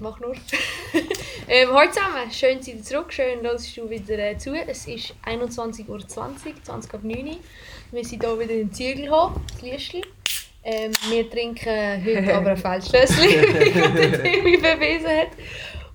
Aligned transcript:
Mach 0.00 0.20
nur. 0.20 0.32
ähm, 1.48 1.68
hallo 1.72 1.90
zusammen, 1.90 2.30
schön 2.30 2.62
seid 2.62 2.76
ihr 2.76 2.82
zurück, 2.84 3.12
schön 3.12 3.40
hörst 3.42 3.76
du 3.76 3.90
wieder 3.90 4.16
äh, 4.16 4.38
zu. 4.38 4.54
Es 4.54 4.86
ist 4.86 5.12
21.20 5.26 5.88
Uhr, 5.88 6.06
20 6.06 6.54
ab 6.94 7.00
9 7.02 7.26
Uhr. 7.26 7.36
Wir 7.90 8.04
sind 8.04 8.22
hier 8.22 8.38
wieder 8.38 8.54
im 8.54 8.72
Ziegelhof, 8.72 9.32
das 9.50 9.62
Liestli. 9.62 10.02
Ähm, 10.62 10.92
wir 11.10 11.28
trinken 11.28 12.04
heute 12.04 12.32
aber 12.32 12.50
ein 12.50 12.56
Feldschlösschen, 12.58 13.24
wie 13.24 14.00
der 14.00 14.22
Timmy 14.22 14.56
bewiesen 14.58 15.08
hat. 15.08 15.28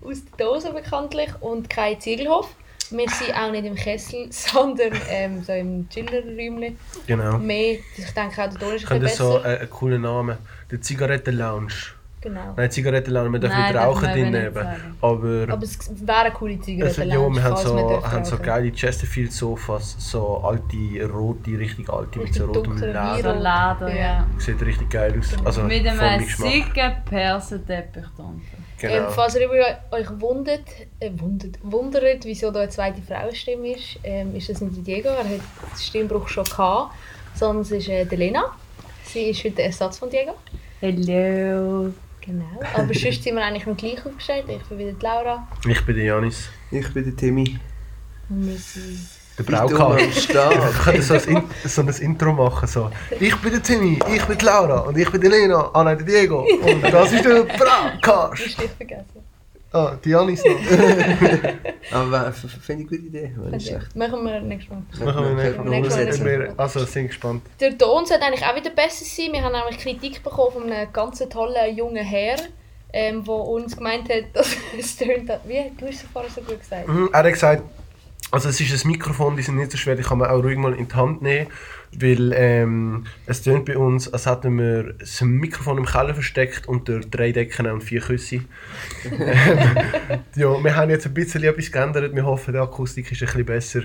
Aus 0.02 0.18
der 0.26 0.46
Dose 0.46 0.74
bekanntlich 0.74 1.30
und 1.40 1.70
kein 1.70 2.00
Ziegelhof. 2.02 2.54
Wir 2.90 3.10
sind 3.10 3.34
auch 3.34 3.52
nicht 3.52 3.66
im 3.66 3.76
Kessel, 3.76 4.28
sondern 4.32 5.00
ähm, 5.10 5.44
so 5.44 5.54
im 5.54 5.88
Chillerräumchen. 5.88 6.78
Genau. 7.08 7.38
Mehr, 7.38 7.80
ich 7.98 8.12
denke 8.14 8.44
auch 8.44 8.50
der 8.50 8.60
Ton 8.60 8.76
ist 8.76 8.92
ein 8.92 9.00
bisschen 9.00 9.26
so 9.26 9.34
besser. 9.36 9.46
äh, 9.46 9.60
einen 9.60 9.70
coolen 9.70 10.02
Namen. 10.02 10.38
Der 10.70 10.82
Zigarettenlounge. 10.82 11.93
Genau. 12.24 12.54
Nein, 12.56 12.72
Zigarettenlounge, 12.72 13.30
man 13.30 13.42
darf 13.42 13.52
Nein, 13.52 13.64
nicht 13.64 13.76
darf 13.76 13.86
rauchen 13.86 14.10
eben 14.12 14.14
drin 14.14 14.32
nicht 14.32 14.46
eben. 14.46 14.68
Aber, 15.02 15.54
Aber 15.54 15.64
es 15.64 16.08
wäre 16.08 16.18
eine 16.20 16.32
coole 16.32 16.58
Zigarette. 16.62 17.02
also, 17.02 17.14
ja, 17.14 17.30
wir 17.30 17.44
haben 17.44 17.58
so, 17.58 18.04
haben 18.12 18.24
so 18.26 18.38
geile 18.38 18.72
Chesterfield-Sofas, 18.72 19.98
so 20.00 20.38
alte, 20.38 21.06
rote, 21.12 21.60
richtig 21.60 21.90
alte, 21.90 22.20
mit 22.20 22.34
so 22.34 22.46
rotem 22.46 22.78
Leder. 22.78 23.18
Leder, 23.18 23.94
Ja. 23.94 24.26
Sieht 24.38 24.62
richtig 24.62 24.90
geil 24.90 25.20
aus. 25.20 25.36
Also, 25.44 25.64
Mit 25.64 25.86
einem 25.86 26.26
sicken 26.26 26.94
Persenteppich 27.10 28.06
drunter. 28.16 28.42
Ähm, 28.82 28.90
Genau. 28.90 29.10
falls 29.12 29.36
ihr 29.36 29.46
über 29.46 29.56
euch 29.92 30.08
wundert, 30.20 30.64
äh, 31.00 31.10
wundert, 31.16 31.58
wundert, 31.62 32.26
wieso 32.26 32.52
da 32.52 32.62
eine 32.62 32.70
zweite 32.70 33.02
Frauenstimme 33.02 33.74
ist, 33.74 34.00
ähm, 34.04 34.36
ist 34.36 34.50
das 34.50 34.60
nicht 34.62 34.78
die 34.78 34.82
Diego, 34.82 35.10
er 35.10 35.20
hat 35.20 35.26
den 35.28 35.42
Stimmbruch 35.78 36.28
schon 36.28 36.44
gehabt, 36.44 36.94
sondern 37.34 37.62
es 37.62 37.72
ist 37.72 37.88
äh, 37.90 38.06
die 38.06 38.16
Lena. 38.16 38.46
Sie 39.06 39.30
ist 39.30 39.40
heute 39.44 39.56
der 39.56 39.66
Ersatz 39.68 40.00
von 40.00 40.10
Diego. 40.10 40.34
Hello. 40.82 41.94
Genau. 42.26 42.60
Aber 42.74 42.94
sonst 42.94 43.24
sind 43.24 43.36
wir 43.36 43.44
eigentlich 43.44 43.66
noch 43.66 43.76
gleich 43.76 44.06
aufgestellt. 44.06 44.46
Ich 44.48 44.64
bin 44.64 44.80
wieder 44.80 44.94
die 44.94 45.06
Laura. 45.06 45.48
Ich 45.68 45.86
bin 45.86 45.96
der 45.96 46.06
Janis. 46.06 46.50
Ich 46.72 46.94
bin 46.94 47.04
der 47.04 47.16
Timmy. 47.16 47.60
Und 48.30 48.48
wir 48.48 48.56
sind... 48.56 49.00
Der. 49.38 50.12
Start? 50.12 50.54
Ich 50.54 50.84
könnte 50.84 51.02
so 51.02 51.16
ein, 51.16 51.44
so 51.66 51.82
ein 51.82 51.88
Intro 51.88 52.34
machen. 52.34 52.68
So. 52.68 52.92
Ich 53.20 53.36
bin 53.38 53.52
der 53.52 53.64
Timmy, 53.64 54.00
ich 54.14 54.24
bin 54.26 54.38
die 54.38 54.46
Laura 54.46 54.82
und 54.82 54.96
ich 54.96 55.10
bin 55.10 55.22
die 55.22 55.28
Lena. 55.28 55.72
Ah 55.74 55.84
nein, 55.84 55.98
der 55.98 56.06
Diego. 56.06 56.42
Und 56.44 56.84
das 56.84 57.12
ist 57.12 57.26
der 57.26 57.48
hast 58.04 58.62
dich 58.62 58.70
vergessen. 58.78 59.23
Ah, 59.74 59.98
die 60.06 60.12
Janis 60.12 60.44
noch. 60.46 60.52
Aber 61.92 62.32
finde 62.32 62.54
ich 62.64 62.70
eine 62.70 62.84
gute 62.84 62.96
Idee. 62.96 63.32
Machen 63.96 64.24
wir 64.24 64.40
nächstes 64.40 64.70
Mal. 64.72 65.06
Machen 65.06 65.36
wir 65.38 65.64
nächstes 65.82 66.20
Mal 66.20 66.26
wir- 66.26 66.54
Also, 66.58 66.86
sind 66.86 67.08
gespannt. 67.08 67.42
Der 67.60 67.76
Ton 67.76 68.06
sollte 68.06 68.24
eigentlich 68.24 68.46
auch 68.46 68.56
wieder 68.56 68.70
besser 68.70 69.04
sein. 69.04 69.34
Wir 69.34 69.44
haben 69.44 69.54
nämlich 69.54 69.80
Kritik 69.80 70.24
bekommen 70.24 70.52
von 70.54 70.72
einem 70.72 70.94
ganz 70.94 71.20
tollen 71.28 71.76
jungen 71.76 72.04
Herr, 72.06 72.38
ähm, 72.94 73.24
der 73.24 73.34
uns 73.34 73.76
gemeint 73.76 74.08
hat, 74.10 74.26
dass 74.34 74.56
es 74.80 74.96
tönt... 74.96 75.28
Wie? 75.46 75.72
Du 75.80 75.88
hast 75.88 75.96
es 75.96 76.06
vorher 76.14 76.30
so 76.30 76.42
gut 76.42 76.60
gesagt. 76.60 76.88
Mhm, 76.88 77.10
er 77.12 77.20
hat 77.24 77.34
gesagt, 77.34 77.64
also 78.30 78.50
es 78.50 78.62
ist 78.62 78.86
ein 78.86 78.92
Mikrofon, 78.92 79.36
die 79.36 79.42
sind 79.42 79.56
nicht 79.58 79.72
so 79.72 79.78
schwer, 79.78 79.96
die 79.96 80.04
kann 80.04 80.20
man 80.20 80.30
auch 80.30 80.44
ruhig 80.44 80.58
mal 80.58 80.74
in 80.76 80.88
die 80.88 80.96
Hand 80.96 81.22
nehmen, 81.24 81.48
weil 82.00 82.34
ähm, 82.36 83.06
es 83.26 83.42
tönt 83.42 83.66
bei 83.66 83.78
uns, 83.78 84.12
als 84.12 84.26
hätten 84.26 84.58
wir 84.58 84.94
das 84.94 85.22
Mikrofon 85.22 85.78
im 85.78 85.86
Keller 85.86 86.14
versteckt 86.14 86.68
unter 86.68 87.00
drei 87.00 87.32
Decken 87.32 87.68
und 87.68 87.84
vier 87.84 88.02
Küsse. 88.02 88.42
ja, 90.36 90.64
wir 90.64 90.76
haben 90.76 90.90
jetzt 90.90 91.06
ein 91.06 91.14
bisschen 91.14 91.44
etwas 91.44 91.72
geändert, 91.72 92.16
wir 92.16 92.26
hoffen, 92.26 92.54
die 92.54 92.60
Akustik 92.60 93.12
ist 93.12 93.22
ein 93.22 93.28
bisschen 93.28 93.46
besser. 93.46 93.82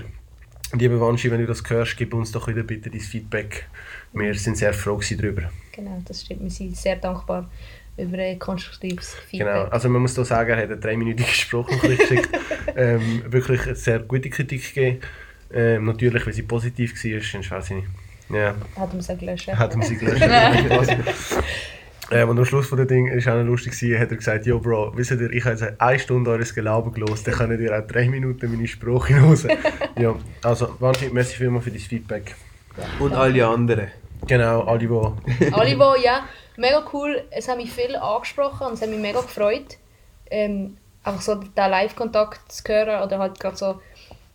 Liebe 0.73 0.99
Wanshi, 1.01 1.31
wenn 1.31 1.39
du 1.39 1.47
das 1.47 1.63
hörst, 1.67 1.97
gib 1.97 2.13
uns 2.13 2.31
doch 2.31 2.47
wieder 2.47 2.61
bitte 2.61 2.91
dein 2.91 2.99
Feedback. 2.99 3.67
Wir 4.13 4.35
sind 4.35 4.55
sehr 4.55 4.73
froh 4.73 4.99
darüber. 5.17 5.49
Genau, 5.71 6.01
das 6.05 6.21
stimmt. 6.21 6.43
Wir 6.43 6.51
sind 6.51 6.77
sehr 6.77 6.95
dankbar 6.95 7.49
über 7.97 8.17
ein 8.19 8.37
konstruktives 8.37 9.15
Feedback. 9.15 9.47
Genau, 9.47 9.63
also 9.65 9.89
man 9.89 10.01
muss 10.01 10.13
da 10.13 10.23
sagen, 10.23 10.51
er 10.51 10.57
hat 10.57 10.65
eine 10.65 10.77
dreiminütige 10.77 11.29
Sprachnachricht 11.29 11.99
geschickt. 12.01 12.29
ähm, 12.75 13.23
wirklich 13.27 13.63
eine 13.63 13.75
sehr 13.75 13.99
gute 13.99 14.29
Kritik 14.29 14.73
gegeben. 14.73 14.99
Ähm, 15.51 15.85
natürlich, 15.85 16.25
weil 16.25 16.33
sie 16.33 16.43
positiv 16.43 16.93
war, 16.93 17.21
sonst 17.21 17.51
weiß 17.51 17.69
ich 17.71 17.75
nicht. 17.77 17.87
Ja, 18.29 18.53
Hat 18.75 18.89
man 18.89 18.99
es 18.99 19.09
auch 19.09 19.17
gelöscht. 19.17 19.47
hat 19.47 19.75
er 19.75 19.81
sie 19.81 19.97
gelöscht. 19.97 20.21
ähm, 22.11 22.29
und 22.29 22.37
am 22.37 22.45
Schluss 22.45 22.67
von 22.67 22.77
dem 22.77 22.87
Ding 22.87 23.07
ist 23.07 23.27
auch 23.27 23.35
noch 23.35 23.43
lustig, 23.43 23.73
gewesen, 23.73 23.99
hat 23.99 24.11
er 24.11 24.17
gesagt, 24.17 24.45
yo 24.45 24.59
Bro, 24.59 24.95
wisst 24.95 25.11
ihr, 25.11 25.31
ich 25.31 25.43
habe 25.43 25.55
jetzt 25.55 25.81
eine 25.81 25.99
Stunde 25.99 26.29
eures 26.29 26.53
Gelaber 26.53 26.91
gelost, 26.91 27.25
dann 27.25 27.33
könnt 27.33 27.59
ihr 27.59 27.75
auch 27.75 27.87
drei 27.87 28.07
Minuten 28.07 28.51
meine 28.51 28.67
Sprache 28.67 29.15
hören. 29.15 29.57
ja, 29.97 30.15
also 30.43 30.75
wahnsinnig 30.79 31.13
merci 31.13 31.37
vielmals 31.37 31.63
für 31.63 31.71
dein 31.71 31.79
Feedback. 31.79 32.35
Und 32.99 33.13
alle 33.13 33.47
anderen. 33.47 33.87
Genau, 34.27 34.61
alle, 34.61 34.79
die... 34.79 34.87
Alle, 35.53 35.71
die, 35.71 36.03
ja, 36.03 36.25
mega 36.57 36.85
cool. 36.93 37.23
Es 37.31 37.47
hat 37.47 37.57
mich 37.57 37.71
viel 37.71 37.95
angesprochen 37.95 38.67
und 38.67 38.73
es 38.73 38.81
hat 38.81 38.89
mich 38.89 38.99
mega 38.99 39.21
gefreut. 39.21 39.77
Ähm, 40.29 40.77
einfach 41.03 41.21
so 41.21 41.35
den 41.35 41.49
Live-Kontakt 41.55 42.51
zu 42.51 42.63
hören 42.67 43.01
oder 43.01 43.17
halt 43.17 43.39
gerade 43.39 43.57
so 43.57 43.79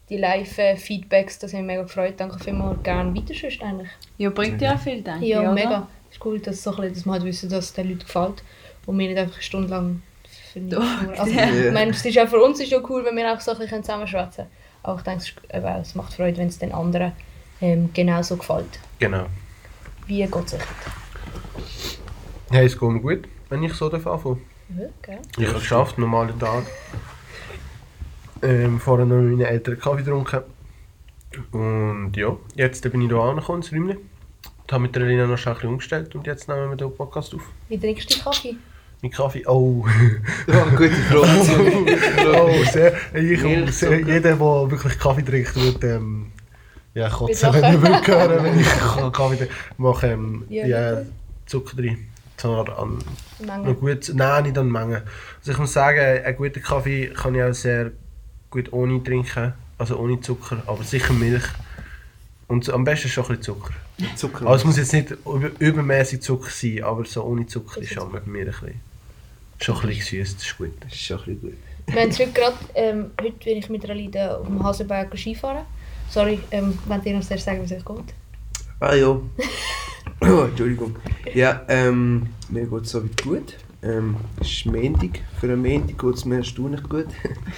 die 0.08 0.16
Live-Feedbacks, 0.18 1.38
das 1.38 1.52
hat 1.52 1.60
mich 1.60 1.66
mega 1.66 1.82
gefreut. 1.82 2.14
Danke 2.18 2.38
vielmals, 2.42 2.82
gerne 2.82 3.14
weiter 3.14 3.34
sonst 3.34 3.62
eigentlich. 3.62 3.88
Ja, 4.18 4.30
bringt 4.30 4.60
dir 4.60 4.74
auch 4.74 4.78
viel, 4.78 5.02
denke 5.02 5.22
ich, 5.24 5.30
Ja, 5.30 5.40
oder? 5.40 5.52
mega. 5.52 5.88
ist 6.10 6.24
cool, 6.24 6.38
dass, 6.40 6.62
so 6.62 6.70
ein 6.70 6.76
bisschen, 6.76 6.94
dass 6.94 7.04
man 7.06 7.12
halt 7.14 7.24
wissen, 7.24 7.48
dass 7.48 7.64
es 7.66 7.72
den 7.72 7.88
Leuten 7.88 8.00
gefällt 8.06 8.42
und 8.86 8.98
wir 8.98 9.08
nicht 9.08 9.18
einfach 9.18 9.34
eine 9.34 9.42
Stunde 9.42 9.68
lang 9.68 10.02
für 10.52 10.60
nichts 10.60 10.76
nur- 10.78 11.18
also, 11.18 11.32
Ja. 11.34 11.48
ich 11.66 11.72
meine, 11.72 11.90
es 11.90 12.04
ist 12.04 12.18
auch 12.18 12.28
für 12.28 12.42
uns 12.42 12.60
ist 12.60 12.70
ja 12.70 12.78
cool, 12.88 13.04
wenn 13.04 13.16
wir 13.16 13.32
auch 13.32 13.40
so 13.40 13.52
ein 13.52 13.58
bisschen 13.58 13.82
zusammenschwätzen 13.82 14.44
können. 14.44 14.50
Aber 14.82 14.98
ich 14.98 15.04
denke, 15.04 15.24
es, 15.48 15.88
es 15.88 15.94
macht 15.94 16.12
Freude, 16.14 16.36
wenn 16.36 16.48
es 16.48 16.58
den 16.58 16.72
anderen 16.72 17.12
ähm, 17.60 17.90
genauso 17.94 18.36
gefällt. 18.36 18.78
Genau. 18.98 19.26
Wie 20.06 20.22
Gott 20.26 20.50
sich. 20.50 20.60
Hey, 22.50 22.66
es 22.66 22.78
geht 22.78 22.88
mir 22.90 23.00
gut, 23.00 23.24
wenn 23.48 23.62
ich 23.62 23.72
so 23.72 23.88
darf 23.88 24.06
anfangen 24.06 24.42
Ja, 24.78 24.86
gell? 25.02 25.18
Ich 25.38 25.46
habe 25.46 25.56
es 25.56 25.62
geschafft, 25.62 25.98
normalen 25.98 26.38
Tag. 26.38 26.64
Ähm, 28.44 28.78
vorher 28.78 29.06
noch 29.06 29.16
mit 29.16 29.38
meinen 29.38 29.46
Eltern 29.46 29.78
Kaffee 29.78 30.02
getrunken. 30.02 30.42
Und 31.52 32.12
ja, 32.14 32.36
jetzt 32.54 32.82
bin 32.90 33.00
ich 33.02 33.08
hier 33.08 33.18
angekommen, 33.18 33.62
ins 33.62 33.72
Räumchen. 33.72 33.98
Ich 34.66 34.72
habe 34.72 34.82
mit 34.82 34.94
der 34.94 35.02
Lina 35.02 35.26
noch 35.26 35.36
schnell 35.36 35.54
ein 35.54 35.56
bisschen 35.56 35.70
umgestellt 35.70 36.14
und 36.14 36.26
jetzt 36.26 36.48
nehmen 36.48 36.70
wir 36.70 36.76
den 36.76 36.94
Podcast 36.94 37.34
auf. 37.34 37.42
Wie 37.68 37.78
trinkst 37.78 38.14
du 38.14 38.22
Kaffee? 38.22 38.56
Mit 39.02 39.12
Kaffee, 39.12 39.46
oh. 39.46 39.84
Ja, 40.46 40.64
gute 40.64 40.90
Frage. 40.90 41.98
oh 42.40 42.64
sehr, 42.72 42.94
ich, 43.14 43.74
sehr, 43.74 43.98
jeder, 43.98 44.20
der 44.20 44.40
wirklich 44.40 44.98
Kaffee 44.98 45.22
trinkt, 45.22 45.56
wird 45.56 45.84
ähm, 45.84 46.32
ja, 46.94 47.08
kotzen, 47.08 47.52
wenn 47.52 47.64
er 47.64 47.82
will 47.82 48.06
hören, 48.06 48.44
wenn 48.44 48.60
ich 48.60 48.66
Kaffee 48.66 49.36
trinke. 49.36 49.44
Ich 49.44 49.78
mache 49.78 50.06
ähm, 50.06 50.44
Ja, 50.48 50.66
ja. 50.66 51.02
Zucker 51.46 51.76
drin. 51.76 52.08
Zwar 52.36 52.78
an 52.78 52.98
Menge. 53.44 53.74
Gut, 53.74 54.10
nein, 54.14 54.44
nicht 54.44 54.58
an 54.58 54.70
Menge. 54.70 55.02
Also 55.38 55.52
ich 55.52 55.58
muss 55.58 55.72
sagen, 55.72 56.24
einen 56.24 56.36
guten 56.36 56.62
Kaffee 56.62 57.08
kann 57.08 57.34
ich 57.34 57.42
auch 57.42 57.52
sehr 57.52 57.92
gut 58.54 58.72
ohne 58.72 59.02
trinken, 59.02 59.52
also 59.78 59.98
ohne 59.98 60.20
Zucker, 60.20 60.62
aber 60.66 60.84
sicher 60.84 61.12
Milch. 61.12 61.42
Und 62.46 62.70
am 62.70 62.84
besten 62.84 63.08
schon 63.08 63.24
ein 63.24 63.38
bisschen 63.38 63.42
Zucker. 63.42 63.74
Zucker. 64.14 64.46
Also 64.46 64.56
es 64.56 64.64
muss 64.64 64.76
jetzt 64.76 64.92
nicht 64.92 65.10
über, 65.10 65.50
übermäßig 65.58 66.22
Zucker 66.22 66.50
sein, 66.50 66.84
aber 66.84 67.04
so 67.04 67.24
ohne 67.24 67.46
Zucker 67.46 67.80
ist 67.80 67.92
schon 67.92 68.12
bei 68.12 68.20
mir 68.26 68.40
ein 68.40 68.46
bisschen, 68.46 68.80
schon 69.60 69.80
ein 69.80 69.88
bisschen 69.88 70.24
süß, 70.24 70.36
das 70.36 70.46
ist 70.46 70.58
gut. 70.58 70.70
Das 70.80 70.92
ist 70.92 71.00
schon 71.00 71.18
ein 71.18 71.24
bisschen 71.24 71.40
gut. 71.40 71.58
Wir 71.86 72.00
haben 72.00 72.12
heute 72.12 72.32
gerade, 72.32 72.56
ähm, 72.74 73.10
heute 73.20 73.44
bin 73.44 73.58
ich 73.58 73.68
mit 73.68 73.88
Ralida 73.88 74.36
auf 74.36 74.46
dem 74.46 74.62
Hasenberg 74.62 75.18
Skifahren. 75.18 75.66
Sorry, 76.10 76.38
ähm, 76.52 76.78
wenn 76.86 77.02
ihr 77.02 77.16
noch 77.16 77.24
zuerst 77.24 77.44
sagen, 77.44 77.60
wie 77.60 77.64
es 77.64 77.72
euch 77.72 77.84
geht. 77.84 78.14
Ah 78.78 78.94
ja. 78.94 79.20
Entschuldigung. 80.20 80.94
Ja, 81.34 81.62
ähm, 81.68 82.28
mir 82.50 82.66
geht 82.66 82.82
es 82.84 82.90
soweit 82.90 83.22
gut. 83.22 83.56
Ähm, 83.84 84.16
es 84.40 84.50
ist 84.50 84.66
Montag. 84.66 85.20
Für 85.38 85.46
einen 85.46 85.60
Montag 85.60 85.98
geht 85.98 86.14
es 86.14 86.24
mir 86.24 86.36
erstaunlich 86.36 86.82
gut. 86.84 87.08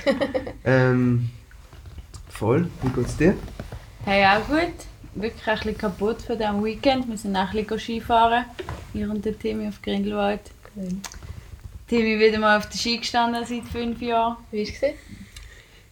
ähm, 0.64 1.30
voll. 2.28 2.68
Wie 2.82 2.88
geht 2.88 3.06
es 3.06 3.16
dir? 3.16 3.34
Hey, 4.04 4.24
auch 4.24 4.44
gut. 4.48 4.74
Wirklich 5.14 5.46
ein 5.46 5.56
bisschen 5.56 5.78
kaputt 5.78 6.22
von 6.22 6.36
diesem 6.36 6.64
Weekend. 6.64 7.08
Wir 7.08 7.16
sind 7.16 7.36
auch 7.36 7.48
ein 7.48 7.64
bisschen 7.64 7.78
Skifahren. 7.78 8.44
Ich 8.92 9.06
und 9.06 9.24
der 9.24 9.38
Timmy 9.38 9.68
auf 9.68 9.80
Grindelwald. 9.80 10.40
Timmy 11.86 12.18
wieder 12.18 12.40
mal 12.40 12.58
auf 12.58 12.68
der 12.68 12.76
Ski 12.76 12.98
gestanden 12.98 13.44
seit 13.44 13.64
fünf 13.64 14.02
Jahren. 14.02 14.36
Wie 14.50 14.66
war 14.66 14.88
es? 14.88 14.94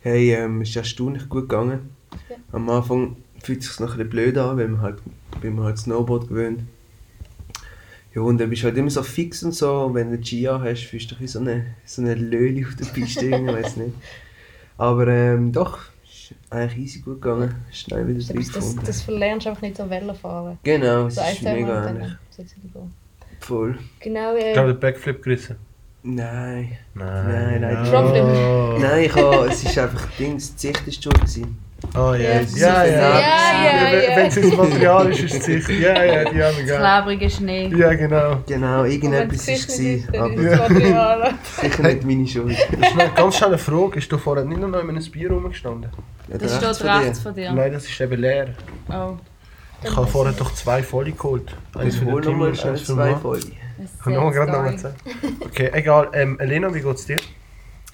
Hey, 0.01 0.35
ähm, 0.35 0.63
es 0.63 0.71
ist 0.71 0.77
erstaunlich 0.77 1.29
gut 1.29 1.49
gegangen. 1.49 1.91
Ja. 2.29 2.37
Am 2.53 2.69
Anfang 2.69 3.17
fühlt 3.41 3.61
es 3.61 3.69
sich 3.69 3.81
noch 3.81 3.93
ein 3.93 3.99
bisschen 3.99 4.11
blöd 4.11 4.39
an, 4.39 4.57
weil 4.57 4.69
man 4.69 4.81
halt, 4.83 4.99
weil 5.41 5.51
man 5.53 5.67
halt 5.67 5.79
Snowboard 5.79 6.29
gewöhnt. 6.29 6.63
Ja, 8.15 8.23
und 8.23 8.39
dann 8.39 8.49
bist 8.51 8.63
du 8.63 8.67
halt 8.67 8.77
immer 8.77 8.91
so 8.91 9.03
fix 9.03 9.43
und 9.43 9.53
so. 9.53 9.91
Wenn 9.93 10.11
du 10.11 10.25
Ski 10.25 10.45
hast, 10.45 10.85
fühlst 10.85 11.11
du 11.11 11.15
dich 11.17 11.23
wie 11.23 11.27
so 11.27 11.41
eine, 11.41 11.67
so 11.85 12.03
eine 12.03 12.15
Löli 12.15 12.65
auf 12.65 12.75
der 12.77 12.85
Piste, 12.87 13.27
ich 13.27 13.33
weiß 13.33 13.77
nicht. 13.77 13.95
Aber 14.79 15.07
ähm, 15.09 15.51
doch, 15.53 15.79
es 16.05 16.31
ist 16.31 16.35
eigentlich 16.51 16.79
easy 16.79 16.99
gut 17.01 17.21
gegangen. 17.21 17.55
Schnell 17.73 18.07
wieder 18.07 18.19
Das, 18.19 18.29
drin 18.29 18.37
das, 18.39 18.53
gefunden. 18.53 18.81
das 18.87 19.03
verlernst 19.03 19.47
du 19.47 19.51
einfach 19.51 19.63
nicht 19.63 19.77
so 19.77 19.89
Wellen 19.91 20.15
fahren. 20.15 20.59
Genau, 20.63 21.07
es 21.07 21.17
So 21.17 21.23
ist 21.23 21.43
mega 21.43 21.83
und 21.89 21.97
ähnlich. 21.97 22.13
Voll. 23.41 23.79
Genau, 24.01 24.35
Ich 24.37 24.45
äh, 24.45 24.53
glaube, 24.53 24.75
der 24.75 24.81
Backflip 24.81 25.23
gerissen. 25.23 25.57
Nein. 26.03 26.77
Nein. 26.95 27.29
Nein, 27.29 27.61
nein. 27.63 27.87
Frontflip. 27.87 28.23
Oh. 28.25 28.77
Nein, 28.79 29.05
ich 29.05 29.15
habe, 29.15 29.49
es 29.49 29.65
ist 29.65 29.79
einfach 29.79 30.07
Dings, 30.19 30.55
die 30.55 30.67
Sicht 30.69 30.87
ist 30.87 31.03
schuld 31.03 31.17
gewesen. 31.17 31.59
Oh 31.97 32.15
ja, 32.15 32.41
Ja, 32.41 32.85
ja, 32.85 32.85
ja. 32.85 32.85
Ja, 32.85 33.21
ja, 33.21 34.01
ja. 34.11 34.17
Wenn 34.17 34.27
es 34.27 34.37
ins 34.37 34.57
Material 34.57 35.11
ist, 35.11 35.21
ist 35.21 35.35
es 35.35 35.45
sicher. 35.45 35.73
Ja, 35.73 36.05
ja, 36.05 36.25
die 36.31 36.43
haben 36.43 36.57
wir 36.57 36.65
Das 36.65 36.65
gerne. 36.65 36.79
klebrige 36.79 37.31
Schnee. 37.31 37.69
Ja, 37.77 37.95
genau. 37.95 38.39
Genau, 38.47 38.81
Und 38.83 38.91
irgendetwas 38.91 39.47
war 39.47 39.55
es, 39.55 40.09
aber 40.95 41.31
sicher 41.61 41.83
nicht 41.83 42.05
meine 42.05 42.27
Schuld. 42.27 42.57
Ganz 43.15 43.37
schnell 43.37 43.49
eine 43.51 43.59
Frage. 43.59 43.99
Ist 43.99 44.13
da 44.13 44.19
vorher 44.19 44.45
nicht 44.45 44.61
noch 44.61 44.69
in 44.69 44.75
einem 44.75 45.11
Bier 45.11 45.31
rumgestanden? 45.31 45.91
Ja, 46.29 46.39
Das 46.39 46.57
steht 46.57 46.85
rechts 46.89 47.21
von 47.21 47.35
dir. 47.35 47.53
Nein, 47.53 47.73
das 47.73 47.85
ist 47.85 48.01
eben 48.01 48.21
leer. 48.21 48.49
Oh, 48.89 49.17
Ich 49.83 49.95
habe 49.97 50.07
vorher 50.07 50.33
doch 50.33 50.53
zwei 50.55 50.83
volle 50.83 51.13
geholt. 51.13 51.55
Eins 51.77 51.97
für 51.97 52.07
den 52.07 52.15
nochmal 52.15 52.53
Timmy, 52.53 52.57
schnell 52.57 52.73
eins 52.73 52.83
für 52.83 53.37
ist 53.37 53.51
Ich 54.01 54.01
habe 54.07 54.15
noch 54.15 54.33
sehr 54.33 54.47
gerade 54.47 54.53
noch 54.53 54.65
erzählt. 54.65 54.95
Okay, 55.41 55.71
egal. 55.73 56.09
Ähm, 56.13 56.39
Elena, 56.41 56.73
wie 56.75 56.81
geht's 56.81 57.07
dir? 57.07 57.19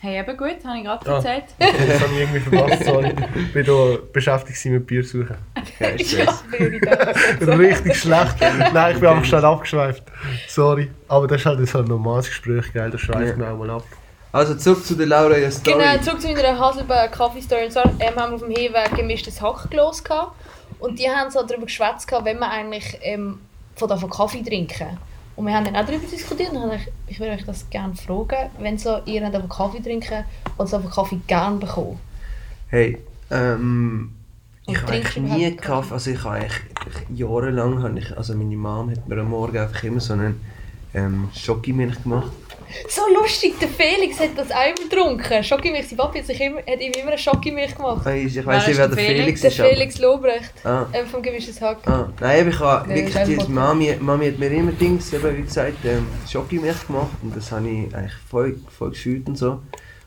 Hey, 0.02 0.19
eben 0.19 0.35
gut, 0.37 0.56
habe 0.64 0.79
ich 0.79 0.85
gerade 0.85 1.11
Ah. 1.11 1.14
erzählt. 1.17 1.44
Das 1.58 2.00
habe 2.00 2.12
ich 2.14 2.20
irgendwie 2.20 2.41
verpasst, 2.41 2.85
sorry. 2.85 3.14
Ich 3.37 3.52
bin 3.52 3.64
hier 3.67 3.99
beschäftigt 4.12 4.64
mit 4.67 4.87
Bier 4.87 5.05
suchen. 5.05 5.37
Kein 5.79 5.99
Ja. 5.99 6.38
Richtig 7.47 7.97
schlecht. 7.99 8.37
Nein, 8.73 8.94
ich 8.94 9.00
bin 9.00 9.08
einfach 9.11 9.25
schnell 9.26 9.44
abgeschweift. 9.44 10.02
Sorry. 10.49 10.91
Aber 11.08 11.26
das 11.26 11.41
ist 11.43 11.47
halt 11.47 11.69
so 11.69 11.79
ein 11.81 11.85
normales 11.85 12.29
Gespräch, 12.29 12.73
gell? 12.73 12.88
Das 12.91 13.00
schweift 13.02 13.29
Ja. 13.29 13.37
mir 13.37 13.52
auch 13.52 13.58
mal 13.58 13.69
ab. 13.70 13.85
Also 14.32 14.55
zurück 14.55 14.87
zu 14.87 14.94
der 14.94 15.06
Laura 15.06 15.37
ihrer 15.37 15.50
Story. 15.50 15.76
Genau, 15.79 16.02
zurück 16.02 16.20
zu 16.23 16.29
meiner 16.32 16.58
Haselberg 16.58 17.12
Kaffee 17.12 17.43
Story. 17.43 17.64
Und 17.67 17.73
zwar 17.73 17.85
ähm, 17.99 18.17
haben 18.17 18.31
wir 18.31 18.35
auf 18.37 18.41
dem 18.43 18.50
Hinweg 18.56 18.94
gemischtes 18.97 19.43
Hack 19.43 19.69
los 19.75 20.02
gehabt. 20.02 20.32
Und 20.79 20.99
die 20.99 21.11
haben 21.11 21.31
so 21.31 21.43
darüber 21.43 21.67
geschwätzt, 21.67 22.08
gehabt, 22.08 22.25
wenn 22.25 22.38
man 22.38 22.50
eigentlich 22.50 22.97
ähm, 23.02 23.38
von 23.76 23.87
davon 23.88 24.08
Kaffee 24.08 24.43
trinken. 24.43 24.97
Und 25.36 25.46
wir 25.46 25.54
haben 25.54 25.64
dann 25.64 25.76
auch 25.76 25.86
darüber 25.86 26.06
diskutiert. 26.06 26.52
Und 26.52 26.72
ich, 26.72 26.88
ich 27.06 27.20
würde 27.20 27.32
euch 27.32 27.44
das 27.44 27.68
gerne 27.70 27.94
fragen, 27.94 28.50
wenn 28.58 28.78
so 28.78 29.00
ihr 29.06 29.28
davon 29.30 29.48
Kaffee 29.48 29.80
trinken 29.80 30.24
oder 30.58 30.66
so 30.66 30.80
von 30.80 30.90
Kaffee 30.90 31.20
gerne 31.26 31.56
bekommen. 31.56 31.98
Hey, 32.68 32.98
ähm, 33.30 34.12
Und 34.66 34.74
ich 34.74 34.82
habe 34.82 34.92
eigentlich 34.92 35.16
nie 35.16 35.46
überhaupt 35.46 35.62
Kaffee, 35.62 35.94
also 35.94 36.10
ich 36.10 36.24
habe 36.24 36.36
eigentlich 36.36 36.60
ich, 37.10 37.18
jahrelang, 37.18 37.82
habe 37.82 37.98
ich, 37.98 38.16
also 38.16 38.34
meine 38.34 38.56
Mom 38.56 38.90
hat 38.90 39.08
mir 39.08 39.18
am 39.18 39.30
Morgen 39.30 39.58
einfach 39.58 39.82
immer 39.84 40.00
so 40.00 40.12
einen 40.12 40.40
ähm, 40.94 41.28
Schokimilch 41.34 42.02
gemacht. 42.02 42.32
So 42.88 43.02
lustig, 43.14 43.58
der 43.61 43.69
Felix 43.69 44.19
hat 44.20 44.31
das 44.37 44.49
immer 44.49 44.88
getrunken. 44.88 45.43
Schokimilch, 45.44 45.88
sein 45.88 45.96
Papi 45.99 46.19
hat, 46.20 46.26
sich 46.26 46.40
immer, 46.40 46.58
hat 46.58 46.81
ihm 46.81 46.93
immer 46.93 47.08
eine 47.11 47.19
Schokimilch 47.19 47.75
gemacht. 47.75 48.06
Ich, 48.06 48.37
ich 48.37 48.46
weiß 48.46 48.67
nicht, 48.69 48.78
wer 48.78 48.88
der 48.88 48.96
der 48.96 49.05
Felix? 49.05 49.20
Felix 49.25 49.40
Der 49.40 49.50
ist. 49.50 49.61
aber- 49.61 49.69
Felix 49.70 49.99
Lobrecht 49.99 50.52
Ah, 50.64 50.87
ähm, 50.93 51.06
vom 51.06 51.22
gemischtes 51.22 51.61
Hack. 51.61 51.78
ah. 51.87 52.08
Nein, 52.20 52.40
aber 52.40 52.49
ich 52.50 52.58
habe 52.61 52.88
wirklich, 52.88 53.12
die 53.14 53.19
einfach- 53.19 53.49
Mami, 53.49 53.96
Mami 54.00 54.26
hat 54.31 54.38
mir 54.38 54.50
immer 54.50 54.72
Dings, 54.72 55.12
eben, 55.12 55.37
wie 55.38 55.43
gesagt, 55.43 55.84
ähm, 55.84 56.06
Schokimilch 56.31 56.87
gemacht 56.87 57.11
und 57.22 57.37
das 57.37 57.50
habe 57.52 57.69
ich 57.69 57.94
eigentlich 57.94 58.12
voll, 58.31 58.56
voll 58.76 58.90
gefühlt 58.90 59.26
und 59.28 59.37
so. 59.37 59.61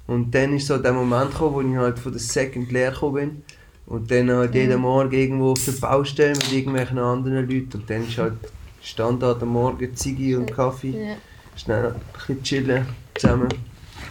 Und 0.07 0.33
dann 0.35 0.55
ist 0.55 0.67
so 0.67 0.77
der 0.77 0.93
Moment 0.93 1.31
gekommen, 1.31 1.53
wo 1.55 1.61
ich 1.61 1.77
halt 1.77 1.97
von 1.99 2.11
der 2.11 2.19
Second 2.21 2.71
leer 2.71 2.91
gekommen 2.91 3.13
bin. 3.15 3.43
Und 3.85 4.09
dann 4.11 4.31
halt 4.31 4.55
jeden 4.55 4.79
Morgen 4.81 5.11
irgendwo 5.13 5.51
auf 5.51 5.65
der 5.65 5.73
Baustelle 5.73 6.29
mit 6.31 6.51
irgendwelchen 6.53 6.97
anderen 6.99 7.47
Leuten. 7.49 7.69
Und 7.77 7.89
dann 7.89 8.07
ist 8.07 8.17
halt 8.17 8.33
Standard 8.81 9.41
am 9.41 9.49
Morgen 9.49 9.95
Ziggy 9.95 10.35
und 10.35 10.53
Kaffee. 10.53 10.89
Ja. 10.91 11.15
Schnell 11.55 11.87
ein 11.87 11.95
bisschen 12.13 12.43
chillen 12.43 12.85
zusammen. 13.15 13.49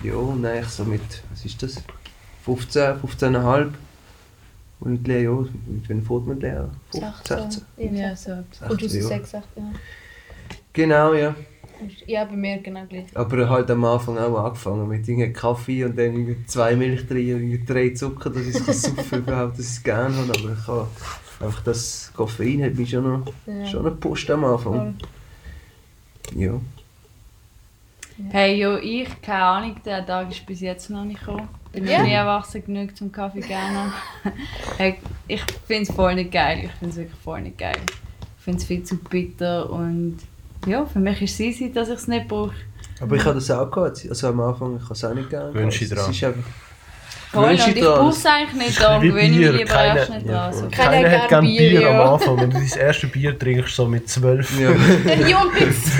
Ja, 0.02 0.14
und 0.14 0.44
eigentlich 0.44 0.68
so 0.68 0.84
mit, 0.84 1.00
was 1.30 1.44
ist 1.44 1.62
das? 1.62 1.82
15, 2.44 2.82
15,5. 3.00 3.68
Und 4.80 5.06
Lea, 5.06 5.22
ja, 5.24 5.30
mit 5.66 5.88
wem 5.88 6.02
fährt 6.04 6.26
man 6.26 6.40
Lea? 6.40 6.62
15, 6.92 7.50
16. 7.50 7.62
Ja, 7.96 8.08
Ja, 8.08 8.16
so. 8.16 8.32
Und 8.32 8.82
aus 8.84 8.90
16, 8.90 9.00
ja. 9.02 9.08
6, 9.08 9.34
8, 9.36 9.44
ja. 9.56 9.62
Genau, 10.72 11.14
ja. 11.14 11.34
Ja, 12.06 12.24
bei 12.24 12.36
mir 12.36 12.58
genau 12.58 12.84
gleich. 12.86 13.06
Aber 13.14 13.48
halt 13.48 13.70
am 13.70 13.84
Anfang 13.84 14.16
auch 14.18 14.44
angefangen 14.44 14.88
mit 14.88 15.06
irgendwie 15.08 15.32
Kaffee 15.32 15.84
und 15.84 15.98
dann 15.98 16.36
zwei 16.46 16.76
Milch 16.76 17.06
drin 17.06 17.50
und 17.58 17.66
drei 17.68 17.90
Zucker, 17.90 18.30
dass 18.30 18.42
ich 18.46 18.54
es 18.68 18.82
saufen 18.82 19.18
überhaupt, 19.18 19.58
dass 19.58 19.66
ich 19.66 19.72
es 19.72 19.82
gerne 19.82 20.14
habe. 20.16 20.30
Aber 20.38 20.52
ich 20.52 20.66
habe 20.68 20.86
einfach 21.40 21.62
das 21.64 22.12
Koffein 22.14 22.62
hat 22.64 22.74
mich 22.74 22.90
schon 22.90 23.02
noch, 23.04 23.32
Ja. 23.46 23.66
schon 23.66 23.84
gepusht 23.84 24.30
am 24.30 24.44
Anfang. 24.44 24.96
Ja. 26.36 26.60
Hey, 28.30 28.60
jo, 28.60 28.76
ich, 28.76 29.08
keine 29.22 29.42
Ahnung, 29.42 29.76
der 29.84 30.04
Tag 30.04 30.30
ist 30.30 30.44
bis 30.46 30.60
jetzt 30.60 30.90
noch 30.90 31.04
nicht 31.04 31.20
gekommen. 31.20 31.48
Bin 31.72 31.86
Ja. 31.86 31.98
noch 31.98 32.06
nie 32.06 32.12
erwachsen 32.12 32.64
genug 32.64 32.96
zum 32.96 33.10
Kaffee 33.10 33.40
gerne. 33.40 33.92
hey, 34.76 34.96
ich 35.26 35.42
finde 35.66 35.82
es 35.82 35.90
voll 35.92 36.14
nicht 36.14 36.30
geil. 36.32 36.60
Ich 36.64 36.70
finde 36.72 36.90
es 36.90 36.96
wirklich 36.96 37.20
voll 37.20 37.40
nicht 37.40 37.58
geil. 37.58 37.76
Ich 38.38 38.44
finde 38.44 38.58
es 38.58 38.64
viel 38.64 38.82
zu 38.82 38.96
bitter 38.96 39.70
und 39.70 40.18
ja, 40.66 40.84
für 40.84 40.98
mich 41.00 41.22
ist 41.22 41.32
es 41.34 41.40
easy, 41.40 41.72
dass 41.72 41.88
ich 41.88 41.94
es 41.94 42.08
nicht 42.08 42.28
brauche. 42.28 42.54
Aber 43.00 43.16
ich 43.16 43.24
habe 43.24 43.34
das 43.34 43.50
auch 43.50 43.70
gehabt. 43.70 44.06
Also 44.08 44.28
am 44.28 44.40
Anfang, 44.40 44.76
ich 44.76 44.82
habe 44.84 44.94
es 44.94 45.04
auch 45.04 45.14
nicht 45.14 45.30
gerne. 45.30 45.54
Wünsch 45.54 45.78
gehabt. 45.80 45.90
dich 45.92 45.98
dran. 45.98 46.10
Es 46.10 46.16
ist 46.16 46.24
einfach, 46.24 46.50
Voll, 47.32 47.44
und 47.44 47.54
ich 47.54 47.60
es 47.60 48.26
eigentlich 48.26 48.52
nicht, 48.66 48.80
darum 48.82 49.02
gewöhne 49.02 49.22
ich 49.22 49.30
mich 49.38 49.52
lieber 49.52 49.64
keine- 49.64 49.98
erst 50.00 50.10
nicht 50.10 50.26
ja, 50.26 50.32
dran. 50.32 50.52
So. 50.52 50.68
Keiner 50.70 51.10
hat 51.10 51.28
gerne 51.28 51.28
gern 51.28 51.44
Bier, 51.44 51.70
Bier, 51.70 51.88
am 51.88 51.94
ja. 51.96 52.12
Anfang. 52.12 52.36
Wenn 52.40 52.50
du 52.50 52.58
dein 52.58 52.78
erstes 52.78 53.10
Bier 53.10 53.38
trinkst, 53.38 53.74
so 53.76 53.86
mit 53.86 54.08
12, 54.08 54.60
ja. 54.60 54.70
Jungs! 55.28 55.96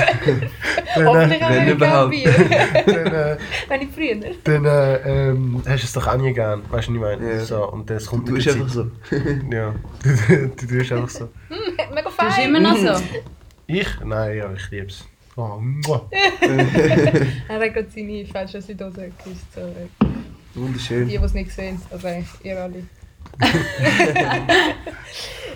dann, 0.95 1.07
Hoffentlich 1.07 1.41
äh, 1.41 1.45
haben 1.45 1.55
wenn 1.57 1.67
wir 1.67 1.73
überhaupt. 1.75 2.11
Bier. 2.11 2.33
dann, 2.87 3.07
äh, 3.15 3.37
Wenn 3.69 3.81
ich 3.83 3.89
früher. 3.95 4.31
dann 4.45 4.65
äh, 4.67 5.29
ähm, 5.31 5.63
hast 5.67 5.83
du 5.83 5.87
es 5.87 5.93
doch 5.93 6.07
auch 6.07 6.17
nie 6.17 6.33
gern. 6.35 6.63
Weißt 6.71 6.89
du, 6.89 7.01
was 7.01 7.13
ich 7.15 7.19
meine? 7.21 7.35
Ja. 7.35 7.41
So, 7.41 7.71
und 7.71 7.89
das 7.89 8.07
kommt 8.07 8.29
Du 8.29 8.37
der 8.37 8.53
einfach 8.55 8.69
so. 8.69 8.91
Ja, 9.51 9.75
du, 10.03 10.49
du 10.49 10.67
tust 10.79 10.93
einfach 10.93 11.09
so. 11.09 11.29
Mega 11.49 12.03
Du 12.03 12.05
bist 12.05 12.37
fein. 12.37 12.49
immer 12.49 12.61
noch 12.61 12.77
so. 12.77 13.03
Ich? 13.67 13.89
Nein, 14.05 14.37
ja, 14.37 14.51
ich 14.55 14.71
liebe 14.71 14.87
es. 14.89 15.05
Oh. 15.35 15.59
Er 16.43 17.59
hat 17.59 17.75
gerade 17.75 17.87
seine 17.95 18.27
falsche 18.27 18.61
Südose 18.61 19.11
geküsst. 19.17 19.55
So, 19.55 19.63
äh, 20.55 20.59
die, 20.59 20.61
Wunderschön. 20.61 21.09
die 21.09 21.17
es 21.17 21.35
nicht 21.35 21.51
sehen. 21.53 21.81
Also 21.91 22.07
eigentlich 22.09 22.29
ihr 22.45 22.61
alle. 22.61 22.83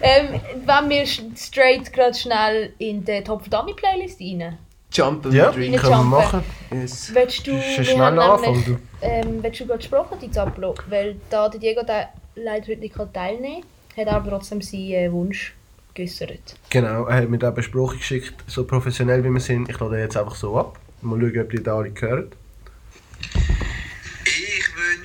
ähm, 0.02 0.40
wenn 0.64 0.88
wir 0.90 1.06
straight 1.37 1.93
gerade 1.93 2.14
schnell 2.14 2.72
in 2.78 3.04
die 3.04 3.22
Top 3.22 3.48
Dummy 3.50 3.75
Playlist 3.75 4.20
rein. 4.20 4.58
Jump 4.93 5.26
and 5.26 5.34
Ja, 5.34 5.50
Drink. 5.50 5.72
Nicht 5.72 5.81
können 5.82 5.93
wir 5.93 5.98
jumpen. 5.98 6.10
machen. 6.10 6.44
Yes. 6.72 7.10
Willst 7.14 7.46
du, 7.46 7.52
Das 7.56 7.64
ist 7.66 7.70
ein 7.70 7.76
wir 7.78 7.84
schneller 7.84 8.06
haben 8.06 8.19
Anfang, 8.32 8.52
nämlich, 8.52 8.66
du. 8.66 8.78
ähm, 9.02 9.43
willst 9.43 9.60
du 9.60 9.66
gerade 9.66 9.78
gesprochen, 9.78 10.19
die 10.22 10.31
Zaplo? 10.31 10.75
Weil 10.88 11.16
da 11.28 11.49
der 11.49 11.60
Diego 11.60 11.82
der 11.84 12.08
leider 12.37 12.66
heute 12.69 12.81
nicht 12.81 12.94
teilnehmen 13.12 13.62
kann, 13.94 14.06
hat 14.06 14.14
aber 14.14 14.31
trotzdem 14.31 14.62
seinen 14.62 14.92
äh, 14.92 15.12
Wunsch 15.12 15.54
geäußert. 15.94 16.56
Genau, 16.70 17.06
er 17.06 17.16
hat 17.22 17.28
mir 17.28 17.38
da 17.38 17.50
Besprechung 17.50 17.99
geschickt, 17.99 18.34
so 18.46 18.64
professionell 18.64 19.22
wie 19.25 19.31
wir 19.31 19.40
sind. 19.40 19.69
Ich 19.69 19.78
lade 19.81 19.99
jetzt 19.99 20.16
einfach 20.16 20.34
so 20.37 20.56
ab. 20.58 20.78
Mal 21.02 21.19
schauen, 21.20 21.40
ob 21.40 21.50
die 21.50 21.62
da 21.62 21.76
alle 21.76 21.92
hören. 21.99 22.31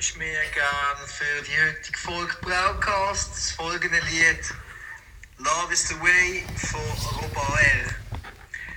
Ich 0.02 0.16
wünsche 0.16 0.18
mir 0.18 0.40
gern 0.52 1.06
für 1.06 1.44
die 1.44 1.78
heutige 1.78 1.96
Folge 1.96 2.32
Broadcast 2.40 3.30
das 3.34 3.52
folgende 3.52 3.98
Lied 4.10 4.52
Love 5.38 5.72
is 5.72 5.86
the 5.86 5.94
Way 5.94 6.42
von 6.56 6.80
Robert 7.20 7.60
R. 7.60 7.94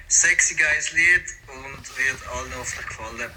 Sexy 0.08 0.54
geiles 0.54 0.92
Lied 0.92 1.24
und 1.48 1.82
wird 1.98 2.20
allen 2.32 2.52
hoffentlich 2.60 2.88
gefallen. 2.88 3.32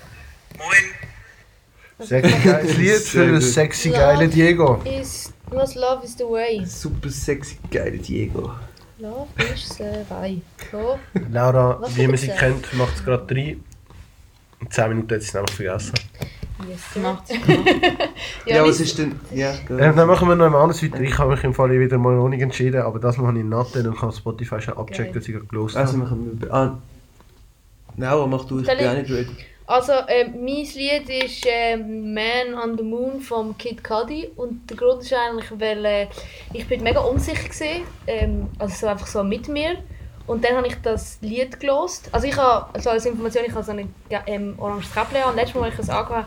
Moin! 0.59 2.07
Sexy 2.07 2.39
geiles 2.47 2.77
Lied 2.77 3.01
für 3.01 3.27
den 3.27 3.41
sexy 3.41 3.89
Love. 3.89 4.01
geile 4.01 4.29
Diego. 4.29 4.83
Is, 4.85 5.33
was 5.47 5.75
Love 5.75 6.05
is 6.05 6.15
the 6.19 6.25
way? 6.25 6.63
Super 6.67 7.09
sexy, 7.09 7.57
geile 7.71 7.97
Diego. 7.97 8.55
Love 8.99 9.29
is 9.55 9.67
the 9.79 10.05
way. 10.11 10.43
So. 10.71 10.99
Laura, 11.31 11.81
Was 11.81 11.97
wie 11.97 12.07
man 12.07 12.19
sie 12.19 12.29
kennt, 12.29 12.71
macht 12.75 12.97
es 12.97 13.03
gerade 13.03 13.35
rein. 13.35 13.65
In 14.61 14.71
10 14.71 14.89
Minuten 14.91 15.15
hat 15.15 15.23
sie 15.23 15.29
es 15.29 15.37
einfach 15.37 15.55
vergessen. 15.55 15.95
Yes, 16.69 16.81
es 18.45 18.53
Ja, 18.53 18.65
was 18.65 18.81
ist 18.81 18.99
denn. 18.99 19.19
Ja, 19.33 19.53
gut. 19.67 19.81
Ähm, 19.81 19.97
dann 19.97 20.07
machen 20.07 20.29
wir 20.29 20.37
noch 20.37 20.47
einmal 20.47 20.63
anders 20.63 20.83
weiter. 20.83 21.01
Ich 21.01 21.17
habe 21.19 21.33
mich 21.33 21.45
im 21.45 21.55
Fall 21.55 21.71
wieder 21.71 21.99
mal 21.99 22.15
noch 22.15 22.29
nicht 22.29 22.43
entschieden, 22.43 22.83
aber 22.83 22.99
das 22.99 23.17
habe 23.19 23.39
ich 23.39 23.45
Natten 23.45 23.87
und 23.87 23.99
kann 23.99 24.13
Spotify 24.13 24.61
schon 24.61 24.77
abchecken, 24.77 25.15
dass 25.15 25.27
ich 25.27 25.35
gerade 25.35 25.47
gelost 25.47 25.77
Also 25.77 25.95
habe. 25.95 26.05
machen 26.05 26.39
wir. 26.41 26.53
Ah. 26.53 26.79
Laura, 27.97 28.27
mach 28.27 28.45
du, 28.45 28.61
ich 28.61 28.67
bin 28.67 28.87
auch 28.87 28.95
nicht 28.95 29.11
ready. 29.11 29.29
Also, 29.67 29.93
ähm, 30.09 30.33
mein 30.45 30.65
Lied 30.65 31.11
ist 31.11 31.45
ähm, 31.47 32.15
Man 32.15 32.55
on 32.55 32.79
the 32.79 32.83
Moon 32.83 33.21
vom 33.21 33.57
Kid 33.59 33.85
Cudi. 33.85 34.31
Und 34.37 34.69
der 34.71 34.79
Grund 34.79 35.03
ist 35.03 35.13
eigentlich, 35.13 35.51
weil 35.61 35.85
äh, 35.85 36.07
ich 36.55 36.67
bin 36.67 36.83
mega 36.83 37.01
unsicher 37.01 37.49
war. 37.49 37.81
Ähm, 38.07 38.47
also 38.59 38.75
so 38.75 38.87
einfach 38.87 39.07
so 39.07 39.23
mit 39.23 39.47
mir. 39.49 39.77
Und 40.27 40.43
dann 40.43 40.57
habe 40.57 40.69
ich 40.69 40.77
das 40.83 41.19
Lied 41.21 41.61
gelost. 41.61 42.09
Also 42.13 42.27
ich 42.27 42.37
habe, 42.37 42.73
also 42.73 42.89
als 42.89 43.05
Information, 43.05 43.45
ich 43.47 43.53
habe 43.53 43.63
so 43.63 43.73
ein 43.73 43.93
ähm, 44.27 44.55
oranges 44.57 44.91
Käppchen 44.91 45.23
an. 45.23 45.31
Und 45.31 45.37
letztes 45.37 45.55
Mal, 45.57 45.65
als 45.65 45.75
ich 45.75 45.81
es 45.81 45.91
angehört 45.91 46.25
habe, 46.25 46.27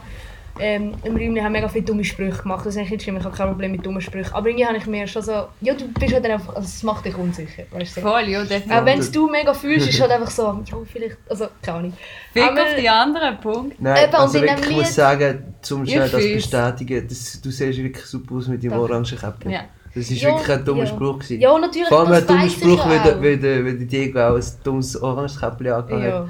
ähm, 0.59 0.93
im 1.03 1.15
Räumchen 1.15 1.43
haben 1.43 1.51
mega 1.53 1.67
viele 1.67 1.85
dumme 1.85 2.03
Sprüche 2.03 2.41
gemacht. 2.41 2.65
Das 2.65 2.73
ist 2.73 2.77
eigentlich 2.77 2.91
nicht 2.91 3.03
schlimm, 3.03 3.17
ich 3.17 3.23
habe 3.23 3.35
kein 3.35 3.47
Problem 3.47 3.71
mit 3.71 3.85
dummen 3.85 4.01
Sprüchen. 4.01 4.33
Aber 4.33 4.47
irgendwie 4.47 4.65
habe 4.65 4.77
ich 4.77 4.85
mir 4.85 5.07
schon 5.07 5.21
so, 5.21 5.47
ja, 5.61 5.73
du 5.73 5.87
bist 5.87 6.13
halt 6.13 6.23
dann 6.25 6.31
einfach, 6.33 6.55
also 6.55 6.67
es 6.67 6.83
macht 6.83 7.05
dich 7.05 7.15
unsicher. 7.17 7.63
Weißt 7.71 7.97
du? 7.97 8.01
Voll, 8.01 8.23
ja, 8.29 8.41
definitiv. 8.43 8.71
Auch 8.71 8.85
wenn 8.85 8.99
es 8.99 9.11
du 9.11 9.29
mega 9.29 9.53
fühlst, 9.53 9.87
ist 9.89 9.99
halt 10.01 10.11
einfach 10.11 10.29
so, 10.31 10.43
ja, 10.65 10.77
vielleicht, 10.91 11.17
also 11.29 11.47
keine 11.61 11.77
Ahnung. 11.77 11.93
Fick 12.33 12.43
Aber- 12.43 12.61
auf 12.61 12.75
die 12.79 12.89
anderen 12.89 13.37
Punkt. 13.39 13.81
Nein, 13.81 14.03
Eben, 14.05 14.15
also 14.15 14.41
wirklich, 14.41 14.69
ich 14.69 14.75
muss 14.77 14.95
sagen, 14.95 15.55
zum 15.61 15.85
schnell 15.85 16.09
das 16.09 16.21
bestätigen, 16.21 17.07
das, 17.07 17.41
du 17.41 17.49
siehst 17.51 17.77
wirklich 17.79 18.05
super 18.05 18.35
aus 18.35 18.47
mit 18.47 18.61
dem 18.63 18.71
Danke. 18.71 18.83
orangen 18.85 19.05
Käppchen. 19.05 19.51
Ja. 19.51 19.61
Das 19.93 20.09
war 20.09 20.15
Ja, 20.17 20.29
wirklich 20.37 20.57
ein 20.57 20.63
dummer 20.65 20.79
ja. 20.83 20.87
Spruch. 20.87 21.19
Gewesen. 21.19 21.41
Ja, 21.41 21.59
natürlich, 21.59 21.87
Vor 21.89 21.99
allem 21.99 22.11
ein 22.13 22.25
dummer 22.27 22.49
Spruch, 22.49 22.85
ja 22.85 23.03
weil, 23.21 23.43
weil, 23.43 23.65
weil 23.65 23.77
Diego 23.85 24.19
auch 24.21 24.35
ein 24.35 24.43
dummes 24.63 25.01
oranges 25.01 25.37
Käppchen 25.39 25.67
angehabt 25.71 26.03
hat. 26.13 26.27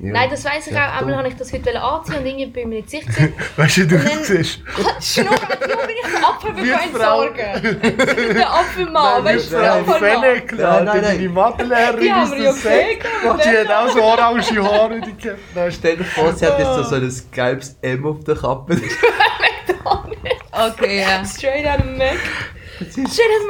Ja. 0.00 0.12
Nein, 0.12 0.30
das 0.30 0.44
weiss 0.44 0.66
ich 0.68 0.76
auch. 0.76 0.80
Einmal 1.00 1.16
wollte 1.16 1.30
ich 1.30 1.36
das 1.36 1.52
heute 1.52 1.80
anziehen 1.82 2.18
und 2.18 2.26
irgendwie 2.26 2.46
bin 2.46 2.62
ich 2.62 2.66
mir 2.68 2.74
nicht 2.76 2.90
sicher. 2.90 3.28
Weißt 3.56 3.76
du, 3.78 3.80
wie 3.82 3.86
du 3.88 3.98
dann- 3.98 4.22
siehst? 4.22 4.60
Schnurr, 5.00 5.26
warum 5.30 5.86
bin 5.86 5.96
ich 5.96 6.12
der 6.12 6.28
Apfel 6.28 6.56
Wie 6.56 6.66
für 6.66 6.82
entsorgen? 6.84 8.34
Der 8.36 8.50
Apfelmann, 8.54 9.24
weißt 9.24 9.52
du, 9.52 9.56
der 9.58 9.72
Apfelmann. 9.74 9.98
Fennec, 10.22 10.52
Nein, 10.52 10.60
nein, 10.60 10.84
nein. 10.84 11.02
deine 11.02 11.28
Mathelehrerin 11.30 12.00
Die 12.00 12.12
haben 12.12 12.30
wir 12.30 12.36
der 12.38 12.46
ja 12.46 12.52
Sekt. 12.52 13.02
gefragt. 13.02 13.44
Die 13.44 13.48
hat 13.58 13.70
auch 13.72 13.88
so 13.88 14.02
orange 14.02 14.62
Haare. 14.62 15.00
Die 15.00 15.12
kennt- 15.14 15.38
Nein, 15.56 15.72
Stell 15.72 15.96
dir 15.96 16.04
vor, 16.04 16.32
sie 16.32 16.46
hat 16.46 16.58
jetzt 16.60 16.74
so, 16.74 16.82
so 16.84 16.94
ein 16.94 17.12
gelbes 17.32 17.76
M 17.82 18.06
auf 18.06 18.22
der 18.24 18.36
Kappe. 18.36 18.76
Okay, 20.52 21.00
ja. 21.00 21.24
Straight 21.24 21.66
out 21.66 21.78
of 21.80 21.84
Mac. 21.96 22.16
Straight 22.90 23.06
out 23.06 23.40
of 23.40 23.46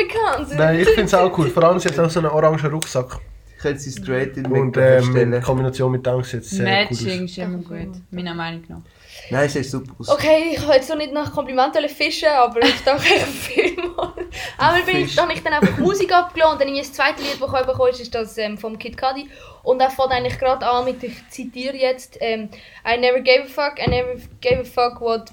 McCann. 0.47 0.57
Nein, 0.59 0.81
ich 0.81 0.89
finde 0.89 1.05
es 1.05 1.15
auch 1.15 1.37
cool. 1.39 1.49
Vor 1.51 1.65
allem, 1.65 1.79
sie 1.79 1.89
hat 1.89 1.99
auch 1.99 2.11
so 2.11 2.21
einen 2.21 2.29
orangen 2.29 2.65
Rucksack. 2.67 3.19
Ich 3.59 3.63
könnte 3.63 3.81
sie 3.81 3.91
straight 3.91 4.37
in 4.37 4.45
den 4.45 4.53
Und 4.53 4.77
ähm, 4.77 5.17
in. 5.17 5.43
Kombination 5.43 5.91
mit 5.91 6.07
Dank 6.07 6.25
sieht 6.25 6.43
es 6.43 6.51
sehr 6.51 6.65
Matching 6.65 7.19
cool 7.19 7.25
ist 7.25 7.39
immer 7.39 7.59
gut. 7.59 8.03
Meiner 8.13 8.33
Meinung 8.33 8.63
nach. 8.69 8.83
Nein, 9.31 9.49
sie 9.49 9.59
ist 9.59 9.73
super 9.73 9.93
aus. 9.99 10.09
Okay, 10.11 10.53
ich 10.53 10.61
wollte 10.63 10.77
jetzt 10.77 10.89
noch 10.89 10.97
nicht 10.97 11.13
nach 11.13 11.33
Komplimenten 11.33 11.89
fischen, 11.89 12.29
aber 12.29 12.63
ich 12.63 12.81
danke 12.85 13.03
euch 13.03 13.25
vielmals. 13.25 14.13
Einmal 14.59 14.83
bin 14.85 14.99
ich, 14.99 15.19
habe 15.19 15.33
ich 15.33 15.43
dann 15.43 15.55
einfach 15.55 15.77
Musik 15.79 16.13
abgeladen 16.13 16.53
und 16.53 16.61
dann 16.61 16.77
das 16.77 16.93
zweite 16.93 17.21
Lied, 17.21 17.33
das 17.33 17.67
bekommen 17.67 17.91
ist, 17.91 18.01
ist 18.01 18.15
das 18.15 18.39
ähm, 18.39 18.57
vom 18.57 18.79
Kid 18.79 18.97
Cudi. 18.97 19.29
Und 19.65 19.81
er 19.81 19.91
fängt 19.91 20.13
eigentlich 20.13 20.39
gerade 20.39 20.65
an 20.65 20.85
mit, 20.85 21.03
ich 21.03 21.29
zitiere 21.29 21.77
jetzt, 21.77 22.17
ähm, 22.21 22.51
I 22.87 22.97
never 22.97 23.19
gave 23.19 23.43
a 23.43 23.49
fuck, 23.49 23.85
I 23.85 23.91
never 23.91 24.15
gave 24.41 24.61
a 24.61 24.65
fuck 24.65 25.01
what 25.01 25.33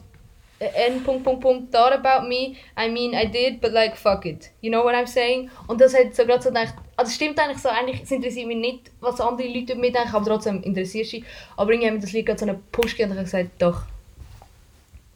N. 0.60 1.04
Punkt, 1.04 1.24
Punkt, 1.24 1.42
Punkt, 1.42 1.72
thought 1.72 1.94
about 1.94 2.28
me. 2.28 2.56
I 2.76 2.90
mean, 2.90 3.14
I 3.14 3.28
did, 3.28 3.62
but 3.62 3.72
like, 3.72 3.96
fuck 3.96 4.26
it. 4.26 4.50
You 4.62 4.72
know 4.72 4.84
what 4.84 4.96
I'm 4.96 5.06
saying? 5.06 5.52
Und 5.68 5.80
das 5.80 5.94
hat 5.94 6.16
so 6.16 6.26
gerade 6.26 6.42
so 6.42 6.50
gedacht, 6.50 6.74
also 6.98 7.10
es 7.10 7.16
stimmt 7.16 7.40
eigentlich 7.40 7.58
so, 7.60 7.70
eigentlich 7.70 8.04
es 8.04 8.12
interessiert 8.12 8.48
mich 8.48 8.58
nicht, 8.58 8.92
was 9.02 9.20
andere 9.22 9.48
Leute 9.48 9.76
mich 9.76 9.94
denken, 9.94 10.16
aber 10.16 10.26
trotzdem 10.26 10.62
interessiert 10.64 11.08
sie. 11.08 11.24
Aber 11.58 11.72
irgendwie 11.72 11.88
hat 11.88 11.96
mir 11.96 12.02
das 12.02 12.12
Lied 12.14 12.26
gerade 12.26 12.40
so 12.40 12.46
einen 12.48 12.62
Push 12.72 12.92
gegeben 12.96 13.12
und 13.12 13.18
ich 13.26 13.34
habe 13.34 13.44
gesagt, 13.46 13.62
doch, 13.62 13.84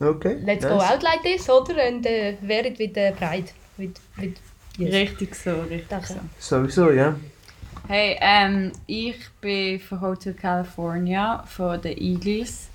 Okay. 0.02 0.38
let's 0.46 0.64
nice. 0.64 0.72
go 0.74 0.80
out 0.80 1.04
like 1.04 1.22
this, 1.24 1.50
oder? 1.50 1.88
Und 1.90 2.06
äh, 2.06 2.36
wear 2.42 2.66
it 2.66 2.80
with 2.80 2.96
äh, 2.96 3.12
pride. 3.12 3.50
With, 3.78 3.96
with, 4.16 4.36
yes. 4.78 4.94
Richtig 4.94 5.36
so, 5.36 5.52
richtig 5.62 5.88
Danke. 5.90 6.08
so. 6.40 6.58
Sowieso, 6.58 6.92
ja. 6.92 7.16
Hey, 7.88 8.18
ähm, 8.22 8.72
ich 8.88 9.18
bin 9.42 9.80
von 9.80 10.00
Hotel 10.00 10.34
California 10.36 11.44
von 11.48 11.82
den 11.82 11.98
Eagles. 11.98 12.70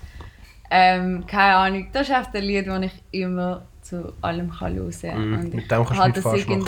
Ähm, 0.69 1.25
keine 1.25 1.55
Ahnung, 1.55 1.87
das 1.93 2.09
ist 2.09 2.13
einfach 2.13 2.33
ein 2.33 2.43
Lied, 2.43 2.67
das 2.67 2.83
ich 2.83 2.91
immer 3.21 3.65
zu 3.81 4.13
allem 4.21 4.51
kann 4.51 4.75
hören 4.75 4.91
kann. 5.01 5.29
Mhm, 5.29 5.33
Und 5.39 5.53
mit 5.53 5.63
ich 5.63 5.67
dem 5.69 5.85
kannst 5.85 5.99
du 5.99 6.05
nicht 6.05 6.17
das 6.17 6.23
falsch 6.23 6.47
machen. 6.47 6.65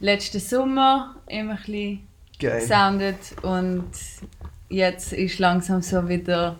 Letzten 0.00 0.40
Sommer 0.40 1.16
immer 1.26 1.52
ein 1.52 1.56
bisschen 1.58 2.08
Geil. 2.38 2.60
gesoundet 2.60 3.18
und 3.42 3.90
jetzt 4.68 5.12
ist 5.12 5.38
langsam 5.38 5.82
so 5.82 6.08
wieder 6.08 6.58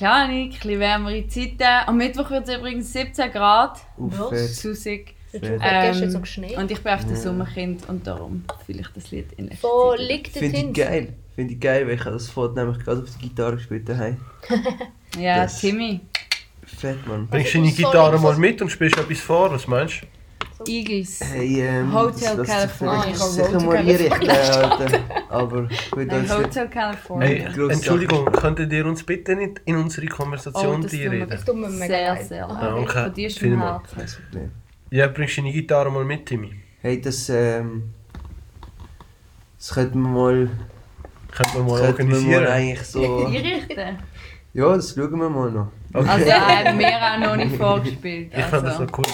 Ahnung, 0.00 0.42
ein 0.44 0.50
bisschen 0.50 0.78
wärmere 0.80 1.26
Zeiten. 1.28 1.62
Am 1.86 1.96
Mittwoch 1.96 2.30
wird 2.30 2.48
es 2.48 2.54
übrigens 2.56 2.92
17 2.92 3.30
Grad. 3.32 3.80
Susig. 4.52 5.14
Ähm, 5.32 6.10
so. 6.10 6.18
Und 6.58 6.70
ich 6.70 6.82
bin 6.82 6.92
auf 6.92 7.04
der 7.04 7.16
Sommerkind 7.16 7.88
und 7.88 8.06
darum 8.06 8.44
fühle 8.64 8.80
ich 8.80 8.88
das 8.94 9.10
Lied 9.10 9.32
in 9.36 9.48
letzter 9.48 9.68
Wo 9.68 9.94
liegt 9.98 10.34
der 10.34 10.42
Finde 10.42 10.58
ich 10.58 10.72
geil. 10.74 11.12
Finde 11.34 11.54
ich 11.54 11.60
geil, 11.60 11.86
weil 11.86 11.94
ich 11.94 12.00
habe 12.00 12.12
das 12.12 12.28
Foto 12.28 12.54
nämlich 12.54 12.82
gerade 12.82 13.02
auf 13.02 13.10
der 13.10 13.28
Gitarre 13.28 13.56
gespielt 13.56 13.88
daheim. 13.88 14.16
Ja, 15.18 15.42
Das- 15.42 15.60
Timmy. 15.60 16.00
Fett, 16.64 17.06
Mann. 17.06 17.28
Bringst 17.28 17.54
du 17.54 17.58
deine 17.58 17.70
Gitarre 17.72 18.18
mal 18.18 18.36
mit 18.36 18.60
und 18.60 18.70
spielst 18.70 18.98
etwas 18.98 19.20
vor? 19.20 19.52
Was 19.52 19.66
meinst 19.68 20.02
du? 20.02 20.06
Eagles. 20.66 21.20
Hey, 21.20 21.60
ähm, 21.60 21.92
Hotel 21.92 22.36
das 22.36 22.46
sich 22.46 22.56
California. 22.56 23.04
Ich 23.10 23.16
sicher 23.18 23.52
Hotel 23.52 23.66
mal 23.66 23.76
einrichten, 23.76 24.30
Alter. 24.30 25.00
Aber 25.28 25.62
gut, 25.62 26.06
Nein, 26.06 26.10
also, 26.10 26.38
Hotel 26.38 26.68
California. 26.68 27.26
Hey, 27.28 27.44
Grosse 27.54 27.72
Entschuldigung, 27.72 28.24
könntet 28.26 28.72
ihr 28.72 28.86
uns 28.86 29.02
bitte 29.02 29.36
nicht 29.36 29.60
in 29.64 29.76
unsere 29.76 30.06
oh, 30.06 30.14
Konversation 30.16 30.82
das 30.82 30.92
mir 30.92 31.00
reinreden? 31.10 31.30
Das 31.30 31.44
tut 31.44 31.56
mir 31.56 31.68
mega 31.68 31.86
sehr, 31.86 32.14
leid. 32.14 32.28
sehr 32.28 32.48
Aha. 32.48 32.68
leid. 32.68 32.72
Danke, 32.88 33.02
Von 33.02 33.14
dir. 33.14 33.28
Herz. 33.28 33.88
kein 33.94 34.06
Problem. 34.30 34.50
Ja, 34.90 35.06
bringst 35.08 35.36
du 35.36 35.40
deine 35.42 35.52
Gitarre 35.52 35.90
mal 35.90 36.04
mit, 36.04 36.26
Timmy? 36.26 36.50
Hey, 36.80 37.00
das, 37.00 37.28
ähm, 37.28 37.94
das 39.58 39.74
könnten 39.74 40.00
wir 40.02 40.08
mal, 40.08 40.50
Könnten 41.32 41.54
wir 41.54 41.62
mal 41.64 41.80
das 41.82 41.96
könnten 41.96 42.12
wir 42.12 42.20
mal 42.20 42.34
organisieren? 42.34 42.46
eigentlich 42.46 42.82
so... 42.82 43.26
Einrichten? 43.26 43.98
Ja, 44.54 44.74
das 44.74 44.94
schauen 44.94 45.20
wir 45.20 45.28
mal 45.28 45.50
noch. 45.50 45.68
Okay. 45.92 46.08
Also, 46.08 46.26
er 46.30 46.64
hat 46.64 46.76
mir 46.76 46.88
auch 46.88 47.18
noch 47.18 47.36
nicht 47.36 47.56
vorgespielt. 47.56 48.32
ich 48.34 48.44
fand 48.44 48.66
das 48.66 48.78
Also. 48.80 48.84
noch 48.84 48.98
cool. 48.98 49.04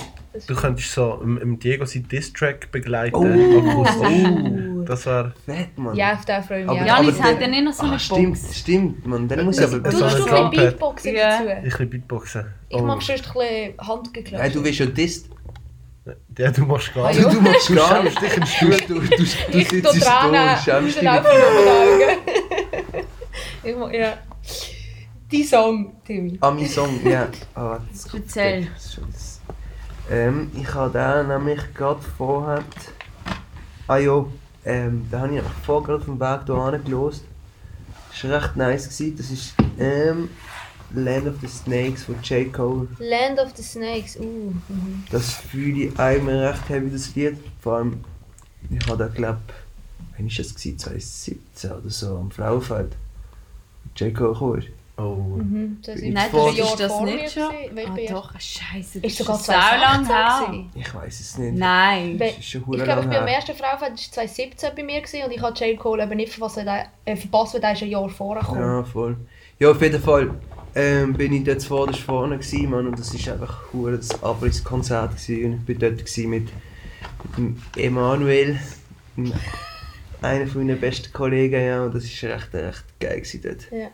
Du 0.47 0.55
könntest 0.55 0.93
so 0.93 1.21
im, 1.23 1.37
im 1.39 1.59
Diego 1.59 1.85
sein 1.85 2.09
Diss-Track 2.09 2.71
begleiten, 2.73 3.15
Oh. 3.15 3.85
akustisch. 3.85 4.89
Das 4.89 5.05
war... 5.07 5.33
Fett, 5.45 5.77
Mann. 5.79 5.95
Ja, 5.95 6.15
auf 6.15 6.25
den 6.25 6.43
freue 6.43 6.61
ich 6.63 6.67
mich 6.67 6.81
Aber- 6.81 6.83
auch. 6.83 6.87
Janis 6.87 7.15
aber 7.19 7.25
hat 7.25 7.33
der- 7.35 7.41
dann 7.41 7.51
nicht 7.51 7.65
noch 7.65 7.73
so 7.75 7.83
eine 7.85 7.95
Ah, 7.95 7.99
stimmt, 7.99 8.41
Box. 8.43 8.59
stimmt, 8.59 9.07
Mann. 9.07 9.29
Dann 9.29 9.45
muss 9.45 9.59
ich 9.59 9.65
aber... 9.65 9.79
Du 9.81 9.91
so 9.91 10.01
tust 10.01 10.19
du 10.19 10.23
ein 10.25 10.29
Trumpet. 10.29 10.57
Beatboxen 10.57 11.15
Ja. 11.15 11.43
dazu. 11.45 11.67
Ich 11.67 11.79
will 11.79 11.87
Beatboxen. 11.87 12.47
Ich 12.69 12.77
Oh. 12.77 12.83
mache 12.83 13.05
sonst 13.05 13.27
ein 13.27 13.33
bisschen 13.33 13.75
Handgeklatscht. 13.89 14.43
Nein, 14.45 14.53
du 14.53 14.63
bist 14.63 14.79
ja 14.79 14.87
Dist. 14.87 15.29
Ja, 16.39 16.51
du 16.51 16.63
machst 16.63 16.93
gar 16.95 17.05
Ah, 17.05 17.09
nicht. 17.11 17.21
ja. 17.23 17.29
Du 17.31 17.41
machst 17.41 17.69
Du 17.69 17.75
gar 17.77 18.03
schämst 18.03 18.23
nicht. 18.23 18.37
dich 18.37 18.45
Du, 18.45 18.47
Stuhl. 18.73 18.81
du, 18.89 18.95
du, 19.01 19.07
du 19.17 19.23
ich 19.23 19.69
sitzt 19.69 19.93
tue 19.93 20.01
da 20.01 20.21
Tränen 20.23 20.49
und 20.49 20.59
schämst 20.65 21.01
dich 21.01 21.09
ich 23.65 23.77
mach, 23.77 23.91
ja. 23.93 24.15
Die 25.31 25.45
Song, 25.45 25.93
Timmy. 26.05 26.37
Ah, 26.41 26.51
mein 26.51 26.67
Song, 26.67 26.99
ja. 27.09 27.29
Ah, 27.55 27.79
das 27.91 28.07
ist 28.07 28.15
Erzähl. 28.15 28.67
Scheiße. 28.75 29.32
Ähm, 30.11 30.51
ich 30.55 30.73
habe 30.75 30.93
den 30.93 31.29
nämlich 31.29 31.61
gerade 31.75 32.01
vorher... 32.17 32.65
Ah 33.89 33.97
ja, 33.97 34.25
ähm, 34.65 35.09
den 35.11 35.21
habe 35.21 35.33
ich 35.33 35.39
einfach 35.39 35.59
vor 35.65 35.83
gerade 35.83 36.05
vom 36.05 36.21
Weg 36.21 36.41
hierher 36.47 36.79
gelost. 36.79 37.25
Das 38.11 38.31
war 38.31 38.43
recht 38.43 38.57
nice. 38.57 38.85
Gewesen. 38.85 39.17
Das 39.17 39.31
ist 39.31 39.55
ähm, 39.79 40.29
Land 40.95 41.27
of 41.27 41.35
the 41.41 41.49
Snakes 41.49 42.05
von 42.05 42.17
J. 42.23 42.53
Cole. 42.53 42.89
Land 42.99 43.39
of 43.41 43.53
the 43.57 43.63
Snakes. 43.63 44.17
Uh. 44.17 44.53
Mhm. 44.69 45.05
Das 45.11 45.35
fühle 45.35 45.85
ich 45.85 45.99
einmal 45.99 46.47
recht 46.47 46.69
heavy, 46.69 46.91
das 46.91 47.15
Lied. 47.15 47.39
Vor 47.61 47.77
allem, 47.79 48.05
ich 48.71 48.87
habe 48.87 48.99
da 48.99 49.09
glaube 49.09 49.41
wann 50.17 50.27
war 50.27 50.37
das? 50.37 50.55
gewesen? 50.55 50.79
2017 50.79 51.73
oder 51.73 51.91
so, 51.91 52.17
am 52.17 52.31
Frauenfeld. 52.31 52.97
J. 53.97 54.15
Cole 54.15 54.33
gekommen 54.33 54.59
ist. 54.59 54.69
Oh. 54.99 55.15
Mhm. 55.39 55.79
Das 55.85 55.97
ist 55.97 56.03
Nein, 56.05 56.15
das 56.15 56.27
vor- 56.31 56.49
ist 56.51 56.53
ein 56.53 56.57
Jahr 56.59 56.73
ist 56.73 56.81
das 56.81 56.93
vor 56.93 57.05
nicht 57.07 57.17
mir 57.23 57.29
schon? 57.31 58.09
Ah, 58.09 58.13
doch, 58.13 58.33
scheiße. 58.41 58.99
Ist 58.99 59.21
das 59.21 59.27
sogar 59.27 59.39
sau 59.39 59.53
lang 59.53 60.05
2016 60.05 60.53
her. 60.55 60.65
Ich 60.75 60.95
weiß 60.95 61.21
es 61.21 61.39
nicht. 61.39 61.55
Nein. 61.57 62.21
Ist 62.21 62.45
schon 62.45 62.61
Ich 62.75 62.85
glaube, 62.85 63.01
ich 63.01 63.07
bin 63.09 63.17
am 63.17 63.27
ersten 63.27 63.55
Frauenfeld, 63.57 63.93
das 63.95 64.17
war 64.17 64.27
2017 64.27 64.71
bei 64.77 64.83
mir 64.83 65.01
gewesen, 65.01 65.25
und 65.25 65.33
ich 65.33 65.41
habe 65.41 65.59
J. 65.65 65.79
Cole 65.79 66.03
eben 66.05 66.17
nicht 66.17 66.33
verpasst, 66.33 66.59
äh, 66.59 67.17
verpasst, 67.17 67.55
weil 67.61 67.73
ist 67.73 67.83
ein 67.83 67.89
Jahr 67.89 68.09
vorher 68.11 68.43
gekommen. 68.43 68.61
Ja, 68.61 68.85
voll. 68.85 69.17
Ja, 69.59 69.71
auf 69.71 69.81
jeden 69.81 70.03
Fall 70.03 70.31
ähm, 70.75 71.15
bin 71.15 71.33
ich 71.33 71.45
dort 71.45 71.63
vorne 71.63 71.93
vorne 71.95 72.37
gewesen, 72.39 72.71
Mann, 72.71 72.87
und 72.87 72.99
das 72.99 73.15
war 73.27 73.33
einfach 73.35 73.73
hure 73.73 73.97
das 73.97 74.23
Abrisskonzert 74.23 75.17
gewesen. 75.17 75.45
und 75.47 75.53
ich 75.61 75.65
bin 75.67 75.79
dort 75.79 75.99
gewesen 75.99 76.31
mit, 76.31 76.49
mit 76.49 76.53
dem 77.39 77.63
Emanuel, 77.77 78.59
einem- 79.17 79.33
einer 80.21 80.47
von 80.47 80.67
meinen 80.67 80.79
besten 80.81 81.13
Kollegen, 81.13 81.65
ja, 81.65 81.85
und 81.85 81.95
das 81.95 82.05
war 82.23 82.31
recht, 82.31 82.55
recht 82.55 82.85
geil 83.01 83.17
gewesen 83.21 83.41
dort, 83.43 83.71
Ja. 83.73 83.89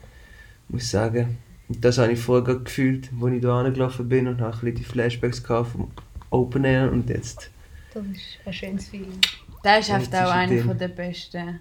Muss 0.69 0.91
sagen. 0.91 1.39
Und 1.69 1.85
das 1.85 1.99
habe 1.99 2.13
ich 2.13 2.21
vorher 2.21 2.45
gerade 2.45 2.61
gefühlt, 2.65 3.11
als 3.23 3.33
ich 3.33 3.43
da 3.43 3.61
angelaufen 3.61 4.09
bin 4.09 4.27
und 4.27 4.41
habe 4.41 4.53
ein 4.53 4.61
bisschen 4.61 4.75
die 4.77 4.85
Flashbacks 4.85 5.41
vom 5.41 5.91
Open 6.31 6.65
Air 6.65 6.91
und 6.91 7.09
jetzt. 7.11 7.51
Das 7.93 8.03
ist 8.05 8.39
ein 8.45 8.53
schönes 8.53 8.89
Feeling. 8.89 9.19
Der 9.65 9.81
ist 9.81 9.89
Ja, 9.89 9.97
oft 9.97 10.13
das 10.13 10.21
ist 10.21 10.27
auch 10.27 10.33
ein 10.33 10.51
einer 10.51 10.63
von 10.63 10.79
der 10.79 10.89
besten, 10.89 11.61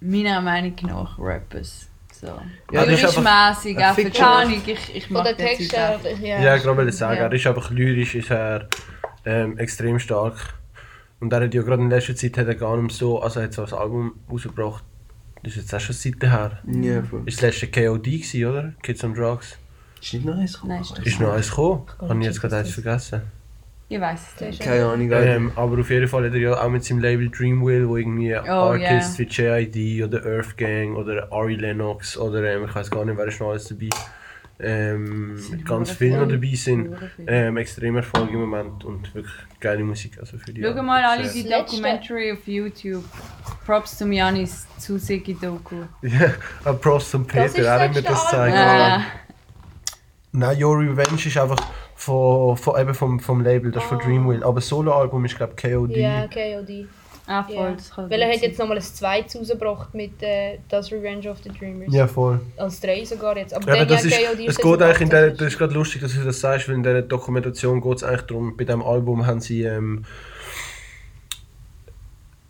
meiner 0.00 0.40
Meinung 0.40 0.74
nach, 0.82 1.18
Rappers. 1.18 1.88
So. 2.12 2.28
Ja, 2.72 2.84
Lyrisch-mässig, 2.84 3.76
auch 3.78 3.94
für 3.94 4.10
keine 4.10 4.28
Ahnung, 4.28 4.62
ich, 4.64 4.94
ich 4.96 5.10
mag 5.10 5.36
den 5.36 5.46
her, 5.46 6.00
ja. 6.22 6.40
Ja, 6.42 6.56
ich 6.56 6.62
glaube, 6.62 6.88
ich 6.88 6.96
sagen, 6.96 7.18
Ja. 7.18 7.24
er 7.26 7.32
ist 7.32 7.46
einfach 7.46 7.70
lyrisch, 7.70 8.14
ist 8.14 8.30
er 8.30 8.68
ähm, 9.24 9.58
extrem 9.58 9.98
stark. 9.98 10.54
Und 11.20 11.32
er 11.32 11.42
hat 11.42 11.54
ja 11.54 11.62
gerade 11.62 11.82
in 11.82 11.90
letzter 11.90 12.14
Zeit 12.14 12.38
hat 12.38 12.46
er 12.46 12.54
gar 12.54 12.76
nicht 12.76 12.94
so, 12.94 13.20
also 13.20 13.40
er 13.40 13.46
hat 13.46 13.52
so 13.52 13.64
ein 13.64 13.72
Album 13.72 14.14
rausgebracht, 14.30 14.84
das 15.44 15.52
ist 15.56 15.62
jetzt 15.62 15.74
auch 15.74 15.80
schon 15.80 15.94
Seiten 15.94 16.30
her. 16.30 16.58
Ja, 16.66 17.02
voll. 17.02 17.22
Ist 17.26 17.42
das 17.42 17.60
letzte 17.60 17.68
KOD 17.68 18.04
gewesen, 18.04 18.44
oder? 18.46 18.72
Kids 18.82 19.04
on 19.04 19.14
Drugs. 19.14 19.56
Ist 20.02 20.14
nicht 20.14 20.24
noch 20.26 20.36
eins 20.36 20.54
gekommen? 20.54 20.72
Nein, 20.72 20.82
ist 20.82 20.98
Ist 21.06 21.20
noch 21.20 21.32
eins 21.32 21.48
gekommen? 21.50 21.82
Habe 22.00 22.20
ich 22.20 22.26
jetzt 22.26 22.40
gerade 22.40 22.56
eins 22.56 22.70
vergessen. 22.70 23.22
Ich 23.88 24.00
weiß 24.00 24.20
es 24.34 24.40
nicht. 24.40 24.60
Keine 24.60 24.86
Ahnung, 24.86 25.12
Alter. 25.12 25.36
Ähm, 25.36 25.52
aber 25.56 25.78
auf 25.78 25.90
jeden 25.90 26.08
Fall 26.08 26.24
hat 26.26 26.32
er 26.32 26.40
ja 26.40 26.54
auch 26.60 26.70
mit 26.70 26.82
seinem 26.84 27.00
Label 27.00 27.28
Dreamwheel, 27.30 27.86
wo 27.88 27.96
irgendwie 27.96 28.34
Oh, 28.34 28.72
Artists 28.72 29.18
wie 29.18 29.24
JID 29.24 30.04
oder 30.04 30.24
Earth 30.24 30.56
Gang 30.56 30.96
oder 30.96 31.30
Ari 31.30 31.56
Lennox 31.56 32.16
oder 32.16 32.42
ähm, 32.44 32.64
ich 32.64 32.74
weiß 32.74 32.90
gar 32.90 33.04
nicht, 33.04 33.16
wer 33.16 33.26
ist 33.26 33.40
noch 33.40 33.50
alles 33.50 33.68
dabei, 33.68 33.90
ähm, 34.60 35.36
ganz 35.64 35.90
viele 35.90 36.18
noch 36.18 36.28
dabei 36.28 36.54
sind. 36.54 36.94
Ähm, 37.26 37.56
extrem 37.56 37.96
Erfolg 37.96 38.30
im 38.30 38.40
Moment 38.40 38.84
und 38.84 39.14
wirklich 39.14 39.34
geile 39.60 39.82
Musik. 39.82 40.18
Also 40.20 40.38
für 40.38 40.52
die 40.52 40.62
Schau 40.62 40.82
mal 40.82 41.02
alle 41.04 41.28
die 41.30 41.48
Documentary 41.48 42.32
auf 42.32 42.46
YouTube. 42.46 43.04
Props 43.66 43.98
zum 43.98 44.12
Janis 44.12 44.66
Zusigi 44.78 45.34
Doku. 45.34 45.76
Ja, 46.02 46.72
Props 46.72 47.10
zum 47.10 47.26
Peter, 47.26 47.64
er 47.64 47.80
hat 47.80 47.94
mir 47.94 48.02
das 48.02 48.24
gezeigt. 48.24 48.56
Album. 48.56 49.02
Äh, 49.02 49.06
Nein, 50.36 50.62
Your 50.64 50.78
Revenge 50.78 51.24
ist 51.24 51.36
einfach 51.38 51.60
von, 51.94 52.56
von, 52.56 52.80
eben 52.80 52.92
vom, 52.94 53.20
vom 53.20 53.40
Label, 53.40 53.70
das 53.70 53.82
ist 53.84 53.88
von 53.88 53.98
Ah. 53.98 54.04
Dreamwheel. 54.04 54.42
Aber 54.42 54.56
das 54.56 54.68
Soloalbum 54.68 55.24
ist 55.24 55.36
glaube 55.36 55.54
ich 55.56 55.62
KOD. 55.62 55.96
Ja, 55.96 56.26
KOD. 56.26 56.86
Ah, 57.26 57.42
voll, 57.42 57.74
das 57.76 57.90
kann 57.90 58.10
Weil 58.10 58.20
er 58.20 58.34
hat 58.34 58.42
jetzt 58.42 58.58
nochmal 58.58 58.76
ein 58.76 58.82
zweites 58.82 59.36
rausgebracht 59.36 59.94
mit 59.94 60.22
äh, 60.22 60.58
das 60.68 60.92
Revenge 60.92 61.30
of 61.30 61.38
the 61.42 61.48
Dreamers. 61.48 61.92
Ja, 61.92 62.06
voll. 62.06 62.40
Als 62.58 62.80
drei 62.80 63.02
sogar 63.04 63.36
jetzt. 63.38 63.54
Aber 63.54 63.66
Ja, 63.66 63.74
aber 63.74 63.86
dann 63.86 63.96
das 63.96 64.04
ist, 64.04 64.12
KOD 64.14 64.40
es 64.40 64.46
ist 64.48 64.62
geht 64.62 64.82
eigentlich 64.82 65.00
in 65.00 65.10
der, 65.10 65.30
das 65.30 65.48
ist 65.48 65.58
gerade 65.58 65.72
lustig, 65.72 66.02
dass 66.02 66.14
du 66.14 66.22
das 66.22 66.40
sagst, 66.40 66.68
weil 66.68 66.74
in 66.74 66.82
dieser 66.82 67.02
Dokumentation 67.02 67.80
geht 67.80 67.96
es 67.96 68.04
eigentlich 68.04 68.22
darum, 68.22 68.56
bei 68.56 68.64
diesem 68.64 68.82
Album 68.82 69.26
haben 69.26 69.40
sie, 69.40 69.62
ähm, 69.62 70.04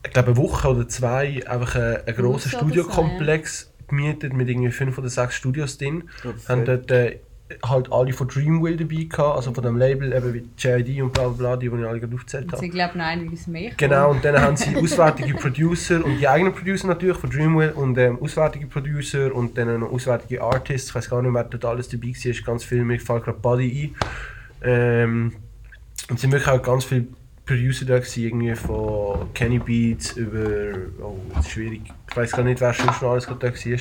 ich 0.04 0.10
glaube 0.10 0.28
eine 0.28 0.36
Woche 0.36 0.68
oder 0.68 0.88
zwei, 0.88 1.46
einfach 1.46 1.76
einen, 1.76 1.96
einen 2.06 2.16
grossen 2.16 2.50
Studiokomplex 2.50 3.72
gemietet 3.86 4.32
mit 4.32 4.48
irgendwie 4.48 4.72
fünf 4.72 4.98
oder 4.98 5.08
sechs 5.08 5.36
Studios 5.36 5.78
drin. 5.78 6.08
Haben 6.48 6.64
dort 6.64 6.90
äh, 6.90 7.20
halt 7.64 7.92
alle 7.92 8.12
von 8.12 8.28
Dreamville 8.28 8.76
dabei 8.76 9.04
gehabt, 9.04 9.36
also 9.36 9.52
von 9.52 9.64
dem 9.64 9.76
Label, 9.76 10.12
eben 10.12 10.34
wie 10.34 10.48
JID 10.58 11.02
und 11.02 11.12
bla 11.12 11.28
bla 11.28 11.36
bla, 11.36 11.56
die, 11.56 11.68
die 11.68 11.76
ich 11.76 11.86
alle 11.86 12.00
gerade 12.00 12.14
aufgezählt 12.14 12.50
habe. 12.52 12.60
Sie 12.60 12.68
glauben 12.68 12.98
noch 12.98 13.04
einiges 13.04 13.46
mehr. 13.46 13.72
Genau, 13.76 14.10
und 14.10 14.24
dann 14.24 14.40
haben 14.40 14.56
sie 14.56 14.76
auswärtige 14.76 15.34
Producer 15.34 16.04
und 16.04 16.18
die 16.18 16.28
eigenen 16.28 16.54
Producer 16.54 16.86
natürlich 16.86 17.16
von 17.16 17.30
Dreamwell 17.30 17.70
und 17.72 17.98
ähm, 17.98 18.18
auswärtige 18.20 18.66
Producer 18.66 19.34
und 19.34 19.56
dann 19.58 19.80
noch 19.80 19.90
auswärtige 19.90 20.42
Artists. 20.42 20.88
Ich 20.88 20.94
weiß 20.94 21.10
gar 21.10 21.22
nicht, 21.22 21.34
wer 21.34 21.44
dort 21.44 21.64
alles 21.64 21.88
dabei 21.88 22.08
war, 22.08 22.30
ist 22.30 22.46
ganz 22.46 22.64
viel, 22.64 22.84
mir 22.84 23.00
fällt 23.00 23.24
gerade 23.24 23.38
Buddy 23.38 23.94
ein. 24.62 24.70
Ähm, 24.70 25.32
und 26.10 26.20
sind 26.20 26.32
wirklich 26.32 26.48
auch 26.48 26.62
ganz 26.62 26.84
viele 26.84 27.06
Producer 27.46 27.84
da 27.84 27.98
gewesen, 27.98 28.24
irgendwie 28.24 28.54
von 28.54 29.32
Kenny 29.34 29.58
Beats 29.58 30.12
über, 30.12 30.72
oh, 31.02 31.18
das 31.34 31.46
ist 31.46 31.52
schwierig, 31.52 31.82
ich 32.10 32.16
weiß 32.16 32.32
gar 32.32 32.42
nicht, 32.42 32.60
wer 32.60 32.72
schon 32.72 32.92
schon 32.94 33.08
alles 33.08 33.26
gerade 33.26 33.50
da 33.50 33.70
war. 33.70 33.78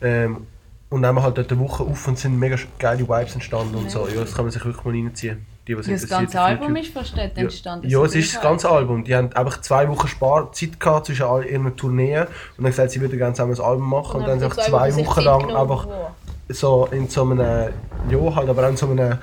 Ähm, 0.00 0.46
und 0.90 1.00
nehmen 1.02 1.22
halt 1.22 1.36
dort 1.38 1.50
eine 1.52 1.60
Woche 1.60 1.82
auf 1.84 2.08
und 2.08 2.14
es 2.14 2.22
sind 2.22 2.38
mega 2.38 2.56
geile 2.78 3.06
Vibes 3.08 3.34
entstanden 3.34 3.74
und 3.76 3.90
so. 3.90 4.08
Ja, 4.08 4.20
das 4.20 4.34
kann 4.34 4.44
man 4.44 4.52
sich 4.52 4.64
wirklich 4.64 4.84
mal 4.84 4.92
reinziehen. 4.94 5.44
Die, 5.66 5.76
was 5.76 5.86
Ja, 5.86 5.92
das 5.92 6.08
ganze 6.08 6.40
Album 6.40 6.74
ist 6.76 6.92
von 6.94 7.04
Städten 7.04 7.40
entstanden. 7.40 7.88
Ja, 7.90 7.98
so 7.98 8.04
es 8.06 8.14
wie 8.14 8.20
ist 8.20 8.34
das 8.34 8.40
ganze 8.42 8.68
weiß. 8.68 8.74
Album. 8.74 9.04
Die 9.04 9.14
haben 9.14 9.30
einfach 9.34 9.60
zwei 9.60 9.86
Wochen 9.90 10.08
Sparzeit 10.08 10.80
gehabt 10.80 11.06
zwischen 11.06 11.24
all 11.26 11.44
ihren 11.44 11.76
Tourneen 11.76 12.22
und 12.22 12.28
dann 12.64 12.66
gesagt, 12.66 12.90
sie 12.92 13.00
würden 13.02 13.18
gerne 13.18 13.34
zusammen 13.34 13.54
ein 13.54 13.60
Album 13.60 13.90
machen 13.90 14.20
und, 14.22 14.26
dann 14.26 14.40
sind 14.40 14.50
haben 14.50 14.58
einfach 14.58 14.64
sie 14.64 14.70
zwei 14.70 15.06
Wochen 15.06 15.20
lang 15.20 15.54
einfach 15.54 15.86
so 16.48 16.86
in 16.90 17.08
so 17.08 17.22
einem, 17.28 17.38
ja 18.08 18.34
halt, 18.34 18.48
aber 18.48 18.64
auch 18.64 18.70
in 18.70 18.76
so 18.78 18.88
einem 18.90 19.18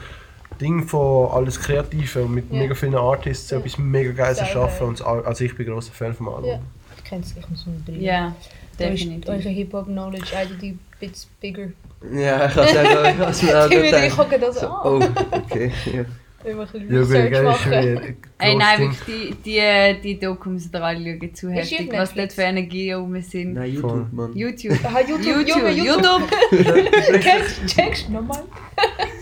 Ding 0.61 0.87
von 0.87 1.31
alles 1.31 1.59
Kreative 1.59 2.23
und 2.25 2.35
mit 2.35 2.51
Ja. 2.51 2.59
mega 2.59 2.75
vielen 2.75 2.95
Artists 2.95 3.49
Ja. 3.49 3.57
etwas 3.57 3.79
mega 3.79 4.11
Geiles 4.11 4.37
erschaffen 4.37 4.87
und 4.87 5.03
Al- 5.03 5.25
also 5.25 5.43
ich 5.43 5.57
bin 5.57 5.65
großer 5.65 5.93
Fan 5.93 6.13
vom 6.13 6.29
Album. 6.29 6.45
Ja. 6.45 6.59
Ich 6.97 7.03
kenne 7.03 7.21
es, 7.23 7.35
ich 7.35 7.49
muss 7.49 7.65
mal 7.65 7.75
drin. 7.85 8.01
Ja, 8.01 8.35
Da 8.77 8.87
ist 8.89 9.03
definitiv. 9.03 9.29
eure 9.29 9.49
Hip-Hop-Knowledge 9.49 10.35
eigentlich 10.35 10.71
ein 10.73 10.79
bisschen 10.99 11.29
bigger. 11.39 11.67
Ja, 12.13 12.47
ich 12.47 12.53
kann 12.53 12.67
sagen, 12.67 12.89
ich 13.05 13.17
habe 13.19 13.31
es 13.31 13.41
mir 13.41 13.59
auch 13.63 13.69
Ich 13.69 13.71
würde 13.71 13.83
gedacht. 13.91 14.07
ich 14.07 14.15
gucke 14.15 14.39
das 14.39 14.59
So, 14.59 14.67
an. 14.67 15.01
oh, 15.01 15.01
okay. 15.31 15.71
Ja. 15.85 16.05
Wenn 16.45 16.57
wir 16.57 16.63
ein 16.63 16.87
bisschen 16.87 17.33
Ja, 17.33 17.41
machen. 17.41 17.71
Ey, 17.73 17.95
grosses 17.95 18.57
nein, 18.59 18.79
wirklich, 18.79 18.99
die, 19.05 19.35
die, 19.43 20.01
die 20.03 20.19
Doku 20.19 20.49
müssen 20.49 20.69
ihr 20.73 20.83
alle 20.83 20.99
schauen. 21.19 21.33
Zu 21.35 21.49
heftig, 21.49 21.91
was 21.91 22.13
dort 22.13 22.33
für 22.33 22.43
Energie 22.43 22.91
rum 22.91 23.19
sind. 23.21 23.53
Nein. 23.53 23.73
YouTube, 23.73 24.13
Mann. 24.13 24.33
YouTube. 24.35 24.77
Aha, 24.83 24.99
YouTube, 25.01 25.47
YouTube. 25.47 25.69
YouTube. 25.75 26.29
Kennst 27.21 27.65
checkst 27.65 28.07
du 28.07 28.13
nochmal? 28.13 28.43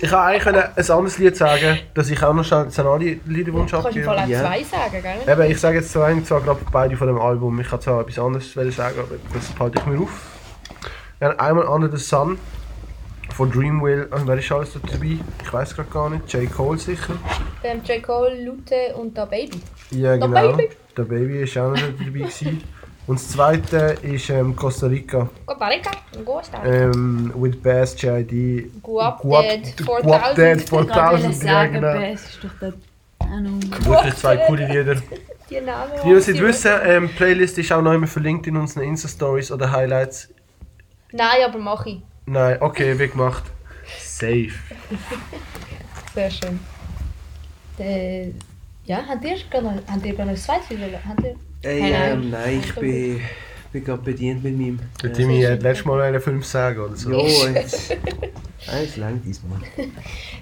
Ich 0.02 0.10
kann 0.10 0.20
eigentlich 0.20 0.56
ein 0.56 0.92
anderes 0.92 1.18
Lied 1.18 1.38
sagen, 1.38 1.80
dass 1.94 2.10
ich 2.10 2.22
auch 2.22 2.34
noch 2.34 2.44
schnell 2.44 2.60
einen 2.66 2.88
anderen 2.88 3.22
Liederwunsch 3.26 3.72
Du 3.72 3.82
kannst 3.82 3.98
im 3.98 4.04
Fall 4.04 4.20
auch 4.20 4.28
Ja. 4.28 4.42
zwei 4.42 4.64
sagen, 4.64 5.02
gell? 5.02 5.34
Eben, 5.34 5.52
ich 5.52 5.60
sage 5.60 5.78
jetzt 5.78 5.92
zwar, 5.94 6.24
zwar 6.26 6.42
gerade 6.42 6.60
beide 6.72 6.98
von 6.98 7.08
dem 7.08 7.20
Album. 7.20 7.58
Ich 7.62 7.70
kann 7.70 7.80
zwar 7.80 8.02
etwas 8.02 8.20
anderes 8.20 8.52
sagen, 8.54 9.00
aber 9.00 9.16
das 9.34 9.54
halte 9.58 9.80
ich 9.80 9.86
mir 9.86 10.00
auf. 10.02 10.12
Haben 11.22 11.40
einmal 11.40 11.66
Under 11.68 11.90
the 11.90 12.04
Sun 12.04 12.38
von 13.34 13.52
Dreamville. 13.52 14.08
Und 14.08 14.28
wer 14.28 14.38
ist 14.38 14.52
alles 14.52 14.74
da 14.74 14.80
dabei? 14.80 15.18
Ich 15.44 15.54
weiß 15.54 15.76
gerade 15.76 15.90
gar 15.90 16.10
nicht. 16.10 16.32
J. 16.32 16.52
Cole 16.52 16.78
sicher. 16.78 17.14
Ähm, 17.64 17.82
J. 17.84 18.02
Cole, 18.02 18.44
Lute 18.44 18.96
und 18.96 19.18
Da 19.18 19.26
Baby. 19.26 19.62
Ja, 19.92 20.18
Da 20.18 20.26
genau. 20.28 20.56
Baby. 20.56 20.70
Der 20.96 21.04
Baby 21.04 21.42
ist 21.42 21.58
auch 21.58 21.72
noch 21.72 21.80
dabei. 21.80 22.04
Gewesen. 22.06 22.64
Und 23.06 23.20
das 23.20 23.30
zweite 23.30 23.98
ist 24.02 24.30
ähm, 24.30 24.56
Costa 24.56 24.88
Rica. 24.88 25.28
Costa 25.46 25.68
Rica, 25.68 25.92
Costa 26.24 26.60
Rica. 26.60 26.74
Ähm, 26.74 27.34
with 27.36 27.62
Bass, 27.62 28.02
JID. 28.02 28.82
Guapdad, 28.82 29.68
4000. 29.76 29.78
Guapdad, 30.04 30.58
Ich 30.58 30.72
wollte 30.72 30.94
4000. 30.94 31.24
Ja, 31.24 31.34
sagen, 31.34 31.74
genau. 31.74 31.94
Bass 31.94 32.24
ist 32.24 32.44
doch 32.44 32.60
der... 32.62 32.74
Wirklich 33.86 34.16
zwei 34.16 34.38
coole 34.38 34.68
Lieder. 34.68 35.02
Die 35.50 35.60
Namen. 35.60 35.92
Die, 36.04 36.08
die 36.08 36.14
es 36.14 36.28
nicht 36.28 36.42
wissen, 36.42 36.72
ähm, 36.86 37.08
die 37.10 37.14
Playlist 37.14 37.58
ist 37.58 37.72
auch 37.74 37.82
noch 37.82 37.92
immer 37.94 38.08
verlinkt 38.08 38.48
in 38.48 38.56
unseren 38.56 38.84
Insta-Stories 38.84 39.52
oder 39.52 39.70
Highlights. 39.70 40.30
Nein, 41.12 41.28
aber 41.46 41.60
mach 41.60 41.86
ich. 41.86 42.02
Nein, 42.26 42.58
okay, 42.62 42.98
wie 42.98 43.08
gemacht. 43.08 43.44
Safe. 44.00 44.52
Sehr 46.14 46.32
schön. 46.32 46.60
Äh, 47.80 48.30
ja, 48.86 49.04
habt 49.08 49.24
ihr 49.26 49.36
gerade 49.50 49.66
noch, 49.66 49.74
habt 49.88 50.06
ihr 50.06 50.14
gerade 50.14 50.30
noch 50.30 50.36
ein 50.36 50.38
zweites 50.38 50.70
Lied? 50.70 51.36
Ey, 51.64 51.94
ähm, 51.94 52.30
nein. 52.30 52.60
ich 52.60 52.76
bin, 52.76 53.22
bin 53.72 53.84
gerade 53.84 54.02
bedient 54.02 54.44
mit 54.44 54.58
meinem. 54.58 54.80
Der 55.02 55.10
äh, 55.10 55.14
Timmy 55.14 55.42
hat 55.42 55.64
letztes 55.64 55.86
Mal 55.86 56.02
einen 56.02 56.22
Film 56.22 56.44
sagen 56.44 56.80
oder 56.80 56.96
so. 56.96 57.12
Jo, 57.12 57.26
jetzt. 57.54 57.96
Nein, 58.68 58.84
es 58.84 59.26
diesmal. 59.26 59.60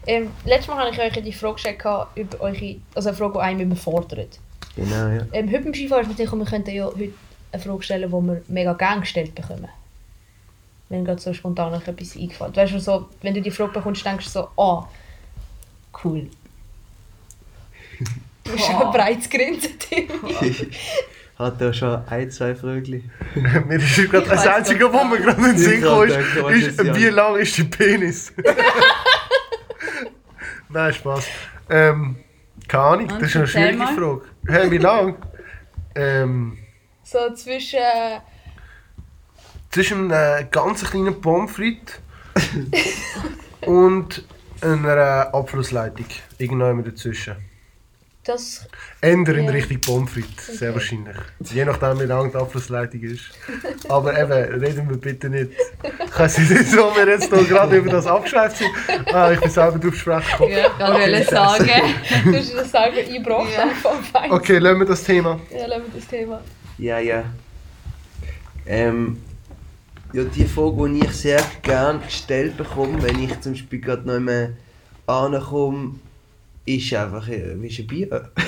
Ähm, 0.06 0.30
letztes 0.46 0.68
Mal 0.68 0.78
habe 0.78 0.90
ich 0.92 1.00
euch 1.00 1.24
die 1.24 1.34
Frage 1.34 1.54
gestellt 1.54 1.84
über 2.16 2.42
eure, 2.42 2.76
also 2.96 3.10
eine 3.10 3.18
Frage, 3.18 3.34
die 3.34 3.40
einem 3.40 3.72
überfordert. 3.72 4.40
Genau, 4.76 5.08
ja. 5.10 5.26
Ähm, 5.32 5.48
heute 5.52 5.62
beim 5.62 5.74
Skifahren 5.74 6.10
ist 6.10 6.18
gedacht, 6.18 6.36
wir 6.36 6.46
könnten 6.46 6.72
ja 6.72 6.86
heute 6.86 7.14
eine 7.52 7.62
Frage 7.62 7.84
stellen, 7.84 8.10
die 8.10 8.16
wir 8.16 8.42
mega 8.48 8.74
gerne 8.74 9.02
gestellt 9.02 9.36
bekommen. 9.36 9.68
Wenn 10.92 11.06
gerade 11.06 11.22
so 11.22 11.34
spontan 11.34 11.72
noch 11.72 11.88
etwas 11.88 12.18
eingefallen 12.18 12.54
Weißt 12.54 12.74
du, 12.74 12.80
so, 12.80 13.08
wenn 13.22 13.34
du 13.34 13.42
die 13.42 13.50
Frage 13.50 13.72
bekommst, 13.72 14.06
denkst 14.06 14.26
du 14.26 14.30
so, 14.30 14.50
ah, 14.62 14.86
cool. 16.04 16.30
Du 18.44 18.52
bist 18.52 18.66
schon 18.66 18.92
bereits 18.92 19.30
grinsen, 19.30 19.80
Tim. 19.80 20.10
Hat 21.40 21.62
er 21.62 21.74
schon 21.74 22.06
ein, 22.08 22.30
zwei 22.30 22.54
Frögli? 22.56 23.10
Mir 23.36 23.78
ist 23.78 24.12
gerade 24.12 24.28
das 24.28 24.46
Einzige, 24.46 24.92
wo 24.92 25.04
mir 25.06 25.22
gerade 25.22 25.40
in 25.40 25.48
den 25.48 25.58
Sinn 25.58 25.82
gekommen 25.82 26.12
hab 26.12 26.52
ist, 26.52 26.80
ist, 26.80 26.96
wie 26.96 27.06
lang 27.06 27.38
ist 27.38 27.58
der 27.58 27.64
Penis? 27.64 28.34
Nein, 30.70 30.94
Spaß. 30.94 31.26
Ähm, 31.70 32.18
keine 32.68 32.84
Ahnung, 32.84 33.08
das 33.08 33.30
ist 33.30 33.36
eine 33.38 33.48
schwierige. 33.48 33.88
Frage. 33.88 34.22
Hä, 34.48 34.72
wie 34.72 34.78
lang? 34.78 35.16
Ähm, 35.94 36.58
So 37.04 37.34
zwischen. 37.34 37.78
Zwischen 39.72 40.12
einem 40.12 40.50
ganz 40.52 40.84
kleinen 40.84 41.20
Pommes 41.22 41.52
frites 41.52 41.96
und 43.66 44.24
einer 44.62 45.34
Abflussleitung. 45.34 46.06
Irgendwann 46.38 46.84
dazwischen. 46.84 47.36
das. 48.24 48.68
Änder 49.02 49.34
in 49.36 49.46
Ja. 49.46 49.52
Richtung 49.52 49.82
Pommes 49.82 50.12
frites, 50.12 50.46
sehr 50.60 50.70
Okay. 50.70 50.76
wahrscheinlich. 50.80 51.16
Je 51.52 51.66
nachdem, 51.66 52.00
wie 52.00 52.04
lang 52.04 52.30
die 52.32 52.38
Abflussleitung 52.38 53.02
ist. 53.02 53.32
Aber 53.90 54.16
eben, 54.20 54.62
reden 54.62 54.90
wir 54.90 54.98
bitte 54.98 55.28
nicht. 55.30 55.52
Ich 56.06 56.20
weiß 56.20 56.38
nicht, 56.38 56.50
wieso 56.52 56.96
wir 56.96 57.08
jetzt 57.08 57.34
hier 57.34 57.44
gerade 57.46 57.78
über 57.78 57.90
das 57.90 58.06
abgeschweift 58.06 58.58
sind. 58.58 58.70
Ah, 59.14 59.32
ich 59.32 59.40
bin 59.40 59.50
selber 59.50 59.80
drauf 59.80 59.96
sprechen 59.96 60.32
gekommen. 60.32 60.52
Ja, 60.52 60.68
ich 60.68 60.80
wollte 60.80 61.24
sagen. 61.32 61.70
Du 62.26 62.36
hast 62.38 62.54
das 62.54 62.72
selber 62.72 62.98
eingebracht 62.98 63.48
Ja. 63.58 63.68
vom 63.82 64.04
Feind. 64.04 64.32
Okay, 64.34 64.58
lassen 64.60 64.80
wir 64.80 64.86
das 64.88 65.04
Thema. 65.04 65.40
Ja, 65.50 65.66
lassen 65.66 65.84
wir 65.92 66.00
das 66.02 66.08
Thema. 66.10 66.42
Ja, 66.78 67.00
ja. 67.00 67.24
Ähm, 68.68 69.18
ja, 70.14 70.24
die 70.24 70.46
Frage, 70.46 70.90
die 70.90 71.06
ich 71.06 71.12
sehr 71.14 71.42
gerne 71.62 72.00
gestellt 72.00 72.58
bekomme, 72.58 73.02
wenn 73.04 73.24
ich 73.24 73.40
zum 73.42 73.54
Beispiel 73.54 73.80
gerade 73.82 74.08
noch 74.08 74.16
einmal 74.16 74.56
ankomme, 75.08 75.96
ist 76.66 76.94
einfach, 76.94 77.28
äh, 77.28 77.56
wie 77.62 77.68
ist 77.68 77.80
ein 77.80 77.88
Bier? 77.88 78.30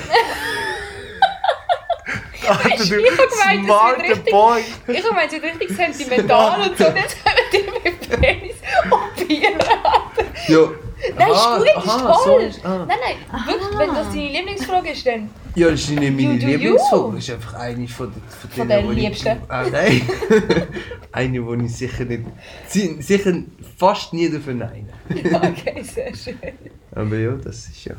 Alter, 2.46 2.68
ich 2.68 2.88
du 2.88 2.94
hab 2.96 3.00
gemeint, 3.00 3.18
das 3.18 3.30
wird 3.48 3.64
smarter 3.64 4.02
richtig- 4.02 4.30
Boy. 4.30 4.60
Ich 4.88 5.10
habe 5.10 5.20
es 5.26 5.32
wirklich 5.42 5.70
sentimental 5.76 6.68
und 6.68 6.76
so. 6.78 6.86
Und 6.86 6.96
jetzt 6.96 7.16
kommen 7.24 7.36
die 7.52 7.88
mit 7.88 8.20
Penis 8.20 8.56
und 8.90 9.28
Bier. 9.28 9.58
Ja. 10.48 10.70
Nein, 11.18 11.28
ist 11.30 11.36
Aha, 11.36 11.58
gut, 11.58 11.66
ist 11.66 11.76
aha, 11.76 12.14
so 12.14 12.24
toll. 12.30 12.42
ist- 12.42 12.64
ah. 12.64 12.86
Nein, 12.88 12.98
nein, 13.00 13.46
wirklich, 13.46 13.78
wenn 13.78 13.88
das 13.94 14.08
deine 14.08 14.28
Lieblingsfrage 14.28 14.90
ist, 14.90 15.06
dann. 15.06 15.30
Ja, 15.54 15.70
das 15.70 15.80
ist 15.80 15.90
nicht 15.90 16.00
meine 16.16 16.34
Lieblingsfrage, 16.36 17.12
das 17.14 17.24
ist 17.24 17.30
einfach 17.34 17.54
eine 17.54 17.88
von, 17.88 18.12
den- 18.12 18.22
von, 18.28 18.50
Von 18.50 18.68
denen, 18.68 18.86
den 18.86 18.96
die 18.96 19.02
ich- 19.02 19.08
Liebsten. 19.08 19.38
Ah, 19.48 19.64
nein. 19.70 20.02
eine, 21.12 21.40
die 21.58 21.64
ich 21.66 21.76
sicher 21.76 22.04
nicht. 22.04 22.22
si- 22.68 22.96
sicher 23.02 23.32
fast 23.76 24.12
nie 24.12 24.30
davon 24.30 24.58
nein. 24.58 24.88
Okay, 25.10 25.82
sehr 25.82 26.14
schön. 26.14 26.38
Aber 26.94 27.16
ja, 27.16 27.32
das 27.32 27.66
ist 27.68 27.84
ja. 27.84 27.94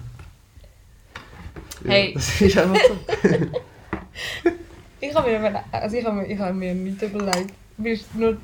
ja 1.83 1.91
Hey. 1.91 2.13
Das 2.13 2.41
ist 2.41 2.57
einfach 2.57 2.79
so. 2.83 3.29
Ich 5.01 5.13
habe 5.13 5.29
mir, 5.37 5.63
also 5.71 5.97
ich 5.97 6.05
habe 6.05 6.15
mir, 6.15 6.25
ich 6.25 6.39
habe 6.39 6.53
mir 6.53 6.73
nicht 6.73 6.99
überlegt. 7.01 7.53
Mir 7.77 7.93
ist 7.93 8.13
nur 8.15 8.29
in 8.29 8.37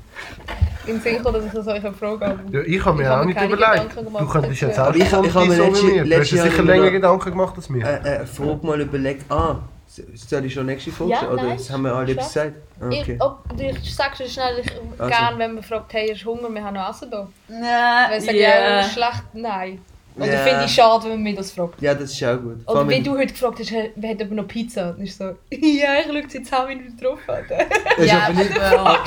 den 0.86 1.00
Sinn 1.00 1.16
gekommen, 1.16 1.36
dass 1.36 1.46
ich 1.46 1.52
das 1.52 1.66
euch 1.66 1.82
habe. 1.82 2.38
Ja, 2.50 2.60
ich 2.60 2.84
habe 2.84 2.96
mir 2.98 3.02
Ich 3.04 3.08
auch 3.08 3.12
habe 3.16 3.26
nicht 3.26 3.40
überlegt. 3.40 3.96
Du 3.96 4.26
könntest 4.28 4.60
jetzt 4.60 4.78
auch 4.78 4.86
Aber 4.88 4.96
ich- 4.96 5.02
ich 5.04 5.12
habe 5.12 5.22
mir 5.46 5.56
letztes- 5.56 6.06
letztes 6.06 6.30
Jahr 6.38 6.46
sicher 6.46 6.58
habe 6.58 6.62
ich 6.62 6.68
länger 6.76 6.90
Gedanken 6.90 7.30
gemacht 7.30 7.54
als 7.56 7.68
mir. 7.70 7.84
Äh, 7.86 8.16
äh, 8.22 8.26
Frage 8.26 8.66
mal 8.66 8.80
überlegt. 8.80 9.30
Ah, 9.30 9.56
soll 9.86 10.44
ich 10.44 10.52
schon 10.54 10.66
nächste 10.66 10.90
Frage 10.90 11.10
Ja? 11.12 11.28
Oder 11.30 11.42
nein, 11.44 11.56
das 11.56 11.70
haben 11.70 11.82
wir 11.82 11.94
alle 11.94 12.12
klar. 12.14 12.26
gesagt? 12.26 12.56
Ah, 12.80 12.86
okay. 12.86 13.14
Ich, 13.14 13.22
ob, 13.22 13.44
ich 13.58 13.94
sage 13.94 14.16
schon 14.16 14.26
schnell, 14.26 14.58
ich 14.60 14.70
Also. 14.98 15.10
gerne, 15.10 15.38
wenn 15.38 15.54
man 15.54 15.62
fragt, 15.62 15.92
hey, 15.94 16.08
hast 16.12 16.24
du 16.24 16.30
Hunger, 16.30 16.52
wir 16.52 16.64
haben 16.64 16.74
noch 16.74 16.90
Essen 16.90 17.10
da. 17.10 17.28
Nein, 17.48 17.62
Weil 18.10 18.18
ich 18.18 18.24
sage, 18.24 18.38
ja. 18.40 18.80
ja, 18.80 18.82
schlecht, 18.82 19.22
nein. 19.34 19.80
Oder 20.16 20.26
Ja. 20.32 20.38
finde 20.40 20.64
ich 20.66 20.72
schade, 20.74 21.04
wenn 21.04 21.10
man 21.12 21.22
mich 21.22 21.36
das 21.36 21.52
fragt. 21.52 21.80
Ja, 21.80 21.94
das 21.94 22.12
ist 22.12 22.22
auch 22.24 22.36
gut. 22.36 22.62
Vor 22.64 22.72
Oder 22.74 22.80
allem, 22.80 22.90
wie 22.90 23.00
du 23.02 23.12
heute 23.16 23.32
gefragt 23.32 23.58
hast, 23.60 23.72
wer 23.96 24.10
hat 24.10 24.20
aber 24.20 24.34
noch 24.34 24.46
Pizza? 24.46 24.90
Und 24.90 25.02
ich 25.02 25.14
so, 25.16 25.24
ja, 25.50 25.98
ich 26.00 26.06
schaue 26.06 26.22
sie 26.28 26.42
10 26.42 26.66
Minuten 26.68 26.96
drauf 26.98 27.18
an. 27.28 27.44
Das 27.48 27.98
ist 27.98 28.10
Ja, 28.12 28.24
aber 28.28 28.34
nicht, 28.34 28.60
aber- 28.60 28.98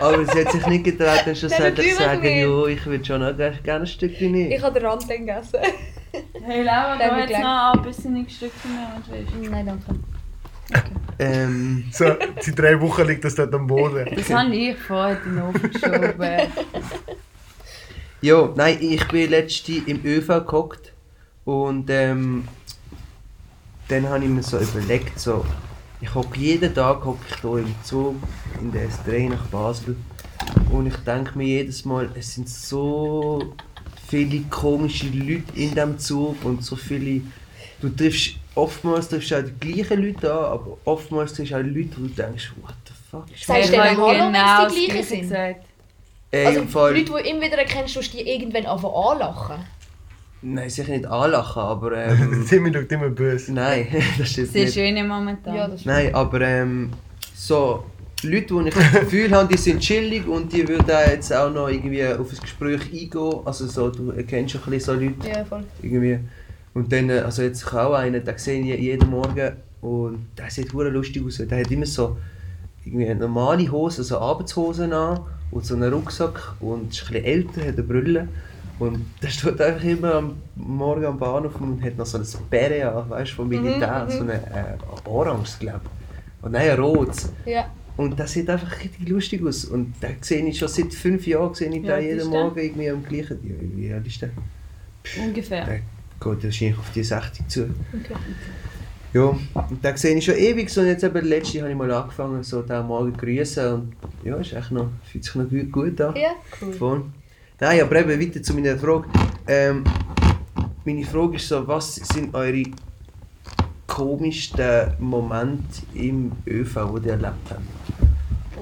aber 0.00 0.24
sie 0.26 0.44
hat 0.44 0.52
sich 0.52 0.66
nicht 0.66 0.84
getraut, 0.84 1.20
dann 1.24 1.36
natürlich 1.60 1.92
zu 1.94 2.02
sagen, 2.02 2.20
nicht. 2.22 2.42
jo, 2.42 2.66
ich 2.66 2.84
würde 2.84 3.04
schon 3.04 3.20
noch 3.20 3.36
gerne 3.36 3.58
gerne 3.62 3.84
ein 3.84 3.86
Stückchen 3.86 4.32
nehmen. 4.32 4.50
Ich 4.52 4.62
habe 4.62 4.78
den 4.78 4.86
Rand 4.88 5.02
dann 5.08 5.18
gegessen. 5.26 5.58
Hey 6.44 6.62
Laura, 6.62 6.98
Dann 6.98 7.14
du 7.14 7.20
jetzt 7.32 7.40
noch 7.40 7.72
ein 7.74 7.82
bisschen 7.82 8.28
Stück 8.28 8.52
von 8.52 8.70
mir 8.72 8.88
und 8.96 9.10
willst. 9.10 9.50
Nein, 9.50 9.66
danke. 9.66 10.00
Ähm, 11.18 11.84
So, 11.92 12.04
seit 12.40 12.58
drei 12.58 12.78
Wochen 12.80 13.06
liegt 13.06 13.24
das 13.24 13.34
dort 13.34 13.54
am 13.54 13.66
Boden. 13.66 14.06
Das 14.14 14.28
habe 14.30 14.54
ich 14.54 14.76
vorher 14.76 15.16
in 15.24 15.36
den 15.36 15.42
Ofen 15.44 15.70
geschoben. 15.70 16.52
Ja, 18.22 18.50
nein, 18.56 18.78
ich 18.80 19.06
bin 19.08 19.30
letzte 19.30 19.72
im 19.86 20.04
ÖV 20.04 20.28
gehockt 20.46 20.92
und 21.44 21.90
ähm, 21.90 22.48
dann 23.88 24.08
habe 24.08 24.24
ich 24.24 24.30
mir 24.30 24.42
so 24.42 24.58
überlegt, 24.58 25.18
so, 25.18 25.44
ich 26.00 26.14
hocke 26.14 26.38
jeden 26.38 26.74
Tag 26.74 27.04
hocke 27.04 27.24
ich 27.28 27.40
hier 27.40 27.58
im 27.58 27.74
Zug 27.82 28.16
in 28.60 28.72
der 28.72 28.88
S3 28.90 29.28
nach 29.30 29.46
Basel 29.48 29.96
und 30.70 30.86
ich 30.86 30.96
denke 30.98 31.36
mir 31.38 31.46
jedes 31.46 31.84
Mal, 31.84 32.10
es 32.14 32.34
sind 32.34 32.48
so 32.48 33.56
viele 34.08 34.42
komische 34.50 35.08
Leute 35.08 35.52
in 35.54 35.70
diesem 35.74 35.98
Zug 35.98 36.44
und 36.44 36.64
so 36.64 36.76
viele, 36.76 37.22
du 37.80 37.88
triffst 37.90 38.36
oftmals 38.54 39.08
triffst 39.08 39.30
du 39.32 39.36
auch 39.38 39.44
die 39.44 39.72
gleichen 39.72 40.02
Leute 40.02 40.32
an, 40.32 40.44
aber 40.44 40.78
oftmals 40.84 41.34
triffst 41.34 41.52
du 41.52 41.56
auch 41.56 41.62
Leute, 41.62 41.90
wo 41.98 42.02
du 42.02 42.08
denkst, 42.08 42.52
what 42.62 42.74
the 42.86 42.94
fuck 43.10 43.30
ist 43.32 43.46
Sagst 43.46 43.70
du 43.72 43.76
Ich 43.76 43.82
denen 43.82 43.96
Hallo, 43.98 44.32
wenn 44.32 44.32
genau 44.32 44.66
es 44.66 44.74
die 44.74 44.86
gleichen 44.86 45.06
Gleiche 45.08 45.16
sind? 45.18 45.20
gesagt. 45.20 45.66
Ey, 46.32 46.46
Also 46.46 46.60
im 46.60 46.68
Fall, 46.68 46.96
Leute, 46.96 47.12
die 47.22 47.28
immer 47.30 47.42
wieder 47.42 47.58
erkennst, 47.58 47.94
tust 47.94 48.12
du 48.14 48.16
die 48.18 48.28
irgendwann 48.28 48.66
anfangen 48.66 48.94
anlachen. 48.94 49.56
nein, 50.42 50.70
sicher 50.70 50.90
nicht 50.92 51.06
anlachen, 51.06 51.60
aber 51.62 51.92
ähm, 51.96 52.44
Timmy 52.48 52.72
schaut 52.72 52.90
immer 52.90 53.10
böse. 53.10 53.52
nein, 53.52 53.86
das 54.18 54.30
stimmt 54.30 54.48
Sehr 54.52 54.64
nicht. 54.64 54.74
schön 54.74 55.06
momentan. 55.06 55.54
Ja, 55.54 55.68
das. 55.68 55.84
Nein, 55.84 56.14
aber 56.14 56.40
ähm, 56.40 56.90
so 57.34 57.84
Leute, 58.22 58.54
die 58.62 58.68
ich 58.68 58.74
das 58.74 58.92
Gefühl 59.00 59.30
habe, 59.32 59.48
die 59.52 59.58
sind 59.58 59.80
chillig 59.80 60.26
und 60.26 60.52
die 60.52 60.66
würden 60.66 60.90
auch 60.90 61.10
jetzt 61.10 61.32
auch 61.34 61.50
noch 61.50 61.68
irgendwie 61.68 62.06
auf 62.06 62.32
ein 62.32 62.38
Gespräch 62.40 62.80
eingehen. 62.92 63.34
Also 63.44 63.66
so, 63.66 63.90
du 63.90 64.10
erkennst 64.12 64.54
ein 64.54 64.60
bisschen 64.70 64.80
so 64.80 64.92
Leute 65.04 65.28
Ja, 65.28 65.44
voll. 65.44 65.64
irgendwie. 65.82 66.18
Und 66.72 66.90
dann, 66.92 67.10
äh, 67.10 67.18
also 67.18 67.42
jetzt 67.42 67.62
ich 67.66 67.72
auch 67.74 67.92
einen, 67.94 68.24
den 68.24 68.38
sehe 68.38 68.60
ich 68.62 68.80
jeden 68.80 69.10
Morgen 69.10 69.52
und 69.82 70.28
der 70.38 70.48
sieht 70.50 70.72
lustig 70.72 71.22
aus. 71.26 71.36
Der 71.38 71.58
hat 71.60 71.70
immer 71.70 71.84
so 71.84 72.16
irgendwie 72.84 73.12
normale 73.14 73.70
Hose, 73.70 74.02
so 74.02 74.18
Arbeitshosen 74.18 74.92
an 74.94 75.20
und 75.52 75.64
so 75.64 75.74
einen 75.74 75.92
Rucksack 75.92 76.54
und 76.60 76.92
ist 76.92 77.02
ein 77.02 77.12
bisschen 77.12 77.24
älter, 77.24 77.60
hat 77.60 77.74
eine 77.74 77.82
Brille. 77.82 78.28
Und 78.78 79.04
der 79.22 79.28
steht 79.28 79.60
einfach 79.60 79.84
immer 79.84 80.14
am 80.16 80.36
Morgen 80.56 81.04
am 81.04 81.18
Bahnhof 81.18 81.60
und 81.60 81.82
hat 81.82 81.96
noch 81.96 82.06
so 82.06 82.18
ein 82.18 82.24
Bären 82.50 82.88
an, 82.88 83.10
weißt 83.10 83.32
du, 83.32 83.36
vom 83.36 83.48
Militär, 83.48 84.06
so 84.08 84.20
ein 84.20 84.30
äh, 84.30 84.76
orange, 85.04 85.58
glaube 85.60 85.80
ich. 85.84 86.44
Und 86.44 86.52
nein, 86.52 86.70
ein 86.70 86.80
rotes. 86.80 87.30
Ja. 87.46 87.66
Und 87.96 88.18
das 88.18 88.32
sieht 88.32 88.48
einfach 88.48 88.80
richtig 88.80 89.08
lustig 89.08 89.44
aus. 89.46 89.66
Und 89.66 89.94
den 90.02 90.16
sehe 90.22 90.44
ich 90.44 90.58
schon 90.58 90.68
seit 90.68 90.92
fünf 90.94 91.26
Jahren, 91.26 91.54
sehe 91.54 91.68
ich 91.68 91.84
Ja, 91.84 91.96
den 91.96 92.04
jeden 92.04 92.18
ist 92.18 92.32
der. 92.32 92.40
Morgen 92.40 92.58
irgendwie 92.58 92.90
am 92.90 93.04
gleichen. 93.04 93.38
Ja, 93.44 93.54
wie 93.76 93.92
alt 93.92 94.06
ist 94.06 94.22
der? 94.22 94.30
Ungefähr. 95.22 95.64
Der 95.66 95.76
geht 95.78 96.44
wahrscheinlich 96.44 96.78
auf 96.78 96.90
die 96.94 97.04
60 97.04 97.48
zu. 97.48 97.62
Okay. 97.62 98.14
Ja, 99.12 99.24
und 99.24 99.84
den 99.84 99.96
sehe 99.96 100.16
ich 100.16 100.24
schon 100.24 100.36
ewig 100.36 100.70
so. 100.70 100.80
Und 100.80 100.86
jetzt 100.86 101.04
eben 101.04 101.24
letzte 101.26 101.60
habe 101.60 101.70
ich 101.70 101.76
mal 101.76 101.90
angefangen, 101.90 102.42
so 102.42 102.62
den 102.62 102.86
Morgen 102.86 103.12
grüßen. 103.12 103.74
Und 103.74 103.92
ja, 104.24 104.36
ist 104.36 104.52
echt 104.54 104.70
noch, 104.70 104.88
fühlt 105.04 105.24
sich 105.24 105.34
noch 105.34 105.48
gut, 105.48 105.70
gut 105.70 106.00
an. 106.00 106.16
Ja, 106.16 106.30
cool. 106.60 106.72
Voll. 106.72 107.04
Nein, 107.60 107.82
aber 107.82 108.00
eben 108.00 108.20
weiter 108.20 108.42
zu 108.42 108.54
meiner 108.54 108.76
Frage. 108.76 109.06
Ähm, 109.46 109.84
meine 110.84 111.04
Frage 111.04 111.36
ist 111.36 111.48
so, 111.48 111.66
was 111.68 111.96
sind 111.96 112.34
eure 112.34 112.64
komischsten 113.86 114.94
Momente 114.98 115.82
im 115.94 116.32
ÖV, 116.46 116.98
die 116.98 117.06
ihr 117.06 117.12
erlebt 117.12 117.50
habt? 117.50 117.60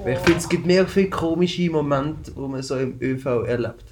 Weil 0.03 0.13
ich 0.13 0.19
finde, 0.19 0.39
es 0.39 0.49
gibt 0.49 0.65
mehr 0.65 0.85
viele 0.85 1.09
komische 1.09 1.69
Momente, 1.69 2.31
die 2.31 2.39
man 2.39 2.61
so 2.61 2.77
im 2.77 2.95
ÖV 2.99 3.25
erlebt. 3.47 3.85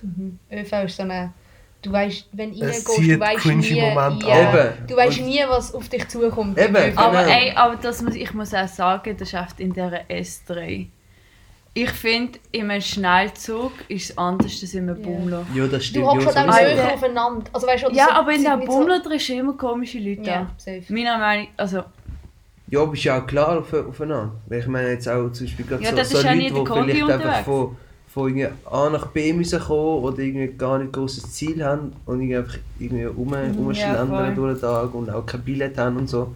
ÖV 0.52 0.74
ist 0.86 0.98
so 0.98 1.04
eine... 1.04 1.34
Du 1.82 1.92
weißt, 1.94 2.28
wenn 2.34 2.52
du 2.52 2.58
Es 2.66 2.86
reingehst, 2.90 3.12
du 3.12 3.20
weißt 3.20 3.38
cringy 3.42 3.72
nie... 3.74 3.82
Momente 3.82 4.28
ja, 4.28 4.50
an. 4.52 4.74
du 4.86 4.96
weißt 4.98 5.20
Und- 5.20 5.26
nie, 5.28 5.42
was 5.48 5.74
auf 5.74 5.88
dich 5.88 6.08
zukommt. 6.10 6.58
Eben, 6.58 6.76
ÖV. 6.76 6.98
Aber 6.98 7.24
Genau. 7.24 7.34
ey, 7.34 7.54
aber 7.56 7.76
das 7.78 8.02
muss, 8.02 8.16
ich 8.16 8.34
muss 8.34 8.54
auch 8.54 8.68
sagen, 8.68 9.16
das 9.18 9.30
ist 9.30 9.40
oft 9.40 9.60
in 9.62 9.72
dieser 9.72 10.02
S3. 10.10 10.88
Ich 11.74 11.90
finde, 11.92 12.40
in 12.52 12.70
einem 12.70 12.82
Schnellzug 12.82 13.72
ist 13.88 14.10
es 14.10 14.18
anders 14.18 14.60
als 14.62 14.74
in 14.74 14.90
einem. 14.90 15.02
Bummler. 15.02 15.46
Ja, 15.56 15.64
das 15.68 15.72
Du 15.72 15.82
stimmt. 15.86 16.06
hockst 16.08 16.28
ja, 16.28 16.36
halt 16.36 16.50
auch 16.50 16.54
sowieso. 16.54 16.68
Alter. 16.70 16.84
näher 16.84 16.94
aufeinander. 16.96 17.44
Also, 17.54 17.68
weißt, 17.68 17.84
du, 17.86 17.92
Ja, 17.92 18.06
so, 18.06 18.12
aber 18.12 18.32
in 18.34 18.42
nicht 18.42 18.66
Bummler 18.66 19.00
drin 19.00 19.20
sind 19.20 19.40
immer 19.40 19.54
komische 19.54 20.00
Leute 20.00 20.24
So, 20.24 20.30
ja, 20.30 20.50
safe. 20.58 20.84
Meiner 20.90 21.18
Meinung 21.18 21.48
also 21.56 21.84
Ja, 22.68 22.82
aber 22.82 22.94
ist 22.94 23.04
ja 23.06 23.22
auch 23.22 23.26
klar 23.28 23.60
auf, 23.60 23.72
aufeinander. 23.74 24.34
Weil 24.48 24.60
ich 24.60 24.68
meine 24.68 24.90
jetzt 24.90 25.08
auch 25.08 25.30
zum 25.30 25.46
Beispiel 25.46 25.66
gerade 25.66 25.84
Ja, 25.84 25.92
so, 25.92 25.96
das 25.96 26.10
so 26.10 26.18
ist 26.18 26.24
ja 26.26 26.32
Leute, 26.32 26.38
nicht 26.44 26.50
die 26.50 26.56
der 26.56 26.64
Kondi 26.66 26.92
vielleicht 26.92 27.12
einfach 27.12 27.24
unterwegs. 27.26 27.46
von, 27.46 27.78
von 28.20 28.28
irgendwie 28.28 28.48
A 28.66 28.90
nach 28.90 29.08
B 29.08 29.34
müssen 29.34 29.60
kommen 29.60 30.04
oder 30.04 30.20
irgendwie 30.20 30.48
gar 30.48 30.78
nicht 30.78 30.92
großes 30.92 31.32
Ziel 31.34 31.64
haben 31.64 31.94
und 32.06 32.20
irgendwie 32.22 32.38
einfach 32.38 32.58
irgendwie 32.78 33.06
rum, 33.06 33.34
rumschlendern 33.34 34.10
voll. 34.10 34.36
durch 34.36 34.60
den 34.60 34.62
Tag 34.62 34.94
und 34.94 35.10
auch 35.10 35.26
kein 35.26 35.42
Billett 35.42 35.78
haben 35.78 35.98
und 35.98 36.10
so. 36.10 36.36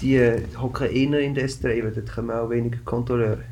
Die 0.00 0.16
äh, 0.16 0.42
hocken 0.60 0.88
eher 0.88 1.20
in 1.20 1.34
der 1.34 1.48
S3, 1.48 1.82
weil 1.82 1.90
dort 1.90 2.12
kommen 2.12 2.30
auch 2.30 2.48
weniger 2.48 2.78
Kontrolleure. 2.84 3.42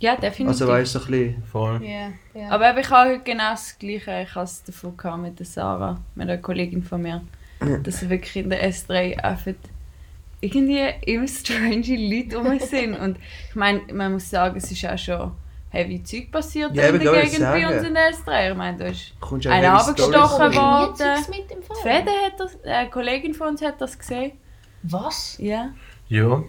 ja, 0.00 0.16
definitiv. 0.16 0.48
Also 0.48 0.68
weißt 0.68 0.94
du, 0.94 0.98
so 0.98 1.04
ein 1.04 1.10
bisschen... 1.10 1.42
Voll. 1.44 1.80
Ja, 1.84 2.10
ja. 2.34 2.48
aber 2.50 2.78
ich 2.78 2.90
habe 2.90 3.10
heute 3.10 3.22
genau 3.24 3.50
das 3.52 3.78
Gleiche. 3.78 4.22
Ich 4.22 4.34
habe 4.34 4.44
es 4.44 4.62
davon 4.64 4.96
gehabt 4.96 5.22
mit 5.22 5.38
der 5.38 5.46
Sarah, 5.46 6.00
mit 6.14 6.28
einer 6.28 6.38
Kollegin 6.38 6.82
von 6.82 7.02
mir. 7.02 7.22
Dass 7.82 8.08
wirklich 8.08 8.36
in 8.36 8.50
der 8.50 8.70
S3 8.70 9.16
einfach 9.16 9.54
irgendwie 10.40 10.80
immer 11.06 11.26
strange 11.26 11.96
Leute 11.96 12.36
rum 12.36 12.58
sind. 12.60 12.94
Und 12.94 13.18
ich 13.48 13.54
meine, 13.54 13.80
man 13.92 14.12
muss 14.12 14.30
sagen, 14.30 14.56
es 14.56 14.70
ist 14.70 14.84
auch 14.84 14.98
schon 14.98 15.32
heavy 15.70 16.02
Zeug 16.02 16.30
passiert 16.32 16.74
Ja, 16.74 16.88
in 16.88 16.98
der 17.00 17.12
Gegend 17.22 17.40
bei 17.40 17.66
uns 17.76 17.86
in 17.86 17.94
der 17.94 18.12
S3. 18.12 18.50
Ich 18.52 18.56
meine, 18.56 18.78
da 18.78 18.84
ist 18.86 19.12
Einer 19.46 19.74
abgestochen 19.74 20.54
worden. 20.54 20.96
Fall? 20.96 21.76
Fede 21.82 22.10
hat 22.26 22.38
das, 22.38 22.54
äh, 22.64 22.70
eine 22.70 22.90
Kollegin 22.90 23.34
von 23.34 23.48
uns 23.48 23.62
hat 23.62 23.80
das 23.80 23.98
gesehen. 23.98 24.32
Was? 24.82 25.36
Ja. 25.38 25.70
Ja, 26.08 26.42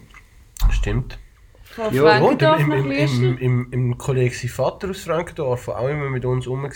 stimmt. 0.70 1.18
Von 1.64 1.94
Ja, 1.94 2.18
Ja, 2.18 2.20
und 2.20 2.42
im, 2.42 2.72
im, 2.72 2.90
im, 2.90 2.90
im, 2.90 3.38
im, 3.38 3.72
im 3.72 3.98
Kollege 3.98 4.34
sein 4.34 4.48
Vater 4.50 4.90
aus 4.90 5.02
Frankendorf, 5.02 5.66
der 5.66 5.78
auch 5.78 5.88
immer 5.88 6.08
mit 6.10 6.24
uns 6.24 6.46
rum 6.48 6.62
war, 6.64 6.70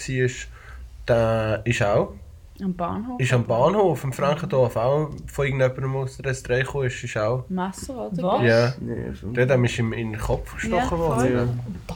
der 1.08 1.62
ist 1.64 1.82
auch 1.82 2.12
Am 2.62 2.74
Bahnhof. 2.74 3.20
ist 3.20 3.32
am 3.32 3.44
Bahnhof 3.44 4.04
im 4.04 4.12
Frankendorf 4.12 4.76
auch 4.76 5.10
von 5.26 5.44
irgendjemandem 5.46 5.96
aus 5.96 6.16
der 6.18 6.32
S3 6.32 6.60
gekommen, 6.60 6.86
ist, 6.86 7.02
ist 7.02 7.16
auch. 7.16 7.44
Messer, 7.48 8.10
oder? 8.12 8.22
Was? 8.22 8.42
Ja. 8.42 8.72
Nee, 8.80 9.06
also- 9.08 9.28
Der 9.32 9.64
ist 9.64 9.78
ihm 9.78 9.92
in 9.92 10.12
den 10.12 10.20
Kopf 10.20 10.54
gestochen 10.54 10.78
Ja, 10.78 10.98
worden. 10.98 11.34
ja. 11.34 11.94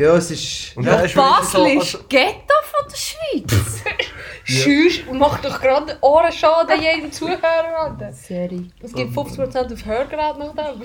Ja, 0.00 0.16
es 0.16 0.30
ist... 0.30 0.76
Und 0.76 0.84
ja, 0.84 1.00
ist 1.00 1.14
Basel 1.14 1.60
so, 1.60 1.66
ist 1.66 1.94
also, 1.94 1.98
Ghetto 2.08 2.54
von 2.64 2.90
der 2.90 2.96
Schweiz. 2.96 3.82
Schüss 4.44 5.00
und 5.06 5.18
macht 5.18 5.44
doch 5.44 5.60
gerade 5.60 5.96
Ohrenschaden 6.00 6.80
jedem 6.80 7.12
Zuhörer. 7.12 7.78
Alter. 7.78 8.12
Sorry. 8.12 8.70
Es 8.82 8.92
gibt 8.92 9.16
50% 9.16 9.72
auf 9.72 9.84
Hörgerät 9.84 10.38
noch 10.38 10.54
da. 10.54 10.74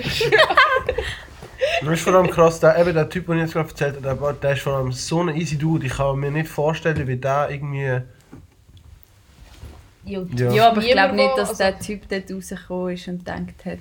Das 1.82 1.94
ist 1.94 2.02
vor 2.02 2.14
allem 2.14 2.30
krass, 2.30 2.60
der, 2.60 2.78
eben 2.78 2.94
der 2.94 3.10
Typ, 3.10 3.28
den 3.28 3.38
ich 3.38 3.44
jetzt 3.44 3.54
gerade 3.54 3.70
erzählt 3.70 4.06
habe, 4.06 4.20
der, 4.20 4.34
der 4.34 4.54
ist 4.54 4.62
vor 4.62 4.74
allem 4.74 4.92
so 4.92 5.22
ein 5.22 5.36
easy 5.36 5.58
Dude. 5.58 5.86
Ich 5.86 5.94
kann 5.94 6.20
mir 6.20 6.32
nicht 6.32 6.50
vorstellen, 6.50 7.08
wie 7.08 7.18
der 7.18 7.50
irgendwie. 7.50 8.02
Ja, 10.04 10.22
Ja. 10.36 10.52
Ja, 10.52 10.70
aber 10.70 10.82
ich 10.82 10.92
glaube 10.92 11.16
nicht, 11.16 11.38
dass 11.38 11.50
also- 11.50 11.64
der 11.64 11.80
Typ 11.80 12.08
dort 12.10 12.32
rausgekommen 12.32 12.94
ist 12.94 13.08
und 13.08 13.20
gedacht 13.20 13.66
hat, 13.66 13.80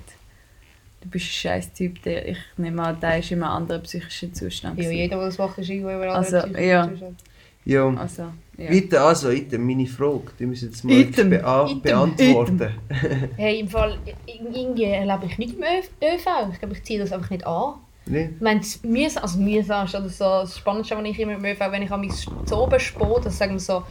du 1.05 1.09
bist 1.11 1.25
ein 1.25 1.29
scheiß 1.29 1.73
Typ, 1.73 2.01
der, 2.03 2.27
ich 2.27 2.37
nehme 2.57 2.83
an, 2.83 2.99
der 2.99 3.19
ist 3.19 3.31
in 3.31 3.41
einem 3.43 3.51
anderen 3.53 3.83
psychischen 3.83 4.33
Zustand. 4.33 4.79
Ja, 4.79 4.89
jeder, 4.89 5.17
der 5.17 5.25
das 5.25 5.37
macht, 5.37 5.57
ist 5.57 5.69
irgendwo 5.69 5.91
über 5.91 6.13
Also, 6.13 6.37
andere 6.39 6.61
ja. 6.63 6.89
Zustand. 6.89 7.19
ja. 7.65 7.87
Also, 7.95 8.23
ja. 8.57 8.71
Weiter, 8.71 9.01
also, 9.05 9.29
Item, 9.29 9.65
meine 9.65 9.85
Frage, 9.85 10.31
die 10.39 10.45
müssen 10.45 10.69
jetzt 10.69 10.83
mal 10.83 10.99
Item, 10.99 11.29
bea 11.29 11.65
Item, 11.69 11.81
beantworten. 11.81 12.69
Hey, 13.37 13.59
im 13.59 13.67
Fall, 13.67 13.97
irgendwie 14.25 14.83
erlebe 14.83 15.25
ich 15.27 15.37
nicht 15.37 15.55
im 15.55 15.61
Ö- 15.63 16.05
ÖV. 16.15 16.25
Ich 16.53 16.59
glaube, 16.59 16.73
ich 16.75 16.83
ziehe 16.83 16.99
das 16.99 17.11
einfach 17.11 17.29
nicht 17.29 17.45
an. 17.45 17.75
Nee? 18.07 18.29
Ich 18.35 18.41
meine, 18.41 18.59
das 18.59 18.81
mühsam, 18.83 19.23
also 19.23 19.39
mühsam 19.39 19.85
ist 19.85 19.95
oder 19.95 20.09
so, 20.09 20.23
das 20.23 20.57
Spannendste, 20.57 20.95
was 20.95 21.03
ich 21.05 21.19
immer 21.19 21.33
im 21.33 21.43
ÖV, 21.45 21.59
wenn 21.71 21.81
ich 21.81 21.91
am 21.91 22.07
zu 22.09 22.55
oben 22.57 22.79
spät, 22.79 23.01
also 23.01 23.29
sagen 23.29 23.53
wir 23.53 23.59
so 23.59 23.83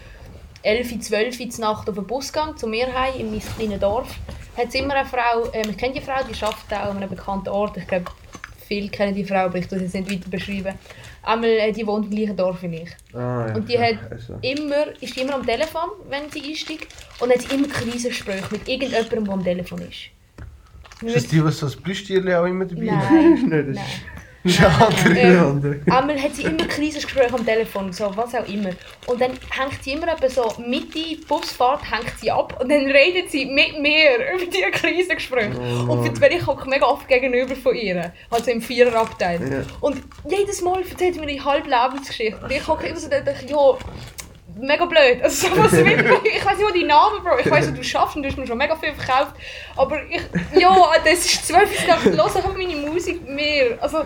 11, 0.63 1.01
12 1.01 1.41
Uhr 1.41 1.47
Nacht 1.61 1.89
auf 1.89 1.95
den 1.95 2.07
Bus 2.07 2.33
gehe, 2.33 2.55
zu 2.57 2.67
mir 2.67 2.87
heim, 2.95 3.21
in 3.21 3.31
mein 3.31 3.41
kleines 3.41 3.81
Dorf, 3.81 4.15
hat 4.57 4.69
es 4.69 4.75
immer 4.75 4.95
eine 4.95 5.09
Frau, 5.09 5.49
ähm, 5.53 5.71
ich 5.71 5.77
kenne 5.77 5.95
die 5.95 6.01
Frau, 6.01 6.23
die 6.23 6.35
arbeitet 6.43 6.73
auch 6.73 6.91
an 6.91 6.97
einem 6.99 7.09
bekannten 7.11 7.49
Ort, 7.49 7.77
ich 7.77 7.87
glaube, 7.87 8.07
viele 8.67 8.89
kennen 8.89 9.15
die 9.15 9.25
Frau, 9.25 9.45
aber 9.47 9.59
ich 9.59 9.67
tue 9.69 9.79
sie 9.79 9.85
jetzt 9.85 9.95
nicht 9.95 10.11
weiter 10.11 10.31
beschreiben. 10.31 10.75
Einmal, 11.23 11.51
äh, 11.51 11.73
die 11.73 11.87
wohnt 11.87 12.07
im 12.07 12.11
gleichen 12.17 12.37
Dorf 12.37 12.63
wie 12.63 12.77
ich. 12.83 12.91
Ah, 13.15 13.47
ja. 13.49 13.55
Und 13.55 13.69
die 13.69 13.79
hat 13.79 13.97
Also. 14.11 14.39
immer, 14.43 15.01
ist 15.01 15.17
immer 15.17 15.35
am 15.37 15.47
Telefon, 15.47 15.91
wenn 16.09 16.31
sie 16.31 16.43
einsteigt, 16.51 16.89
und 17.21 17.31
hat 17.33 17.53
immer 17.53 17.69
Krisengespräche 17.69 18.45
mit 18.51 18.69
irgendjemandem, 18.69 19.25
der 19.25 19.33
am 19.35 19.45
Telefon 19.45 19.79
ist. 19.81 20.11
Ist 21.03 21.17
das 21.17 21.27
die, 21.29 21.45
was 21.45 21.59
so 21.59 21.67
das 21.67 21.77
Plüschtierchen 21.77 22.33
auch 22.35 22.45
immer 22.45 22.65
dabei? 22.65 22.85
Nein, 22.85 23.51
das 23.51 23.77
nein. 23.77 23.85
Ja, 24.45 24.91
Ähm, 25.07 25.83
einmal 25.91 26.21
hat 26.21 26.35
sie 26.35 26.43
immer 26.43 26.67
Krisengespräche 26.67 27.35
am 27.35 27.47
Telefon, 27.47 27.93
so 27.93 28.15
was 28.15 28.35
auch 28.35 28.47
immer. 28.47 28.71
Und 29.07 29.21
dann 29.21 29.33
hängt 29.51 29.83
sie 29.83 29.93
immer 29.93 30.07
so 30.29 30.53
Mitte 30.59 31.17
Busfahrt 31.27 31.81
hängt 31.91 32.19
sie 32.21 32.31
ab 32.31 32.61
und 32.61 32.71
dann 32.71 32.85
redet 32.87 33.31
sie 33.31 33.47
mit 33.47 33.81
mir 33.81 34.17
über 34.35 34.45
diese 34.45 34.71
Krisengespräche. 34.71 35.53
Oh 35.89 35.93
und 35.93 36.19
für 36.19 36.27
ich 36.27 36.47
hocke 36.47 36.69
mega 36.69 36.85
oft 36.87 37.09
gegenüber 37.09 37.57
von 37.57 37.75
ihr, 37.75 38.13
also 38.29 38.51
im 38.51 38.61
Viererabteil. 38.61 39.41
Ja. 39.51 39.63
Und 39.81 40.03
jedes 40.29 40.61
Mal 40.61 40.83
erzählt 40.83 41.15
sie 41.15 41.21
mir 41.21 41.27
die 41.27 41.41
halbe 41.41 41.71
Lebensgeschichte. 41.71 42.39
Und 42.43 42.53
ich 42.53 42.67
hocke 42.67 42.87
immer 42.87 42.99
so 42.99 43.07
und 43.07 43.13
denke, 43.13 43.47
ja, 43.49 43.79
mega 44.57 44.85
blöd. 44.85 45.23
Also, 45.23 45.49
so 45.49 45.57
was 45.57 45.73
ich 45.73 45.87
weiß 45.87 46.59
nicht, 46.59 46.69
wo 46.69 46.73
die 46.73 46.85
Namen, 46.85 47.23
Bro. 47.23 47.39
Ich 47.41 47.51
weiß, 47.51 47.73
du 47.73 47.83
schaffst 47.83 48.17
und 48.17 48.23
du 48.23 48.29
hast 48.29 48.39
mir 48.39 48.47
schon 48.47 48.59
mega 48.59 48.77
viel 48.77 48.93
verkauft. 48.93 49.37
Aber 49.77 50.01
ich, 50.09 50.23
ja, 50.59 50.77
das 51.05 51.25
ist 51.25 51.47
zwölf 51.47 51.71
Uhr 51.71 51.87
nachts, 51.89 52.05
los 52.05 52.37
einfach 52.37 52.57
meine 52.57 52.77
Musik 52.77 53.27
mehr. 53.29 53.79
Also, 53.81 54.05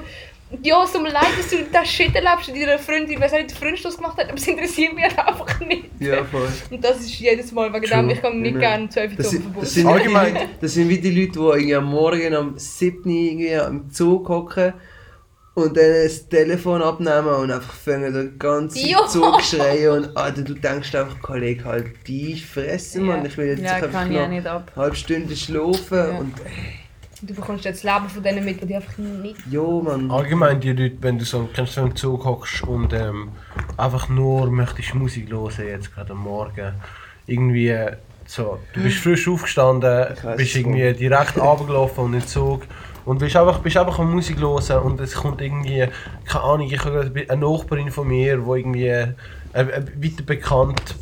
ja, 0.63 0.83
es 0.83 0.93
tut 0.93 1.03
mir 1.03 1.11
leid, 1.11 1.27
dass 1.39 1.49
du 1.51 1.57
das 1.73 1.89
Shit 1.89 2.15
erlebst 2.15 2.49
und 2.49 2.59
deiner 2.59 2.79
Freundin, 2.79 3.11
ich 3.13 3.21
weiß 3.21 3.33
nicht, 3.33 3.51
der 3.51 3.57
Freundschluss 3.57 3.97
gemacht 3.97 4.17
hat, 4.17 4.27
aber 4.29 4.39
es 4.39 4.47
interessiert 4.47 4.95
mich 4.95 5.05
halt 5.05 5.19
einfach 5.19 5.61
nicht. 5.61 5.85
Ja, 6.01 6.25
voll. 6.25 6.49
Und 6.71 6.83
das 6.85 7.01
ist 7.01 7.19
jedes 7.19 7.53
Mal 7.53 7.73
wegen 7.73 7.85
True. 7.85 7.99
dem, 7.99 8.11
ich 8.11 8.23
kann 8.23 8.41
nicht 8.41 8.51
Immer. 8.53 8.61
gerne 8.61 8.89
zwölf 8.89 9.11
Uhr 9.13 9.17
Das 9.19 9.27
zum 9.27 9.33
sind, 9.33 9.43
Verbot. 9.45 9.63
das, 9.63 9.75
sind 9.75 9.87
Allgemein- 9.87 10.27
wie 10.27 10.31
die 10.33 10.39
Leute, 10.41 10.51
das 10.61 10.73
sind 10.75 10.89
wie 10.89 10.99
die 11.01 11.11
Leute, 11.11 11.33
die 11.33 11.39
irgendwie 11.39 11.75
am 11.75 11.85
Morgen 11.85 12.35
am 12.35 12.59
7. 12.59 13.05
Uhr 13.05 13.13
irgendwie 13.13 13.55
am 13.57 13.91
Zug 13.91 14.29
hocken 14.29 14.73
und 15.55 15.77
dann 15.77 16.05
das 16.05 16.29
Telefon 16.29 16.83
abnehmen 16.83 17.27
und 17.29 17.51
einfach 17.51 17.75
fangen 17.75 18.15
den 18.15 18.39
ganzen 18.39 18.87
Ja. 18.87 19.07
Zug 19.09 19.43
schreien 19.43 19.91
und 19.91 20.17
Alter, 20.17 20.43
du 20.43 20.55
denkst 20.55 20.95
einfach, 20.95 21.21
Kollege, 21.21 21.65
halt 21.65 21.87
die 22.07 22.37
Fresse, 22.39 23.01
Mann, 23.01 23.27
ich 23.27 23.37
will 23.37 23.49
jetzt 23.49 23.63
ja, 23.63 23.73
einfach 23.75 23.91
kann 23.91 24.11
ich 24.13 24.17
auch 24.19 24.23
noch 24.23 24.29
nicht 24.29 24.47
ab. 24.47 24.71
eine 24.75 24.83
halbe 24.85 24.97
Stunde 24.97 25.35
schlafen 25.37 25.99
Ja. 25.99 26.19
und 26.19 26.33
Du 27.23 27.35
bekommst 27.35 27.65
jetzt 27.65 27.85
das 27.85 27.95
Leben 27.95 28.09
von 28.09 28.23
denen 28.23 28.45
mit, 28.45 28.69
die 28.69 28.77
einfach 28.77 28.97
nicht... 28.99 29.39
jo, 29.51 29.83
Mann. 29.83 30.11
Allgemein 30.11 30.61
die 30.61 30.73
Leute, 30.73 30.97
wenn 31.01 31.19
du 31.19 31.25
so, 31.25 31.49
kennst 31.53 31.77
du 31.77 31.81
so 31.81 31.87
im 31.87 31.97
Zug 31.97 32.25
hockst 32.25 32.63
und 32.63 32.93
ähm, 32.93 33.31
einfach 33.77 34.09
nur 34.09 34.51
möchtest 34.51 34.95
Musik 34.95 35.31
hören, 35.31 35.53
jetzt 35.67 35.93
gerade 35.93 36.13
am 36.13 36.19
Morgen. 36.19 36.75
Irgendwie 37.27 37.69
äh, 37.69 37.97
so, 38.25 38.59
du 38.73 38.83
bist 38.83 38.99
frisch 38.99 39.27
aufgestanden, 39.27 40.07
bist 40.37 40.55
irgendwie 40.55 40.93
direkt 40.93 41.37
runtergelaufen 41.41 42.05
und 42.05 42.15
in 42.15 42.21
den 42.21 42.27
Zug 42.27 42.63
und 43.05 43.19
bist 43.19 43.37
einfach, 43.37 43.59
bist 43.61 43.77
einfach 43.77 43.99
am 43.99 44.13
Musik 44.13 44.39
hören 44.39 44.83
und 44.83 45.01
es 45.01 45.15
kommt 45.15 45.41
irgendwie, 45.41 45.89
keine 46.25 46.45
Ahnung, 46.45 46.67
ich 46.71 46.79
habe 46.79 47.09
gerade 47.09 47.31
eine 47.31 47.41
Nachbarin 47.41 47.91
von 47.91 48.07
mir, 48.07 48.37
die 48.37 48.51
irgendwie 48.51 48.87
äh, 48.87 49.15
äh, 49.55 49.83
weiter 49.97 50.23
bekannt 50.25 50.95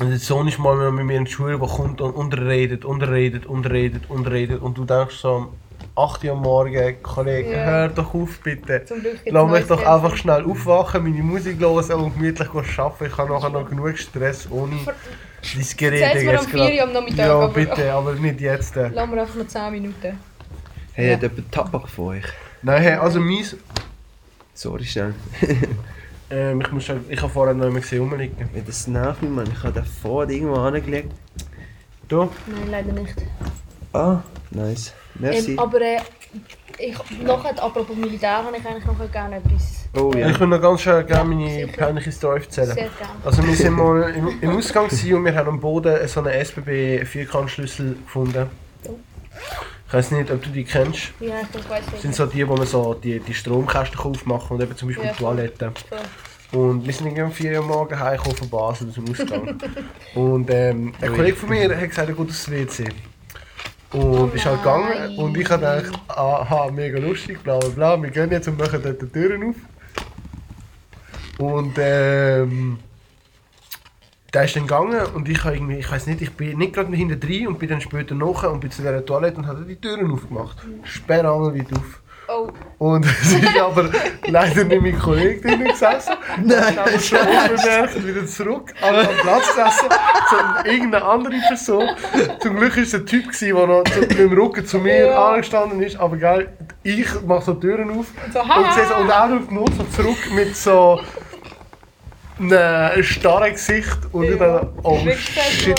und 0.00 0.10
der 0.10 0.18
Sohn 0.18 0.48
ist 0.48 0.58
mal 0.58 0.90
mit 0.92 1.04
mir 1.04 1.16
in 1.18 1.24
die 1.24 1.30
Schule, 1.30 1.58
der 1.58 1.68
kommt 1.68 2.00
und 2.00 2.12
unterredet, 2.12 2.84
unterredet, 2.84 3.46
unterredet, 3.46 4.02
unterredet 4.08 4.60
und 4.60 4.76
du 4.76 4.84
denkst 4.84 5.16
so 5.16 5.34
um 5.34 5.48
8 5.96 6.24
Uhr 6.24 6.32
am 6.32 6.40
Morgen, 6.42 7.02
Kollege, 7.02 7.52
Ja. 7.52 7.64
hör 7.64 7.88
doch 7.88 8.12
auf 8.14 8.40
bitte. 8.42 8.84
Lass 9.26 9.50
mich 9.50 9.66
doch 9.66 9.84
einfach 9.86 10.16
schnell 10.16 10.44
aufwachen, 10.44 11.04
meine 11.04 11.22
Musik 11.22 11.60
hören 11.60 12.00
und 12.00 12.14
gemütlich 12.14 12.48
arbeiten. 12.78 13.06
Ich 13.06 13.16
habe 13.18 13.32
nachher 13.32 13.50
noch 13.50 13.68
genug 13.68 13.96
Stress 13.96 14.48
ohne 14.50 14.74
dein 14.84 15.66
Gerät. 15.76 16.14
Mir 16.14 16.32
jetzt 16.32 16.38
am 16.38 16.46
4 16.50 16.58
gerade. 16.58 16.74
Uhr 16.74 16.82
am 16.82 16.92
Nachmittag, 16.92 17.26
Ja, 17.26 17.46
bitte, 17.46 17.92
aber 17.92 18.12
nicht 18.14 18.40
jetzt. 18.40 18.74
Lassen 18.74 18.94
wir 19.14 19.20
einfach 19.22 19.34
noch 19.36 19.46
10 19.46 19.72
Minuten. 19.72 20.18
Hey, 20.94 21.08
Ja. 21.10 21.14
hat 21.14 21.22
jemand 21.22 21.52
Tabak 21.52 21.88
von 21.88 22.06
euch? 22.08 22.24
Nein, 22.62 22.82
hey, 22.82 22.94
also 22.94 23.20
meins, 23.20 23.56
Sorry, 24.54 24.84
schnell. 24.84 25.14
ähm, 26.30 26.60
ich, 26.60 26.72
muss, 26.72 26.90
ich 27.08 27.22
habe 27.22 27.32
vorher 27.32 27.54
noch 27.54 27.72
gesehen 27.74 28.00
rumliegen. 28.00 28.48
Ja, 28.54 28.62
das 28.64 28.86
nervt 28.86 29.22
mich, 29.22 29.30
Mann. 29.30 29.48
Ich 29.52 29.62
habe 29.62 29.72
den 29.72 29.84
vorher 29.84 30.34
irgendwo 30.34 30.56
angelegt. 30.56 31.12
Du? 32.08 32.28
Nein, 32.46 32.70
leider 32.70 32.92
nicht. 32.92 33.14
Ah, 33.92 34.22
nice. 34.50 34.92
Merci. 35.14 35.52
Ähm, 35.52 35.58
aber 35.58 35.80
äh, 35.80 36.00
ich, 36.78 36.96
nachher, 37.22 37.62
apropos 37.62 37.96
Militär, 37.96 38.44
habe 38.44 38.56
ich 38.56 38.66
eigentlich 38.66 38.84
noch 38.84 39.12
gerne 39.12 39.36
etwas. 39.36 39.84
oh 39.96 40.12
ja. 40.16 40.28
Ich 40.28 40.40
würde 40.40 40.48
noch 40.48 40.60
ganz 40.60 40.82
schnell 40.82 41.04
gerne 41.04 41.34
meine 41.34 41.66
peinliche 41.68 42.10
Story 42.10 42.40
erzählen. 42.40 42.66
Sehr 42.68 42.74
gerne. 42.74 43.14
Also 43.24 43.46
wir 43.46 43.54
sind 43.54 43.74
mal 43.74 44.02
im, 44.10 44.40
im 44.40 44.56
Ausgang 44.56 44.86
und 44.86 45.24
wir 45.24 45.34
haben 45.34 45.48
am 45.48 45.60
Boden 45.60 46.08
so 46.08 46.20
einen 46.20 46.32
SBB 46.32 47.04
Vierkantschlüssel 47.04 47.96
gefunden. 48.04 48.50
Ich 48.82 48.90
weiß 49.94 50.10
nicht, 50.12 50.30
ob 50.30 50.42
du 50.42 50.50
die 50.50 50.64
kennst. 50.64 51.12
Ja, 51.20 51.34
ich 51.42 51.70
weiß 51.70 51.84
Das 51.84 51.92
nicht. 51.92 52.02
sind 52.02 52.14
so 52.14 52.26
die, 52.26 52.46
wo 52.48 52.56
man 52.56 52.66
so 52.66 52.94
die, 52.94 53.20
die 53.20 53.34
Stromkästen 53.34 53.98
aufmachen 54.00 54.56
und 54.56 54.62
eben 54.62 54.76
zum 54.76 54.88
Beispiel 54.88 55.06
Ja. 55.06 55.12
die 55.12 55.18
Toiletten. 55.18 55.70
So. 56.52 56.58
Und 56.58 56.86
wir 56.86 56.92
sind 56.92 57.06
irgendwie 57.06 57.22
um 57.22 57.32
4 57.32 57.60
Uhr 57.60 57.66
morgens 57.66 57.98
heimgekommen 57.98 58.36
von 58.36 58.50
Basel 58.50 58.90
zum 58.92 59.10
Ausgang. 59.10 59.58
und 60.14 60.50
ähm, 60.50 60.92
ein 61.00 61.12
Kollege 61.14 61.36
von 61.36 61.48
mir 61.48 61.76
hat 61.76 61.88
gesagt, 61.88 62.08
er 62.08 62.14
geht 62.14 62.28
aufs 62.28 62.50
WC. 62.50 62.84
Und 63.92 64.34
ist 64.34 64.44
halt 64.44 64.58
gegangen 64.58 65.16
und 65.18 65.36
ich 65.38 65.48
habe 65.48 65.60
gedacht, 65.82 66.00
aha, 66.08 66.68
mega 66.72 66.98
lustig, 66.98 67.40
bla 67.44 67.58
bla 67.58 67.68
bla, 67.68 68.02
wir 68.02 68.10
gehen 68.10 68.30
jetzt 68.30 68.48
und 68.48 68.58
machen 68.58 68.80
dort 68.82 69.00
die 69.00 69.06
Türen 69.06 69.50
auf. 69.50 69.56
Und 71.38 71.74
ähm, 71.78 72.78
der 74.34 74.44
ist 74.44 74.56
dann 74.56 74.66
gegangen 74.66 75.00
und 75.14 75.28
ich 75.28 75.42
habe 75.44 75.54
irgendwie, 75.54 75.78
ich 75.78 75.90
weiß 75.90 76.06
nicht, 76.08 76.20
ich 76.20 76.32
bin 76.32 76.58
nicht 76.58 76.74
gerade 76.74 76.94
hinten 76.94 77.20
drin 77.20 77.46
und 77.48 77.58
bin 77.58 77.68
dann 77.68 77.80
später 77.80 78.14
nachher 78.14 78.50
und 78.50 78.60
bin 78.60 78.70
zu 78.70 78.82
dieser 78.82 79.04
Toilette 79.04 79.38
und 79.38 79.46
habe 79.46 79.64
die 79.64 79.76
Türen 79.76 80.10
aufgemacht. 80.10 80.56
Sperrangel 80.82 81.54
weit 81.58 81.72
auf. 81.72 82.00
Oh, 82.26 82.48
Und 82.78 83.04
es 83.22 83.34
ist 83.34 83.60
aber 83.60 83.90
leider 84.26 84.64
nicht 84.64 84.80
mein 84.80 84.98
Kollege 84.98 85.42
drinnen 85.42 85.68
gesessen. 85.68 86.14
Nein. 86.42 86.74
Er 86.78 86.86
ist 86.94 87.06
schon 87.06 87.18
unbemerkt 87.18 88.06
wieder 88.06 88.26
zurück 88.26 88.72
an 88.80 88.94
den 88.94 89.16
Platz 89.18 89.48
gesessen, 89.48 89.88
zu 90.30 90.68
irgendeiner 90.70 91.04
anderen 91.06 91.40
Person. 91.46 91.86
Zum 92.40 92.56
Glück 92.56 92.76
war 92.76 92.82
es 92.82 92.94
ein 92.94 93.04
Typ, 93.04 93.24
gewesen, 93.26 93.54
der 93.56 93.66
noch 93.66 93.84
zu, 93.84 94.00
mit 94.00 94.18
dem 94.18 94.32
Rücken 94.32 94.64
zu 94.66 94.78
mir 94.78 95.06
Ja. 95.08 95.28
angestanden 95.32 95.82
ist. 95.82 95.96
Aber 96.00 96.16
geil, 96.16 96.48
ich 96.82 97.06
mache 97.26 97.44
so 97.44 97.52
die 97.52 97.60
Türen 97.66 97.90
auf 97.90 98.06
so, 98.32 98.40
und, 98.40 98.48
so, 98.88 98.94
und 98.96 99.08
er 99.10 99.28
schaut 99.28 99.52
nur 99.52 99.66
so 99.72 99.84
zurück 99.94 100.18
mit 100.34 100.56
so 100.56 101.00
einem 102.38 103.02
starren 103.02 103.52
Gesicht. 103.52 103.98
Und 104.12 104.24
Ja. 104.24 104.36
dachte, 104.36 104.72
oh 104.82 104.98
shit. 105.16 105.74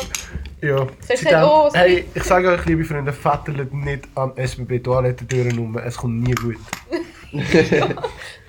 Ja, 0.61 0.87
seitdem- 1.01 1.43
oh, 1.43 1.69
hey, 1.73 2.05
ich 2.13 2.23
sage 2.23 2.49
euch, 2.49 2.65
liebe 2.65 2.83
Freunde, 2.85 3.13
fettelt 3.13 3.71
nicht 3.73 4.07
an 4.15 4.31
SBB-Toilettentüren 4.35 5.57
rum, 5.59 5.77
es 5.77 5.95
kommt 5.97 6.23
nie 6.23 6.33
gut. 6.33 6.55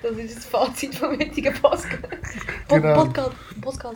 Das 0.03 0.11
ist 0.15 0.37
das 0.37 0.45
Fazit 0.45 0.93
vom 0.93 1.09
heutigen 1.19 1.53
Podcast. 1.55 1.87
Genau. 2.69 3.03
Podcast. 3.03 3.31
Podcast. 3.59 3.95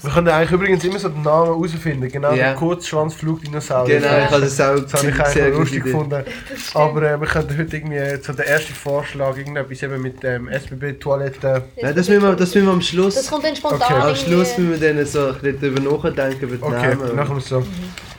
Wir 0.00 0.10
können 0.10 0.28
eigentlich 0.28 0.50
übrigens 0.50 0.82
immer 0.84 0.98
so 0.98 1.10
den 1.10 1.20
Namen 1.22 1.48
herausfinden, 1.48 2.10
genau, 2.10 2.34
der 2.34 2.54
Kurzschwanzflugdinosaurier. 2.54 4.00
Genau, 4.00 4.18
ich 4.18 4.30
habe 4.30 4.40
das 4.40 4.60
auch 4.60 4.80
Das 4.80 4.94
habe 4.94 5.10
ich 5.10 5.14
sehr 5.14 5.44
eigentlich 5.46 5.58
lustig 5.58 5.84
gefunden. 5.84 6.24
Aber 6.72 7.02
äh, 7.02 7.20
wir 7.20 7.26
könnten 7.28 7.58
heute 7.58 7.76
irgendwie 7.76 8.22
so 8.22 8.32
den 8.32 8.46
ersten 8.46 8.72
Vorschlag, 8.72 9.36
irgendetwas 9.36 9.82
eben 9.82 10.00
mit 10.00 10.22
dem 10.22 10.48
SBB-Toilette. 10.48 11.64
Nein, 11.80 11.94
das 11.94 12.08
müssen 12.08 12.22
wir, 12.22 12.34
das 12.34 12.54
müssen 12.54 12.66
wir 12.66 12.72
am 12.72 12.78
Das 12.78 12.88
Schluss. 12.88 13.30
kommt 13.30 13.44
dann 13.44 13.54
spontan. 13.56 13.82
Okay. 13.82 14.08
Am 14.10 14.16
Schluss 14.16 14.56
müssen 14.58 14.80
wir 14.80 14.94
dann 14.94 15.06
so 15.06 15.28
ein 15.28 15.38
bisschen 15.40 15.74
nachdenken, 15.84 16.44
über 16.48 16.56
die 16.56 16.62
Okay, 16.62 16.94
Namen. 16.96 17.14
machen 17.16 17.30
wir 17.34 17.38
es 17.38 17.48
so. 17.48 17.60
Machen 17.60 17.68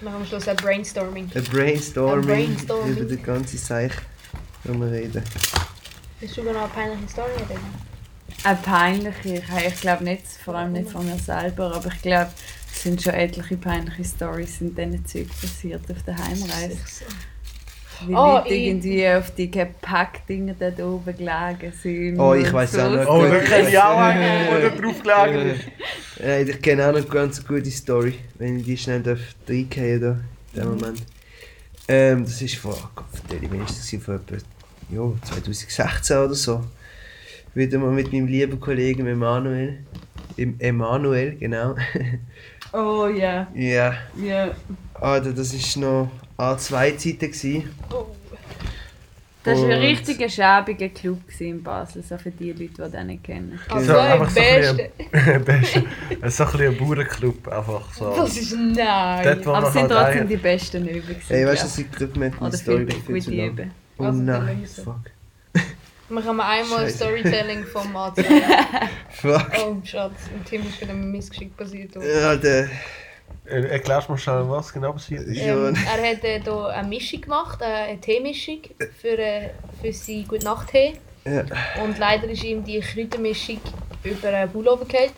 wir 0.01 0.11
am 0.15 0.25
Schluss 0.25 0.47
ein 0.47 0.55
Brainstorming. 0.57 1.31
Ein 1.33 1.43
Brainstorming, 1.45 2.25
Brainstorming. 2.27 2.97
über 2.97 3.05
die 3.05 3.21
ganze 3.21 3.57
Sache 3.57 3.89
wenn 4.65 4.79
wir 4.79 4.91
reden. 4.91 5.23
Hast 6.23 6.37
du 6.37 6.43
noch 6.43 6.55
eine 6.55 6.67
peinliche 6.69 7.09
Story 7.09 7.31
oder? 7.35 7.59
Eine 8.45 8.57
peinliche, 8.57 9.35
ich, 9.35 9.65
ich 9.67 9.81
glaube 9.81 10.03
nicht, 10.03 10.25
vor 10.43 10.55
allem 10.55 10.73
nicht 10.73 10.89
von 10.89 11.05
mir 11.05 11.17
selber, 11.17 11.75
aber 11.75 11.87
ich 11.93 12.01
glaube, 12.01 12.31
es 12.71 12.83
sind 12.83 13.01
schon 13.01 13.13
etliche 13.13 13.57
peinliche 13.57 14.03
Stories 14.03 14.61
in 14.61 14.75
diesen 14.75 15.05
Zeug 15.05 15.27
passiert 15.41 15.81
auf 15.89 16.01
der 16.03 16.17
Heimreise. 16.17 16.77
Wie 18.07 18.13
Oh, 18.15 18.33
Leute 18.35 18.49
ich- 18.53 18.67
irgendwie 18.67 19.07
auf 19.09 19.31
die 19.35 19.49
Gepäckdinger 19.49 20.55
dort 20.59 20.79
oben 20.81 21.15
gelegen 21.15 21.71
sind. 21.81 22.19
Oh, 22.19 22.33
ich 22.33 22.51
weiss 22.51 22.77
auch 22.77 22.91
noch. 22.91 23.07
Oh, 23.07 23.23
da 23.23 23.39
kenne 23.39 23.69
ich 23.69 23.77
auch 23.79 23.97
einen, 23.97 24.21
der 24.61 24.69
da 24.69 24.75
drauf 24.75 25.01
gelegen 25.01 25.49
ist. 25.51 25.63
Ja, 26.19 26.39
ich 26.39 26.61
kenne 26.61 26.83
auch 26.87 26.91
noch 26.91 26.97
eine 26.97 27.05
ganz 27.05 27.45
gute 27.45 27.71
Story, 27.71 28.15
wenn 28.39 28.59
ich 28.59 28.65
die 28.65 28.77
schnell 28.77 29.01
darf 29.01 29.19
reingehen 29.47 30.01
da, 30.01 30.19
in 30.53 30.59
dem 30.61 30.69
Moment. 30.69 31.03
Ähm, 31.87 32.25
das 32.25 32.41
ist 32.41 32.55
vor, 32.55 32.91
Gott, 32.95 33.05
ich, 33.29 33.49
das? 33.49 34.03
Vor 34.03 34.15
etwa, 34.15 34.37
ja, 34.89 35.01
2016 35.23 36.17
oder 36.17 36.33
so. 36.35 36.63
Wieder 37.53 37.77
mal 37.77 37.91
mit 37.91 38.11
meinem 38.11 38.27
lieben 38.27 38.59
Kollegen 38.59 39.05
Emanuel. 39.07 39.79
Im 40.37 40.55
Emanuel, 40.59 41.35
genau. 41.37 41.75
Oh 42.75 43.05
ja, 43.05 43.45
ja, 43.53 43.93
ja. 44.19 44.49
Alter, 44.95 45.31
das 45.31 45.53
war 45.77 45.81
noch 45.83 46.11
A2-Zeiten. 46.39 47.19
gewesen. 47.19 47.69
Oh. 47.91 48.07
Das 49.43 49.59
war 49.59 49.65
ein 49.69 49.79
richtiger 49.81 50.27
schäbiger 50.27 50.89
Club 50.89 51.27
gewesen 51.27 51.47
in 51.57 51.61
Basel, 51.63 52.01
so 52.01 52.17
für 52.17 52.31
die 52.31 52.51
Leute, 52.53 52.69
die 52.83 52.91
den 52.91 53.07
nicht 53.07 53.23
kennen. 53.25 53.59
Also 53.69 53.85
So, 53.93 53.93
im 53.93 53.99
einfach 53.99 54.29
so 54.31 54.39
ein 54.39 54.45
besten. 54.59 54.77
bisschen- 55.11 55.43
Beste. 55.45 55.83
Es 56.21 56.27
ist 56.29 56.37
so 56.37 56.43
ein 56.45 56.51
bisschen 56.53 56.67
ein 56.71 56.77
Bauernclub, 56.77 57.47
einfach 57.49 57.93
so. 57.93 58.15
Das 58.15 58.37
ist 58.37 58.55
nein. 58.57 59.23
Dort, 59.23 59.47
Aber 59.55 59.67
es 59.67 59.73
sind 59.73 59.91
halt 59.91 60.05
trotzdem 60.07 60.27
die 60.29 60.37
besten 60.37 60.85
gewesen, 60.87 61.21
Hey, 61.27 61.45
weißt 61.45 61.77
du, 61.77 61.83
hätten 61.83 62.23
ich. 62.23 62.31
die 62.31 62.43
Oder 62.43 62.57
Story 62.57 62.87
viel 62.87 63.01
viel 63.01 63.21
zu 63.21 63.31
lang. 63.31 63.71
Oh 63.97 64.03
Also, 64.05 64.21
nein, 64.21 64.65
fuck. 64.65 64.99
Wir 66.09 66.23
haben 66.23 66.41
einmal 66.41 66.85
Scheiße. 66.85 66.97
Storytelling 66.97 67.63
vom 67.73 67.95
A2. 67.95 68.23
Fuck. 69.09 69.51
Oh 69.65 69.77
Schatz, 69.83 70.13
im 70.33 70.43
Tim 70.45 70.67
ist 70.67 70.81
wieder 70.81 70.91
ein 70.91 71.11
Missgeschick 71.11 71.55
passiert. 71.55 71.95
Ja, 71.95 72.35
der... 72.35 72.69
Erklärst 73.45 74.07
du 74.07 74.13
mal 74.13 74.17
schnell, 74.17 74.49
was 74.49 74.71
genau 74.71 74.93
passiert 74.93 75.23
ist? 75.23 75.37
Ähm, 75.37 75.75
er 75.75 76.11
hat 76.11 76.23
äh, 76.23 76.39
hier 76.41 76.67
eine 76.67 76.87
Mischung 76.87 77.19
gemacht, 77.19 77.61
äh, 77.61 77.65
eine 77.65 77.99
Teemischung 77.99 78.59
für, 79.01 79.17
äh, 79.17 79.49
für 79.81 79.91
seinen 79.91 80.27
Gute-Nacht-Tee. 80.29 80.93
Ja. 81.25 81.43
Und 81.83 81.97
leider 81.99 82.29
ist 82.29 82.43
ihm 82.43 82.63
die 82.63 82.79
Kräutermischung 82.79 83.59
über 84.03 84.29
einen 84.29 84.49
Pullover 84.49 84.85
gefallen. 84.85 85.11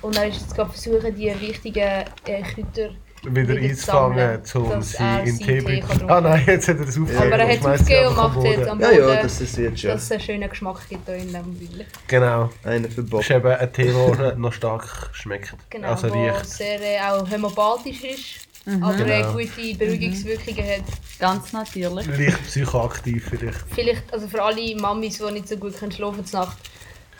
Und 0.00 0.16
er 0.16 0.28
ist 0.28 0.40
jetzt 0.40 0.54
gerade 0.54 0.70
versuchen, 0.70 1.14
die 1.14 1.38
wichtigen 1.40 2.04
äh, 2.26 2.42
Kräuter 2.42 2.94
wieder 3.34 3.54
Wieder 3.56 3.68
einzufangen, 3.70 4.40
um 4.54 4.82
sie 4.82 4.96
in 5.24 5.38
Tee 5.38 5.82
Ah 6.06 6.20
nein, 6.20 6.44
jetzt 6.46 6.68
hat 6.68 6.78
er 6.78 6.84
das 6.86 6.98
aufgegeben. 6.98 7.32
Aber 7.32 7.36
er 7.42 7.48
hat 7.48 7.58
es 7.58 7.80
aufgegeben 7.80 8.06
und 8.08 8.16
macht 8.16 8.44
jetzt 8.44 8.68
am 8.68 8.80
Ja, 8.80 8.88
Boden, 8.90 9.08
ja, 9.08 9.22
das 9.22 9.40
ist 9.40 9.56
jetzt 9.58 9.80
schon 9.80 9.90
dass 9.90 10.02
es 10.04 10.12
einen 10.12 10.20
schönen 10.20 10.48
Geschmack 10.50 10.88
gibt 10.88 11.06
hier 11.06 11.16
in 11.16 11.26
diesem 11.28 11.60
Wille. 11.60 11.86
Genau. 12.06 12.50
einer 12.64 12.80
Das 12.86 12.94
verboten. 12.94 13.22
ist 13.22 13.30
eben 13.30 13.46
ein 13.52 13.72
Tee, 13.72 13.92
der 14.18 14.36
noch 14.36 14.52
stark 14.52 15.10
schmeckt. 15.12 15.54
Genau, 15.70 15.88
also 15.88 16.08
riecht. 16.08 16.46
sehr 16.46 16.80
äh, 16.80 16.98
auch 17.00 17.28
homöopathisch 17.30 18.02
ist, 18.04 18.48
aber 18.82 18.94
äh, 19.06 19.20
Genau. 19.22 19.32
gute 19.32 19.74
Beruhigungswirkungen 19.78 20.64
hat. 20.66 20.84
Ganz 21.18 21.52
natürlich. 21.52 22.06
Leicht 22.06 22.42
psychoaktiv 22.46 23.26
vielleicht. 23.30 23.58
Vielleicht, 23.74 24.12
also 24.12 24.28
für 24.28 24.42
alle 24.42 24.76
Mamis, 24.76 25.18
die 25.18 25.32
nicht 25.32 25.48
so 25.48 25.56
gut 25.56 25.76
können 25.78 25.92
schlafen 25.92 26.24
können 26.24 26.28
Nacht, 26.32 26.58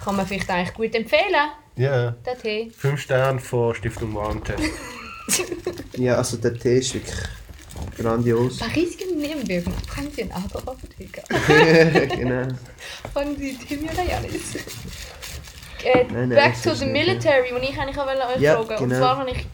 kann 0.04 0.16
man 0.16 0.26
vielleicht 0.26 0.50
eigentlich 0.50 0.74
gut 0.74 0.94
empfehlen, 0.94 1.48
Ja. 1.76 2.10
den 2.10 2.38
Tee. 2.42 2.70
5 2.76 3.00
Sterne 3.00 3.38
von 3.40 3.74
Stiftung 3.74 4.14
Warentest. 4.14 4.62
Ja, 5.96 6.16
also 6.16 6.36
der 6.36 6.58
Tee 6.58 6.78
ist 6.78 6.94
wirklich 6.94 7.16
grandios. 7.96 8.58
Bei 8.58 8.66
riesigen 8.66 9.18
Nebenwirkungen 9.18 9.78
fangen 9.88 10.10
Sie 10.14 10.22
an 10.22 10.44
der 10.52 10.60
Apotheke. 10.60 11.22
genau. 12.16 12.48
Fangen 13.12 13.36
Sie 13.38 13.56
Thymian 13.56 13.96
Janis. 13.96 14.56
Äh, 15.84 16.04
Nein, 16.04 16.28
nein, 16.28 16.30
back 16.30 16.62
to 16.62 16.74
the 16.74 16.86
military, 16.86 17.50
wo 17.52 17.56
ich 17.58 17.78
eigentlich 17.78 17.98
auch 17.98 18.06
euch 18.06 18.40
Ja, 18.40 18.56
fragen 18.56 18.82
Und 18.82 18.88
genau. 18.90 18.98
zwar 19.00 19.18
habe 19.18 19.30
ich 19.30 19.46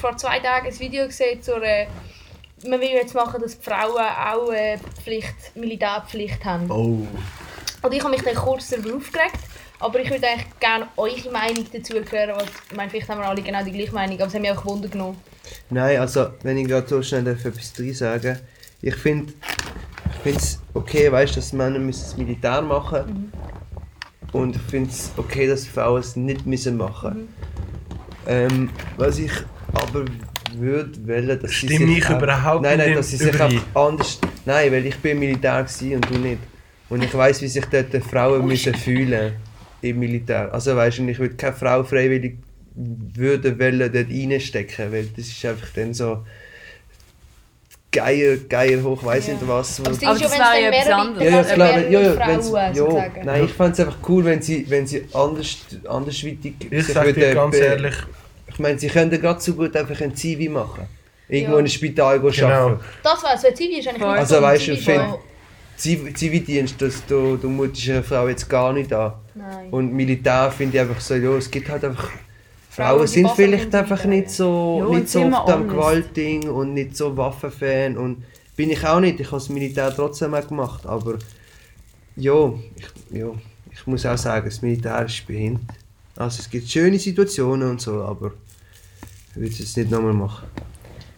vor 0.00 0.16
zwei 0.16 0.38
Tagen 0.40 0.66
ein 0.66 0.78
Video 0.78 1.06
gesehen 1.06 1.42
zur... 1.42 1.62
Äh, 1.62 1.86
man 2.66 2.80
will 2.80 2.88
jetzt 2.88 3.14
machen, 3.14 3.40
dass 3.40 3.56
die 3.58 3.64
Frauen 3.64 4.02
auch 4.02 4.50
äh, 4.52 4.78
Pflicht, 5.04 5.54
Militärpflicht 5.54 6.44
haben. 6.44 6.68
Oh. 6.70 7.06
Und 7.82 7.94
ich 7.94 8.02
habe 8.02 8.10
mich 8.10 8.22
dann 8.22 8.34
kurz 8.34 8.70
darüber 8.70 8.96
aufgeregt. 8.96 9.38
Aber 9.80 10.00
ich 10.00 10.10
würde 10.10 10.26
eigentlich 10.26 10.58
gerne 10.58 10.88
eure 10.96 11.30
Meinung 11.30 11.64
dazu 11.72 11.94
hören. 11.94 12.32
Was, 12.36 12.46
ich 12.70 12.76
meine, 12.76 12.90
vielleicht 12.90 13.08
haben 13.08 13.20
wir 13.20 13.28
alle 13.28 13.42
genau 13.42 13.62
die 13.64 13.72
gleiche 13.72 13.92
Meinung, 13.94 14.16
aber 14.16 14.26
es 14.26 14.34
hat 14.34 14.40
mich 14.40 14.50
auch 14.50 14.64
Wunder 14.64 14.88
genommen. 14.88 15.16
Nein, 15.70 15.98
also 16.00 16.28
wenn 16.42 16.58
ich 16.58 16.66
gerade 16.66 16.86
so 16.88 17.02
schnell 17.02 17.24
darf 17.24 17.44
etwas 17.44 17.72
drin 17.72 17.94
sagen 17.94 18.38
ich 18.82 18.94
finde 18.94 19.32
ich 20.24 20.36
es 20.36 20.60
okay, 20.74 21.10
weißt, 21.10 21.36
dass 21.36 21.52
Männer 21.52 21.78
müssen 21.78 22.02
das 22.04 22.16
Militär 22.16 22.60
machen 22.62 23.32
und 24.32 24.56
ich 24.56 24.62
finde 24.62 24.90
es 24.90 25.10
okay, 25.16 25.46
dass 25.48 25.66
Frauen 25.66 26.00
es 26.00 26.16
nicht 26.16 26.46
müssen 26.46 26.76
machen. 26.76 27.28
Ähm, 28.26 28.70
was 28.96 29.18
ich 29.18 29.32
aber 29.72 30.04
würde 30.54 31.08
wollen, 31.08 31.40
dass 31.40 31.50
sie 31.50 31.66
Stimme 31.66 31.86
sich 31.86 31.98
ich 31.98 32.06
auch- 32.06 32.18
überhaupt 32.22 32.62
nein, 32.62 32.78
nein, 32.78 32.86
nicht 32.88 32.98
dass 32.98 33.08
sie 33.10 33.16
sich 33.16 33.40
auch 33.40 33.50
anders, 33.88 34.18
nein, 34.44 34.70
weil 34.70 34.86
ich 34.86 34.96
bin 34.98 35.18
Militär 35.18 35.60
und 35.80 36.10
du 36.10 36.18
nicht 36.18 36.38
und 36.90 37.02
ich 37.02 37.14
weiß, 37.14 37.40
wie 37.42 37.48
sich 37.48 37.64
dort 37.66 37.92
die 37.92 38.00
Frauen 38.00 38.46
müssen 38.46 38.74
fühlen 38.74 39.32
im 39.82 39.98
Militär. 39.98 40.52
Also 40.52 40.74
weißt 40.76 40.98
du, 40.98 41.08
ich 41.08 41.18
würde 41.18 41.34
keine 41.36 41.54
Frau 41.56 41.82
freiwillig 41.84 42.36
würde 42.74 43.58
wollen 43.58 43.78
dort 43.92 44.08
reinstecken, 44.08 44.92
weil 44.92 45.06
das 45.16 45.26
ist 45.26 45.44
einfach 45.44 45.68
dann 45.74 45.92
so 45.94 46.24
Geier, 47.90 48.36
Geier 48.48 48.82
hoch, 48.82 49.02
weiß 49.02 49.28
Ja. 49.28 49.32
nicht 49.34 49.48
was. 49.48 49.80
Aber 49.80 49.88
Aber 49.88 49.96
ist 50.14 50.24
das 50.24 50.32
wäre 50.38 50.60
ja 50.62 50.68
etwas 50.70 50.92
anderes. 50.92 51.24
ja, 51.24 51.30
ja, 51.30 51.42
klar, 51.54 51.78
ja, 51.80 52.00
ja, 52.00 52.12
Frauen 52.12 52.28
wenn's, 52.28 52.50
ja, 52.50 52.74
sozusagen. 52.74 53.24
nein, 53.24 53.44
ich 53.46 53.52
fände 53.52 53.72
es 53.72 53.80
einfach 53.80 53.96
cool, 54.08 54.24
wenn 54.26 54.42
sie, 54.42 54.66
wenn 54.68 54.86
sie 54.86 55.04
anders, 55.14 55.56
andersweitig 55.88 56.54
Ich 56.70 56.86
sage 56.86 57.14
dir 57.14 57.20
würden 57.28 57.34
ganz 57.34 57.56
ehrlich, 57.56 57.94
Ich 58.50 58.58
meine, 58.58 58.78
sie 58.78 58.88
können 58.88 59.10
gerade 59.10 59.40
so 59.40 59.54
gut 59.54 59.74
einfach 59.76 60.00
ein 60.02 60.14
Zivi 60.14 60.48
machen. 60.48 60.86
Irgendwo 61.28 61.52
Ja. 61.54 61.58
in 61.60 61.64
einem 61.64 61.68
Spital 61.68 62.20
Genau. 62.20 62.46
arbeiten. 62.48 62.80
Das 63.02 63.22
war 63.22 63.34
es, 63.34 63.44
weil 63.44 63.54
Zivi 63.54 63.78
ist 63.78 63.88
eigentlich 63.88 64.02
Also 64.02 64.34
so 64.34 64.36
ein 64.36 64.42
weißt 64.42 64.68
du, 64.68 64.74
Zivi, 64.74 64.82
find- 64.84 65.04
wo- 65.12 65.20
Ziv- 65.78 66.14
Zivildienst, 66.14 66.74
das, 66.82 67.06
du, 67.06 67.36
du 67.36 67.48
mutest 67.48 67.88
eine 67.88 68.02
Frau 68.02 68.28
jetzt 68.28 68.48
gar 68.50 68.72
nicht 68.72 68.92
an. 68.92 69.12
Nein. 69.38 69.70
Und 69.70 69.92
Militär 69.92 70.50
finde 70.50 70.76
ich 70.76 70.80
einfach 70.82 71.00
so, 71.00 71.14
ja, 71.14 71.30
es 71.36 71.50
gibt 71.50 71.68
halt 71.68 71.84
einfach. 71.84 72.10
Frauen, 72.70 73.06
sind 73.08 73.30
vielleicht 73.32 73.74
einfach 73.74 74.04
nicht 74.04 74.30
so, 74.30 74.86
Ja, 74.88 74.98
nicht 74.98 75.08
so 75.08 75.22
oft 75.22 75.50
am. 75.50 75.68
Gewaltding 75.68 76.48
und 76.48 76.74
nicht 76.74 76.96
so 76.96 77.16
Waffenfan. 77.16 77.96
Und 77.96 78.24
bin 78.54 78.70
ich 78.70 78.86
auch 78.86 79.00
nicht. 79.00 79.18
Ich 79.18 79.26
habe 79.26 79.38
das 79.38 79.48
Militär 79.48 79.92
trotzdem 79.94 80.34
auch 80.34 80.46
gemacht. 80.46 80.86
Aber 80.86 81.18
ja, 82.14 82.52
ich, 82.76 83.18
ja, 83.18 83.30
ich 83.72 83.86
muss 83.86 84.06
auch 84.06 84.18
sagen, 84.18 84.46
das 84.46 84.62
Militär 84.62 85.04
ist 85.04 85.26
behindert. 85.26 85.62
Also 86.16 86.40
es 86.40 86.50
gibt 86.50 86.68
schöne 86.68 86.98
Situationen 86.98 87.70
und 87.70 87.80
so, 87.80 88.02
aber 88.02 88.32
ich 89.30 89.36
würde 89.36 89.50
es 89.50 89.58
jetzt 89.60 89.76
nicht 89.76 89.90
nochmal 89.90 90.12
machen. 90.12 90.46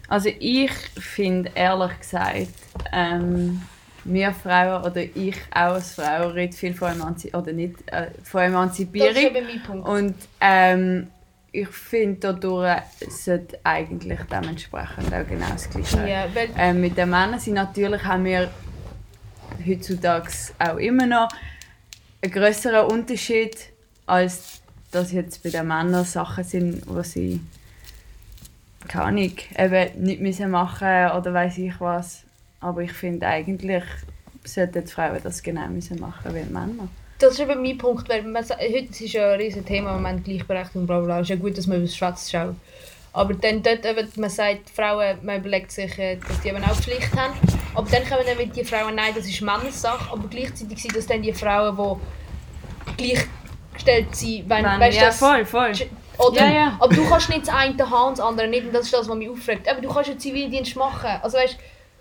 Also 0.08 0.28
ich 0.38 0.72
finde 0.98 1.50
ehrlich 1.54 1.98
gesagt, 2.00 2.48
ähm, 2.92 3.62
wir 4.12 4.32
Frauen 4.32 4.82
oder 4.84 5.02
ich 5.02 5.36
auch 5.50 5.74
als 5.74 5.94
Frau 5.94 6.28
rede 6.28 6.56
viel 6.56 6.74
von, 6.74 6.92
Emanzi 6.92 7.30
oder 7.34 7.52
nicht, 7.52 7.76
äh, 7.86 8.06
von 8.06 8.12
Das 8.12 8.22
ist 8.22 8.34
Emanzipierung. 8.34 9.16
eben 9.16 9.46
mein 9.46 9.62
Punkt. 9.62 9.88
Und 9.88 10.14
ähm, 10.40 11.08
ich 11.52 11.68
finde, 11.68 12.18
dadurch 12.20 12.82
sollte 13.08 13.58
eigentlich 13.64 14.20
dementsprechend 14.30 15.12
auch 15.12 15.26
genau 15.28 15.50
das 15.52 15.68
Gleiche 15.68 15.96
sein. 15.96 16.08
Ja, 16.08 16.26
Ähm, 16.56 16.80
mit 16.80 16.96
den 16.96 17.10
Männern 17.10 17.40
sind 17.40 17.54
natürlich 17.54 18.04
haben 18.04 18.24
wir 18.24 18.50
heutzutage 19.66 20.30
auch 20.58 20.76
immer 20.76 21.06
noch 21.06 21.28
einen 22.22 22.32
größeren 22.32 22.86
Unterschied, 22.86 23.56
als 24.06 24.60
dass 24.90 25.12
jetzt 25.12 25.42
bei 25.42 25.50
den 25.50 25.66
Männern 25.66 26.04
Sachen 26.04 26.44
sind, 26.44 26.82
wo 26.86 27.02
sie 27.02 27.40
keine 28.88 29.04
Ahnung, 29.04 29.32
eben 29.56 30.02
nicht 30.02 30.20
müssen 30.20 30.50
machen 30.50 31.10
oder 31.16 31.32
weiß 31.32 31.58
ich 31.58 31.80
was. 31.80 32.24
Aber 32.60 32.82
ich 32.82 32.92
finde 32.92 33.26
eigentlich 33.26 33.84
sollten 34.44 34.84
die 34.84 34.90
Frauen 34.90 35.18
das 35.22 35.42
genau 35.42 35.66
müssen 35.68 36.00
machen 36.00 36.34
wie 36.34 36.42
Männer. 36.50 36.88
das 37.18 37.32
ist 37.34 37.40
eben 37.40 37.62
mein 37.62 37.76
Punkt, 37.76 38.08
weil 38.08 38.22
man, 38.22 38.42
heute 38.42 39.04
ist 39.04 39.12
ja 39.12 39.32
ein 39.32 39.38
riesen 39.40 39.64
Thema, 39.66 39.90
im 39.90 39.96
Moment 39.96 40.24
Gleichberechtigung, 40.24 40.86
bla 40.86 41.00
bla 41.00 41.20
ist 41.20 41.28
ja 41.28 41.36
gut, 41.36 41.58
dass 41.58 41.66
man 41.66 41.76
über 41.78 41.86
das 41.86 41.96
Schwarz 41.96 42.30
schaut. 42.30 42.54
Aber 43.12 43.34
dann 43.34 43.62
dort 43.62 43.84
eben, 43.84 44.08
man 44.16 44.30
sagt, 44.30 44.70
Frauen, 44.70 45.18
man 45.22 45.38
überlegt 45.40 45.72
sich, 45.72 45.98
äh, 45.98 46.16
dass 46.16 46.40
die 46.40 46.48
eben 46.48 46.62
auch 46.62 46.76
Pflicht 46.76 47.12
haben. 47.16 47.34
Aber 47.74 47.90
dann 47.90 48.04
kommen 48.08 48.22
dann 48.24 48.36
mit 48.38 48.54
die 48.54 48.64
Frauen, 48.64 48.94
nein, 48.94 49.12
das 49.14 49.26
ist 49.26 49.40
Männersache. 49.42 50.12
Aber 50.12 50.28
gleichzeitig 50.28 50.80
sind 50.80 50.94
das 50.96 51.06
dann 51.06 51.20
die 51.20 51.32
Frauen, 51.32 51.76
die 51.76 53.02
gleichgestellt 53.02 54.14
sind. 54.14 54.48
Wenn, 54.48 54.64
Wenn, 54.64 54.80
weißt, 54.80 54.96
ja, 54.98 55.06
das- 55.06 55.18
voll, 55.18 55.44
voll. 55.44 55.72
Oder, 56.18 56.36
Ja, 56.46 56.52
ja. 56.52 56.76
Aber 56.78 56.94
du 56.94 57.08
kannst 57.08 57.30
nicht 57.30 57.48
das 57.48 57.54
eine 57.54 57.90
haben 57.90 58.10
das 58.14 58.20
andere 58.20 58.46
nicht. 58.46 58.66
Und 58.66 58.74
das 58.74 58.84
ist 58.84 58.92
das, 58.94 59.08
was 59.08 59.16
mich 59.16 59.28
aufregt. 59.28 59.68
Aber 59.68 59.80
du 59.80 59.88
kannst 59.92 60.10
einen 60.10 60.20
Zivildienst 60.20 60.76
machen. 60.76 61.10
Also 61.22 61.36
weißt, 61.38 61.56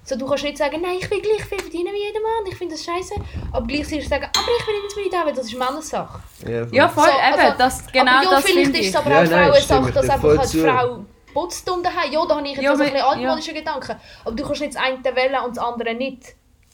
so, 0.10 0.16
du 0.18 0.26
kannst 0.26 0.44
nicht 0.44 0.58
sagen, 0.58 0.82
nein, 0.82 0.96
ich 1.00 1.10
will 1.12 1.22
gleich 1.22 1.46
viel 1.46 1.60
verdienen 1.60 1.94
wie 1.94 2.04
jeder 2.08 2.20
Mann. 2.20 2.46
Ich 2.52 2.56
finde 2.58 2.74
das 2.76 2.84
scheiße. 2.84 3.14
Aber 3.52 3.68
gleichzeitig 3.68 4.08
sagen, 4.10 4.26
aber 4.26 4.48
ich 4.60 4.68
will 4.68 4.74
nicht 4.76 4.84
ins 4.86 4.96
Militär, 4.96 5.26
weil 5.26 5.34
das 5.34 5.46
ist 5.46 5.58
Männersache. 5.58 6.20
Ja, 6.48 6.66
voll. 6.66 6.76
Ja, 6.76 6.90
voll, 6.90 7.04
So, 7.06 7.10
eben, 7.12 7.40
also- 7.40 7.58
das, 7.60 7.88
genau 7.92 8.12
aber 8.12 8.24
ja, 8.24 8.30
das 8.32 8.44
vielleicht 8.46 8.76
ist 8.76 8.90
es 8.90 8.96
aber 8.96 9.10
Ja, 9.12 9.22
auch 9.22 9.56
Frauensache, 9.56 9.92
dass 9.92 10.10
einfach 10.10 10.30
halt 10.38 10.44
die 10.54 10.58
zu. 10.58 10.64
Frau 10.66 11.06
putzt 11.34 11.70
und 11.70 11.86
daheim. 11.86 12.12
Ja, 12.12 12.26
da 12.26 12.36
habe 12.38 12.48
ich 12.48 12.54
jetzt 12.56 12.64
Ja, 12.64 12.72
also 12.72 12.84
ein 12.84 12.92
bisschen 12.92 13.06
altmodischen 13.08 13.54
Gedanken. 13.54 13.96
Aber 14.26 14.36
du 14.36 14.44
kannst 14.44 14.62
nicht 14.62 14.76
das 14.76 14.82
eine 14.82 14.98
wählen 15.16 15.44
und 15.46 15.56
das 15.58 15.64
andere 15.64 15.94
nicht. 15.94 16.24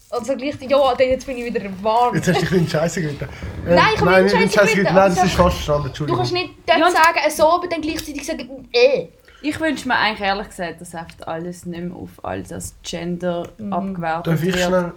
Also 0.09 0.35
gleichzeitig, 0.37 0.69
ja, 0.69 0.95
dann 0.95 1.07
jetzt 1.09 1.25
bin 1.25 1.37
ich 1.37 1.45
wieder 1.53 1.61
warm. 1.81 2.15
Jetzt 2.15 2.29
hast 2.29 2.41
du 2.49 2.57
dich 2.59 2.71
Scheiße 2.71 3.01
geritten. 3.01 3.27
Äh, 3.67 3.75
Nein, 3.75 3.85
ich 3.95 3.99
hab 3.99 4.05
nein, 4.05 4.23
nicht 4.25 4.35
nicht 4.37 4.55
in 4.55 4.65
geritten, 4.67 4.83
Nein, 4.95 5.09
das 5.09 5.17
es 5.17 5.23
ist 5.25 5.33
falsch 5.33 5.53
verstanden, 5.55 5.81
Du 5.83 5.87
Entschuldigung. 5.89 6.17
kannst 6.19 6.33
nicht 6.33 6.53
dort 6.65 6.79
Ja, 6.79 6.89
sagen, 6.91 7.19
äh, 7.25 7.29
so, 7.29 7.49
aber 7.49 7.67
dann 7.67 7.81
gleichzeitig 7.81 8.25
sagen, 8.25 8.69
äh. 8.71 9.07
Ich 9.47 9.59
wünsche 9.59 9.87
mir 9.87 9.95
eigentlich 9.95 10.27
ehrlich 10.27 10.47
gesagt, 10.49 10.81
dass 10.81 10.95
einfach 10.95 11.27
alles 11.27 11.65
nicht 11.67 11.83
mehr 11.83 11.95
auf 11.95 12.23
alles 12.23 12.51
als 12.51 12.73
Gender 12.83 13.47
Mhm. 13.59 13.73
abgewertet 13.73 14.27
Darf 14.33 14.43
ich 14.43 14.53
wird. 14.55 14.59
schnell... 14.65 14.91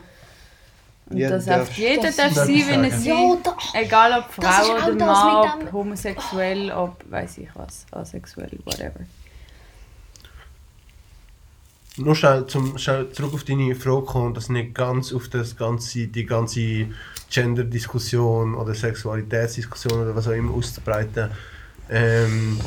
Und 1.10 1.16
Ja, 1.16 1.30
dass 1.30 1.46
darfst. 1.46 1.76
jeder 1.78 2.02
Das 2.02 2.16
darf 2.16 2.32
sein, 2.34 2.48
wie 2.48 2.60
er 2.60 2.90
sein 2.90 3.02
Ja, 3.04 3.36
da, 3.42 3.56
Egal 3.74 4.12
ob 4.20 4.36
Das 4.36 4.56
Frau 4.66 4.74
oder 4.74 4.94
das 4.94 5.06
Mann, 5.08 5.62
ob 5.64 5.72
homosexuell, 5.72 6.70
ob 6.70 7.10
weiß 7.10 7.38
ich 7.38 7.48
was, 7.54 7.86
asexuell, 7.90 8.58
whatever. 8.64 9.00
Nur 11.96 12.14
schnell, 12.14 12.46
zum, 12.46 12.78
schnell 12.78 13.10
zurück 13.10 13.34
auf 13.34 13.44
deine 13.44 13.74
Frage 13.74 14.02
kommen, 14.04 14.34
dass 14.34 14.48
nicht 14.50 14.74
ganz 14.74 15.12
auf 15.12 15.28
das 15.28 15.56
ganze, 15.56 16.06
die 16.06 16.24
ganze 16.26 16.86
Gender-Diskussion 17.30 18.54
oder 18.54 18.74
Sexualitätsdiskussion 18.74 20.02
oder 20.02 20.14
was 20.14 20.28
auch 20.28 20.32
immer 20.32 20.54
auszubreiten. 20.54 21.30
Ähm, 21.90 22.60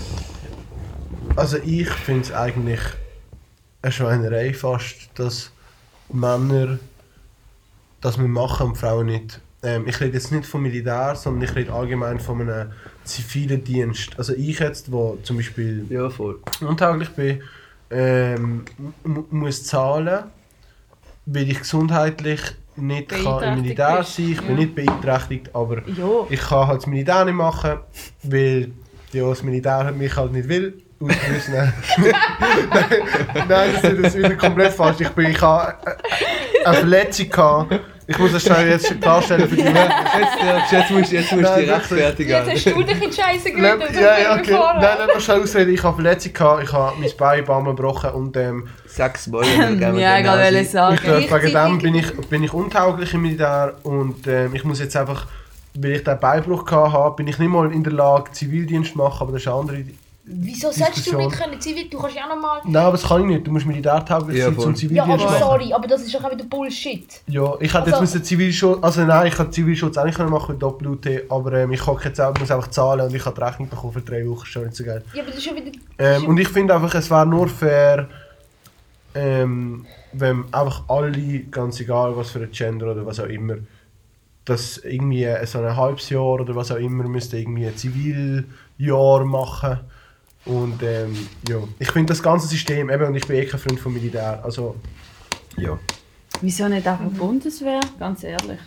also 1.35 1.57
ich 1.57 1.89
finde 1.89 2.21
es 2.23 2.31
eigentlich 2.31 2.79
eine 3.81 3.91
Schweinerei 3.91 4.53
fast, 4.53 5.09
dass 5.15 5.51
Männer 6.11 6.77
das 8.01 8.17
wir 8.17 8.27
machen 8.27 8.67
und 8.67 8.77
Frauen 8.77 9.05
nicht. 9.07 9.39
Ähm, 9.63 9.87
ich 9.87 9.99
rede 9.99 10.13
jetzt 10.13 10.31
nicht 10.31 10.45
vom 10.47 10.63
Militär, 10.63 11.15
sondern 11.15 11.43
ich 11.43 11.55
rede 11.55 11.71
allgemein 11.71 12.19
von 12.19 12.41
einem 12.41 12.71
zivilen 13.03 13.63
Dienst. 13.63 14.17
Also 14.17 14.33
ich 14.33 14.57
jetzt, 14.59 14.91
wo 14.91 15.17
zum 15.21 15.37
Beispiel 15.37 15.85
Ja, 15.89 16.09
voll. 16.09 16.39
untauglich 16.61 17.09
bin, 17.09 17.43
ähm, 17.91 18.65
mu- 19.03 19.25
muss 19.29 19.63
zahlen, 19.65 20.23
weil 21.27 21.49
ich 21.51 21.59
gesundheitlich 21.59 22.41
nicht 22.75 23.09
kann 23.09 23.43
im 23.43 23.61
Militär 23.61 23.97
bist. 23.99 24.15
sein 24.15 24.31
Ich 24.31 24.37
bin 24.41 24.49
Ja. 24.49 24.55
nicht 24.55 24.73
beeinträchtigt, 24.75 25.49
aber 25.53 25.87
Ja, 25.89 26.25
ich 26.29 26.39
kann 26.39 26.67
halt 26.67 26.77
das 26.77 26.87
Militär 26.87 27.23
nicht 27.25 27.35
machen, 27.35 27.79
weil 28.23 28.71
ja, 29.11 29.29
das 29.29 29.43
Militär 29.43 29.91
mich 29.91 30.15
halt 30.15 30.31
nicht 30.31 30.49
will. 30.49 30.81
Aus 31.01 31.07
gewissen- 31.25 31.53
nein, 32.73 33.45
nein, 33.47 33.69
das 33.81 33.83
ist 34.13 34.17
wieder 34.17 34.35
komplett 34.35 34.73
falsch. 34.73 34.97
Ich, 35.01 35.09
bin, 35.09 35.31
ich 35.31 35.41
habe 35.41 35.75
eine 36.65 36.77
Verletzung 36.77 37.29
gehabt 37.29 37.79
Ich 38.07 38.17
muss 38.19 38.31
das 38.33 38.43
schnell 38.43 38.69
jetzt 38.69 39.01
klarstellen 39.01 39.47
für 39.47 39.55
die 39.55 39.61
Jetzt, 39.63 39.73
ja, 39.73 40.79
jetzt 40.79 40.91
musst, 40.91 41.11
jetzt 41.11 41.31
musst 41.31 41.43
du 41.45 41.49
Nein, 41.49 41.59
dich 41.61 41.71
rechtfertigen. 41.71 42.29
Jetzt 42.29 42.51
hast 42.51 42.65
du 42.75 42.83
dich 42.83 43.01
in 43.01 43.09
die 43.09 43.15
Scheiße 43.15 43.49
Nein, 43.55 43.79
gewöhnt. 43.79 43.95
ja, 43.95 44.19
ja, 44.19 44.35
okay. 44.35 44.51
Nein, 44.51 44.81
lass 44.99 45.07
mal 45.07 45.21
schnell 45.21 45.41
ausreden. 45.41 45.73
Ich 45.73 45.83
habe 45.83 45.95
Verletzung 45.95 46.33
gehabt, 46.33 46.63
ich 46.63 46.73
habe 46.73 46.93
mein 46.99 47.09
Bein 47.17 47.45
Mal 47.45 47.63
gebrochen 47.63 48.09
und 48.11 48.37
ähm, 48.37 48.67
Sechs 48.85 49.31
wir 49.31 49.43
Ja, 49.43 50.19
ich 50.19 50.25
wollte 50.27 50.43
sein. 50.43 50.55
ich, 50.63 50.69
sagen. 50.71 50.97
äh, 51.05 51.31
wegen 51.43 51.53
dem 51.53 51.77
bin 51.79 51.95
ich, 51.95 52.11
bin 52.29 52.43
ich 52.43 52.53
untauglich 52.53 53.13
im 53.13 53.21
Militär 53.21 53.73
und 53.83 54.27
ähm, 54.27 54.53
ich 54.53 54.63
muss 54.65 54.79
jetzt 54.79 54.95
einfach, 54.97 55.25
weil 55.75 55.91
ich 55.93 56.03
den 56.03 56.19
Beinbruch 56.19 56.65
gehabt 56.65 56.91
habe, 56.93 57.15
bin 57.15 57.27
ich 57.27 57.39
nicht 57.39 57.49
mal 57.49 57.71
in 57.71 57.83
der 57.83 57.93
Lage, 57.93 58.31
Zivildienst 58.33 58.91
zu 58.91 58.97
machen, 58.97 59.17
aber 59.21 59.31
das 59.31 59.41
ist 59.43 59.47
eine 59.47 59.55
andere... 59.57 59.83
Wieso 60.23 60.71
sollst 60.71 61.05
du 61.07 61.17
nicht 61.17 61.31
können 61.31 61.59
Zivil? 61.59 61.89
Du 61.89 61.97
kannst 61.99 62.15
ja 62.15 62.25
auch 62.25 62.35
nochmal... 62.35 62.61
Nein, 62.65 62.75
aber 62.83 62.91
das 62.91 63.07
kann 63.07 63.21
ich 63.21 63.27
nicht. 63.27 63.47
Du 63.47 63.51
musst 63.51 63.65
militärtauglich 63.65 64.37
Ja, 64.37 64.45
sein, 64.45 64.53
voll. 64.55 64.63
zum 64.63 64.71
Ja, 64.73 64.77
Zivildienst 64.77 65.09
aber 65.09 65.23
machen. 65.25 65.39
sorry, 65.39 65.73
aber 65.73 65.87
das 65.87 66.01
ist 66.03 66.13
doch 66.13 66.23
auch 66.23 66.31
wieder 66.31 66.43
Bullshit. 66.45 67.21
Ja, 67.27 67.55
ich 67.59 67.73
hätte 67.73 67.85
jetzt 67.85 67.93
Also- 67.93 68.01
müssen 68.01 68.23
Zivilschutz, 68.23 68.79
also 68.83 69.03
nein, 69.03 69.27
ich 69.27 69.39
hätte 69.39 69.49
Zivilschutz 69.49 69.97
auch 69.97 70.05
nicht 70.05 70.15
können 70.15 70.29
machen 70.29 70.51
mit 70.53 70.61
Doppel-UT, 70.61 71.07
aber 71.29 71.53
ähm, 71.53 71.71
ich 71.73 71.79
kann 71.83 71.97
jetzt 72.03 72.21
auch, 72.21 72.37
muss 72.39 72.51
einfach 72.51 72.69
zahlen 72.69 73.01
und 73.01 73.15
ich 73.15 73.25
habe 73.25 73.35
die 73.35 73.41
Rechnung 73.43 73.67
bekommen 73.69 73.93
für 73.93 74.01
drei 74.01 74.27
Wochen, 74.29 74.45
schon 74.45 74.63
nicht 74.65 74.75
so 74.75 74.83
geil. 74.83 75.03
Ja, 75.13 75.21
aber 75.23 75.31
das 75.31 75.39
ist 75.39 75.45
schon 75.45 75.55
wieder... 75.55 75.71
Ähm, 75.97 76.27
und 76.27 76.37
ich 76.39 76.49
finde 76.49 76.75
einfach, 76.75 76.93
es 76.93 77.09
wäre 77.09 77.25
nur 77.25 77.47
fair, 77.47 78.07
ähm, 79.15 79.85
wenn 80.13 80.45
einfach 80.53 80.83
alle, 80.87 81.39
ganz 81.49 81.79
egal 81.79 82.15
was 82.15 82.29
für 82.29 82.39
ein 82.39 82.51
Gender 82.51 82.91
oder 82.91 83.05
was 83.05 83.19
auch 83.19 83.25
immer, 83.25 83.55
dass 84.45 84.77
irgendwie 84.77 85.27
so 85.45 85.59
ein 85.59 85.75
halbes 85.75 86.09
Jahr 86.09 86.23
oder 86.23 86.55
was 86.55 86.71
auch 86.71 86.77
immer 86.77 87.03
müsste 87.05 87.37
irgendwie 87.37 87.65
ein 87.67 87.75
Ziviljahr 87.75 89.25
machen. 89.25 89.79
Und 90.45 90.81
ähm, 90.81 91.27
ja, 91.47 91.57
ich 91.77 91.91
finde 91.91 92.13
das 92.13 92.23
ganze 92.23 92.47
System, 92.47 92.89
eben, 92.89 93.05
und 93.05 93.15
ich 93.15 93.27
bin 93.27 93.35
eh 93.37 93.45
kein 93.45 93.59
Freund 93.59 93.79
vom 93.79 93.93
Militär, 93.93 94.41
also 94.43 94.75
ja. 95.57 95.77
Wieso 96.41 96.67
nicht 96.67 96.87
einfach 96.87 97.05
Bundeswehr? 97.05 97.79
Ganz 97.99 98.23
ehrlich. 98.23 98.59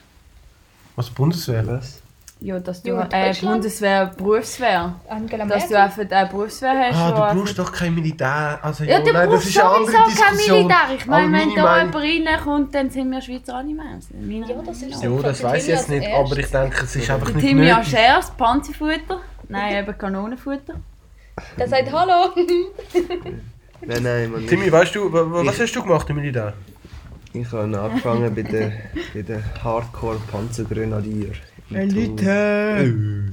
Was 0.94 1.10
Bundeswehr? 1.10 1.66
Was? 1.66 2.00
Ja, 2.40 2.58
dass 2.60 2.82
du 2.82 2.90
Ja, 2.90 3.08
äh. 3.10 3.32
Bundeswehr, 3.40 4.06
Berufswehr. 4.16 4.94
Angela 5.08 5.46
Dass 5.46 5.66
du 5.68 5.78
einfach 5.78 6.02
eine 6.08 6.28
Berufswehr 6.28 6.78
hast. 6.78 6.96
Ah, 6.96 7.10
du 7.10 7.22
einfach- 7.22 7.34
brauchst 7.36 7.58
doch 7.58 7.72
kein 7.72 7.94
Militär. 7.94 8.58
Also, 8.60 8.84
Ja, 8.84 9.00
du 9.00 9.12
nein, 9.12 9.28
brauchst 9.28 9.44
das 9.46 9.50
ist 9.50 9.58
eine 9.60 9.68
andere 9.70 9.86
sowieso 9.86 9.98
kein 10.22 10.32
Diskussion. 10.32 10.56
Militär. 10.58 10.78
Ich 10.96 11.06
meine, 11.06 11.24
wenn 11.24 11.48
meine 11.48 11.54
da 11.54 11.78
jemand 11.82 11.96
reinkommt, 11.96 12.74
dann 12.74 12.90
sind 12.90 13.10
wir 13.10 13.20
Schweizer 13.22 13.58
auch. 13.58 13.62
Meine 13.62 14.46
Ja, 14.46 14.62
das 14.64 14.82
ist 14.82 15.00
so. 15.00 15.16
Ja, 15.16 15.22
das 15.22 15.42
weiß 15.42 15.56
ich 15.62 15.64
Timmy 15.64 15.76
jetzt 15.78 15.88
nicht, 15.88 16.08
aber 16.12 16.36
ich 16.38 16.46
denke, 16.50 16.84
es 16.84 16.96
ist 16.96 17.10
einfach 17.10 17.28
nicht 17.34 17.46
Timmy 17.46 17.60
nötig. 17.62 17.74
als 17.76 17.92
erstes 17.94 18.36
Panzerfutter. 18.36 19.20
Nein, 19.48 19.76
eben 19.76 19.98
Kanonenfutter. 19.98 20.74
Der 21.58 21.68
sagt 21.68 21.90
Hallo. 21.92 22.32
Nein, 23.86 24.02
nein, 24.02 24.30
man. 24.32 24.46
Timmy, 24.46 24.70
weißt 24.72 24.94
du, 24.94 25.12
wa- 25.12 25.30
wa- 25.30 25.44
was 25.44 25.56
Ich- 25.56 25.62
hast 25.62 25.72
du 25.76 25.82
gemacht 25.82 26.08
im 26.08 26.16
Militär? 26.16 26.54
Ich 27.34 27.50
habe 27.52 27.78
angefangen 27.78 28.32
bei 28.34 28.42
den, 28.42 28.72
bei 29.12 29.22
den 29.22 29.42
Hardcore-Panzergrenadier. 29.62 31.32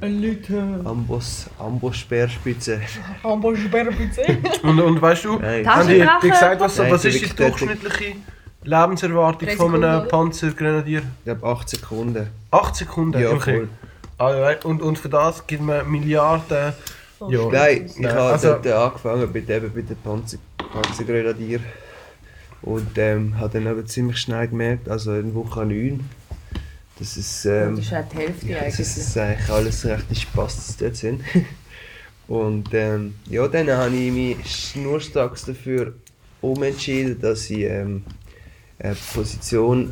Elite. 0.02 0.82
Amboss, 0.84 1.46
Amboss 1.60 1.98
Speerspitze. 1.98 2.82
Hamburg-Sperrbütze. 3.24 4.22
Und, 4.64 4.80
und 4.80 5.02
weißt 5.02 5.26
du, 5.26 5.42
haben 5.42 5.88
die, 5.88 6.06
die 6.24 6.30
gesagt, 6.30 6.60
was, 6.62 6.78
Nein, 6.78 6.92
was 6.92 7.06
ist 7.06 7.22
die 7.22 7.36
durchschnittliche 7.36 8.16
Lebenserwartung 8.64 9.50
von 9.50 9.84
einem? 9.84 10.08
Panzergrenadier? 10.08 11.00
Ich 11.20 11.24
glaube 11.26 11.46
8 11.48 11.70
Sekunden. 11.70 12.28
8 12.52 12.76
Sekunden? 12.76 13.20
Ja, 13.22 13.30
okay. 13.32 13.68
Ah, 14.18 14.34
ja, 14.34 14.56
und, 14.64 14.82
und 14.82 14.98
für 14.98 15.10
das 15.10 15.46
gibt 15.46 15.62
man 15.64 15.90
Milliarden. 15.92 16.74
Ja. 17.30 17.50
Nein, 17.52 17.90
ich 17.98 18.06
habe 18.06 18.22
also- 18.34 18.48
dort 18.54 18.68
angefangen 18.68 19.32
bei, 19.32 19.40
eben 19.40 19.74
bei 19.74 19.82
den 19.82 19.98
Panzer, 19.98 20.38
Panzergrenadier. 20.58 21.60
Und 22.62 22.96
ähm, 22.98 23.38
habe 23.40 23.60
dann 23.60 23.68
aber 23.68 23.86
ziemlich 23.86 24.18
schnell 24.20 24.48
gemerkt, 24.48 24.88
also 24.88 25.16
in 25.16 25.34
Woche 25.34 25.66
9, 25.66 26.00
dass 27.00 27.18
es, 27.18 27.46
ähm, 27.46 27.76
Das 27.76 27.86
ist 27.86 27.94
auch 27.94 28.10
die 28.10 28.18
Hälfte 28.18 28.48
ja, 28.48 28.58
eigentlich. 28.60 28.78
dass 28.78 28.98
es 28.98 29.18
eigentlich 29.18 29.50
alles 29.50 29.86
rechte 29.86 30.16
Spastis 30.16 30.78
dort 30.78 30.96
sind. 30.96 31.24
Und 32.28 32.70
ähm, 32.74 33.16
ja, 33.26 33.48
dann 33.48 33.70
habe 33.72 33.96
ich 33.96 34.12
mich 34.12 34.38
schnurstracks 34.46 35.46
dafür 35.46 35.94
umentschieden, 36.42 37.20
dass 37.20 37.50
ich 37.50 37.62
ähm, 37.62 38.04
eine 38.80 38.96
Position, 39.14 39.92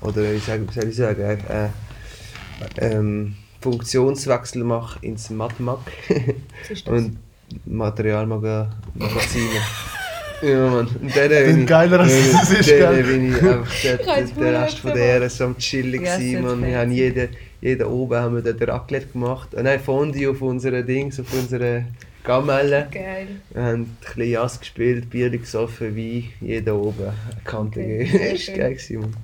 oder 0.00 0.22
wie 0.32 0.38
soll 0.38 0.66
wie 0.66 0.72
soll 0.72 0.88
ich 0.88 0.96
sagen, 0.96 1.20
äh, 1.20 1.68
ähm, 2.78 3.36
Funktionswechsel 3.64 4.62
mache 4.62 4.98
ins 5.00 5.30
das? 5.30 5.78
und 6.86 7.16
Materialmagazine. 7.64 9.60
ja, 10.42 10.70
Mann. 10.70 10.86
Und 11.00 11.16
dann 11.16 11.28
bin 11.30 11.60
ich, 11.60 11.66
geiler, 11.66 12.00
als 12.00 12.12
es 12.12 12.50
ist, 12.50 12.70
dann 12.78 13.02
bin 13.02 13.30
ich 13.30 13.42
einfach 13.42 13.82
der, 13.82 13.96
der, 13.96 14.62
Rest 14.62 14.78
von 14.80 14.92
der 14.92 15.04
Ehre 15.04 15.30
so 15.30 15.44
am 15.44 15.56
Chillen 15.56 16.04
Ja, 16.04 16.16
gewesen, 16.16 16.66
Wir 16.66 16.78
haben 16.78 16.92
jeden, 16.92 17.28
jeden 17.62 17.86
oben 17.86 18.18
haben 18.18 18.34
wir 18.34 18.52
dort 18.52 18.68
Raclette 18.68 19.06
gemacht. 19.06 19.48
Ah, 19.56 19.62
nein, 19.62 19.80
Fondue 19.80 20.28
auf 20.30 20.42
unseren 20.42 20.86
Dings, 20.86 21.18
auf 21.18 21.32
unseren 21.32 21.86
Gamellen. 22.22 22.90
Geil. 22.90 23.28
Wir 23.50 23.62
haben 23.62 23.80
ein 23.80 23.96
bisschen 24.00 24.30
Jas 24.30 24.60
gespielt, 24.60 25.08
Bier 25.08 25.30
gesoffen, 25.30 25.96
Wein, 25.96 26.24
jeder 26.42 26.76
oben 26.76 27.04
eine 27.04 27.14
Kante 27.44 27.80
Okay, 27.80 28.04
gegeben. 28.04 28.30
Das 28.34 28.48
war 28.48 28.56
geil. 28.56 28.74
gewesen, 28.74 29.00
Mann. 29.00 29.16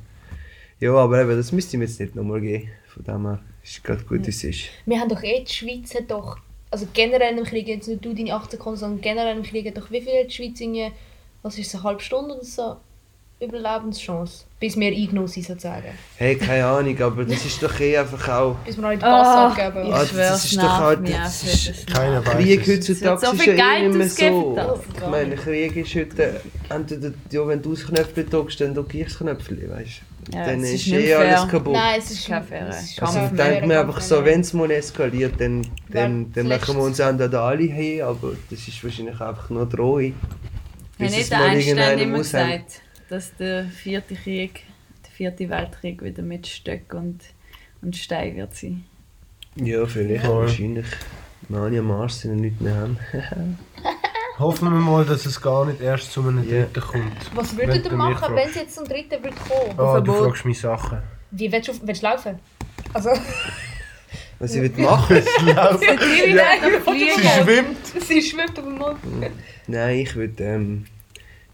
Ja, 0.80 0.95
aber 0.95 1.20
eben, 1.20 1.36
das 1.36 1.53
müsste 1.53 1.76
ich 1.76 1.78
mir 1.78 1.84
jetzt 1.84 2.01
nicht 2.01 2.16
nochmal 2.16 2.41
geben. 2.41 2.70
Von 2.86 3.05
dem 3.05 3.26
her 3.26 3.41
ist 3.62 3.84
gerade 3.84 4.04
gut, 4.04 4.26
wie 4.26 4.30
es 4.30 4.44
ist. 4.44 4.64
Wir 4.86 5.00
haben 5.00 5.08
doch 5.08 5.22
eh, 5.22 5.44
die 5.44 5.52
Schweiz 5.52 5.94
hat 5.94 6.11
doch, 6.11 6.38
also 6.70 6.86
generell 6.92 7.36
im 7.36 7.44
Krieg, 7.44 7.68
jetzt 7.68 7.88
nicht 7.88 8.04
du 8.04 8.14
deine 8.14 8.34
18 8.34 8.52
Sekunden, 8.52 8.78
sondern 8.78 9.00
generell 9.00 9.36
im 9.36 9.42
Krieg 9.42 9.66
hat 9.66 9.76
doch 9.76 9.90
wie 9.90 10.00
viel 10.00 10.26
die 10.26 10.32
Schweiz 10.32 10.61
irgendwie, 10.61 10.92
was 11.42 11.58
ist 11.58 11.68
es, 11.68 11.74
eine 11.74 11.84
halbe 11.84 12.02
Stunde 12.02 12.34
oder 12.34 12.44
so, 12.44 12.76
Überlebenschance, 13.41 14.45
bis 14.61 14.76
wir 14.78 14.88
eingenommen 14.88 15.26
sind 15.28 15.47
sozusagen. 15.47 15.88
Hey, 16.16 16.36
keine 16.36 16.66
Ahnung, 16.66 17.01
aber 17.01 17.24
das 17.24 17.45
ist 17.45 17.62
doch 17.62 17.80
eh 17.80 17.97
einfach 17.97 18.28
auch. 18.28 18.57
Bis 18.66 18.76
wir 18.76 18.84
alle 18.86 18.97
den 18.97 19.01
Pass 19.01 19.26
Ah, 19.28 19.47
abgeben. 19.49 19.86
ich 19.88 20.09
schwöre, 20.11 20.28
das 20.28 20.45
es 20.45 20.53
ist 20.53 20.62
doch 20.62 20.78
halt- 20.78 21.09
das 21.09 21.43
ist- 21.45 21.68
das 21.68 21.86
Keiner 21.86 22.26
weiß 22.26 22.34
Krieg 22.34 22.61
es. 22.61 22.68
heutzutage 22.76 23.26
so 23.26 23.32
ist 23.32 23.43
viel 23.43 23.57
ja 23.59 23.78
Geld 23.78 23.95
immer 23.95 24.05
ausgegeben 24.05 24.41
so. 24.43 24.55
das. 24.57 24.80
Ich 25.03 25.11
meine, 25.11 25.34
Krieg 25.36 25.76
ist 25.76 25.95
heute, 25.95 26.41
entweder 26.68 27.12
ja, 27.30 27.49
wenn 27.49 27.62
du 27.62 27.70
das 27.74 27.86
Knöpfchen 27.86 28.28
drückst, 28.30 28.61
dann 28.61 28.74
drücke 28.74 28.99
ich 28.99 29.05
das 29.05 29.18
Knöpfchen, 29.18 29.70
weißt 29.70 29.91
du. 30.30 30.36
Ja, 30.36 30.45
dann 30.45 30.61
es 30.62 30.70
ist, 30.74 30.86
ist 30.86 30.93
nicht 30.93 31.07
eh 31.09 31.14
alles 31.14 31.41
fair. 31.41 31.49
kaputt. 31.51 31.72
Nein, 31.72 31.99
es 31.99 32.11
ist 32.11 32.26
Kein 32.26 32.47
Kampf. 32.47 32.53
Also 33.01 33.18
denkt 33.20 33.36
fairer 33.36 33.66
mir 33.66 33.80
einfach 33.80 34.01
so, 34.03 34.22
wenn 34.24 34.41
es 34.43 34.53
mal 34.53 34.70
eskaliert, 34.70 35.41
dann, 35.41 35.66
dann, 35.88 36.30
dann 36.32 36.47
machen 36.47 36.76
wir 36.76 36.82
uns 36.82 36.99
entweder 36.99 37.41
alle 37.41 37.64
hey, 37.64 38.03
aber 38.03 38.32
das 38.51 38.68
ist 38.68 38.84
wahrscheinlich 38.84 39.18
einfach 39.18 39.49
nur 39.49 39.64
Drohung. 39.66 40.12
Ja, 40.99 41.07
Bis 41.07 41.12
es 41.12 41.16
nicht 41.16 41.30
der 41.32 41.38
mal 41.38 41.49
Einstein 41.49 41.99
immer 42.01 42.18
gesagt, 42.18 42.82
dass 43.11 43.34
der 43.36 43.64
vierte 43.64 44.14
Krieg, 44.14 44.62
der 45.04 45.11
vierte 45.12 45.48
Weltkrieg 45.50 46.02
wieder 46.02 46.22
mit 46.22 46.46
Stöcken 46.46 46.98
und, 46.98 47.20
und 47.82 47.96
Stein 47.96 48.36
wird 48.36 48.54
sein. 48.54 48.84
Ja, 49.56 49.84
vielleicht, 49.86 50.24
Voll. 50.24 50.42
wahrscheinlich. 50.46 50.86
Mania 51.48 51.82
Mars 51.82 52.20
sind 52.20 52.36
nichts 52.36 52.61
mehr 52.61 52.74
haben. 52.76 52.98
Hoffen 54.38 54.70
wir 54.72 54.78
mal, 54.80 55.04
dass 55.04 55.26
es 55.26 55.40
gar 55.40 55.66
nicht 55.66 55.80
erst 55.80 56.12
zu 56.12 56.20
einem 56.22 56.48
Ja. 56.48 56.62
dritten 56.72 56.80
kommt. 56.80 57.36
Was 57.36 57.56
würdet 57.56 57.84
du 57.84 57.90
ihr 57.90 57.96
machen, 57.96 58.14
fragst. 58.16 58.36
wenn 58.36 58.48
es 58.48 58.54
jetzt 58.54 58.74
zum 58.76 58.84
dritten 58.86 59.22
würde 59.22 59.36
kommen? 59.36 59.78
Ah, 59.78 60.00
du 60.00 60.12
fragst 60.14 60.44
mich 60.44 60.58
Sachen. 60.61 60.98
Wie 61.32 61.50
willst 61.52 61.68
du, 61.68 61.72
willst 61.86 62.02
du 62.02 62.06
laufen? 62.06 62.38
Also, 62.94 63.11
Was 64.38 64.54
ich 64.54 64.62
will 64.62 64.84
machen? 64.84 65.16
Laufen. 65.46 65.98
Die 66.00 66.30
Ja. 66.30 66.52
Sie 66.94 67.42
schwimmt. 67.42 67.86
sie 68.06 68.22
schwimmt 68.22 68.58
auf 68.58 68.64
dem 68.64 68.78
Mond. 68.78 68.98
Nein, 69.66 69.98
ich 69.98 70.14
würde 70.16 70.42
ähm, 70.42 70.86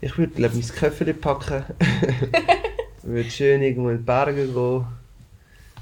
ich 0.00 0.16
würde 0.18 0.32
glaub, 0.34 0.52
mein 0.54 0.62
Köfferli 0.62 1.12
packen. 1.12 1.64
würde 3.02 3.30
schön 3.30 3.62
irgendwo 3.62 3.90
in 3.90 3.98
die 3.98 4.02
Berge 4.02 4.46
gehen. 4.46 4.86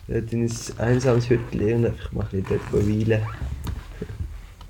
Dort 0.07 0.33
in 0.33 0.45
ein 0.45 0.51
einsames 0.79 1.31
Hütchen 1.31 1.75
und 1.77 1.87
einfach 1.87 2.13
mal 2.13 2.27
ein 2.31 2.43
bisschen 2.43 2.61
dort 2.73 2.87
weilen. 2.87 3.23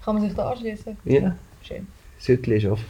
Kann 0.05 0.14
man 0.14 0.22
sich 0.24 0.34
da 0.34 0.51
anschließen? 0.51 0.97
Ja, 1.05 1.34
Schön. 1.62 1.86
das 2.18 2.28
Hütchen 2.28 2.53
ist 2.53 2.66
offen. 2.66 2.86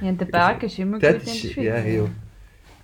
Ja, 0.00 0.08
und 0.08 0.20
der 0.20 0.26
Berg 0.26 0.62
ist 0.64 0.78
immer 0.78 0.98
gut 0.98 1.04
Dort 1.04 1.14
in 1.20 1.24
der 1.24 1.34
ist, 1.34 1.40
Schweiz. 1.52 1.64
ja, 1.64 1.78
ja. 1.78 2.04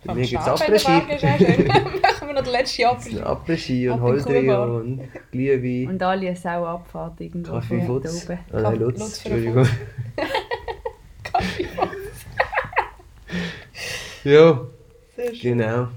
Bei 0.05 0.13
Am 0.13 0.19
mir 0.19 0.27
gibt 0.27 0.41
es 0.41 0.61
ist 0.61 0.83
schön. 0.87 1.67
Machen 1.69 2.29
wir 2.29 2.33
noch 2.35 2.43
den 2.43 2.53
letzten 2.53 2.85
Apfel. 2.87 3.23
Après-Ski 3.23 3.89
und 3.91 4.01
Holdrio 4.01 4.77
und 4.77 5.01
Glühwein. 5.31 5.89
Und 5.95 6.03
alle 6.03 6.29
eine 6.29 6.37
Sauabfahrt 6.37 7.21
irgendwo 7.21 7.53
Kaffee 7.53 7.83
Futz. 7.85 8.27
da 8.27 8.33
oben. 8.35 8.41
Ah, 8.53 8.61
nein, 8.71 8.79
Lutz. 8.81 9.23
Den 9.23 9.33
Entschuldigung. 9.33 9.67
Ja, 14.25 14.61
Sehr 15.17 15.35
schön. 15.35 15.59
genau. 15.59 15.89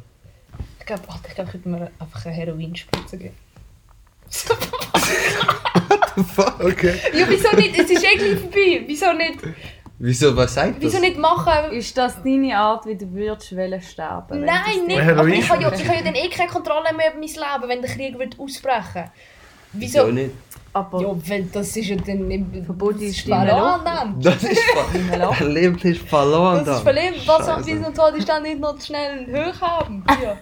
Ich 0.79 0.85
glaube, 0.85 1.03
ich, 1.27 1.35
glaub, 1.35 1.47
ich 1.47 1.53
würde 1.53 1.69
mir 1.69 1.91
einfach 1.99 2.25
eine 2.25 2.35
Heroinspritze 2.35 3.17
geben. 3.17 3.35
Okay. 6.59 6.95
ja, 7.13 7.25
wieso 7.27 7.55
nicht? 7.55 7.77
Es 7.77 7.89
ist 7.89 8.03
eh 8.03 8.15
gleich 8.17 8.39
vorbei. 8.39 8.83
Wieso 8.85 9.13
nicht, 9.13 9.39
Wieso, 9.99 10.35
was 10.35 10.53
sagt 10.53 10.75
das? 10.75 10.91
wieso 10.91 10.99
nicht 10.99 11.17
machen? 11.17 11.71
Ist 11.71 11.97
das 11.97 12.21
deine 12.21 12.57
Art, 12.57 12.85
wie 12.85 12.95
du 12.95 13.09
würdest 13.13 13.55
wollen 13.55 13.81
sterben? 13.81 14.43
Nein, 14.43 14.61
das 14.65 14.87
nicht. 14.87 15.01
Aber 15.01 15.27
ich 15.27 15.49
habe 15.49 15.61
ja, 15.61 15.71
ich 15.73 15.87
habe 15.87 15.97
ja 15.97 16.03
dann 16.03 16.15
eh 16.15 16.29
keine 16.29 16.49
Kontrolle 16.49 16.93
mehr 16.95 17.11
über 17.11 17.19
mein 17.19 17.29
Leben, 17.29 17.69
wenn 17.69 17.81
der 17.81 17.91
Krieg 17.91 18.17
wird 18.19 18.37
ausbrechen 18.39 19.05
Wieso 19.71 19.99
Wieso? 19.99 20.11
nicht? 20.11 20.31
Aber 20.75 21.01
Ja, 21.01 21.15
weil 21.27 21.43
das 21.53 21.77
ist 21.77 21.87
ja 21.87 21.95
dann 21.97 22.31
im 22.31 22.65
Verbot 22.65 22.99
ist 22.99 23.21
verloren 23.21 23.81
dann. 23.85 24.19
Das 24.19 24.41
ist 24.43 24.59
ver- 24.59 25.29
Dein 25.39 25.51
Leben 25.53 25.77
ist 25.77 26.01
verloren 26.01 26.65
Das 26.65 26.79
ist 26.79 26.85
dann. 26.85 26.95
verleben. 26.95 27.15
Was 27.27 27.45
Scheiße. 27.45 27.61
wieso 27.65 27.93
soll 27.93 28.13
ich 28.17 28.25
dann 28.25 28.41
nicht 28.43 28.59
noch 28.59 28.81
schnell 28.81 29.27
hoch 29.31 29.61
haben? 29.61 30.03
Ja. 30.23 30.37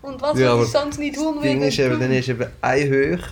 Und 0.00 0.20
was, 0.22 0.38
Ja, 0.38 0.60
ich 0.60 0.68
sonst 0.68 0.98
nicht 0.98 1.16
tun 1.16 1.36
würde. 1.42 1.66
ist 1.66 1.78
eben, 1.78 1.98
dann 2.00 2.12
ist 2.12 2.28
eben 2.28 2.46
ein 2.60 2.88
Hoch 3.18 3.24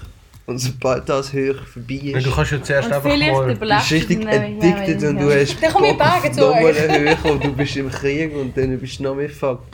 und 0.46 0.58
sobald 0.58 1.08
das 1.08 1.32
Hoch 1.32 1.64
vorbei 1.72 2.00
Ja, 2.02 2.18
ist, 2.18 2.26
du 2.26 2.30
kannst 2.32 2.52
ja 2.52 2.62
zuerst 2.62 2.88
Und 2.88 2.92
einfach 2.94 3.08
mal... 3.08 3.46
bist 3.54 3.90
du 3.90 3.94
richtig 3.94 4.20
dann 4.24 4.42
nämlich, 4.42 4.64
addicted 4.74 5.02
ja, 5.02 5.08
und 5.08 5.16
du 5.20 5.30
hast 5.32 5.62
Dann 5.62 5.72
komme 5.72 5.90
ich 5.90 5.98
Bock 5.98 6.06
auf 6.06 6.20
Berge 6.22 6.34
zu 6.36 6.40
nochmal 6.40 6.64
euch. 6.64 6.88
einen 6.90 7.08
Hoch 7.24 7.30
und 7.30 7.44
du 7.44 7.52
bist 7.52 7.76
im 7.76 7.90
Krieg 7.90 8.34
und 8.36 8.56
dann 8.56 8.78
bist 8.78 8.98
du 8.98 9.02
noch 9.04 9.14
mehr 9.14 9.30
fucked. 9.30 9.64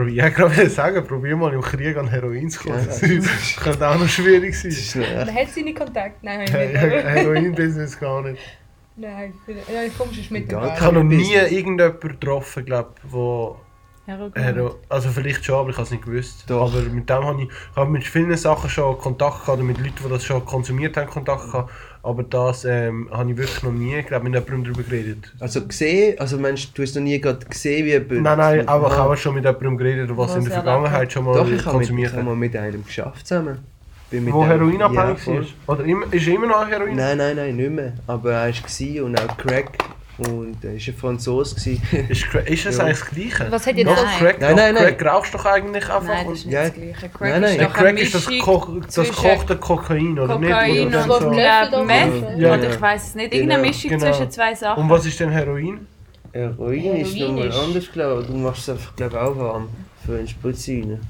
Probier, 0.00 0.14
ja, 0.14 0.28
gerade 0.30 0.70
sagen, 0.70 1.06
probier 1.06 1.36
mal 1.36 1.52
im 1.52 1.60
Krieg 1.60 1.96
an 1.96 2.08
Heroin 2.08 2.48
zu 2.48 2.60
kommen. 2.60 2.78
Ja. 2.78 2.86
Das 2.86 3.56
könnte 3.56 3.88
auch 3.88 3.98
noch 3.98 4.08
schwierig 4.08 4.52
Das 4.62 4.92
sein. 4.92 5.02
echt. 5.02 5.34
hat 5.34 5.48
seine 5.54 5.74
Kontakte. 5.74 6.16
Nein, 6.22 6.48
Hey, 6.50 6.68
nicht. 6.68 7.04
Heroin-Business 7.04 7.98
gar 7.98 8.22
nicht. 8.22 8.40
Nein, 8.96 9.34
ja, 9.46 9.82
ich 9.82 9.96
komme 9.96 10.12
schon 10.12 10.24
mit 10.30 10.50
dem 10.50 10.58
Ich 10.62 10.80
habe 10.80 10.94
noch 10.94 11.02
nie 11.02 11.34
irgendjemanden 11.34 12.00
getroffen, 12.00 12.64
glaube 12.64 12.94
wo 13.02 13.56
Heroin. 14.06 14.32
Hero 14.34 14.76
also 14.88 15.10
vielleicht 15.10 15.44
schon, 15.44 15.56
aber 15.56 15.70
ich 15.70 15.76
habe 15.76 15.84
es 15.84 15.90
nicht 15.90 16.04
gewusst. 16.04 16.44
Doch. 16.48 16.62
Aber 16.62 16.82
mit 16.82 17.08
dem 17.08 17.24
habe 17.24 17.42
ich, 17.42 17.48
ich 17.48 17.76
habe 17.76 17.90
mit 17.90 18.04
vielen 18.04 18.36
Sachen 18.36 18.68
schon 18.68 18.98
Kontakt 18.98 19.40
gehabt, 19.42 19.58
oder 19.58 19.62
mit 19.62 19.78
Leuten, 19.78 20.02
die 20.04 20.08
das 20.08 20.24
schon 20.24 20.44
konsumiert 20.44 20.96
haben, 20.96 21.08
Kontakt 21.08 21.44
gehabt. 21.44 21.70
Aber 22.02 22.22
das 22.22 22.64
ähm, 22.64 23.08
habe 23.12 23.30
ich 23.30 23.36
wirklich 23.36 23.62
noch 23.62 23.72
nie, 23.72 24.02
glaube 24.02 24.24
mit 24.28 24.34
jemandem 24.34 24.64
darüber 24.64 24.82
geredet. 24.82 25.32
Also 25.38 25.66
gesehen, 25.66 26.18
also 26.18 26.38
meinst 26.38 26.68
du, 26.68 26.70
du 26.76 26.82
hast 26.82 26.94
noch 26.94 27.02
nie 27.02 27.20
gerade 27.20 27.44
gesehen, 27.44 27.84
wie 27.84 27.90
jemand... 27.90 28.22
Nein, 28.22 28.38
nein, 28.38 28.68
aber 28.68 28.88
ich 28.88 28.96
habe 28.96 29.16
schon 29.16 29.34
mit 29.34 29.44
jemandem 29.44 29.76
geredet, 29.76 30.10
was 30.16 30.30
Was 30.30 30.36
in 30.36 30.44
der 30.44 30.52
er 30.54 30.62
Vergangenheit 30.62 31.12
schon 31.12 31.24
mal 31.24 31.34
Doch, 31.34 31.46
ich 31.46 31.52
habe 31.52 31.78
mit, 31.78 31.88
konsumiert 31.88 32.08
ich 32.08 32.12
habe 32.12 32.22
hat. 32.22 32.28
mal 32.28 32.36
mit 32.36 32.56
einem 32.56 32.84
geschafft 32.84 33.26
zusammen. 33.26 33.58
Bin 34.10 34.24
mit 34.24 34.34
Wo 34.34 34.44
heroinabhängig 34.44 35.26
Ja, 35.26 35.40
ist. 35.40 35.50
Oder 35.66 35.84
immer, 35.84 36.12
ist 36.12 36.26
er 36.26 36.34
immer 36.34 36.46
noch 36.46 36.66
Heroin? 36.66 36.96
Nein, 36.96 37.18
nein, 37.18 37.36
nein, 37.36 37.56
nicht 37.56 37.70
mehr. 37.70 37.92
Aber 38.06 38.32
er 38.32 38.48
war 38.48 39.04
und 39.04 39.20
auch 39.20 39.36
Crack. 39.36 39.78
Und 40.28 40.56
er 40.62 40.70
war 40.70 40.76
ein 40.76 40.94
Franzose. 40.94 41.54
Ist, 41.54 41.66
ist 42.46 42.66
das 42.66 42.76
Ja. 42.76 42.84
eigentlich 42.84 42.98
das 43.00 43.06
Gleiche? 43.10 43.46
Was 43.50 43.66
hat 43.66 43.76
jetzt 43.76 43.86
Doch, 43.88 43.96
das- 43.96 44.18
Crack, 44.18 44.40
Nein, 44.40 44.56
nein, 44.56 44.74
nein. 44.74 44.96
Crack 44.98 45.12
rauchst 45.12 45.32
du 45.34 45.38
doch 45.38 45.46
eigentlich 45.46 45.84
einfach. 45.84 46.02
Nein, 46.04 46.26
das 46.28 46.38
ist 46.38 46.44
nicht 46.46 46.52
Ja. 46.54 46.62
das 46.64 46.74
Gleiche. 46.74 47.08
Crack 47.08 47.20
Nein, 47.20 47.40
nein. 47.40 47.50
ist 47.50 47.60
doch 47.60 47.74
eine 47.74 47.84
Crack 47.94 48.00
ist 48.00 48.14
das, 48.14 48.26
Ko 48.40 48.80
das 48.86 49.08
gekochte 49.10 49.56
Kokain, 49.56 50.18
oder 50.18 50.38
nicht? 50.38 50.50
Kokain 50.50 50.86
und 50.86 50.92
so- 50.92 51.30
Meth. 51.30 51.38
Ja, 52.38 52.54
Oder 52.54 52.62
ja. 52.64 52.70
ich 52.70 52.80
weiß 52.80 53.06
es 53.08 53.14
nicht. 53.14 53.30
Genau. 53.30 53.42
Irgendeine 53.42 53.62
Mischung 53.68 53.90
Genau. 53.90 54.04
zwischen 54.12 54.30
zwei 54.30 54.54
Sachen. 54.54 54.82
Und 54.82 54.90
was 54.90 55.06
ist 55.06 55.18
denn 55.20 55.30
Heroin? 55.30 55.86
Heroin 56.32 56.96
ist 56.96 57.14
Heroin 57.16 57.34
nochmal 57.34 57.48
ist- 57.48 57.58
anders, 57.58 57.92
glaube 57.92 58.22
ich. 58.22 58.26
Du 58.28 58.32
machst 58.36 58.62
es 58.62 58.68
einfach 58.70 58.96
glaub, 58.96 59.14
auch 59.14 59.36
warm. 59.36 59.68
Für 60.06 60.16
einen 60.18 60.28
Spritz 60.28 60.68
rein. 60.68 61.00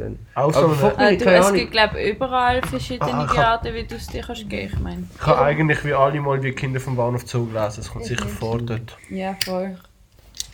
Dann. 0.00 0.18
So 0.34 0.40
Aber 0.64 0.74
fuck 0.74 0.98
Äh, 0.98 1.16
du, 1.16 1.24
es 1.26 1.52
gibt 1.52 1.70
glaube 1.72 2.02
überall 2.10 2.62
verschiedene 2.62 3.12
Ah, 3.12 3.52
Arten, 3.52 3.74
wie 3.74 3.84
du 3.84 3.94
es 3.96 4.06
dir 4.06 4.22
kannst 4.22 4.48
geben. 4.48 4.72
Ich 4.72 4.78
meine. 4.80 5.04
Ich 5.20 5.26
habe 5.26 5.42
eigentlich 5.42 5.84
wie 5.84 5.92
alle 5.94 6.20
mal 6.20 6.42
wie 6.42 6.52
Kinder 6.52 6.80
vom 6.80 6.96
Bahnhof 6.96 7.22
Zoo 7.26 7.46
gelesen. 7.46 7.80
Es 7.80 7.90
kommt 7.90 8.04
Ich 8.04 8.10
sicher 8.10 8.24
nicht. 8.24 8.38
vor 8.38 8.58
dort. 8.58 8.96
Ja, 9.10 9.36
voll. 9.44 9.78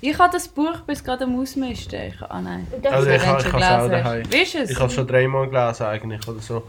Ich 0.01 0.19
habe 0.19 0.33
das 0.33 0.49
Buch 0.49 0.81
bis 0.87 1.03
gerade 1.03 1.25
am 1.25 1.39
Ausmisten. 1.41 1.99
Ich, 2.09 2.21
ah 2.23 2.41
nein. 2.41 2.67
Das 2.83 2.93
Also 2.93 3.09
ist 3.09 3.23
ich 3.23 3.27
habe 3.27 3.43
du 3.43 3.47
ich 3.47 3.53
schon 3.53 3.63
habe 3.63 3.65
es 3.65 3.85
auch 3.87 3.91
daheim. 3.91 4.23
hast. 4.25 4.33
Wie 4.33 4.43
ist 4.43 4.55
es? 4.55 4.71
Ich 4.71 4.77
habe 4.79 4.89
es 4.89 4.95
schon 4.95 5.07
dreimal 5.07 5.49
gelesen 5.49 5.83
eigentlich 5.87 6.29
oder 6.29 6.41
so. 6.41 6.63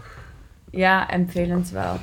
Ja, 0.71 1.05
empfehlenswert. 1.09 2.01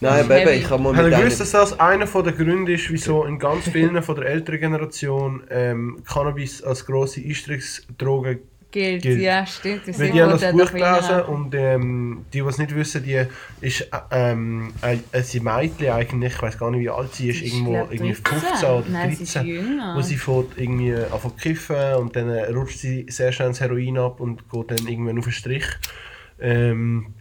Nein, 0.00 0.24
aber 0.24 0.38
eben, 0.42 0.50
ich 0.60 0.68
habe 0.68 0.82
mal 0.82 0.92
mit 0.92 1.00
einem... 1.04 1.18
gewusst, 1.18 1.40
dass 1.40 1.52
das 1.52 1.80
einer 1.80 2.04
der 2.04 2.32
Gründe 2.32 2.72
ist, 2.74 2.90
wieso 2.90 3.24
in 3.24 3.38
ganz 3.38 3.68
vielen 3.68 4.02
von 4.02 4.16
der 4.16 4.26
älteren 4.26 4.60
Generation 4.60 5.44
ähm, 5.50 6.02
Cannabis 6.06 6.62
als 6.62 6.84
grosse 6.84 7.20
Einstiegsdroge 7.20 8.40
Gilt. 8.74 9.02
Gilt. 9.02 9.20
ja, 9.20 9.46
stimmt. 9.46 9.86
Das 9.86 10.00
Weil 10.00 10.08
haben 10.08 10.16
wir 10.16 10.26
das 10.36 10.52
Buch 10.52 10.72
gelesen 10.72 11.22
und 11.28 11.54
ähm, 11.54 12.24
die, 12.32 12.40
die 12.40 12.48
es 12.48 12.58
nicht 12.58 12.74
wissen, 12.74 13.04
die 13.04 13.24
ist 13.60 13.82
äh, 13.82 13.86
ähm, 14.10 14.72
ein, 14.82 15.04
ein 15.12 15.42
Mädchen 15.44 15.90
eigentlich, 15.92 16.32
ich 16.32 16.42
weiß 16.42 16.58
gar 16.58 16.72
nicht 16.72 16.80
wie 16.80 16.90
alt 16.90 17.14
sie 17.14 17.28
ist, 17.28 17.38
Sie 17.38 17.44
ist, 17.44 17.52
irgendwo 17.54 17.70
glaub, 17.70 17.92
irgendwie 17.92 18.14
13. 18.20 18.40
15 18.40 18.68
oder 18.68 18.84
Nein, 18.90 19.14
sie 19.14 19.22
ist 19.22 19.36
13. 19.36 19.48
jünger. 19.48 19.94
Wo 19.96 20.02
sie 20.02 20.16
fährt 20.16 20.46
irgendwie 20.56 20.92
anfangen 20.92 21.38
zu 21.38 21.42
kiffen 21.42 21.94
und 22.00 22.16
dann 22.16 22.28
äh, 22.28 22.50
rutscht 22.50 22.78
sie 22.78 23.06
sehr 23.08 23.30
schnell 23.30 23.48
ins 23.50 23.60
Heroin 23.60 23.96
ab 23.96 24.18
und 24.18 24.50
geht 24.50 24.70
dann 24.72 24.88
irgendwann 24.88 25.18
auf 25.18 25.24
den 25.24 25.32
Strich. 25.32 25.66
Ähm, 26.40 27.14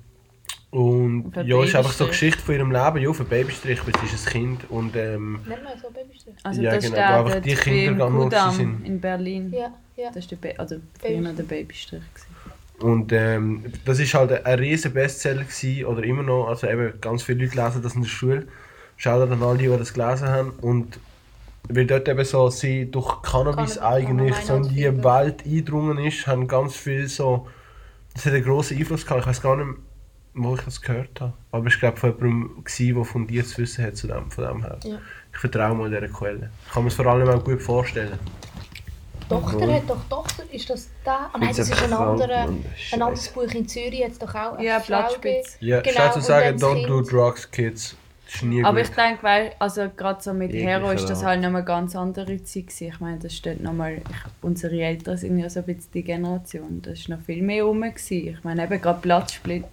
und 0.71 1.33
ja, 1.45 1.63
ist 1.63 1.75
einfach 1.75 1.91
so 1.91 2.05
eine 2.05 2.09
Geschichte 2.13 2.41
von 2.41 2.55
ihrem 2.55 2.71
Leben, 2.71 2.97
ja, 2.97 3.09
auf 3.09 3.19
einen 3.19 3.29
Babystrich, 3.29 3.85
weil 3.85 3.93
sie 3.99 4.15
ist 4.15 4.25
ein 4.25 4.31
Kind 4.33 4.71
und 4.71 4.95
ähm, 4.95 5.39
Nennt 5.47 5.63
man 5.63 5.77
so 5.79 5.91
Babystrich? 5.91 6.33
Also 6.41 6.61
Ja, 6.63 6.73
das 6.73 6.85
genau, 6.85 6.97
wo 6.97 7.27
einfach 7.27 7.41
die 7.41 7.53
Kinder 7.53 8.09
gewesen 8.09 8.51
sind. 8.53 8.85
in 8.87 8.99
Berlin. 8.99 9.53
Ja, 9.53 9.71
ja. 9.95 10.07
Das 10.09 10.17
ist 10.17 10.31
der, 10.31 10.37
ba 10.37 10.49
also 10.57 10.77
früher 10.99 11.33
der 11.33 11.43
Babystrich. 11.43 12.01
gewesen. 12.13 12.33
Und 12.79 13.13
ähm, 13.13 13.71
das 13.85 13.99
ist 13.99 14.13
halt 14.13 14.45
ein 14.45 14.59
riesen 14.59 14.93
Bestseller 14.93 15.43
gewesen, 15.43 15.85
oder 15.85 16.03
immer 16.03 16.23
noch, 16.23 16.47
also 16.47 16.67
eben 16.67 16.99
ganz 16.99 17.23
viele 17.23 17.45
Leute 17.45 17.61
lesen 17.61 17.81
das 17.81 17.95
in 17.95 18.01
der 18.01 18.09
Schule. 18.09 18.47
Schaut 18.97 19.29
an 19.29 19.41
alle, 19.41 19.57
die 19.57 19.67
das 19.67 19.93
gelesen 19.93 20.27
haben. 20.27 20.51
Und 20.61 20.99
weil 21.69 21.85
dort 21.85 22.09
eben 22.09 22.25
so 22.25 22.49
sie 22.49 22.89
durch 22.91 23.21
Cannabis 23.21 23.75
Cannabis 23.75 23.77
eigentlich 23.77 24.35
so 24.37 24.55
in 24.55 24.63
die 24.63 24.85
allgemein 24.85 25.25
Welt 25.25 25.45
eingedrungen 25.45 25.97
ist, 25.99 26.27
haben 26.27 26.47
ganz 26.47 26.75
viel 26.75 27.07
so, 27.07 27.47
das 28.13 28.25
hat 28.25 28.33
einen 28.33 28.43
grossen 28.43 28.77
Einfluss 28.77 29.05
gehabt. 29.05 29.21
Ich 29.21 29.27
weiß 29.27 29.41
gar 29.41 29.55
nicht, 29.55 29.79
wo 30.33 30.55
ich 30.55 30.61
das 30.61 30.81
gehört 30.81 31.21
habe. 31.21 31.33
Aber 31.51 31.67
ich 31.67 31.79
glaube 31.79 31.97
von 31.97 32.09
jemandem, 32.11 32.63
gewesen, 32.63 32.95
der 32.95 33.05
fundiertes 33.05 33.57
Wissen 33.57 33.85
hat 33.85 33.95
zu 33.95 34.07
dem, 34.07 34.29
von 34.29 34.43
dem 34.43 34.61
her. 34.61 34.79
Ja. 34.83 34.99
Ich 35.31 35.39
vertraue 35.39 35.75
mal 35.75 35.89
dieser 35.89 36.09
Quelle. 36.09 36.49
Ich 36.67 36.73
kann 36.73 36.83
mir 36.83 36.89
es 36.89 36.95
vor 36.95 37.05
allem 37.07 37.29
auch 37.29 37.43
gut 37.43 37.61
vorstellen. 37.61 38.19
Tochter 39.29 39.73
hat 39.73 39.89
doch 39.89 40.03
Tochter, 40.09 40.43
ist 40.51 40.69
das 40.69 40.89
da? 41.03 41.29
Ah 41.33 41.37
nein, 41.37 41.49
Jetzt 41.49 41.59
das 41.59 41.69
ist 41.69 41.83
ein, 41.83 41.93
anderer, 41.93 42.47
ein 42.47 43.01
anderes. 43.01 43.29
Buch 43.29 43.43
in 43.53 43.67
Zürich, 43.67 43.99
jetzt 43.99 44.21
doch 44.21 44.33
auch. 44.35 44.53
eine 44.57 44.65
Ja, 44.65 44.79
Blattspitz. 44.79 45.57
Ja, 45.59 45.81
Genau, 45.81 45.93
statt 45.95 46.13
zu 46.13 46.21
sagen, 46.21 46.57
don't 46.57 46.87
do 46.87 47.01
drugs, 47.01 47.49
kids. 47.49 47.95
Aber 48.63 48.81
ich 48.81 48.89
denke, 48.89 49.21
weil, 49.21 49.51
also 49.59 49.89
gerade 49.95 50.19
so 50.23 50.33
mit 50.33 50.51
Jeglicher 50.53 50.69
Hero 50.79 50.91
ist 50.91 51.07
das 51.07 51.23
halt 51.23 51.39
nochmal 51.41 51.61
eine 51.61 51.65
ganz 51.67 51.95
andere 51.95 52.43
Zeit 52.43 52.65
gewesen. 52.67 52.87
Ich 52.87 52.99
meine, 52.99 53.19
das 53.19 53.35
steht 53.35 53.61
nochmal, 53.61 54.01
unsere 54.41 54.75
Eltern 54.81 55.17
sind 55.17 55.37
ja 55.37 55.49
so 55.51 55.59
ein 55.59 55.65
bisschen 55.67 55.91
die 55.93 56.03
Generation, 56.03 56.81
das 56.81 56.99
ist 56.99 57.09
noch 57.09 57.19
viel 57.21 57.43
mehr 57.43 57.63
rum 57.63 57.81
gewesen. 57.81 58.29
Ich 58.29 58.43
meine 58.43 58.63
eben 58.63 58.81
gerade 58.81 58.99
Platzspitz, 59.01 59.65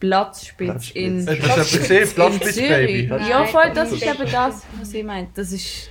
Platzspitz 0.00 0.90
in. 0.92 1.26
Hast 1.28 1.38
du 1.42 1.46
das 1.56 1.70
gesehen? 1.72 2.02
in 2.04 2.08
Platzspitz. 2.14 2.56
Baby? 2.56 3.06
Ja 3.28 3.44
voll, 3.44 3.64
das 3.74 3.90
das 3.90 3.92
ist 3.92 4.02
ist- 4.02 4.14
eben 4.20 4.32
das, 4.32 4.62
was 4.80 4.94
ich 4.94 5.04
meine. 5.04 5.28
Das 5.34 5.52
ist, 5.52 5.90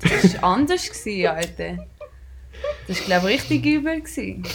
das 0.00 0.24
ist 0.24 0.44
anders 0.44 0.88
gewesen, 0.88 1.26
Alter. 1.26 1.84
Das 2.86 2.98
war 3.00 3.06
glaube 3.06 3.32
ich 3.32 3.40
richtig 3.50 3.66
übel 3.66 4.00
gewesen. 4.00 4.46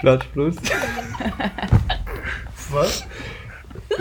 Platz 0.00 0.24
plus. 0.32 0.56
Was? 2.70 3.04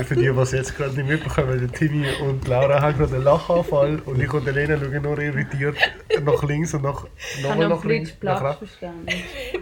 Für 0.04 0.16
die, 0.16 0.22
die 0.24 0.28
es 0.28 0.52
jetzt 0.52 0.76
gerade 0.76 0.94
nicht 0.96 1.08
mitbekommen, 1.08 1.60
der 1.60 1.72
Timmy 1.72 2.06
und 2.22 2.48
Laura 2.48 2.82
haben 2.82 2.98
gerade 2.98 3.16
einen 3.16 3.24
Lachanfall 3.24 4.00
und 4.06 4.22
ich 4.22 4.34
und 4.34 4.48
Elena 4.48 4.78
schauen 4.78 5.02
nur 5.02 5.18
irritiert 5.20 5.78
nach 6.22 6.44
links 6.44 6.74
und 6.74 6.84
nach, 6.84 7.06
Ich 7.38 7.44
nochmal 7.44 7.58
habe 7.58 7.70
noch 7.70 7.78
nach 7.78 7.86
links. 7.86 8.12
Blitzplatz 8.12 8.42
rechts. 8.44 8.58
verstanden. 8.58 9.06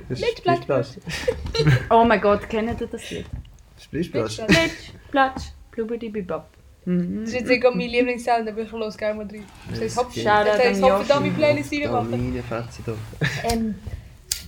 Das 0.09 0.19
ist 0.19 0.43
Platz. 0.43 0.93
Splittplatz. 0.93 0.97
Oh 1.89 2.03
mein 2.05 2.21
Gott, 2.21 2.49
kennt 2.49 2.79
ihr 2.81 2.87
das 2.87 3.09
Lied? 3.11 3.25
Splittplatz. 3.79 4.37
Blitz, 4.47 4.91
Platsch, 5.11 5.43
blubidi 5.71 6.09
bibab. 6.09 6.49
Mhm. 6.49 6.62
Das 6.85 7.29
ist 7.29 7.33
jetzt 7.33 7.47
sogar 7.47 7.71
mein 7.75 7.89
Lieblingssound, 7.89 8.47
aber 8.47 8.61
ich 8.61 8.71
los 8.71 8.97
gerne 8.97 9.15
mal 9.15 9.27
drin. 9.27 9.45
Das 9.69 9.79
heißt, 9.79 9.97
hopp, 9.97 10.07
das 10.13 10.81
hopp, 10.81 11.07
da 11.07 11.19
meine 11.19 11.31
Playlist 11.33 11.71
Da 11.71 11.77
reinmachen. 11.77 12.11
meine 12.11 12.43
Fetze 12.43 12.81
da. 12.85 12.93
Ähm, 13.49 13.75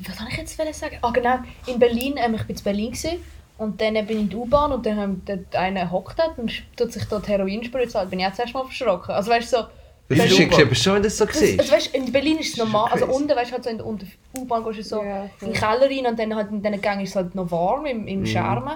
was 0.05 0.17
soll 0.17 0.27
ich 0.29 0.37
jetzt 0.37 0.57
sagen? 0.57 0.97
Ah 1.01 1.11
genau, 1.11 1.39
in 1.67 1.79
Berlin, 1.79 2.15
ähm, 2.17 2.35
ich 2.35 2.43
bin 2.43 2.55
in 2.57 2.63
Berlin 2.63 2.91
gewesen, 2.91 3.17
und 3.57 3.79
dann 3.79 3.93
bin 3.93 4.07
ich 4.09 4.23
in 4.23 4.29
die 4.29 4.35
U-Bahn 4.35 4.73
und 4.73 4.85
dann 4.85 4.97
haben 4.97 5.21
dort 5.25 5.55
einer 5.55 5.89
hockt 5.89 6.17
und 6.37 6.51
tut 6.75 6.91
sich 6.91 7.05
dort 7.05 7.25
Heroin 7.29 7.63
spritzen. 7.63 7.93
Da 8.01 8.03
bin 8.05 8.19
ich 8.19 8.25
auch 8.25 8.33
zuerst 8.33 8.53
mal 8.53 8.65
verschrocken. 8.65 9.15
Also 9.15 9.31
weißt 9.31 9.53
du 9.53 9.57
so, 9.57 9.63
Wie 10.09 10.15
Das 10.17 10.25
viel 10.27 10.35
schickst 10.35 10.59
du 10.59 10.75
schon, 10.75 10.93
wenn 10.95 11.01
du 11.03 11.07
das 11.07 11.17
so 11.17 11.25
siehst? 11.31 11.59
also, 11.61 11.71
weißt, 11.71 11.95
in 11.95 12.11
Berlin 12.11 12.37
ist 12.39 12.49
es 12.51 12.57
normal, 12.57 12.91
also 12.91 13.05
unten, 13.07 13.29
weißt 13.29 13.51
du, 13.51 13.53
halt 13.55 13.63
so 13.63 13.69
in 13.69 13.77
der 13.77 13.85
unter 13.87 14.05
U-Bahn 14.37 14.63
gehst 14.65 14.79
du 14.79 14.83
so 14.83 15.03
Ja, 15.03 15.23
in 15.39 15.47
den 15.47 15.53
Keller 15.53 15.89
rein 15.89 16.05
und 16.05 16.19
dann 16.19 16.35
halt 16.35 16.51
in 16.51 16.61
diesen 16.61 16.81
Gängen 16.81 16.99
ist 17.01 17.11
es 17.11 17.15
halt 17.15 17.33
noch 17.33 17.49
warm 17.49 17.85
im, 17.85 18.01
Mhm. 18.01 18.07
im 18.09 18.25
Schermen. 18.25 18.73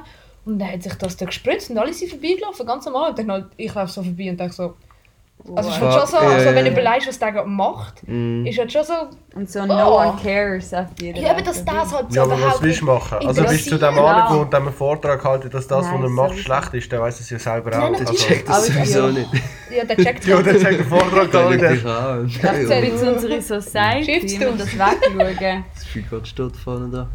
Und 0.50 0.60
dann 0.60 0.72
hat 0.72 0.84
sich 0.84 0.93
das 0.95 1.16
da 1.18 1.26
gespritzt 1.26 1.70
und 1.70 1.78
alle 1.78 1.93
sind 1.93 2.10
vorbeigelaufen, 2.10 2.66
ganz 2.66 2.86
normal. 2.86 3.12
Und 3.12 3.20
dann 3.20 3.32
halt, 3.32 3.45
ich 3.58 3.74
laufe 3.74 3.91
so 3.91 4.04
vorbei 4.04 4.30
und 4.30 4.39
denke 4.39 4.54
so, 4.54 4.74
also 5.56 5.70
es 5.70 5.76
ist 5.78 5.82
halt 5.82 5.93
schon 5.93 6.08
so, 6.08 6.18
Ja, 6.18 6.30
also 6.34 6.50
ja, 6.50 6.56
wenn 6.56 6.66
du 6.66 6.72
ja. 6.72 6.78
überlegst, 6.80 7.08
was 7.08 7.20
der 7.20 7.32
gerade 7.32 7.47
macht, 7.47 8.06
Mhm. 8.08 8.45
ist 8.45 8.58
halt 8.60 8.74
schon 8.74 8.84
so, 8.84 8.93
Und 9.36 9.50
so 9.50 9.60
Oh. 9.62 9.66
No 9.68 9.97
One 10.02 10.20
Cares 10.22 10.74
auf 10.74 10.88
jeder 11.00 11.22
ja, 11.22 11.32
aber 11.32 11.41
dass 11.43 11.64
das 11.64 11.93
halt 11.93 12.10
so 12.12 12.16
Ja, 12.16 12.24
aber 12.24 12.41
was 12.41 12.62
willst 12.62 12.82
du 12.82 12.86
machen? 12.86 13.20
Also 13.26 13.43
bist 13.43 13.68
du 13.68 13.70
zu 13.70 13.78
dem 13.78 13.95
Ja. 13.95 14.06
angekommen 14.06 14.41
und 14.41 14.54
dem 14.54 14.64
einen 14.68 14.74
Vortrag 14.74 15.24
halten, 15.24 15.50
dass 15.50 15.66
das, 15.68 15.78
was 15.86 15.91
Nein, 15.91 16.04
er 16.04 16.10
macht, 16.10 16.30
sowieso. 16.32 16.43
schlecht 16.43 16.74
ist, 16.74 16.91
der 16.91 17.00
weiß 17.02 17.20
es 17.22 17.30
ja 17.30 17.39
selber 17.39 17.70
Nein, 17.70 17.82
auch. 17.95 18.00
natürlich. 18.00 18.10
Also, 18.10 18.28
Check 18.28 18.45
das 18.47 18.66
sowieso 18.68 19.00
ja. 19.08 19.12
nicht. 19.12 19.30
Ja, 19.78 19.86
der 19.86 19.97
checkt 19.97 20.26
ja, 20.26 20.36
halt. 20.36 20.45
der 20.47 20.60
sagt 20.60 20.80
der 20.80 20.86
Vortrag 20.86 21.32
gar 21.32 21.50
nicht. 21.52 21.62
Das 21.64 21.74
ist 22.58 22.70
Ja, 22.70 22.80
jetzt 22.80 23.04
unsere 23.04 23.39
Society, 23.41 24.38
du? 24.39 24.52
das 24.58 24.68
wegschauen. 24.78 25.64
Das 25.76 25.86
Feuer 25.86 26.26
steht 26.26 26.56
vorne 26.58 26.89
da. 26.89 27.08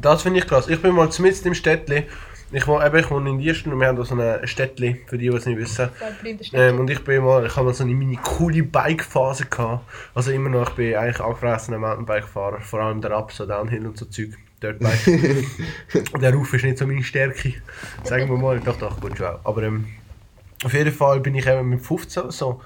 Das 0.00 0.22
finde 0.22 0.40
ich 0.40 0.46
krass. 0.46 0.68
Ich 0.68 0.80
bin 0.80 0.94
mal 0.94 1.08
mitten 1.18 1.48
im 1.48 1.54
Städtli. 1.54 2.04
Ich 2.54 2.66
wohne, 2.66 2.86
eben, 2.86 2.98
ich 2.98 3.10
wohne 3.10 3.30
in 3.30 3.38
Diesten 3.38 3.72
und 3.72 3.80
wir 3.80 3.88
haben 3.88 3.96
da 3.96 4.04
so 4.04 4.14
ein 4.14 4.46
Städtli, 4.46 5.00
für 5.06 5.16
die, 5.16 5.30
die 5.30 5.36
es 5.36 5.46
nicht 5.46 5.58
wissen. 5.58 5.88
Ähm, 6.52 6.80
und 6.80 6.90
ich 6.90 7.02
bin 7.02 7.24
mal, 7.24 7.46
ich 7.46 7.56
habe 7.56 7.66
mal 7.66 7.74
so 7.74 7.82
eine 7.82 7.94
mini 7.94 8.18
coole 8.22 8.62
Bike-Phase 8.62 9.46
gehabt. 9.46 9.86
Also 10.14 10.32
immer 10.32 10.50
noch, 10.50 10.68
ich 10.68 10.74
bin 10.74 10.94
eigentlich 10.94 11.20
angefressener 11.20 11.78
Mountainbike-Fahrer. 11.78 12.60
Vor 12.60 12.80
allem 12.80 13.00
der 13.00 13.12
Up, 13.12 13.32
so 13.32 13.46
Downhill 13.46 13.86
und 13.86 13.96
so 13.96 14.04
Zeug. 14.04 14.36
Dirtbike. 14.62 15.50
der 16.20 16.34
Ruf 16.34 16.54
ist 16.54 16.64
nicht 16.64 16.78
so 16.78 16.86
meine 16.86 17.02
Stärke. 17.02 17.54
Sagen 18.04 18.28
wir 18.28 18.36
mal. 18.36 18.60
Doch, 18.60 18.78
doch, 18.78 19.00
gut 19.00 19.16
schon 19.16 19.26
auch. 19.26 19.40
Aber 19.44 19.62
ähm, 19.62 19.86
auf 20.64 20.72
jeden 20.72 20.92
Fall 20.92 21.20
bin 21.20 21.34
ich 21.34 21.46
eben 21.46 21.68
mit 21.68 21.84
15 21.84 22.30
so 22.30 22.60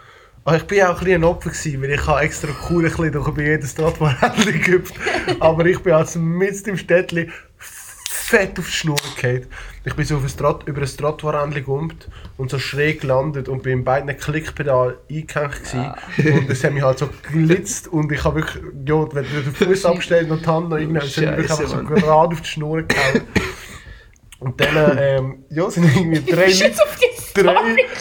Aber 0.47 0.59
ich 0.59 0.63
bin 0.63 0.81
auch 0.83 0.91
ein 0.91 0.99
bisschen 0.99 1.15
ein 1.15 1.25
Opfer 1.25 1.51
gewesen, 1.51 1.83
weil 1.83 1.91
ich 1.91 2.07
habe 2.07 2.21
extra 2.21 2.49
cool 2.71 2.85
ein 2.85 2.91
bisschen 2.91 3.11
durch 3.11 3.37
jedes 3.37 3.75
Trottoir-Rändchen 3.75 4.63
gehüpft. 4.63 4.95
Aber 5.41 5.67
ich 5.67 5.81
bin 5.81 5.93
also 5.93 6.21
mitten 6.21 6.71
im 6.71 6.77
Städtchen 6.77 7.33
fett 7.59 8.57
auf 8.57 8.67
die 8.67 8.73
Schnur 8.73 8.97
gefallen. 9.17 9.47
Ich 9.85 9.95
bin 9.95 10.05
so 10.05 10.19
auf 10.19 10.23
ein 10.23 10.37
Trott, 10.37 10.63
über 10.69 10.83
ein 10.83 10.87
Trottoir-Rändchen 10.87 11.65
gekumpt 11.65 12.09
und 12.37 12.51
so 12.53 12.61
schräg 12.61 13.01
gelandet 13.01 13.49
und 13.49 13.65
bin 13.65 13.81
in 13.81 13.85
beiden 13.85 14.17
Klickpedal 14.17 14.99
eingehängt 15.11 15.65
gewesen. 15.65 16.39
Und 16.39 16.49
es 16.49 16.63
hat 16.63 16.73
mich 16.73 16.83
halt 16.85 17.01
so 17.01 17.09
glitzt 17.29 17.89
und 17.89 18.13
ich 18.13 18.23
habe 18.23 18.37
wirklich, 18.37 18.63
ja, 18.87 19.15
wenn 19.15 19.25
du 19.25 19.43
den 19.43 19.53
Fuß 19.53 19.85
abstellst 19.85 20.31
und 20.31 20.43
die 20.43 20.47
Hand 20.47 20.69
noch 20.69 20.79
hat 20.79 20.87
mich 20.87 20.95
wirklich 20.95 21.13
Scheisse, 21.13 21.33
einfach 21.33 21.67
so 21.67 21.83
gerade 21.83 22.13
auf 22.13 22.41
die 22.41 22.49
Schnur 22.49 22.83
gehauen. 22.83 23.23
Und 24.39 24.61
dann, 24.61 24.99
ähm, 25.01 25.45
ja, 25.51 25.71
sind 25.71 25.85
irgendwie 25.85 26.21
drei 26.31 26.47
Leute, 26.47 26.65
jetzt 26.65 26.83
auf 26.83 26.97
die 26.97 27.43
drei? 27.43 27.55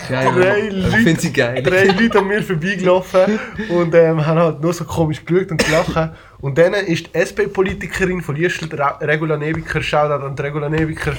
Geil, 0.09 0.31
drei 0.33 0.59
Leute 0.69 0.97
finde 0.97 1.21
sie 1.21 1.31
geil. 1.31 1.63
drei 1.63 1.85
Leute 1.85 2.19
an 2.19 2.27
mir 2.27 2.43
vorbeigelaufen 2.43 3.39
und 3.69 3.95
ähm, 3.95 4.25
haben 4.25 4.39
halt 4.39 4.61
nur 4.61 4.73
so 4.73 4.83
komisch 4.83 5.23
geschaut 5.23 5.51
und 5.51 5.63
gelacht. 5.63 6.11
Und 6.41 6.57
dann 6.57 6.73
ist 6.73 7.07
die 7.07 7.17
SP-Politikerin 7.17 8.21
von 8.21 8.35
Liestl, 8.35 8.67
Regula 9.01 9.37
Nebiker, 9.37 9.81
Shoutout 9.81 10.25
an 10.25 10.35
die 10.35 10.41
Regula 10.41 10.67
Nebiker, 10.69 11.13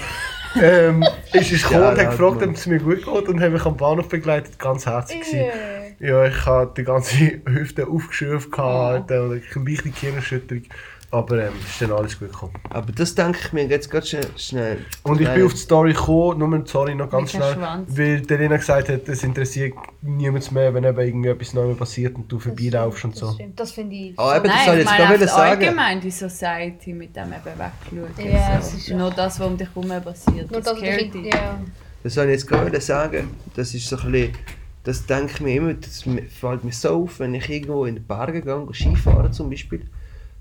ähm, 0.61 1.03
ist, 1.33 1.51
ist 1.51 1.63
gekommen 1.65 1.89
und 1.89 1.99
hat 1.99 2.11
gefragt, 2.11 2.43
ob 2.43 2.55
es 2.55 2.67
mir 2.67 2.79
gut 2.79 3.05
geht 3.05 3.29
und 3.29 3.41
hat 3.41 3.53
mich 3.53 3.65
am 3.65 3.77
Bahnhof 3.77 4.09
begleitet, 4.09 4.59
ganz 4.59 4.87
herzig. 4.87 5.21
gewesen. 5.21 5.39
Yeah. 5.39 5.77
Ja, 5.99 6.27
ich 6.27 6.45
hatte 6.45 6.73
die 6.77 6.85
ganze 6.85 7.17
Hüfte 7.47 7.87
aufgeschürft 7.87 8.53
gehabt, 8.53 9.11
und 9.11 9.17
eine 9.17 9.29
leichte 9.29 9.91
Gehirnerschütterung, 9.91 10.65
aber 11.17 11.47
ähm, 11.47 11.53
es 11.65 11.71
ist 11.73 11.83
dann 11.83 11.93
alles 11.93 12.19
gut 12.19 12.31
gekommen. 12.33 12.53
Aber 12.71 12.93
das 12.93 13.15
denke 13.15 13.39
ich 13.45 13.53
mir 13.53 13.67
jetzt 13.67 13.91
ganz 13.91 14.15
schnell. 14.37 14.79
Und 15.03 15.21
ich 15.21 15.29
bin 15.29 15.45
auf 15.45 15.53
die 15.53 15.59
Story 15.59 15.93
gekommen, 15.93 16.39
nur 16.39 16.63
sorry, 16.67 16.95
noch 16.95 17.11
ganz 17.11 17.33
Mit 17.33 17.43
dem 17.43 17.45
schnell, 17.47 17.55
Schwanz. 17.55 17.99
weil 17.99 18.21
der 18.21 18.39
Lena 18.39 18.57
gesagt 18.57 18.89
hat, 18.89 19.09
es 19.09 19.25
interessiert 19.25 19.75
niemand 20.03 20.53
mehr, 20.53 20.73
wenn 20.75 20.85
eben 20.85 20.99
irgendwie 21.01 21.29
etwas 21.31 21.55
Neues 21.55 21.77
passiert 21.77 22.15
und 22.17 22.31
du 22.31 22.39
vorbeilaufst 22.39 23.05
und 23.05 23.13
Das 23.15 23.21
so. 23.21 23.33
stimmt, 23.33 23.59
Das 23.59 23.73
finde 23.73 23.97
ich. 23.97 24.19
Ah, 24.19 24.37
eben, 24.37 24.45
das 24.45 24.55
Nein, 24.55 24.65
soll 24.67 24.75
ich 24.75 24.81
ich 24.81 24.85
jetzt 24.91 24.99
meine 24.99 25.05
gerade 25.05 25.23
einfach 25.23 25.37
sagen. 25.37 25.51
allgemein 25.65 26.01
die 26.01 26.11
Society 26.11 26.93
mit 26.93 27.17
dem 27.17 27.25
eben 27.33 27.35
wegschauen. 27.45 28.33
Ja, 28.33 28.61
so. 28.61 28.69
es 28.69 28.75
ist 28.75 28.91
Nur 28.91 29.11
das, 29.11 29.41
was 29.41 29.47
um 29.47 29.57
dich 29.57 29.69
herum 29.75 29.89
passiert. 30.03 30.51
Nur 30.51 30.61
das 30.61 30.81
ich, 30.83 31.11
dich. 31.11 31.25
ja. 31.35 31.59
Das 32.03 32.15
soll 32.15 32.27
ich 32.27 32.33
jetzt 32.33 32.47
gerade 32.47 32.81
sagen. 32.81 33.31
Das 33.55 33.75
ist 33.75 33.89
so 33.89 33.97
ein 33.97 34.13
bisschen, 34.13 34.33
das 34.85 35.05
denke 35.07 35.33
ich 35.35 35.41
mir 35.41 35.55
immer, 35.57 35.75
das 35.75 36.05
fällt 36.41 36.63
mir 36.63 36.73
so 36.73 36.91
auf, 37.03 37.19
wenn 37.19 37.35
ich 37.35 37.49
irgendwo 37.51 37.85
in 37.87 37.97
den 37.97 38.05
Bergen 38.07 38.43
gehe, 38.43 38.67
Skifahren 38.75 39.33
zum 39.33 39.51
Beispiel. 39.51 39.89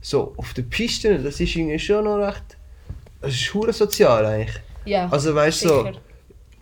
So, 0.06 0.34
auf 0.38 0.54
den 0.54 0.70
Pisten, 0.70 1.24
das 1.24 1.40
ist 1.40 1.56
irgendwie 1.56 1.80
schon 1.80 2.04
noch 2.04 2.18
recht, 2.18 2.44
das 3.22 3.34
ist 3.34 3.52
hure 3.56 3.74
sozial 3.74 4.24
eigentlich. 4.24 4.56
ja. 4.86 5.10
Also 5.10 5.34
weißt 5.34 5.64
du, 5.64 5.68
so, 5.68 5.92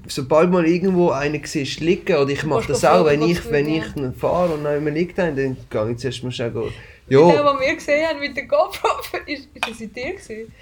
sobald 0.08 0.50
mal 0.50 0.66
irgendwo 0.66 1.10
einer 1.10 1.46
siehst 1.46 1.82
liegen, 1.82 2.16
oder 2.16 2.30
ich 2.32 2.46
mache 2.46 2.70
das 2.70 2.86
auch, 2.86 3.04
wenn 3.06 3.22
ich, 3.22 3.52
wenn 3.52 3.68
ich 3.68 3.84
dann 3.96 4.16
fahre 4.16 4.54
und 4.54 4.64
jemand 4.64 4.96
liegt, 4.96 5.18
dann 5.18 5.36
dann 5.36 5.58
gehe 5.70 5.91
ich 5.91 5.98
zuerst 5.98 6.24
mal 6.24 6.32
schnell 6.32 6.52
go, 6.52 6.70
Der, 7.10 7.20
ja, 7.20 7.44
was 7.44 7.60
wir 7.60 7.76
gesehen 7.76 8.08
haben 8.08 8.22
mit 8.22 8.38
der 8.38 8.46
GoPro, 8.46 8.88
ist, 9.26 9.50
ist 9.54 9.70
das 9.70 9.82
in 9.82 9.91
dir 9.94 10.14
gewesen? 10.14 10.54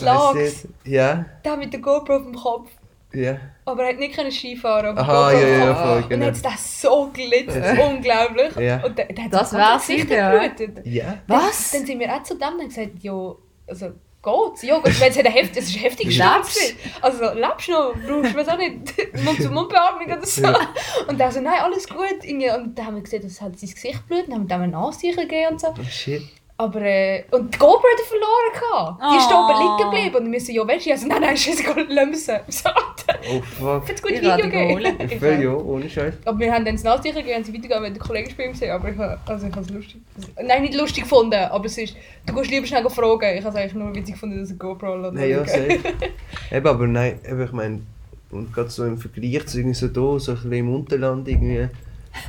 Das 0.00 0.34
nicht. 0.34 0.56
ja, 0.84 1.26
Der 1.44 1.56
mit 1.56 1.72
der 1.72 1.80
GoPro 1.80 2.14
auf 2.14 2.22
dem 2.22 2.36
Kopf. 2.36 2.70
Ja. 3.14 3.38
Aber 3.64 3.84
er 3.84 3.90
hat 3.90 3.98
nicht 3.98 4.14
können 4.14 4.30
Skifahren. 4.30 4.96
aber 4.96 5.00
Aha, 5.00 5.32
ja, 5.32 5.48
ja, 5.48 5.74
voll, 5.74 5.94
Kopf. 5.94 6.02
Und 6.02 6.10
genau. 6.10 6.26
dann 6.26 6.44
hat 6.44 6.54
es 6.54 6.82
so 6.82 7.10
glitzt, 7.12 7.56
unglaublich. 7.56 8.56
Ja. 8.56 8.84
Und 8.84 8.98
der, 8.98 9.06
der 9.06 9.24
hat 9.24 9.32
Das 9.32 9.52
wär's 9.52 9.86
Gesicht 9.86 10.10
ja. 10.10 10.30
geblutet. 10.30 10.86
Ja. 10.86 11.18
Was? 11.26 11.70
Dann, 11.70 11.80
dann 11.80 11.86
sind 11.86 12.00
wir 12.00 12.14
auch 12.14 12.22
zu 12.22 12.34
dem 12.34 12.48
und 12.48 12.60
haben 12.60 12.68
gesagt, 12.68 12.90
ja, 13.00 13.34
also 13.66 13.92
geht's? 14.24 14.62
Ja, 14.62 14.78
gut, 14.78 15.00
wenn 15.00 15.10
es 15.10 15.18
hat 15.18 15.26
ein 15.26 15.32
Heft, 15.32 15.56
es 15.56 15.68
ist. 15.68 15.76
Lebst? 15.76 16.18
gewesen. 16.18 16.76
Also 17.00 17.32
lebst 17.32 17.68
du 17.68 17.72
noch? 17.72 17.94
Brauchst 17.94 18.34
du 18.34 18.38
weiß 18.38 18.48
auch 18.48 18.58
nicht 18.58 19.14
Mund-zu-Mund-Beatmung 19.24 20.06
oder 20.06 20.26
so? 20.26 20.46
Und 21.08 21.20
er 21.20 21.30
so, 21.30 21.40
nein, 21.40 21.60
alles 21.60 21.88
gut. 21.88 22.24
Und 22.24 22.74
dann 22.74 22.86
haben 22.86 22.96
wir 22.96 23.02
gesehen, 23.02 23.22
dass 23.22 23.40
halt 23.40 23.58
sein 23.58 23.70
Gesicht 23.70 24.06
blutet, 24.08 24.28
dann 24.28 24.34
haben 24.34 24.48
wir 24.48 24.56
dem 24.56 24.62
ein 24.62 24.74
Anzeichen 24.74 25.20
gegeben 25.20 25.52
und 25.52 25.60
so. 25.60 25.68
Oh 25.68 25.84
shit. 25.84 26.22
Aber, 26.56 26.80
äh, 26.82 27.24
und 27.32 27.52
die 27.52 27.58
GoPro 27.58 27.82
hat 27.82 27.98
er 27.98 28.04
verloren 28.04 28.52
gehabt. 28.54 29.02
Die 29.12 29.16
ist 29.18 29.28
da 29.28 29.40
Oh. 29.40 29.50
oben 29.50 29.60
liegen 29.60 29.90
geblieben. 29.90 30.26
Und 30.26 30.32
wir 30.32 30.40
so, 30.40 30.52
ja, 30.52 30.68
weißt 30.68 30.86
du, 30.86 30.90
also, 30.92 31.06
nein, 31.08 31.20
nein, 31.20 31.34
wir 31.36 32.14
sie. 32.16 32.40
So, 32.48 32.70
Oh 33.28 33.40
fuck. 33.42 33.86
Für 33.86 33.92
das 33.92 34.02
gute 34.02 34.14
Ich 34.14 34.20
Video 34.22 34.48
geholt. 34.48 35.02
Ich 35.12 35.18
auch. 35.22 35.40
ja, 35.42 35.54
ohne 35.54 35.90
Scheiß. 35.90 36.14
Aber 36.24 36.38
wir 36.38 36.52
haben 36.52 36.64
dann 36.64 36.74
das 36.76 36.84
Nachzeichen 36.84 37.16
gegeben 37.18 37.38
und 37.38 37.44
sie 37.46 37.52
weitergegangen, 37.52 37.84
wenn 37.84 37.94
der 37.94 38.02
Kollege 38.02 38.30
spielen 38.30 38.52
gesehen 38.52 38.70
aber 38.70 38.90
ich 38.90 38.96
habe 38.98 39.18
also 39.26 39.46
ich 39.46 39.52
habe 39.52 39.62
es 39.62 39.70
lustig. 39.70 40.00
Nein, 40.42 40.62
nicht 40.62 40.74
lustig 40.74 41.02
gefunden, 41.04 41.34
aber 41.34 41.64
es 41.66 41.76
ist, 41.78 41.96
du 42.26 42.34
gehst 42.34 42.50
lieber 42.50 42.66
schnell 42.66 42.88
fragen. 42.88 43.36
Ich 43.36 43.44
habe 43.44 43.48
es 43.48 43.56
eigentlich 43.56 43.74
nur 43.74 43.94
witzig 43.94 44.14
gefunden, 44.14 44.38
dass 44.40 44.50
ein 44.50 44.58
GoPro 44.58 44.96
lässt. 44.96 45.14
Nein, 45.14 45.30
ja, 45.30 45.44
safe. 45.46 45.80
Eben, 46.52 46.66
aber 46.66 46.86
nein, 46.86 47.18
eben, 47.28 47.42
ich 47.44 47.52
meine, 47.52 47.82
und 48.30 48.52
gerade 48.52 48.70
so 48.70 48.84
im 48.84 48.98
Vergleich 48.98 49.46
zu 49.46 49.58
irgendwie 49.58 49.74
so 49.74 49.88
da, 49.88 50.18
so 50.18 50.32
ein 50.32 50.36
bisschen 50.36 50.52
im 50.52 50.74
Unterland 50.74 51.26
irgendwie, 51.28 51.68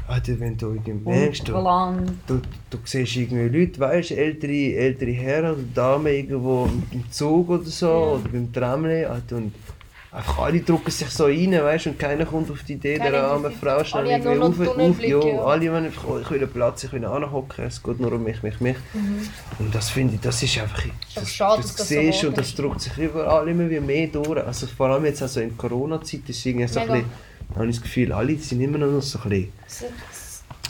Alter, 0.07 0.39
wenn 0.39 0.57
du 0.57 0.77
merkst, 1.03 1.47
du, 1.47 1.53
du, 1.53 2.41
du 2.69 2.77
siehst 2.83 3.15
irgendwie 3.15 3.59
Leute, 3.59 3.79
weißt 3.79 4.11
ältere, 4.11 4.75
ältere 4.75 5.11
Herren 5.11 5.53
oder 5.53 5.63
Damen 5.73 6.07
irgendwo 6.07 6.69
im 6.91 7.11
Zug 7.11 7.49
oder 7.49 7.65
so, 7.65 8.19
oder 8.19 8.29
beim 8.29 8.51
Tramli, 8.51 9.05
Alter, 9.05 9.37
und 9.37 9.53
einfach 10.15 10.39
alle 10.39 10.61
drücken 10.61 10.91
sich 10.91 11.09
so 11.09 11.25
rein, 11.25 11.51
weißt 11.51 11.87
und 11.87 11.99
keiner 11.99 12.25
kommt 12.25 12.49
auf 12.49 12.63
die 12.63 12.73
Idee, 12.73 12.97
der 12.97 13.21
armen 13.21 13.51
Frau 13.51 13.83
schnell 13.83 14.07
irgendwie 14.07 14.39
auf, 14.39 14.59
auf, 14.59 15.01
ja, 15.01 15.19
ja. 15.19 15.43
alle 15.43 15.71
wollen 15.71 15.85
einfach, 15.85 16.05
oh, 16.07 16.19
ich 16.19 16.31
will 16.31 16.41
einen 16.41 16.51
Platz, 16.51 16.83
ich 16.85 16.93
will 16.93 17.05
anhocken, 17.05 17.65
es 17.65 17.83
geht 17.83 17.99
nur 17.99 18.13
um 18.13 18.23
mich, 18.23 18.41
mich, 18.41 18.59
mich. 18.61 18.77
Mhm. 18.93 19.27
Und 19.59 19.75
das 19.75 19.89
finde 19.89 20.15
ich, 20.15 20.21
das 20.21 20.41
ist 20.41 20.57
einfach, 20.57 20.83
aber 20.83 20.93
das, 21.15 21.33
schade, 21.33 21.61
das, 21.61 21.75
das 21.75 21.87
so 21.89 21.93
siehst 21.93 22.21
geworden 22.21 22.27
und 22.27 22.37
das 22.37 22.55
drückt 22.55 22.81
sich 22.81 22.97
überall 22.97 23.47
immer 23.47 23.69
wieder 23.69 23.81
mehr 23.81 24.07
durch. 24.07 24.45
Also 24.45 24.67
vor 24.67 24.87
allem 24.87 25.05
jetzt 25.05 25.21
also 25.21 25.41
in 25.41 25.57
Corona-Zeit 25.57 26.21
ist 26.27 26.45
irgendwie 26.45 26.67
so 26.67 26.79
ein 26.79 26.87
bisschen, 26.87 27.05
habe 27.53 27.67
ich 27.67 27.75
das 27.75 27.83
Gefühl, 27.83 28.11
alle 28.11 28.35
sind 28.37 28.61
immer 28.61 28.77
noch 28.77 29.01
so 29.01 29.19
ein 29.19 29.29
bisschen, 29.29 29.51
So- 29.67 29.85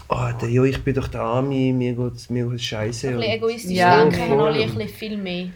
oh, 0.09 0.27
der, 0.41 0.49
ja, 0.49 0.63
ich 0.63 0.83
bin 0.83 0.93
doch 0.95 1.07
der 1.07 1.21
Arme, 1.21 1.71
mir 1.73 1.93
geht 1.93 2.29
mir 2.29 2.47
geht's 2.49 2.63
scheiße. 2.63 3.07
Ein 3.09 3.17
bisschen 3.17 3.31
egoistisch 3.33 3.71
Ja, 3.71 4.03
denken 4.03 4.21
haben 4.31 4.39
alle 4.39 4.63
ein 4.63 4.73
bisschen 4.73 4.89
viel 4.89 5.17
mehr. 5.17 5.47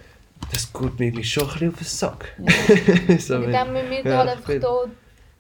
das 0.52 0.72
geht 0.74 1.00
mir 1.00 1.24
schon 1.24 1.44
ein 1.44 1.50
bisschen 1.50 1.70
auf 1.70 1.76
den 1.78 1.86
Sack. 1.86 2.36
so, 3.20 3.36
Und 3.36 3.42
wenn- 3.44 3.52
dann 3.52 3.74
müssen 3.74 3.90
wir 3.90 4.12
ja, 4.12 4.18
halt 4.18 4.30
einfach 4.30 4.46
viel. 4.50 4.60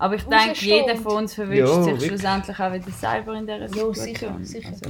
Aber 0.02 0.16
ich 0.16 0.24
denke, 0.24 0.54
jeder 0.66 0.96
von 0.96 1.18
uns 1.18 1.34
verwünscht 1.34 1.60
Ja, 1.60 1.74
sich 1.84 1.92
wirklich. 1.92 2.08
schlussendlich 2.08 2.58
auch 2.58 2.72
wieder 2.74 2.92
selber 2.92 3.34
in 3.34 3.46
dieser 3.46 3.60
Ja, 3.60 3.68
Situation. 3.68 3.94
sicher, 3.94 4.40
sicher. 4.44 4.70
Also, 4.72 4.86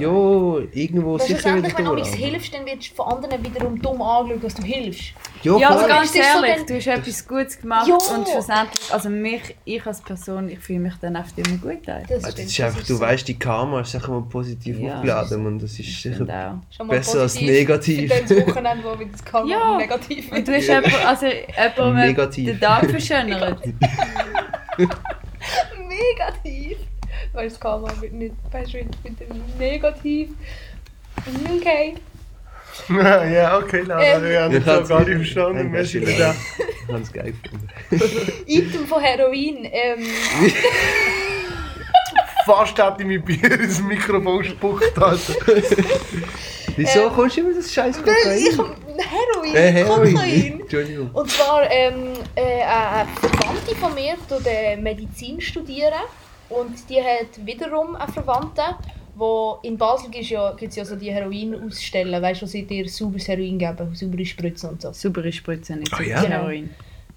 ja, 0.62 0.66
irgendwo 0.72 1.18
sicher 1.18 1.34
schlussendlich, 1.40 1.72
wieder 1.72 1.78
wenn 1.78 1.84
du 1.84 1.94
etwas 1.96 2.14
hilfst, 2.14 2.54
dann 2.54 2.66
wirst 2.66 2.90
du 2.90 2.94
von 2.94 3.06
anderen 3.24 3.44
wiederum 3.44 3.82
dumm 3.82 4.02
angeschaut, 4.02 4.44
dass 4.44 4.54
du 4.54 4.62
hilfst. 4.62 5.12
Ja, 5.42 5.56
Ja, 5.58 5.70
aber 5.70 5.80
voll. 5.80 5.88
ganz 5.88 6.14
ist 6.14 6.14
so 6.14 6.44
ehrlich, 6.44 6.64
du 6.66 6.74
hast 6.76 6.86
etwas 6.86 7.26
Gutes 7.26 7.60
gemacht 7.60 7.88
Ja. 7.88 7.94
und 7.96 8.28
schlussendlich, 8.28 8.92
also 8.92 9.08
mich, 9.08 9.42
ich 9.64 9.84
als 9.84 10.00
Person, 10.00 10.48
ich 10.48 10.60
fühle 10.60 10.78
mich 10.78 10.94
dann 11.00 11.16
einfach 11.16 11.36
immer 11.38 11.56
gut 11.56 11.88
ein. 11.88 12.06
Das, 12.08 12.22
stimmt, 12.22 12.24
das 12.38 12.38
ist 12.38 12.60
einfach, 12.60 12.80
du 12.86 12.94
so. 12.94 13.00
weißt, 13.00 13.26
die 13.26 13.38
Karma 13.38 13.80
ist 13.80 13.90
sicher 13.90 14.10
mal 14.12 14.22
positiv 14.22 14.78
Ja, 14.78 14.94
aufgeladen 14.94 15.44
und 15.44 15.58
das 15.60 15.72
ist 15.72 15.80
Ich 15.80 16.02
sicher 16.02 16.24
besser 16.24 17.22
als 17.22 17.32
positiv 17.34 17.50
negativ. 17.50 18.12
Für 18.12 18.22
das 18.22 18.46
Wochenende, 18.46 18.84
wo 18.84 18.96
wieder 19.00 19.10
das 19.10 19.24
Karma 19.24 19.50
Ja. 19.50 19.76
negativ 19.76 20.30
Und 20.30 20.46
du 20.46 20.52
hast 20.54 20.68
jemand, 20.68 20.94
also 21.04 21.26
jemandem 21.26 21.96
Negativ. 21.96 22.46
den 22.46 22.60
Tag 22.60 22.88
verschönert. 22.88 23.58
Negativ. 25.88 26.78
Weil 27.32 27.48
das 27.48 27.58
Karma 27.60 27.88
wird 28.00 28.12
nicht, 28.12 28.34
du, 28.50 28.78
wird 29.02 29.20
wieder 29.20 29.34
negativ. 29.58 30.30
Okay. 31.58 31.94
ja, 33.32 33.58
okay, 33.58 33.80
Laura, 33.82 34.02
Ähm, 34.02 34.22
wir 34.24 34.42
haben 34.42 34.56
Ich 34.56 34.64
das 34.64 34.76
hab's- 34.76 34.88
gar 34.88 35.00
nicht 35.00 35.16
verstanden. 35.16 35.72
Das 35.72 35.90
für 35.90 36.00
das. 36.00 36.36
Ich 36.86 36.88
habe 36.92 37.02
es 37.02 37.12
geil 37.12 37.34
gefunden. 37.42 37.68
Item 38.46 38.86
von 38.86 39.00
Heroin. 39.02 39.68
Ähm, 39.70 40.06
Fast 42.46 42.78
hätte 42.78 42.96
ich 43.02 43.06
mein 43.06 43.22
Bier 43.24 43.60
ins 43.60 43.80
Mikrofon 43.82 44.38
gespuckt, 44.42 44.98
Alter. 44.98 45.34
Wieso 46.80 47.00
Ähm, 47.00 47.12
kommst 47.14 47.36
du 47.36 47.40
immer 47.42 47.54
das 47.54 47.72
scheiß 47.72 47.96
weil 48.04 48.38
ich 48.38 48.56
Kokain? 48.56 48.76
Heroin, 48.96 49.54
Äh, 49.54 49.70
Heroin. 49.72 50.14
Kokain. 50.14 50.60
Entschuldigung. 50.60 51.10
Und 51.12 51.30
zwar 51.30 51.70
ähm, 51.70 52.12
äh, 52.34 52.62
eine 52.62 53.08
Verwandte 53.20 53.76
von 53.76 53.94
mir 53.94 54.14
tut 54.28 54.46
äh, 54.46 54.76
Medizin 54.76 55.40
studieren 55.40 55.92
und 56.48 56.88
die 56.88 57.00
hat 57.02 57.44
wiederum 57.44 57.96
eine 57.96 58.12
Verwandte, 58.12 58.62
wo 59.14 59.58
in 59.62 59.76
Basel 59.76 60.10
gibt 60.10 60.24
es 60.24 60.30
ja, 60.30 60.52
gibt's 60.52 60.76
ja 60.76 60.84
so 60.84 60.96
die 60.96 61.12
Heroin-Ausstellen, 61.12 62.22
weißt 62.22 62.40
du, 62.40 62.46
wo 62.46 62.48
sie 62.48 62.62
dir 62.64 62.88
sauberes 62.88 63.28
Heroin 63.28 63.58
geben, 63.58 63.94
saubere 63.94 64.24
Spritzen 64.24 64.70
und 64.70 64.82
so. 64.82 64.92
Saubere 64.92 65.30
Spritze, 65.32 65.76
nicht 65.76 65.90
sauberes 65.90 66.08
ja? 66.08 66.22
Heroin. 66.22 66.70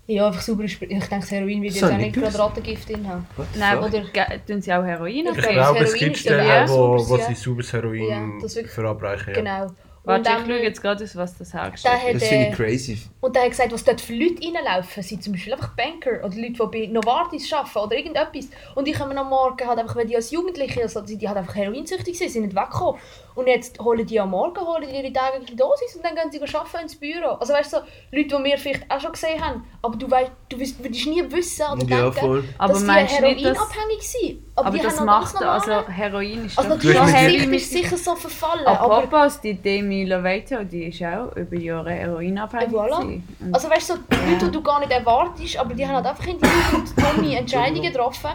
Ja, 0.06 0.28
einfach 0.28 0.42
Spritzen. 0.68 0.98
Ich 0.98 1.06
denke, 1.08 1.22
das 1.22 1.32
Heroin 1.32 1.62
wird 1.62 1.74
jetzt 1.76 1.84
auch 1.84 1.90
ich 1.92 1.98
nicht 1.98 2.14
gerade 2.14 2.38
Rattengift 2.40 2.90
drin 2.90 3.08
haben. 3.08 3.26
Nein, 3.58 3.78
oder 3.80 4.04
tun 4.46 4.62
sie 4.62 4.74
auch 4.74 4.84
Heroin? 4.84 5.28
Ich 5.28 5.38
Ich 5.38 5.44
glaube, 5.50 5.80
es 5.80 5.94
Heroin 5.94 6.00
gibt 6.00 6.18
ist 6.18 6.26
ja 6.26 6.32
Stellen, 6.34 6.48
eher 6.50 6.64
wo, 6.70 6.74
sauberes, 6.74 7.10
wo 7.10 7.18
ja. 7.18 7.26
sie 7.28 7.36
sauberes 7.36 7.72
Ja, 7.72 7.78
Heroin 7.82 8.42
wirklich- 8.42 8.70
verabreichen. 8.72 9.28
Ja. 9.34 9.34
Genau. 9.34 9.74
Warte, 10.06 10.30
ich 10.30 10.36
dann- 10.36 10.46
schaue 10.46 10.62
jetzt 10.62 10.82
gerade 10.82 11.02
aus, 11.06 11.16
was 11.16 11.38
das 11.38 11.54
hergestellt 11.54 11.96
hat, 12.04 12.16
Das 12.16 12.24
finde 12.26 12.46
äh, 12.48 12.50
ich 12.50 12.56
crazy. 12.58 12.98
Und 13.22 13.38
er 13.38 13.44
hat 13.44 13.52
gesagt, 13.52 13.72
was 13.72 13.84
dort 13.86 14.02
für 14.02 14.14
Leute 14.14 14.36
reinlaufen, 14.46 15.02
sind 15.02 15.24
zum 15.24 15.32
Beispiel 15.32 15.54
einfach 15.54 15.70
Banker 15.78 16.18
oder 16.26 16.36
Leute, 16.36 16.52
die 16.52 16.58
bei 16.86 16.88
Novartis 16.92 17.54
arbeiten 17.54 17.78
oder 17.80 17.96
irgendetwas. 17.96 18.50
Und 18.76 18.86
die 18.86 18.92
kommen 18.92 19.18
am 19.18 19.30
Morgen, 19.30 19.66
halt 19.66 19.80
einfach, 19.80 19.96
wenn 19.96 20.06
die 20.10 20.18
als 20.18 20.30
Jugendliche, 20.32 20.82
also 20.82 21.00
die 21.00 21.16
die 21.18 21.26
halt 21.26 21.38
einfach 21.38 21.56
heroinsüchtig 21.56 22.18
sind, 22.18 22.30
sind 22.32 22.44
nicht 22.44 22.54
weggekommen. 22.54 23.00
Und 23.36 23.48
jetzt 23.48 23.80
holen 23.80 24.06
die 24.06 24.20
am 24.20 24.30
Morgen 24.30 24.60
holen 24.62 24.86
die 24.88 24.96
ihre 24.96 25.12
tägliche 25.12 25.56
Dosis 25.56 25.96
und 25.96 26.06
dann 26.06 26.16
gehen 26.16 26.32
sie 26.32 26.40
arbeiten 26.56 26.84
ins 26.84 26.96
Büro. 26.96 27.30
Also 27.40 27.54
weißt 27.54 27.74
du, 27.74 27.78
so, 27.78 27.84
Leute, 28.12 28.38
die 28.38 28.44
wir 28.44 28.58
vielleicht 28.58 28.92
auch 28.92 29.00
schon 29.00 29.12
gesehen 29.12 29.44
haben, 29.44 29.66
aber 29.82 29.96
du, 29.98 30.10
weißt, 30.10 30.32
du 30.50 30.60
wirst- 30.60 30.84
würdest 30.84 31.06
nie 31.08 31.24
wissen 31.32 31.66
oder 31.72 31.84
Ja, 31.86 32.02
denken, 32.04 32.20
voll. 32.20 32.44
Aber 32.58 32.74
dass 32.74 32.82
die 32.84 32.88
nicht, 32.92 33.02
dass- 33.02 33.20
heroinabhängig 33.20 34.02
sind. 34.02 34.44
Aber, 34.56 34.68
Aber 34.68 34.78
die 34.78 34.84
das 34.84 35.00
haben 35.00 35.06
noch 35.08 35.20
ganz 35.22 35.34
macht, 35.34 35.44
also 35.44 35.88
Heroin 35.92 36.46
ist 36.46 36.58
Also 36.60 36.70
doch 36.70 36.80
Gesicht 36.80 37.00
Heroin. 37.16 37.54
ist 37.56 37.72
sicher 37.72 37.98
so 37.98 38.16
verfallen, 38.16 38.66
aber 38.68 38.98
Apropos, 38.98 39.42
die 39.42 39.56
Demi 39.56 40.06
Lovato, 40.06 40.64
die 40.64 40.84
ist 40.86 41.02
auch 41.04 41.36
über 41.36 41.56
Jahre 41.58 41.92
heroinabhängig. 41.92 42.70
Voilà. 42.76 43.20
Also 43.52 43.70
weißt 43.70 43.90
du, 43.90 43.94
so 43.96 44.00
die 44.12 44.32
Leute, 44.32 44.46
die 44.46 44.52
du 44.52 44.62
gar 44.62 44.80
nicht 44.80 44.92
erwartest, 44.92 45.58
aber 45.58 45.74
die 45.74 45.88
haben 45.88 45.96
halt 45.96 46.06
einfach 46.06 46.28
in 46.28 46.38
die 46.38 46.46
Jugend 46.72 46.92
dumme 46.96 47.36
Entscheidungen 47.38 47.82
getroffen. 47.82 48.30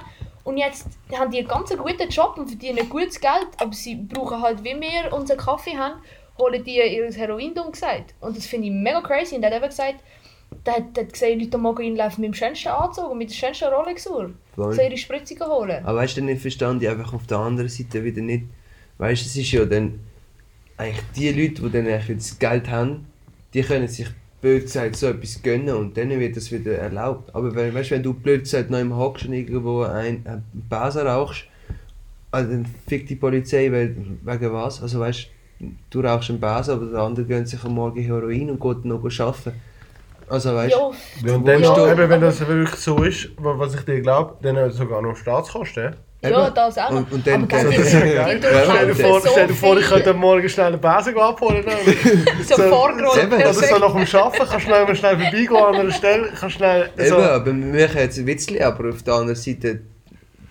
Und 0.49 0.57
jetzt 0.57 0.87
haben 1.13 1.31
die 1.31 1.41
einen 1.41 1.47
ganz 1.47 1.69
guten 1.77 2.09
Job 2.09 2.39
und 2.39 2.49
verdienen 2.49 2.89
gutes 2.89 3.21
Geld, 3.21 3.49
aber 3.59 3.75
sie 3.75 3.97
brauchen 3.97 4.41
halt, 4.41 4.65
wie 4.65 4.81
wir 4.81 5.13
unseren 5.13 5.37
Kaffee 5.37 5.77
haben, 5.77 6.01
holen 6.39 6.65
die 6.65 6.79
ihr 6.79 7.13
Heroin 7.13 7.55
dumm 7.55 7.71
gesagt. 7.71 8.15
Und 8.21 8.35
das 8.35 8.47
finde 8.47 8.69
ich 8.69 8.73
mega 8.73 9.03
crazy. 9.03 9.37
Und 9.37 9.43
er 9.43 9.51
hat 9.51 9.59
eben 9.59 9.69
gesagt, 9.69 9.97
der 10.65 10.77
hat, 10.77 10.97
der 10.97 11.05
hat 11.05 11.13
gesehen, 11.13 11.39
Leute 11.39 11.57
am 11.57 11.61
Morgen 11.65 11.97
laufen 11.97 12.23
mit 12.23 12.29
dem 12.29 12.35
schönsten 12.35 12.69
Anzug 12.69 13.11
und 13.11 13.19
mit 13.19 13.29
der 13.29 13.35
schönsten 13.35 13.69
Rolex-Uhr. 13.69 14.33
So 14.57 14.71
ihre 14.81 14.97
Spritzungen 14.97 15.53
holen. 15.53 15.85
Aber 15.85 15.99
weißt 15.99 16.17
du, 16.17 16.23
dann 16.23 16.35
verstand 16.39 16.83
ich 16.83 16.89
einfach 16.89 17.13
auf 17.13 17.27
der 17.27 17.41
anderen 17.41 17.69
Seite 17.69 18.03
wieder 18.03 18.23
nicht. 18.23 18.47
Weißt 18.97 19.21
du, 19.21 19.27
es 19.27 19.37
ist 19.37 19.53
ja 19.53 19.67
dann 19.67 20.01
eigentlich 20.79 21.05
die 21.15 21.29
Leute, 21.31 21.61
die 21.61 21.71
dann 21.71 21.87
eigentlich 21.87 22.17
das 22.17 22.39
Geld 22.39 22.71
haben, 22.71 23.07
die 23.53 23.61
können 23.61 23.87
sich 23.87 24.09
blöd 24.41 24.63
gesagt 24.65 24.97
so 24.97 25.07
etwas 25.09 25.43
gönnen 25.43 25.75
und 25.75 25.97
dann 25.97 26.11
wird 26.11 26.37
das 26.37 26.53
wieder 26.53 26.75
erlaubt. 26.79 27.35
Aber 27.35 27.55
wenn, 27.55 27.75
weißt, 27.75 27.91
du, 27.91 27.95
wenn 27.97 28.03
du 28.03 28.15
blöd 28.15 28.43
gesagt 28.43 28.71
noch 28.71 28.79
im 28.79 28.97
hockst 28.97 29.27
und 29.27 29.33
irgendwo 29.35 29.83
ein, 29.83 30.23
ein 30.27 30.45
Basa 30.69 31.03
rauchst, 31.03 31.45
also 32.31 32.51
dann 32.51 32.67
fickt 32.87 33.11
die 33.11 33.17
Polizei 33.17 33.71
weil, 33.73 33.97
wegen 34.23 34.53
was? 34.53 34.83
Also 34.83 35.01
weißt 35.01 35.29
du, 35.91 36.01
rauchst 36.01 36.31
einen 36.31 36.41
Basa, 36.41 36.75
aber 36.75 36.87
der 36.87 37.01
andere 37.01 37.27
gönnt 37.27 37.49
sich 37.49 37.63
am 37.65 37.75
Morgen 37.75 38.01
Heroin 38.03 38.51
und 38.51 38.61
geht 38.61 38.85
noch 38.85 39.05
arbeiten. 39.05 39.53
Also 40.29 40.55
weißt 40.55 40.77
Ja, 40.77 40.91
Ja, 41.27 41.35
und 41.35 41.49
dann 41.49 41.63
Ja, 41.63 41.93
eben, 41.93 42.11
wenn 42.11 42.21
das 42.21 42.41
wirklich 42.47 42.75
so 42.77 43.03
ist, 43.03 43.31
wa- 43.39 43.59
was 43.59 43.75
ich 43.75 43.81
dir 43.83 44.01
glaube, 44.03 44.37
dann 44.43 44.71
sogar 44.71 45.01
noch 45.03 45.17
Staatskosten. 45.17 45.97
Ja, 46.21 46.29
Eben. 46.47 46.55
das 46.55 46.79
auch. 46.79 46.91
Und- 46.91 47.13
und 47.13 47.27
dann- 47.27 47.43
aber 47.45 47.47
dann- 47.47 47.71
geil. 47.71 47.81
die 47.81 48.15
Ja, 48.15 48.29
Stell 48.65 48.87
dir 48.89 48.95
vor, 48.95 49.21
so 49.21 49.79
ich 49.79 49.87
könnte 49.87 50.15
Morgen 50.15 50.49
schnell 50.49 50.67
einen 50.67 50.81
Besen 50.81 51.17
abholen. 51.19 51.65
ne? 51.65 51.73
so 52.45 52.55
Vorgrund. 52.57 53.23
Eben, 53.23 53.33
Oder 53.35 53.55
so 53.55 53.79
nach 53.79 53.93
dem 53.93 54.21
Arbeiten, 54.21 54.47
kannst 54.49 54.65
schnell, 54.67 54.85
mal 54.85 54.97
schnell 54.97 55.17
vorbeigehen 55.19 55.57
an 55.57 55.75
einer 55.77 55.91
Stelle, 55.93 56.29
kannst 56.39 56.57
schnell 56.57 56.91
Eben, 56.99 57.09
so... 57.09 57.17
aber 57.19 57.47
wir 57.47 57.53
machen 57.55 57.99
jetzt 57.99 58.19
ein 58.19 58.27
Witzchen, 58.27 58.61
aber 58.63 58.89
auf 58.91 59.03
der 59.05 59.15
anderen 59.15 59.37
Seite, 59.37 59.81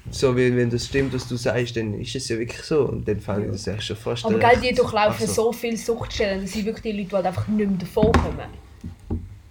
so 0.10 0.38
wie 0.38 0.56
wenn 0.56 0.70
das 0.70 0.86
stimmt, 0.86 1.14
was 1.14 1.28
du 1.28 1.36
sagst, 1.36 1.76
dann 1.76 1.94
ist 2.00 2.16
es 2.16 2.30
ja 2.30 2.40
wirklich 2.40 2.62
so. 2.64 2.84
Und 2.84 3.06
dann 3.06 3.20
fand 3.20 3.46
ich 3.46 3.52
das 3.52 3.68
echt 3.68 3.84
schon 3.84 3.98
fast. 3.98 4.26
Aber 4.26 4.36
recht- 4.42 4.62
gell, 4.62 4.70
die 4.72 4.76
durchlaufen 4.76 5.22
also, 5.28 5.34
so 5.34 5.52
viele 5.52 5.76
Suchtstellen, 5.76 6.42
das 6.44 6.54
sind 6.54 6.66
wirklich 6.66 6.84
die 6.84 6.92
Leute, 7.02 7.10
die 7.10 7.16
halt 7.18 7.26
einfach 7.26 7.48
nicht 7.50 7.70
mehr 7.70 7.78
davon 7.78 8.12
kommen. 8.14 8.40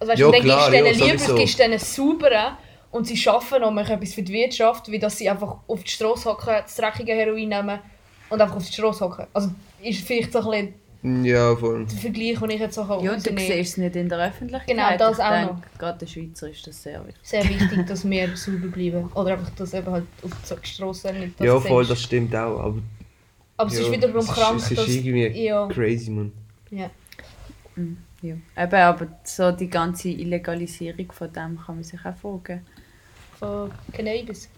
Also 0.00 0.12
weißt, 0.12 0.20
Ja, 0.20 0.26
du, 0.26 0.32
dann 0.32 0.42
klar, 0.42 0.70
gibst 0.70 0.70
du 0.70 0.76
ja, 0.76 0.82
denen 0.82 1.18
lieber, 1.18 1.34
gibst 1.34 1.58
denen 1.58 1.78
sauberen 1.78 2.56
und 2.96 3.06
sie 3.06 3.28
arbeiten 3.28 3.60
noch 3.62 3.70
machen 3.70 3.92
etwas 3.92 4.14
für 4.14 4.22
die 4.22 4.32
Wirtschaft, 4.32 4.90
wie 4.90 4.98
dass 4.98 5.18
sie 5.18 5.28
einfach 5.28 5.56
auf 5.68 5.82
die 5.84 5.90
Straße 5.90 6.28
hocken, 6.28 6.54
das 6.62 6.76
dreckige 6.76 7.12
Heroin 7.12 7.48
nehmen 7.48 7.78
und 8.30 8.40
einfach 8.40 8.56
auf 8.56 8.66
die 8.66 8.72
Straße 8.72 9.04
hocken. 9.04 9.26
Also 9.32 9.50
ist 9.82 10.00
vielleicht 10.06 10.32
so 10.32 10.50
ein 10.50 10.72
bisschen 11.02 11.24
Ja, 11.24 11.54
voll. 11.54 11.84
der 11.86 11.98
Vergleich, 11.98 12.38
den 12.38 12.50
ich 12.50 12.60
jetzt 12.60 12.74
so 12.74 12.82
Ja, 12.82 12.94
und 13.12 13.26
du 13.26 13.38
siehst 13.38 13.50
es 13.50 13.76
nicht 13.76 13.94
in 13.96 14.08
der 14.08 14.18
Öffentlichkeit. 14.28 14.66
Genau, 14.68 14.96
das 14.96 15.18
ich 15.18 15.24
auch 15.24 15.30
denke, 15.30 15.54
noch. 15.54 15.78
Gerade 15.78 15.98
der 15.98 16.06
Schweizer 16.06 16.50
ist 16.50 16.66
das 16.66 16.82
sehr 16.82 17.00
wichtig. 17.06 17.20
Sehr 17.22 17.44
wichtig, 17.48 17.86
dass 17.86 18.08
wir 18.08 18.36
sauber 18.36 18.66
bleiben. 18.68 19.08
Oder 19.14 19.32
einfach, 19.34 19.50
dass 19.50 19.74
eben 19.74 19.90
halt 19.90 20.04
auf 20.22 20.60
die 20.60 20.66
Straße 20.68 21.12
nicht 21.12 21.38
das 21.38 21.46
Ja, 21.46 21.60
voll, 21.60 21.84
siehst. 21.84 21.90
das 21.92 22.02
stimmt 22.02 22.34
auch. 22.34 22.58
Aber 22.60 22.78
Aber 23.58 23.70
es 23.70 23.78
ja, 23.78 23.84
ist 23.84 23.92
wiederum 23.92 24.16
es 24.16 24.24
ist- 24.28 24.34
krank, 24.34 24.56
Es 24.58 24.70
ist 24.70 24.78
dass... 24.78 24.88
irgendwie 24.88 25.44
Ja, 25.44 25.66
crazy, 25.68 26.10
man. 26.10 26.32
ja. 26.70 26.90
Ja. 28.22 28.34
Eben, 28.56 28.74
aber 28.74 29.06
so 29.24 29.52
die 29.52 29.68
ganze 29.68 30.08
Illegalisierung 30.08 31.12
von 31.12 31.30
dem 31.32 31.58
kann 31.64 31.74
man 31.76 31.84
sich 31.84 32.00
auch 32.04 32.16
fragen. 32.16 32.62
Von 33.38 33.70
Cannabis. 33.92 34.48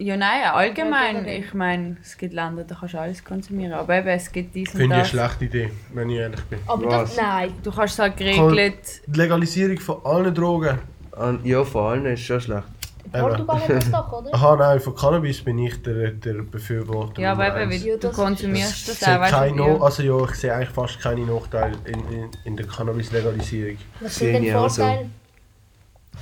Ja, 0.00 0.16
nein, 0.16 0.44
allgemein. 0.52 1.26
Ich 1.26 1.52
meine, 1.54 1.96
es 2.00 2.16
gibt 2.16 2.32
Länder, 2.32 2.62
da 2.62 2.76
kannst 2.78 2.94
du 2.94 3.00
alles 3.00 3.24
konsumieren. 3.24 3.72
Aber 3.72 3.96
eben, 3.96 4.06
es 4.08 4.30
gibt 4.30 4.54
dies 4.54 4.72
und 4.72 4.78
Finde 4.78 4.84
ich 4.84 4.92
eine 4.92 5.02
das. 5.02 5.10
schlechte 5.10 5.44
Idee, 5.46 5.70
wenn 5.92 6.10
ich 6.10 6.18
ehrlich 6.18 6.44
bin. 6.44 6.60
Aber 6.68 6.86
Was? 6.86 7.16
das... 7.16 7.16
Nein. 7.16 7.52
Du 7.64 7.72
kannst 7.72 7.94
es 7.94 7.98
halt 7.98 8.16
geregelt. 8.16 9.02
Die 9.06 9.18
Legalisierung 9.18 9.78
von 9.80 9.96
allen 10.04 10.32
Drogen. 10.32 10.78
An, 11.12 11.40
ja, 11.42 11.64
vor 11.64 11.90
allem 11.90 12.06
ist 12.06 12.20
schon 12.22 12.40
schlecht. 12.40 12.62
Portugal 13.10 13.60
hat 13.60 13.70
das 13.70 13.90
doch, 13.90 14.12
oder? 14.12 14.30
Aha, 14.34 14.56
nein, 14.56 14.80
von 14.80 14.94
Cannabis 14.94 15.42
bin 15.42 15.58
ich 15.58 15.82
der, 15.82 16.12
der 16.12 16.42
Befürworter. 16.42 17.20
Ja, 17.20 17.32
aber 17.32 17.48
eben, 17.48 17.72
eins. 17.72 17.82
wie 17.82 17.88
Ja, 17.88 17.94
du 17.96 18.08
das 18.08 18.16
konsumierst 18.16 18.80
Ich 18.80 18.86
das 18.86 19.00
sehe 19.00 19.16
auch. 19.16 19.20
Weißt 19.20 19.32
keine 19.32 19.56
du, 19.56 19.64
no 19.64 19.82
also 19.82 20.02
ja, 20.02 20.24
ich 20.24 20.34
sehe 20.36 20.54
eigentlich 20.54 20.68
fast 20.68 21.00
keine 21.00 21.22
Nachteile 21.26 21.76
in, 21.86 22.12
in, 22.12 22.30
in 22.44 22.56
der 22.56 22.66
Cannabis-Legalisierung. 22.66 23.78
Was 24.00 24.14
sind 24.14 24.32
denn 24.34 24.44
ich 24.44 24.54
auch 24.54 24.68
so. 24.68 24.82
Vorteile? 24.82 25.10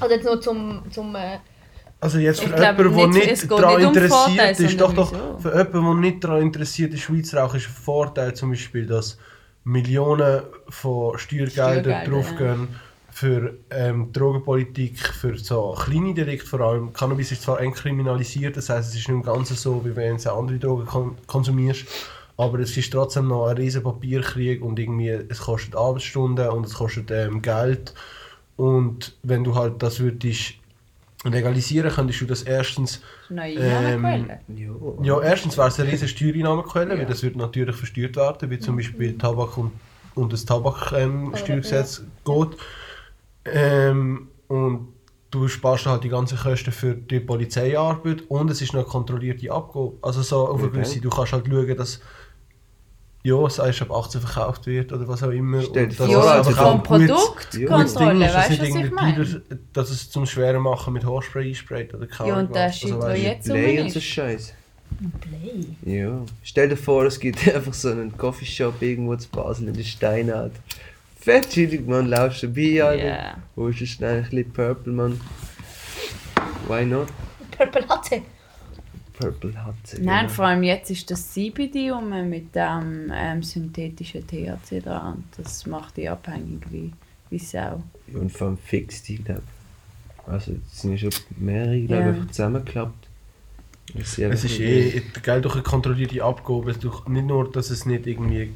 Also 0.01 0.15
jetzt 0.15 0.25
nur 0.25 0.41
zum... 0.41 0.83
zum 0.91 1.15
äh, 1.15 1.39
Also 2.01 2.19
jetzt 2.19 2.41
für 2.41 2.51
Ich 2.55 2.61
jemanden, 2.61 2.93
der 3.13 3.27
nicht- 3.27 3.51
daran 3.51 3.77
nicht 3.77 3.87
um 3.87 3.95
interessiert 3.95 4.13
Vorteile, 4.13 4.51
ist, 4.69 4.81
doch, 4.81 4.93
doch, 4.93 5.13
wieso. 5.13 5.39
für 5.39 5.57
jemanden, 5.57 6.03
der 6.03 6.11
nicht 6.11 6.25
daran 6.25 6.43
interessiert 6.43 6.95
ist, 6.95 7.01
Schweiz 7.01 7.35
rauchen, 7.35 7.57
ist 7.57 7.67
ein 7.69 7.73
Vorteil 7.73 8.35
zum 8.35 8.51
Beispiel, 8.51 8.87
dass 8.87 9.19
Millionen 9.65 10.43
von 10.69 11.19
Steuergeldern 11.19 11.51
Steuergelder, 11.83 12.11
draufgehen 12.11 12.69
für 13.11 13.55
ähm, 13.71 14.13
Drogenpolitik, 14.13 14.99
für 14.99 15.39
so 15.39 15.75
kleine 15.77 16.13
Delikte 16.13 16.47
vor 16.47 16.61
allem. 16.61 16.93
Cannabis 16.93 17.33
ist 17.33 17.43
zwar 17.43 17.61
entkriminalisiert, 17.61 18.57
das 18.59 18.69
heißt, 18.69 18.91
es 18.91 18.95
ist 19.01 19.09
nicht 19.09 19.25
mehr 19.25 19.35
ganz 19.35 19.49
so, 19.61 19.83
wie 19.85 19.97
wenn 19.97 20.19
du 20.19 20.33
andere 20.33 20.59
Drogen 20.59 20.85
kon 20.87 21.17
konsumierst, 21.27 21.87
aber 22.37 22.59
es 22.61 22.77
ist 22.77 22.93
trotzdem 22.93 23.29
noch 23.29 23.47
ein 23.47 23.57
riesen 23.57 23.83
Papierkrieg 23.83 24.63
und 24.63 24.79
irgendwie, 24.79 25.09
es 25.09 25.39
kostet 25.41 25.75
Arbeitsstunden 25.75 26.49
und 26.51 26.67
es 26.67 26.75
kostet 26.75 27.11
ähm, 27.11 27.41
Geld 27.41 27.95
und 28.57 29.17
wenn 29.23 29.43
du 29.45 29.55
halt 29.55 29.83
das 29.83 29.99
würdest 29.99 30.55
legalisieren, 31.33 31.91
könntest 31.91 32.21
du 32.21 32.27
das 32.27 32.43
erstens 32.43 33.01
Neue 33.29 33.55
Ähm. 33.59 34.31
Ja. 34.49 34.69
ja, 35.03 35.21
erstens 35.23 35.57
wäre 35.57 35.69
es 35.69 35.81
eine 35.81 35.91
riesige 35.91 36.09
Steuereinnahmequelle, 36.09 36.95
Ja. 36.95 36.99
weil 36.99 37.07
das 37.07 37.23
wird 37.23 37.37
natürlich 37.37 37.75
versteuert 37.77 38.17
werden, 38.17 38.51
wie 38.51 38.59
zum 38.59 38.77
Beispiel 38.77 39.17
Tabak 39.19 39.57
und, 39.59 39.73
und 40.15 40.33
das 40.33 40.45
Tabaksteuergesetz 40.45 41.03
ähm, 41.05 41.37
Steuergesetz 41.37 42.03
geht. 42.25 42.57
Ähm, 43.45 44.29
und 44.49 44.89
du 45.31 45.49
sparst 45.49 45.87
halt 45.87 46.05
die 46.05 46.09
ganzen 46.09 46.39
Kosten 46.39 46.73
für 46.73 46.95
die 46.95 47.21
Polizeiarbeit 47.21 48.23
und 48.29 48.51
es 48.51 48.63
ist 48.63 48.73
noch 48.73 48.81
eine 48.81 48.89
kontrollierte 48.89 49.51
Abgabe. 49.51 49.93
Also 50.03 50.23
so 50.23 50.49
auf 50.49 50.61
eine 50.61 50.71
gewisse, 50.71 51.01
du 51.01 51.11
kannst 51.11 51.33
halt 51.33 51.47
schauen, 51.47 51.77
dass 51.77 52.01
ja, 53.27 53.45
es 53.45 53.59
erst 53.59 53.83
ab 53.83 53.91
18 53.91 54.21
verkauft 54.21 54.67
wird 54.67 54.93
oder 54.93 55.09
was 55.09 55.21
auch 55.23 55.31
immer. 55.31 55.61
Stell 55.61 55.89
dir 55.89 56.01
Und 56.01 56.11
Ja, 56.11 56.21
also 56.21 56.51
einfach 56.51 56.63
vom 56.63 56.83
ist, 57.83 57.97
dass 57.97 58.35
weißt 58.35 58.51
du, 58.51 58.63
was 58.63 58.85
ich 58.85 58.91
meine? 58.93 59.25
Dealer, 59.25 59.41
dass 59.73 59.91
es 59.91 60.11
zum 60.11 60.27
Schweren 60.27 60.63
machen 60.63 60.93
mit 60.93 61.05
Haarspray 61.05 61.49
einsprayt 61.49 61.93
oder 61.93 62.07
keine 62.07 62.29
Ja, 62.29 62.39
und 62.39 62.55
der 62.55 62.69
was. 62.69 62.77
Shit, 62.77 62.93
Also, 62.93 63.09
du, 63.09 63.17
jetzt 63.17 63.45
Play 63.47 63.81
und 63.81 63.91
so 63.91 63.99
ist. 63.99 64.05
Scheiß. 64.05 64.55
Play. 65.21 65.67
Ja. 65.99 66.23
Stell 66.45 66.69
dir 66.69 66.77
vor, 66.77 67.05
es 67.05 67.19
gibt 67.19 67.47
einfach 67.55 67.75
so 67.75 67.91
einen 67.91 68.17
Coffeeshop 68.17 68.81
irgendwo 68.81 69.17
zu 69.17 69.29
Basel 69.29 69.69
in 69.69 69.75
der 69.75 69.83
Steinart. 69.83 70.53
Fett 71.19 71.49
chillig, 71.51 71.85
man, 71.85 72.07
laufst 72.07 72.45
dabei, 72.45 72.85
Alter. 72.85 73.05
Ja. 73.05 73.37
Wo 73.57 73.67
ist 73.67 73.79
schnell 73.89 74.19
ein 74.19 74.23
bisschen 74.23 74.53
Purple, 74.53 74.93
man? 74.93 75.21
Why 76.69 76.85
not? 76.85 77.09
Purple 77.51 77.85
Latte. 77.89 78.23
Purple 79.19 79.65
hat 79.65 79.75
sie. 79.85 80.03
Nein, 80.03 80.29
vor 80.29 80.47
allem 80.47 80.63
jetzt 80.63 80.91
ist 80.91 81.11
das 81.11 81.33
CBD 81.33 81.91
um 81.91 82.09
mit 82.29 82.55
dem 82.55 83.13
ähm, 83.15 83.43
synthetischen 83.43 84.27
THC 84.27 84.81
dran. 84.83 85.25
Das 85.37 85.67
macht 85.67 85.97
die 85.97 86.09
abhängig 86.09 86.63
wie, 86.71 86.93
wie 87.31 87.39
Sau. 87.39 87.83
Und 88.13 88.31
vor 88.33 88.49
allem 88.49 88.59
fix 88.59 89.03
die, 89.03 89.17
glaube 89.17 89.43
ich. 89.45 90.33
Also, 90.33 90.53
es 90.73 90.83
sind 90.83 90.93
ja 90.93 90.99
schon 90.99 91.11
mehrere, 91.39 91.81
glaube 91.83 92.03
Ja. 92.03 92.09
einfach 92.11 92.27
zusammengeklappt. 92.31 93.07
Das 93.95 94.19
Es 94.19 94.45
ist 94.45 94.59
eh 94.61 95.03
Geld 95.23 95.45
durch 95.45 95.55
eine 95.55 95.63
kontrollierte 95.63 96.23
Abgabe. 96.23 96.73
Durch, 96.75 97.07
nicht 97.07 97.27
nur, 97.27 97.51
dass 97.51 97.71
es 97.71 97.87
nicht 97.87 98.07
irgendwie. 98.07 98.53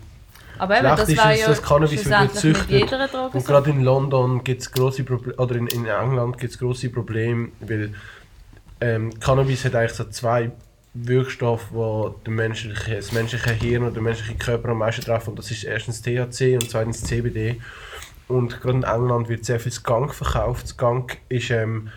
Aber 0.58 0.74
eben, 0.76 0.86
Schlecht 0.86 0.98
das 0.98 1.08
ist 1.08 1.18
war 1.18 1.32
es, 1.32 1.40
ja 1.40 1.46
dass 1.46 1.62
Cannabis 1.62 2.04
wird 2.04 2.32
gezüchtet. 2.32 3.14
Und 3.32 3.46
gerade 3.46 3.70
in 3.70 3.82
London 3.82 4.44
gibt 4.44 4.60
es 4.60 4.70
große 4.72 5.04
Probleme, 5.04 5.36
oder 5.36 5.54
in, 5.56 5.68
in 5.68 5.86
England 5.86 6.36
gibt 6.38 6.52
es 6.52 6.58
große 6.58 6.90
Probleme, 6.90 7.48
weil 7.60 7.94
ähm, 8.80 9.18
Cannabis 9.20 9.64
hat 9.64 9.74
eigentlich 9.74 9.92
so 9.92 10.04
zwei 10.04 10.50
Wirkstoffe, 10.94 11.70
die 11.70 12.30
den 12.30 12.36
das 12.36 13.12
menschliche 13.12 13.52
Hirn 13.52 13.84
und 13.84 13.96
den 13.96 14.02
menschlichen 14.02 14.38
Körper 14.38 14.70
am 14.70 14.78
meisten 14.78 15.02
treffen. 15.02 15.30
Und 15.30 15.38
das 15.38 15.50
ist 15.50 15.64
erstens 15.64 16.02
THC 16.02 16.54
und 16.54 16.68
zweitens 16.68 17.04
CBD. 17.04 17.60
Und 18.28 18.60
gerade 18.60 18.78
in 18.78 18.82
England 18.84 19.28
wird 19.28 19.44
sehr 19.44 19.60
viel 19.60 19.72
Skunk 19.72 20.14
verkauft. 20.14 20.68
Skunk 20.68 21.18
ist 21.28 21.50
ähm, 21.50 21.90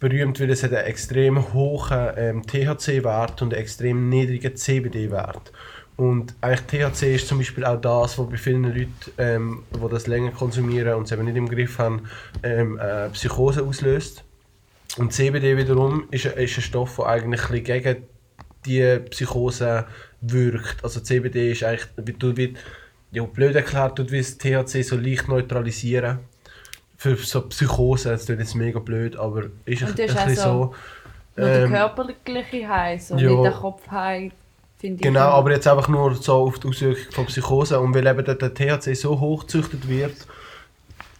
berühmt, 0.00 0.40
weil 0.40 0.50
es 0.50 0.62
hat 0.62 0.72
einen 0.72 0.86
extrem 0.86 1.52
hohen 1.52 2.10
ähm, 2.16 2.46
THC-Wert 2.46 3.42
und 3.42 3.52
einen 3.52 3.62
extrem 3.62 4.08
niedrigen 4.08 4.56
CBD-Wert. 4.56 5.52
Und 5.96 6.34
eigentlich 6.40 6.90
THC 6.92 7.16
ist 7.16 7.26
zum 7.26 7.38
Beispiel 7.38 7.64
auch 7.64 7.80
das, 7.80 8.18
was 8.18 8.30
bei 8.30 8.36
vielen 8.36 8.64
Leuten, 8.64 8.94
ähm, 9.18 9.62
die 9.74 9.88
das 9.88 10.06
länger 10.06 10.30
konsumieren 10.30 10.94
und 10.94 11.04
es 11.04 11.12
eben 11.12 11.24
nicht 11.24 11.36
im 11.36 11.48
Griff 11.48 11.78
haben, 11.78 12.02
ähm, 12.42 12.78
äh, 12.78 13.08
Psychose 13.08 13.64
auslöst. 13.64 14.24
Und 14.96 15.12
CBD 15.12 15.56
wiederum 15.56 16.08
ist, 16.10 16.26
ein- 16.26 16.42
ist 16.42 16.56
ein 16.56 16.62
Stoff, 16.62 16.96
der 16.96 17.06
eigentlich 17.06 17.42
ein 17.42 17.48
bisschen 17.50 17.64
gegen 17.64 18.06
die 18.64 18.98
Psychose 19.10 19.86
wirkt. 20.20 20.82
Also 20.82 21.00
CBD 21.00 21.52
ist 21.52 21.62
eigentlich, 21.62 21.86
wie 21.96 22.12
du 22.12 22.36
wie, 22.36 22.54
ja, 23.12 23.22
blöd 23.24 23.54
erklärt, 23.54 23.96
tut 23.96 24.10
wie 24.10 24.18
das 24.18 24.38
THC 24.38 24.82
so 24.82 24.96
leicht 24.96 25.28
neutralisieren. 25.28 26.18
Für 26.96 27.14
so 27.16 27.42
Psychose, 27.42 28.10
das 28.10 28.24
klingt 28.26 28.40
jetzt 28.40 28.56
mega 28.56 28.80
blöd, 28.80 29.14
aber 29.16 29.44
ist 29.66 29.82
ein, 29.82 29.90
ein 29.90 29.94
bisschen 29.94 30.34
so. 30.34 30.74
Nur 31.36 31.46
der 31.46 31.64
ähm, 31.64 31.70
körperliche 31.70 32.68
High, 32.68 33.00
so 33.00 33.16
ja. 33.16 33.30
nicht 33.30 33.44
der 33.44 33.52
Kopf-High, 33.52 34.32
finde 34.78 34.96
ich. 34.96 35.02
Genau, 35.02 35.20
aber 35.20 35.52
jetzt 35.52 35.68
einfach 35.68 35.86
nur 35.86 36.16
so 36.16 36.32
auf 36.34 36.58
die 36.58 36.66
Auswirkung 36.66 37.12
von 37.12 37.26
Psychose. 37.26 37.78
Und 37.78 37.94
weil 37.94 38.04
eben 38.04 38.24
der, 38.24 38.34
der 38.34 38.52
THC 38.52 38.94
so 38.96 39.20
hoch 39.20 39.42
gezüchtet 39.42 39.88
wird, 39.88 40.16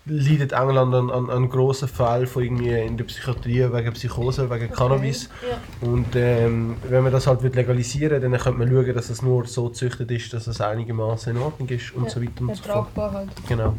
leidet 0.08 0.52
England 0.52 0.94
an, 0.94 1.10
an, 1.10 1.30
an 1.30 1.48
grossen 1.48 1.88
Fällen 1.88 2.26
von 2.26 2.42
irgendwie 2.42 2.70
in 2.70 2.96
der 2.96 3.04
Psychiatrie 3.04 3.72
wegen 3.72 3.92
Psychose, 3.92 4.50
wegen 4.50 4.70
Cannabis. 4.70 5.28
Ja. 5.48 5.88
Und 5.88 6.14
ähm, 6.16 6.76
wenn 6.88 7.02
man 7.02 7.12
das 7.12 7.26
halt 7.26 7.42
legalisieren 7.42 8.20
dann 8.20 8.32
könnte 8.32 8.58
man 8.58 8.68
schauen, 8.68 8.94
dass 8.94 9.10
es 9.10 9.22
nur 9.22 9.46
so 9.46 9.68
gezüchtet 9.68 10.10
ist, 10.10 10.32
dass 10.32 10.46
es 10.46 10.60
einigermaßen 10.60 11.36
in 11.36 11.42
Ordnung 11.42 11.68
ist 11.68 11.94
und 11.94 12.04
Ja, 12.04 12.10
so 12.10 12.22
weiter 12.22 12.40
und 12.40 12.56
so 12.56 12.62
fort. 12.62 12.88
Halt. 12.96 13.28
Genau. 13.46 13.74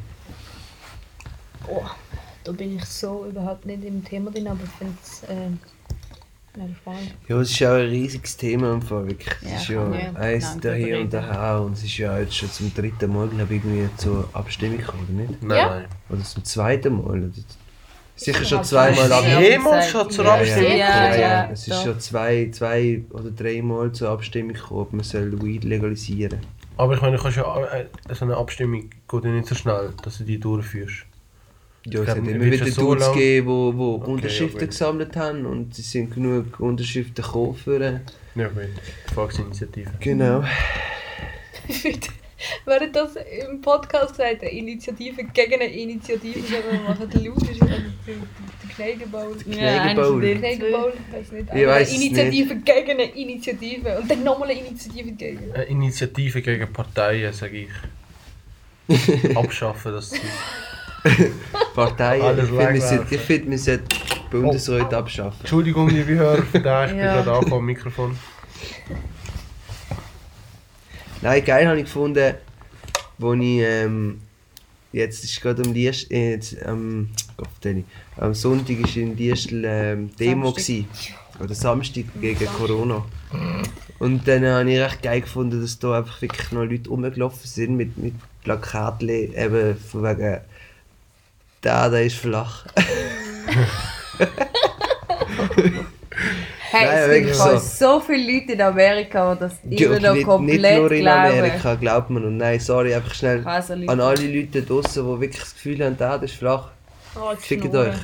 Oh, 1.68 1.84
da 2.44 2.52
bin 2.52 2.78
ich 2.78 2.86
so 2.86 3.26
überhaupt 3.30 3.66
nicht 3.66 3.84
im 3.84 4.04
Thema 4.04 4.32
drin, 4.32 4.48
aber 4.48 4.64
ich 4.64 4.70
finde 4.72 4.98
es 5.04 5.24
äh, 5.24 5.50
ja, 7.28 7.39
es 7.39 7.52
ist 7.52 7.60
ja 7.60 7.72
auch 7.72 7.78
ein 7.78 7.89
riesiges 7.89 8.38
Thema 8.38 8.74
im 8.74 8.82
Fall, 8.82 9.08
wirklich. 9.08 9.34
Es 9.41 9.52
Ja, 9.52 9.58
ist 9.58 9.68
ja, 9.70 10.14
eins 10.16 10.43
lang 10.43 10.62
da 10.62 10.74
hier 10.74 11.00
und 11.00 11.14
da 11.14 11.58
und 11.60 11.74
es 11.74 11.84
ist 11.84 11.97
ja 11.97 12.18
jetzt 12.20 12.36
schon 12.36 12.52
zum 12.52 12.74
dritten 12.74 13.14
Mal, 13.14 13.28
glaube 13.28 13.56
ich, 13.56 13.64
irgendwie 13.64 13.89
zur 13.97 14.30
Abstimmung 14.34 14.78
gekommen, 14.78 15.04
oder 15.04 15.14
nicht? 15.30 15.43
Nein, 15.43 15.58
Ja. 15.58 15.86
Oder 16.10 16.24
zum 16.24 16.43
zweiten 16.43 17.02
Mal. 17.04 17.32
Sicher 18.16 18.43
schon 18.43 18.64
zweimal 18.66 18.95
schon 18.95 19.12
ab. 19.14 19.24
Ja, 19.26 19.39
Jemals 19.39 19.89
schon 19.89 20.10
zur 20.12 20.26
Abstimmung 20.26 20.78
Ja, 20.78 21.04
gekommen? 21.06 21.22
ja, 21.22 21.50
Es 21.52 21.68
ist 21.68 21.82
schon 21.82 22.00
zwei, 22.02 22.50
zwei 22.52 23.02
oder 23.12 23.32
dreimal 23.32 23.91
zur 23.93 24.10
Abstimmung 24.10 24.54
gekommen, 24.54 24.82
ob 24.82 24.93
man 24.93 25.04
soll 25.04 25.41
Weed 25.41 25.64
legalisieren 25.64 26.39
Aber 26.76 26.95
ich 26.95 27.02
meine, 27.02 27.16
du 27.16 27.24
kannst 27.24 27.38
ja, 27.38 27.64
äh, 27.68 27.86
so 28.14 28.26
eine 28.26 28.36
Abstimmung 28.36 28.89
geht 29.08 29.24
ja 29.24 29.30
nicht 29.30 29.47
so 29.47 29.56
schnell, 29.56 29.91
dass 30.04 30.18
du 30.18 30.26
die 30.26 30.38
durchführst. 30.38 31.06
Ja, 31.92 32.02
es 32.02 32.08
hat 32.10 32.18
immer 32.18 32.46
wieder 32.46 32.66
so 32.68 32.82
Dudes 32.82 33.06
lang- 33.06 33.14
gegeben, 33.14 33.48
die 33.48 33.78
wo 33.78 33.96
Okay, 33.96 34.12
Unterschriften 34.12 34.62
ja, 34.62 34.68
gesammelt 34.68 35.16
haben 35.16 35.46
und 35.46 35.78
es 35.78 35.92
sind 35.92 36.14
genug 36.14 36.60
Unterschriften 36.60 37.24
gekommen 37.24 37.56
für... 37.56 38.02
Ja, 38.36 38.48
gut. 38.48 38.64
Volksinitiative. 39.14 39.92
Genau. 40.00 40.44
Während 42.66 42.96
das 42.96 43.16
im 43.16 43.60
Podcast 43.62 44.16
sagt, 44.16 44.42
eine 44.42 44.52
Initiative 44.52 45.24
gegen 45.26 45.54
eine 45.56 45.66
Initiative, 45.66 46.40
sondern 46.40 46.72
wir 46.72 46.90
machen 46.90 47.10
den 47.10 47.26
Laut, 47.26 47.50
ist 47.50 47.62
der 47.62 48.76
Kneigenball. 48.76 49.32
Ja, 49.46 49.94
Kneigenball, 49.94 50.94
zwei. 51.12 51.60
ich 51.60 51.68
weiß 51.68 51.92
nicht. 51.92 52.14
Ich 52.14 52.18
es 52.18 52.28
Initiative 52.28 52.56
gegen 52.58 52.92
eine 52.92 53.04
Initiative 53.16 54.00
und 54.00 54.10
dann 54.10 54.24
nochmal 54.24 54.50
eine 54.50 54.60
Initiative 54.60 55.12
gegen. 55.12 55.52
Eine 55.52 55.64
Initiative 55.66 56.42
gegen 56.42 56.72
Parteien, 56.72 57.34
sage 57.34 57.68
ich. 57.68 57.70
Abschaffen 59.36 59.92
das 59.92 60.10
Zeug. 60.10 60.22
Parteien. 61.76 62.22
Alles 62.22 62.50
ich 62.50 62.56
finde, 62.56 63.10
wir 63.10 63.12
ich 63.12 63.22
finde, 63.22 63.52
wir 63.52 63.58
sollten 63.60 63.86
die 63.89 64.30
Bundesräte 64.30 64.97
abschaffen. 64.97 65.39
Entschuldigung, 65.41 65.89
liebe 65.89 66.16
Hörer, 66.16 66.39
ich 66.39 66.45
bin 66.52 66.64
Ja. 66.64 66.86
gerade 66.86 67.32
angekommen 67.32 67.54
am 67.54 67.66
Mikrofon. 67.66 68.18
Nein, 71.22 71.43
geil 71.43 71.68
habe 71.68 71.78
ich 71.78 71.86
gefunden, 71.86 72.34
wo 73.18 73.34
ich 73.34 73.41
ähm, 73.41 74.22
jetzt 74.93 75.24
ist 75.24 75.41
gerade 75.41 75.64
am 75.64 75.74
Liest, 75.74 76.12
äh, 76.12 76.32
jetzt, 76.32 76.56
ähm, 76.66 77.10
Gott, 77.38 77.50
am 78.18 78.34
Sonntag 78.34 78.80
ist 78.80 78.95
in 78.95 79.18
Liestl 79.18 79.64
ähm, 79.66 80.10
Demo 80.18 80.47
Samstag. 80.52 80.64
gsi 80.64 80.86
oder 81.43 81.54
Samstag 81.56 82.06
gegen 82.20 82.45
Corona. 82.45 83.04
Und 84.00 84.28
dann 84.28 84.45
habe 84.45 84.72
ich 84.72 84.80
recht 84.80 85.02
geil 85.04 85.22
gefunden, 85.22 85.62
dass 85.62 85.78
da 85.80 86.00
einfach 86.00 86.22
wirklich 86.22 86.52
noch 86.52 86.64
Leute 86.64 86.89
rumgelaufen 86.89 87.39
sind 87.43 87.76
mit, 87.76 87.97
mit 87.97 88.14
Plakaten 88.43 89.10
eben 89.10 89.78
von 89.78 90.04
wegen 90.04 90.39
da, 91.62 91.89
der 91.89 92.05
ist 92.05 92.18
flach. 92.18 92.66
Hey, 96.72 96.86
Nein, 96.86 97.10
es 97.10 97.26
gibt 97.26 97.36
so. 97.36 97.57
so 97.57 97.99
viele 97.99 98.32
Leute 98.32 98.51
in 98.53 98.62
Amerika, 98.62 99.34
die 99.34 99.39
das 99.39 99.53
Ja, 99.68 99.88
immer 99.88 99.99
noch 99.99 100.14
nicht, 100.14 100.26
komplett 100.26 100.62
nicht 100.62 100.78
nur 100.78 100.91
in 100.91 101.01
glauben. 101.01 101.20
Amerika, 101.39 101.76
glaubt 101.76 102.10
man. 102.12 102.26
Und 102.26 102.38
nein, 102.38 102.60
sorry, 102.60 102.93
einfach 102.93 103.14
schnell 103.16 103.41
Also, 103.43 103.74
Leute. 103.74 103.91
an 103.91 103.99
alle 103.99 104.28
Leute 104.28 104.62
draußen, 104.62 105.03
die 105.03 105.22
wirklich 105.22 105.39
das 105.41 105.53
Gefühl 105.55 105.84
haben, 105.84 105.97
da, 105.97 106.18
das 106.20 106.30
ist 106.32 106.38
flach. 106.38 106.70
Oh, 107.16 107.34
Schnurren. 107.41 107.89
euch. 107.89 107.95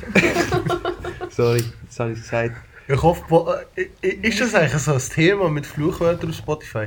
Sorry, 1.36 1.62
das 1.86 2.00
habe 2.00 2.10
ich 2.12 2.18
gesagt. 2.20 2.56
Ich 2.88 3.00
hoffe, 3.02 3.66
äh, 3.76 4.08
ist 4.08 4.40
das 4.40 4.52
eigentlich 4.56 4.82
so 4.82 4.94
ein 4.94 4.98
Thema 5.14 5.48
mit 5.48 5.64
Fluchwörtern 5.64 6.30
auf 6.30 6.36
Spotify? 6.36 6.86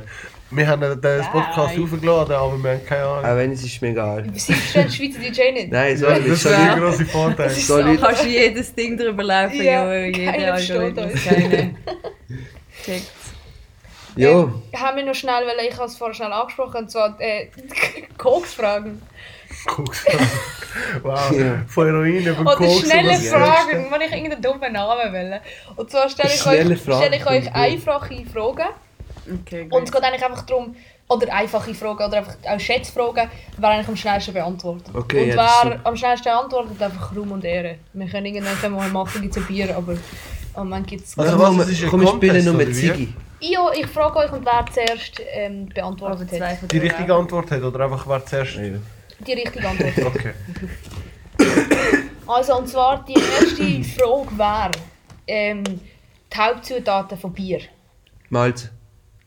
Wir 0.52 0.66
haben 0.66 0.80
den 1.00 1.22
Podcast 1.30 1.76
Nein. 1.76 1.84
aufgeladen, 1.84 2.34
aber 2.34 2.58
wir 2.58 2.70
haben 2.72 2.84
keine 2.86 3.04
Auch 3.06 3.22
Ahnung. 3.22 3.36
wenn 3.38 3.52
es 3.52 3.62
ist 3.62 3.80
mir 3.80 3.90
egal. 3.90 4.24
Sie 4.34 4.52
verstehen 4.52 4.90
Schweizer 4.90 5.18
DJ 5.20 5.52
nicht. 5.52 5.70
Nein, 5.70 5.92
Ja, 5.92 5.96
sorry, 5.96 6.14
das 6.28 6.42
das 6.42 6.52
ist 6.52 6.58
ein 6.58 6.80
großer 6.80 7.04
Vorteil. 7.06 7.46
Das 7.48 7.56
ist 7.58 7.66
So 7.68 7.76
so. 7.82 7.96
Kannst 8.00 8.24
du 8.24 8.28
jedes 8.28 8.74
Ding 8.74 8.96
drüber 8.98 9.22
laufen, 9.22 9.62
Ja, 9.62 9.94
ja, 9.94 10.06
jeder 10.06 10.54
Algorithmus, 10.54 11.12
uns. 11.12 11.24
keine. 11.24 11.74
Checkt's. 12.84 13.10
Ja, 14.16 14.28
Ähm, 14.30 14.62
haben 14.76 14.96
wir 14.96 15.04
noch 15.04 15.14
schnell, 15.14 15.46
weil 15.46 15.66
ich 15.68 15.76
habe 15.76 15.84
es 15.86 15.96
vorher 15.96 16.14
schnell 16.14 16.32
angesprochen, 16.32 16.78
und 16.78 16.90
zwar 16.90 17.14
äh, 17.20 17.46
Koks-Fragen. 18.18 19.00
Koks. 19.66 20.04
Wow, 21.02 21.30
Ja. 21.32 21.62
von 21.68 21.86
Heroin 21.86 22.26
über 22.26 22.40
Oder 22.40 22.56
Koks. 22.56 22.80
schnelle 22.80 23.14
Fragen, 23.18 23.86
wenn 23.90 24.00
ich 24.00 24.12
irgendeinen 24.12 24.42
dummen 24.42 24.72
Namen 24.72 25.12
will. 25.12 25.40
Und 25.76 25.90
zwar 25.90 26.08
stelle 26.08 26.28
ich, 26.34 26.44
euch, 26.44 26.80
stelle 26.82 27.16
ich 27.16 27.26
euch 27.26 27.54
einfache 27.54 28.24
Fragen. 28.32 28.64
Okay, 29.40 29.66
Und 29.70 29.84
es 29.84 29.92
geht 29.92 30.02
eigentlich 30.02 30.24
einfach 30.24 30.42
darum, 30.42 30.74
oder 31.08 31.32
einfache 31.32 31.74
Fragen, 31.74 32.04
oder 32.04 32.18
einfach 32.18 32.36
auch 32.48 32.60
Schätzfragen, 32.60 33.28
wer 33.58 33.68
eigentlich 33.68 33.88
am 33.88 33.96
schnellsten 33.96 34.32
beantwortet. 34.34 34.94
Okay, 34.94 35.22
und 35.22 35.28
ja, 35.28 35.36
wer 35.36 35.72
super. 35.72 35.80
am 35.84 35.96
schnellsten 35.96 36.28
antwortet, 36.28 36.82
einfach 36.82 37.14
Ruhm 37.14 37.32
und 37.32 37.44
Ehre. 37.44 37.76
Wir 37.92 38.08
können 38.08 38.26
irgendwann 38.26 38.72
mal 38.72 38.88
machen, 38.90 39.22
gibt 39.22 39.36
es 39.36 39.42
ein 39.42 39.46
Bier, 39.46 39.76
aber 39.76 39.96
am 40.54 40.68
Moment 40.68 40.86
gibt 40.86 41.04
es... 41.04 41.18
Also 41.18 41.32
also, 41.32 41.58
was, 41.58 41.66
komm, 41.88 42.02
ist 42.02 42.08
spielen 42.08 42.20
Contest, 42.20 42.46
nur 42.46 42.54
mit? 42.54 42.74
Ziggy. 42.74 43.14
Ja, 43.40 43.70
ich 43.72 43.86
frage 43.86 44.16
euch, 44.18 44.32
und 44.32 44.44
wer 44.44 44.64
zuerst 44.72 45.20
ähm, 45.32 45.64
Aber 45.64 45.74
beantwortet 45.74 46.30
zwei 46.30 46.56
hat. 46.56 46.70
Die 46.70 46.78
richtige 46.78 47.14
Antwort 47.14 47.50
hat 47.50 47.62
oder 47.62 47.84
einfach 47.84 48.06
wer 48.06 48.24
zuerst. 48.24 48.56
Ja. 48.56 48.78
Die 49.26 49.32
richtige 49.32 49.68
Antwort. 49.68 49.92
Okay. 50.06 50.34
Also, 52.26 52.58
und 52.58 52.68
zwar 52.68 53.04
die 53.04 53.14
erste 53.14 53.84
Frage 53.98 54.38
wäre, 54.38 54.70
ähm, 55.26 55.64
die 55.64 56.38
Hauptzutaten 56.38 57.18
von 57.18 57.32
Bier. 57.32 57.60
Malz. 58.28 58.70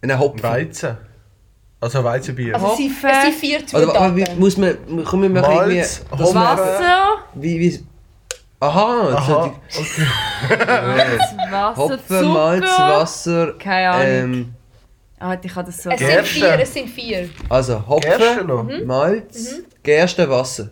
Ein 0.03 0.19
Hopfen. 0.19 0.43
Weizen. 0.43 0.97
Also 1.79 2.03
Weizenbier. 2.03 2.55
Also 2.55 2.67
es 2.71 2.77
sind, 2.77 2.89
Hopfen. 2.91 3.09
es 3.09 3.23
sind 3.23 3.35
vier 3.35 3.59
wa- 3.61 3.65
Zutaten. 3.67 4.15
wie, 4.15 4.25
muss 4.39 4.57
man, 4.57 4.77
komm, 5.05 5.21
wir 5.23 5.29
machen 5.29 5.53
irgendwie... 5.53 5.75
Malz, 5.77 6.05
das 6.11 6.19
Hopfen. 6.21 6.35
Wasser, 6.35 7.05
Wie, 7.33 7.59
wie... 7.59 7.83
Aha, 8.59 9.09
Aha, 9.13 9.43
okay. 9.43 10.07
Wasser, 11.51 11.75
Hopfen, 11.77 11.99
Zucker. 12.07 12.23
Malz, 12.23 12.65
Wasser... 12.79 13.53
Keine 13.59 13.89
Ahnung. 13.89 14.05
Ähm, 14.07 14.53
Ah, 15.19 15.37
ich 15.41 15.55
habe 15.55 15.65
das 15.67 15.81
so... 15.81 15.89
es 15.89 15.99
sind 15.99 16.25
vier, 16.25 16.59
es 16.59 16.73
sind 16.73 16.89
vier. 16.89 17.29
also 17.49 17.81
Hopfen? 17.87 18.45
Mhm. 18.45 18.85
Malz, 18.85 19.55
Gerste, 19.81 20.29
Wasser. 20.29 20.69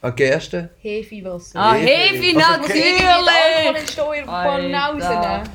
Ah, 0.00 0.10
Gerste? 0.10 0.70
Hefewasser. 0.80 1.56
Ah, 1.60 1.74
Hefe. 1.74 1.86
Hefe, 2.20 2.36
Also, 2.44 2.60
Muss 2.62 2.70
irgendwie 2.70 3.06
Alkohol 3.06 3.72
natürlich! 3.72 4.22
in 4.22 4.28
Alter. 4.28 4.62
Banausen. 4.62 5.00
Was 5.00 5.48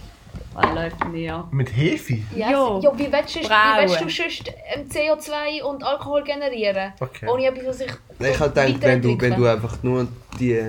läuft 0.73 1.01
denn 1.03 1.13
hier? 1.13 1.43
Mit 1.51 1.75
Hefe? 1.75 2.17
Ja, 2.35 2.51
Jo. 2.51 2.79
ja, 2.83 2.97
wie 2.97 3.11
willst 3.11 3.35
du, 3.35 3.39
wie 3.39 3.47
Brauen. 3.47 3.77
willst 3.79 4.01
du 4.01 4.09
sonst 4.09 4.51
ähm, 4.73 4.87
CO2 4.89 5.61
und 5.63 5.83
Alkohol 5.83 6.23
generieren? 6.23 6.93
Okay. 6.99 7.27
Ohne 7.27 7.45
etwas, 7.47 7.65
was 7.67 7.77
sich 7.79 7.91
Nein, 8.19 8.31
Ich 8.33 8.39
habe 8.39 8.49
gedacht, 8.49 8.81
wenn 8.81 9.01
du, 9.01 9.21
wenn 9.21 9.35
du 9.35 9.45
einfach 9.45 9.83
nur 9.83 10.07
die, 10.39 10.59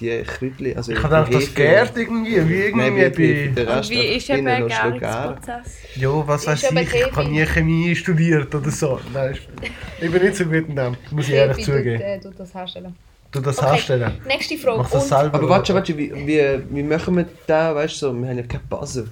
die 0.00 0.22
Krütli, 0.22 0.74
also 0.74 0.92
Ich 0.92 1.02
habe 1.02 1.28
das 1.30 1.54
gärt 1.54 1.96
irgendwie, 1.96 2.36
wie 2.48 2.72
Nein, 2.74 2.96
irgendwie 2.96 3.18
wie, 3.18 3.44
wie, 3.44 3.48
bei... 3.48 3.64
der 3.64 3.76
Und 3.76 3.90
wie 3.90 3.98
ist 4.16 4.30
eben 4.30 4.48
ein 4.48 4.62
du. 4.62 4.68
Gärungsprozess? 4.68 5.74
Ja, 5.96 6.26
was 6.26 6.46
weiß 6.46 6.62
ich, 6.70 6.94
ich 6.94 7.12
habe 7.16 7.28
nie 7.28 7.44
Chemie 7.44 7.94
studiert 7.94 8.54
oder 8.54 8.70
so. 8.70 8.98
Nein, 9.12 9.36
ich 10.00 10.10
bin 10.10 10.22
nicht 10.22 10.36
so 10.36 10.44
gut 10.44 10.68
in 10.68 10.76
dem, 10.76 10.96
muss 11.10 11.28
ich 11.28 11.34
ehrlich 11.34 11.64
zugeben. 11.64 12.00
äh, 12.00 12.18
tut 12.20 12.38
das 12.40 12.54
herstellen. 12.54 12.94
Du 13.30 13.40
das 13.40 13.58
Okay. 13.58 13.70
herstellen. 13.72 14.12
Nächste 14.26 14.56
Frage. 14.56 14.78
Mach 14.78 14.90
das 14.90 15.08
selber. 15.08 15.34
Aber 15.38 15.48
warte, 15.48 15.74
warte, 15.74 15.98
wie, 15.98 16.10
wie, 16.14 16.60
wie 16.70 16.82
machen 16.84 17.16
wir 17.16 17.26
da, 17.48 17.74
weißt 17.74 17.94
du, 17.94 18.06
so, 18.06 18.14
wir 18.14 18.28
haben 18.28 18.38
ja 18.38 18.44
keinen 18.44 18.66
Buzzer. 18.68 19.04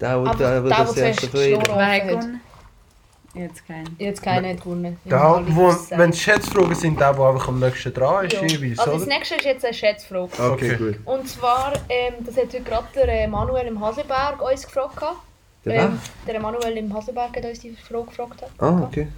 Der, 0.00 0.22
der, 0.22 0.34
der, 0.34 0.60
der, 0.62 0.70
das 0.70 0.96
erste 0.96 1.28
gewonnen? 1.28 2.40
Jetzt 3.34 3.66
keinen. 3.66 3.96
Jetzt 3.98 4.22
keiner 4.22 4.48
hat 4.48 4.62
gewonnen. 4.62 4.98
Da, 5.04 5.42
wo, 5.48 5.68
wenn 5.90 6.10
es 6.10 6.20
Schätzfragen 6.20 6.74
sind, 6.74 6.98
der, 6.98 7.12
der 7.12 7.24
einfach 7.26 7.48
am 7.48 7.60
nächsten 7.60 7.92
dran 7.92 8.24
ist, 8.26 8.32
Ja. 8.32 8.42
jeweils, 8.44 8.78
Also 8.78 8.98
das 8.98 9.06
nächste 9.06 9.34
ist 9.34 9.44
jetzt 9.44 9.64
eine 9.64 9.74
Schätzfrage. 9.74 10.24
Okay, 10.24 10.48
Okay. 10.48 10.76
gut. 10.76 10.96
Und 11.04 11.28
zwar, 11.28 11.72
ähm, 11.90 12.14
das 12.24 12.36
hat 12.36 12.44
heute 12.44 12.62
gerade 12.62 12.86
der 12.94 13.08
äh, 13.24 13.26
Manuel 13.26 13.66
im 13.66 13.78
Haseberg 13.80 14.40
uns 14.40 14.64
gefragt. 14.66 14.96
gehabt. 14.96 15.18
Der 15.66 15.74
ähm, 15.82 16.00
der 16.26 16.36
Emanuel 16.36 16.76
im 16.78 16.94
Haselberg 16.94 17.36
hat 17.36 17.44
uns 17.44 17.58
die 17.60 17.72
Frage 17.76 18.04
gefragt. 18.06 18.40
Hat. 18.42 18.50
Ah, 18.58 18.82
okay. 18.84 19.08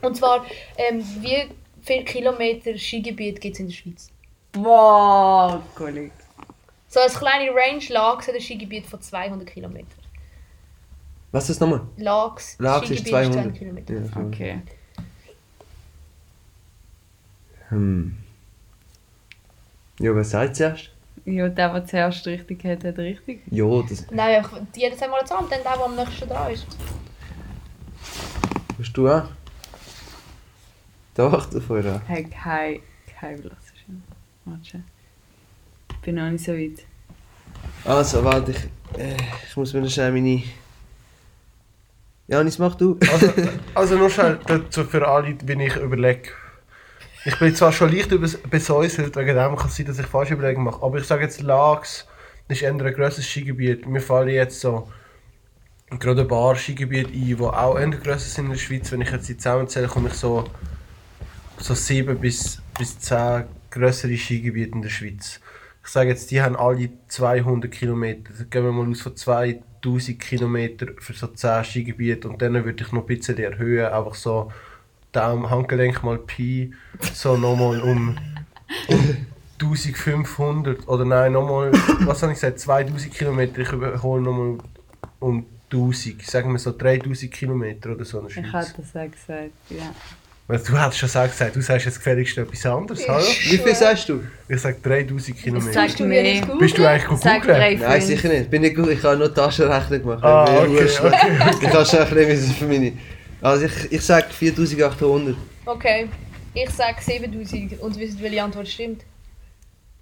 Und 0.00 0.16
zwar, 0.16 0.46
ähm, 0.76 1.04
wie 1.20 1.48
viele 1.82 2.04
Kilometer 2.04 2.78
Skigebiet 2.78 3.40
gibt 3.40 3.54
es 3.54 3.60
in 3.60 3.66
der 3.66 3.74
Schweiz? 3.74 4.08
Wow, 4.54 5.60
Kollege. 5.74 6.12
So 6.86 7.00
als 7.00 7.18
kleine 7.18 7.50
Range 7.50 7.82
lag 7.88 8.20
es 8.20 8.28
ein 8.32 8.40
Skigebiet 8.40 8.86
von 8.86 9.02
200 9.02 9.46
Kilometern. 9.48 9.97
Was 11.30 11.50
ist 11.50 11.60
das 11.60 11.68
nochmal? 11.68 11.86
Lags, 11.96 12.56
Lags 12.58 12.90
ist 12.90 13.00
Skigebiet 13.00 13.32
200. 13.32 13.54
Kilometer. 13.54 13.94
Ja. 13.94 14.26
Okay. 14.26 14.62
Hm. 17.68 18.16
Ja, 20.00 20.14
was 20.14 20.30
sagt 20.30 20.56
zuerst? 20.56 20.90
Ja, 21.26 21.48
der, 21.48 21.72
der 21.74 21.86
zuerst 21.86 22.26
richtig 22.26 22.64
hat, 22.64 22.84
hat 22.84 22.96
richtig. 22.98 23.42
Ja, 23.50 23.82
das. 23.82 24.06
Nein, 24.10 24.36
einfach 24.36 24.60
jedes 24.74 25.02
einmal 25.02 25.20
zusammen, 25.26 25.48
dann 25.50 25.62
der, 25.62 25.72
der 25.72 25.84
am 25.84 25.96
nächsten 25.96 26.28
dran 26.28 26.52
ist. 26.52 26.66
Hast 28.78 28.92
du 28.96 29.08
auch? 29.10 29.24
Doch, 31.14 31.46
du 31.50 31.60
vorher. 31.60 32.00
Hey, 32.06 32.24
kein, 32.24 32.80
kein 33.20 33.40
Blasen. 33.42 34.02
Warte. 34.44 34.82
Ich 35.90 35.96
bin 35.98 36.14
noch 36.14 36.30
nicht 36.30 36.44
so 36.44 36.52
weit. 36.52 36.84
Also, 37.84 38.24
warte, 38.24 38.52
ich, 38.52 38.98
äh, 38.98 39.16
ich 39.46 39.56
muss 39.56 39.74
mir 39.74 39.80
noch 39.80 39.90
schnell 39.90 40.12
meine. 40.12 40.42
Janis, 42.28 42.58
mach 42.58 42.74
du. 42.74 42.98
Also, 43.10 43.32
also 43.74 43.96
nur 43.96 44.10
schnell 44.10 44.38
dazu 44.46 44.84
für 44.84 45.08
alle, 45.08 45.34
wenn 45.44 45.60
ich 45.60 45.76
überlege. 45.76 46.28
Ich 47.24 47.38
bin 47.38 47.54
zwar 47.54 47.72
schon 47.72 47.90
leicht 47.90 48.10
besäuselt, 48.50 49.16
wegen 49.16 49.34
dem 49.34 49.56
kann 49.56 49.68
es 49.68 49.76
sein, 49.76 49.86
dass 49.86 49.98
ich 49.98 50.06
falsche 50.06 50.34
Überlegungen 50.34 50.66
mache. 50.66 50.82
Aber 50.82 50.98
ich 50.98 51.06
sage 51.06 51.24
jetzt, 51.24 51.40
Lags 51.40 52.06
ist 52.48 52.62
eher 52.62 52.70
ein 52.70 52.78
grosses 52.78 53.26
Skigebiet. 53.26 53.86
Mir 53.86 54.00
fallen 54.00 54.28
jetzt 54.28 54.60
so 54.60 54.88
gerade 55.98 56.20
ein 56.20 56.28
paar 56.28 56.54
Skigebiete 56.54 57.08
ein, 57.08 57.26
die 57.26 57.36
auch 57.40 57.78
eher 57.78 57.88
grösser 57.88 58.28
sind 58.28 58.46
in 58.46 58.52
der 58.52 58.58
Schweiz. 58.58 58.92
Wenn 58.92 59.00
ich 59.00 59.10
jetzt 59.10 59.28
die 59.28 59.36
zusammenzähle, 59.36 59.88
komme 59.88 60.08
ich 60.08 60.14
so, 60.14 60.44
so 61.56 61.74
7 61.74 62.18
bis, 62.18 62.60
bis 62.78 62.98
10 62.98 63.44
grössere 63.70 64.16
Skigebiete 64.16 64.72
in 64.72 64.82
der 64.82 64.90
Schweiz. 64.90 65.40
Ich 65.82 65.88
sage 65.88 66.10
jetzt, 66.10 66.30
die 66.30 66.42
haben 66.42 66.56
alle 66.56 66.90
200 67.08 67.70
Kilometer. 67.70 68.32
Gehen 68.44 68.64
wir 68.64 68.72
mal 68.72 68.90
aus 68.90 69.00
von 69.00 69.16
2000 69.82 70.18
Kilometer 70.20 70.86
für 70.98 71.12
so 71.12 71.26
10 71.28 71.64
Skigebiete 71.64 72.28
und 72.28 72.40
dann 72.42 72.54
würde 72.64 72.82
ich 72.84 72.92
noch 72.92 73.02
ein 73.02 73.06
bisschen 73.06 73.38
erhöhen, 73.38 73.86
einfach 73.92 74.14
so 74.14 74.52
Daumen, 75.12 75.48
Handgelenk 75.50 76.02
mal 76.02 76.18
Pi, 76.18 76.72
so 77.14 77.36
nochmal 77.36 77.80
um, 77.80 78.18
um 78.88 79.16
1500 79.60 80.86
oder 80.86 81.04
nein, 81.04 81.32
nochmal, 81.32 81.72
was 82.00 82.22
habe 82.22 82.32
ich 82.32 82.40
gesagt, 82.40 82.60
2000 82.60 83.12
Kilometer, 83.14 83.58
ich 83.60 83.72
überhole 83.72 84.22
nochmal 84.22 84.58
um 85.20 85.46
1000, 85.72 86.22
sagen 86.22 86.52
wir 86.52 86.58
so 86.58 86.76
3000 86.76 87.32
Kilometer 87.32 87.90
oder 87.92 88.04
so 88.04 88.20
in 88.20 88.28
der 88.28 88.36
Ich 88.44 88.50
Schweiz. 88.50 88.68
hätte 88.68 88.82
das 88.82 88.96
auch 88.96 89.10
gesagt, 89.10 89.54
ja. 89.70 89.94
Weil 90.48 90.60
Du 90.60 90.78
hast 90.78 90.96
schon 90.96 91.08
gesagt, 91.10 91.54
du 91.54 91.60
sagst 91.60 91.84
jetzt 91.84 91.98
gefälligst 91.98 92.38
etwas 92.38 92.64
anderes, 92.64 93.06
hallo? 93.06 93.22
Wie 93.22 93.58
viel 93.58 93.74
sagst 93.74 94.08
du? 94.08 94.22
Ich 94.48 94.58
sage 94.58 94.78
3000 94.82 95.38
Kilometer. 95.38 95.72
Sag 95.74 95.84
Bist 95.84 96.00
du 96.00 96.04
mir. 96.06 96.22
Bist 96.58 96.78
du 96.78 96.88
eigentlich 96.88 97.06
gut 97.06 97.22
drei, 97.22 97.74
Nein, 97.74 98.00
sicher 98.00 98.28
nicht. 98.28 98.50
Bin 98.50 98.64
ich. 98.64 98.78
Ich 98.78 99.02
habe 99.02 99.18
nur 99.18 99.34
Taschenrechnung 99.34 100.00
gemacht. 100.00 100.24
Ah, 100.24 100.48
Mir 100.50 100.60
okay, 100.60 100.70
wurscht. 100.70 101.02
Ich 101.62 101.70
kann 101.70 101.84
schon 101.84 102.00
ein 102.00 102.14
bisschen 102.14 102.54
für 102.54 102.64
meine. 102.64 102.92
Also 103.42 103.66
ich, 103.66 103.92
ich 103.92 104.00
sage 104.00 104.26
4800. 104.30 105.36
Okay, 105.66 106.08
ich 106.54 106.70
sage 106.70 106.96
7000 106.98 107.78
und 107.80 107.98
wisst 107.98 108.22
welche 108.22 108.42
Antwort 108.42 108.68
stimmt? 108.68 109.02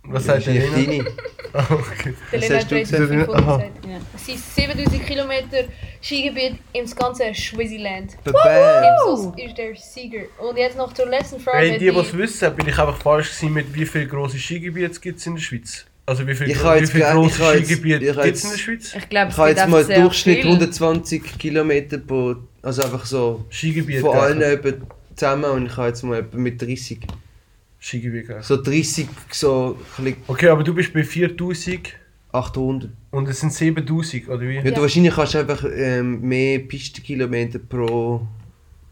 Was 0.09 0.25
sagt 0.25 0.47
der 0.47 0.55
Lena? 0.55 1.05
Ah, 1.53 1.65
okay. 1.71 2.13
Der 2.33 2.39
Lena 2.41 2.57
hat 2.57 2.71
du 2.71 2.75
3500 2.75 3.27
gesagt? 3.39 3.71
Es 4.15 4.27
sind 4.27 4.39
7000 4.39 5.07
Kilometer 5.07 5.65
Skigebiet 6.03 6.57
im 6.75 6.85
ganzen. 6.85 7.33
Bam. 8.25 8.35
Kim 8.35 9.17
Sus 9.17 9.33
ist 9.43 9.57
der 9.57 9.75
Sieger. 9.77 10.25
Und 10.39 10.59
jetzt 10.59 10.77
noch 10.77 10.93
zur 10.93 11.07
letzten 11.07 11.41
Frage. 11.41 11.59
Hey, 11.59 11.79
die, 11.79 11.91
die 11.91 11.97
es 11.97 12.15
wissen, 12.15 12.55
bin 12.57 12.69
ich 12.69 12.79
einfach 12.79 12.99
falsch 13.01 13.31
gewesen 13.31 13.55
mit 13.55 13.75
wie 13.75 13.87
viele 13.87 14.07
grosse 14.07 14.39
Skigebiete 14.39 15.01
gibt 15.01 15.19
es 15.19 15.27
in 15.27 15.37
der 15.37 15.41
Schweiz? 15.41 15.87
Also 16.05 16.27
wie 16.27 16.35
viele 16.35 16.53
ge- 16.53 16.63
grosse 17.13 17.33
Skigebiete 17.65 17.99
gibt 18.05 18.37
es 18.37 18.45
in 18.45 18.51
der 18.51 18.59
Schweiz? 18.59 18.95
Ich 18.95 19.09
glaube, 19.09 19.29
Ich 19.29 19.33
es 19.33 19.39
habe 19.39 19.49
gibt 19.49 19.59
jetzt 19.61 19.71
mal 19.71 19.85
sehr 19.85 20.01
Durchschnitt 20.03 20.37
viel. 20.43 20.47
120 20.47 21.39
Kilometer 21.39 21.99
pro. 21.99 22.37
Also 22.61 22.83
einfach 22.83 23.07
so. 23.07 23.47
Skigebiete. 23.49 24.01
Von 24.03 24.17
allen 24.17 24.75
zusammen 25.15 25.51
und 25.53 25.67
ich 25.67 25.77
habe 25.79 25.89
jetzt 25.89 26.03
mal 26.03 26.19
etwa 26.19 26.37
mit 26.37 26.61
30. 26.61 26.99
Gerechnet. 27.91 28.45
So 28.45 28.57
30, 28.63 29.09
so 29.31 29.77
ein 29.99 30.17
Okay, 30.27 30.49
aber 30.49 30.63
du 30.65 30.75
bist 30.75 30.93
bei 30.93 31.05
4000 31.05 31.95
800. 32.33 32.91
und 33.13 33.29
es 33.29 33.41
sind 33.41 33.53
7000, 33.53 34.29
oder 34.29 34.41
wie? 34.41 34.57
Ja, 34.57 34.63
du 34.63 34.81
wahrscheinlich 34.83 35.15
kannst 35.15 35.35
du 35.35 35.39
einfach 35.39 35.65
ähm, 35.75 36.21
mehr 36.21 36.59
Pistenkilometer 36.59 37.59
pro, 37.61 38.27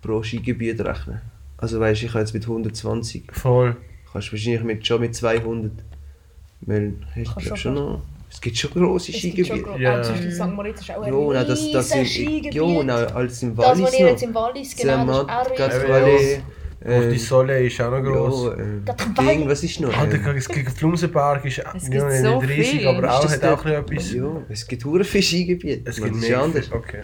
pro 0.01 0.23
Skigebiet 0.23 0.81
rechnen. 0.81 1.21
Also 1.59 1.79
weißt 1.81 2.03
du, 2.03 2.07
ich 2.07 2.13
habe 2.13 2.21
jetzt 2.21 2.33
mit 2.33 2.45
120. 2.45 3.25
Voll. 3.33 3.77
Kannst 4.11 4.29
du 4.29 4.33
wahrscheinlich 4.33 4.63
mit, 4.63 4.87
schon 4.87 5.01
mit 5.01 5.15
200. 5.15 5.73
Weil 6.63 6.95
hast 7.17 7.37
du 7.37 7.41
schon 7.41 7.57
schon 7.57 7.75
noch. 7.75 8.03
Es 8.31 8.41
gibt 8.41 8.57
schon 8.57 8.71
grosse 8.71 9.13
Skigebiete. 9.13 9.61
gro- 9.63 9.77
Ja. 9.77 9.99
Ah, 9.99 10.03
zum 10.03 10.15
Beispiel 10.15 10.33
St. 10.33 10.47
Moritz 10.49 10.81
ist 10.81 10.91
auch 10.91 11.03
ein 11.03 11.13
Ja, 11.13 11.33
nein, 11.35 11.47
das, 11.47 11.71
das 11.71 11.89
Skigebiet. 11.91 12.55
ja, 12.55 12.83
nein, 12.83 13.07
als 13.13 13.43
im 13.43 13.55
das, 13.57 13.67
Wallis 13.67 13.83
was 13.85 13.99
ihr 13.99 14.09
jetzt 14.09 14.23
im 14.23 14.35
Wallis 14.35 14.77
genau, 14.77 15.23
das 15.25 15.77
ist 15.77 15.85
auch 15.85 16.07
riesig. 16.07 16.41
Auch 16.87 17.01
die 17.01 17.15
äh, 17.15 17.19
Soleil 17.19 17.67
ist 17.67 17.81
auch 17.81 17.91
noch 17.91 18.03
gross. 18.03 18.45
ja, 18.45 18.63
äh, 18.63 18.67
Das 18.85 18.97
Ding, 19.27 19.49
was 19.49 19.63
ist 19.65 19.81
noch? 19.81 19.97
Alter, 19.97 20.17
Ähm, 20.17 20.37
es 20.37 20.49
gibt 20.49 20.71
Flumsenberg 20.71 21.45
ist 21.47 21.59
Es 21.59 21.89
ja, 21.89 21.89
gibt 21.89 22.11
nicht 22.13 22.23
so 22.23 22.39
riesig, 22.39 22.67
viel. 22.81 22.89
aber 22.89 23.09
ist 23.09 23.15
auch, 23.15 23.31
hat 23.31 23.43
der- 23.43 23.55
auch 23.55 23.65
etwas. 23.65 24.13
ja, 24.13 24.43
es 24.51 24.67
gibt 24.67 24.85
hure. 24.85 25.01
Es 25.01 25.21
gibt 25.21 25.65
mega 26.17 26.43
anders. 26.43 26.71
Okay. 26.71 27.03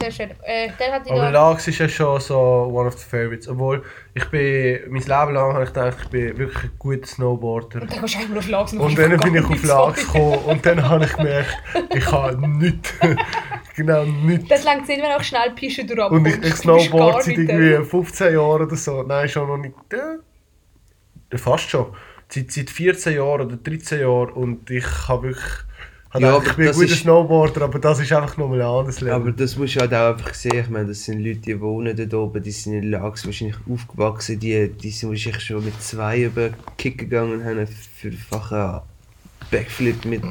Sehr 0.00 0.12
schön. 0.12 0.30
Äh, 0.42 0.70
dann 0.78 0.92
hat 0.92 1.10
Aber. 1.10 1.30
Lags 1.30 1.66
ist 1.66 1.78
ja 1.78 1.88
schon 1.88 2.20
so 2.20 2.36
one 2.72 2.86
of 2.86 2.96
the 2.96 3.04
favorites. 3.04 3.48
Obwohl, 3.48 3.82
ich 4.14 4.24
bin, 4.26 4.80
mein 4.90 5.02
Leben 5.02 5.34
lang 5.34 5.54
habe 5.54 5.64
ich 5.64 5.72
gedacht, 5.72 5.98
ich 6.02 6.08
bin 6.08 6.38
wirklich 6.38 6.64
ein 6.64 6.70
guter 6.78 7.06
Snowboarder. 7.06 7.82
Und 7.82 7.92
dann 7.92 8.00
gehst 8.00 8.14
du 8.14 8.18
einmal 8.18 8.38
auf 8.38 8.48
Lags 8.48 8.72
Und 8.74 8.98
dann 8.98 9.16
bin 9.18 9.34
ich 9.34 9.44
auf 9.44 9.62
Lags 9.64 10.06
gekommen 10.06 10.38
und 10.44 10.66
dann 10.66 10.88
habe 10.88 11.04
ich 11.04 11.12
gemerkt, 11.12 11.56
ich 11.94 12.12
habe 12.12 12.48
nichts. 12.48 12.94
genau 13.76 14.04
nichts. 14.04 14.48
Das 14.48 14.64
langt 14.64 14.86
nicht, 14.86 15.02
wenn 15.02 15.12
auch 15.12 15.22
schnell 15.22 15.50
Piste 15.50 15.84
durchabkommst. 15.84 16.36
Und 16.36 16.44
ich, 16.44 16.48
ich 16.48 16.56
snowboard 16.56 17.24
seit 17.24 17.38
irgendwie 17.38 17.84
15 17.84 18.34
Jahren 18.34 18.62
oder 18.62 18.76
so. 18.76 19.02
Nein, 19.02 19.28
schon 19.28 19.48
noch 19.48 19.56
nicht. 19.56 19.74
Äh, 19.92 21.38
fast 21.38 21.70
schon. 21.70 21.86
Seit, 22.28 22.52
seit 22.52 22.70
14 22.70 23.16
Jahren 23.16 23.40
oder 23.40 23.56
13 23.56 24.00
Jahren 24.00 24.30
und 24.30 24.70
ich 24.70 24.86
habe 25.08 25.28
wirklich... 25.28 25.67
habe 26.10 26.24
Ja, 26.24 26.32
gedacht, 26.38 26.50
ich 26.50 26.56
bin 26.56 26.66
ein 26.68 26.72
guter 26.74 26.84
ist- 26.86 27.00
Snowboarder, 27.00 27.62
aber 27.62 27.78
das 27.78 28.00
ist 28.00 28.12
einfach 28.12 28.36
nochmal 28.36 28.62
ein 28.62 28.66
anderes 28.68 29.00
Leben. 29.00 29.12
Aber 29.14 29.32
das 29.32 29.56
musst 29.56 29.76
du 29.76 29.80
halt 29.80 29.92
auch 29.94 30.14
einfach 30.14 30.34
sehen. 30.34 30.60
Ich 30.60 30.70
meine, 30.70 30.88
das 30.88 31.04
sind 31.04 31.20
Leute, 31.20 31.40
die 31.40 31.60
wohnen 31.60 31.96
dort 31.96 32.14
oben, 32.14 32.42
die 32.42 32.50
sind 32.50 32.74
in 32.74 32.90
Lags 32.90 33.26
wahrscheinlich 33.26 33.56
aufgewachsen, 33.70 34.38
die, 34.40 34.68
die 34.68 34.90
sind 34.90 35.10
wahrscheinlich 35.10 35.42
schon 35.44 35.64
mit 35.64 35.80
zwei 35.82 36.22
über 36.22 36.50
Kick 36.78 36.98
gegangen 36.98 37.34
und 37.34 37.44
haben 37.44 37.58
einen 37.58 37.66
vierfachen 37.66 38.80
Backflip 39.50 40.04
mit 40.04 40.22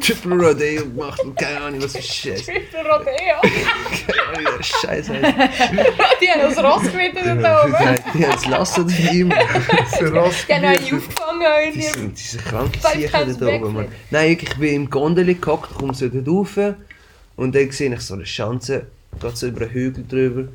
Triple 0.00 0.34
Rodeo 0.34 0.82
gemacht 0.86 1.20
und 1.20 1.36
keine 1.36 1.60
Ahnung, 1.60 1.82
was 1.82 1.92
für 1.92 2.02
Scheiße. 2.02 2.44
Triple 2.44 2.80
Rodeo. 2.80 3.40
Keine 4.06 4.48
Ahnung, 4.48 4.62
Scheiße. 4.62 5.12
Die 6.20 6.28
haben 6.30 6.54
das 6.54 6.58
Ross 6.62 6.82
geritten 6.90 7.42
da 7.42 7.64
oben. 7.64 7.72
Die 8.14 8.26
haben 8.26 8.34
es 8.34 8.46
lassen 8.46 8.88
von 8.88 9.14
ihm. 9.14 9.32
Rost 9.32 10.48
Die 10.48 10.54
haben 10.54 10.64
einen 10.64 10.94
aufgefangen 10.94 11.72
Die 11.74 11.82
sind, 11.82 12.18
Five 12.18 12.94
Sicher 12.94 13.18
times 13.20 13.38
dort 13.38 13.62
oben, 13.62 13.74
Mann. 13.74 13.88
Nein, 14.10 14.30
wirklich, 14.30 14.50
ich 14.50 14.58
bin 14.58 14.74
im 14.74 14.90
Gondel 14.90 15.34
gehockt, 15.34 15.74
komme 15.74 15.94
so 15.94 16.08
dort 16.08 16.28
rauf 16.28 16.58
und 17.36 17.54
dann 17.54 17.70
sehe 17.70 17.92
ich 17.94 18.00
so 18.00 18.14
eine 18.14 18.26
Schanze, 18.26 18.86
geht 19.20 19.36
so 19.36 19.46
über 19.46 19.62
einen 19.62 19.70
Hügel 19.70 20.04
drüber 20.08 20.48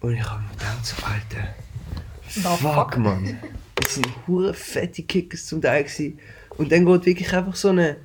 und 0.00 0.14
ich 0.14 0.22
habe 0.22 0.42
mir 0.42 0.50
gedacht 0.52 0.84
so, 0.86 0.96
Alter, 1.04 1.54
Na, 2.42 2.56
fuck, 2.56 2.96
Mann. 2.96 3.38
Das 3.74 3.94
sind 3.94 4.06
hure 4.26 4.54
fette 4.54 5.02
Kickers 5.02 5.46
zum 5.46 5.60
Teil 5.60 5.84
gewesen. 5.84 6.18
Und 6.56 6.72
dann 6.72 6.86
geht 6.86 7.06
wirklich 7.06 7.32
einfach 7.32 7.56
so 7.56 7.68
eine, 7.68 7.96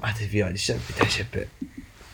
Alter, 0.00 0.20
wie 0.30 0.42
alt 0.42 0.54
ist 0.54 0.68
der? 0.68 0.76
Der 0.98 1.06
ist 1.06 1.20
etwa, 1.20 1.40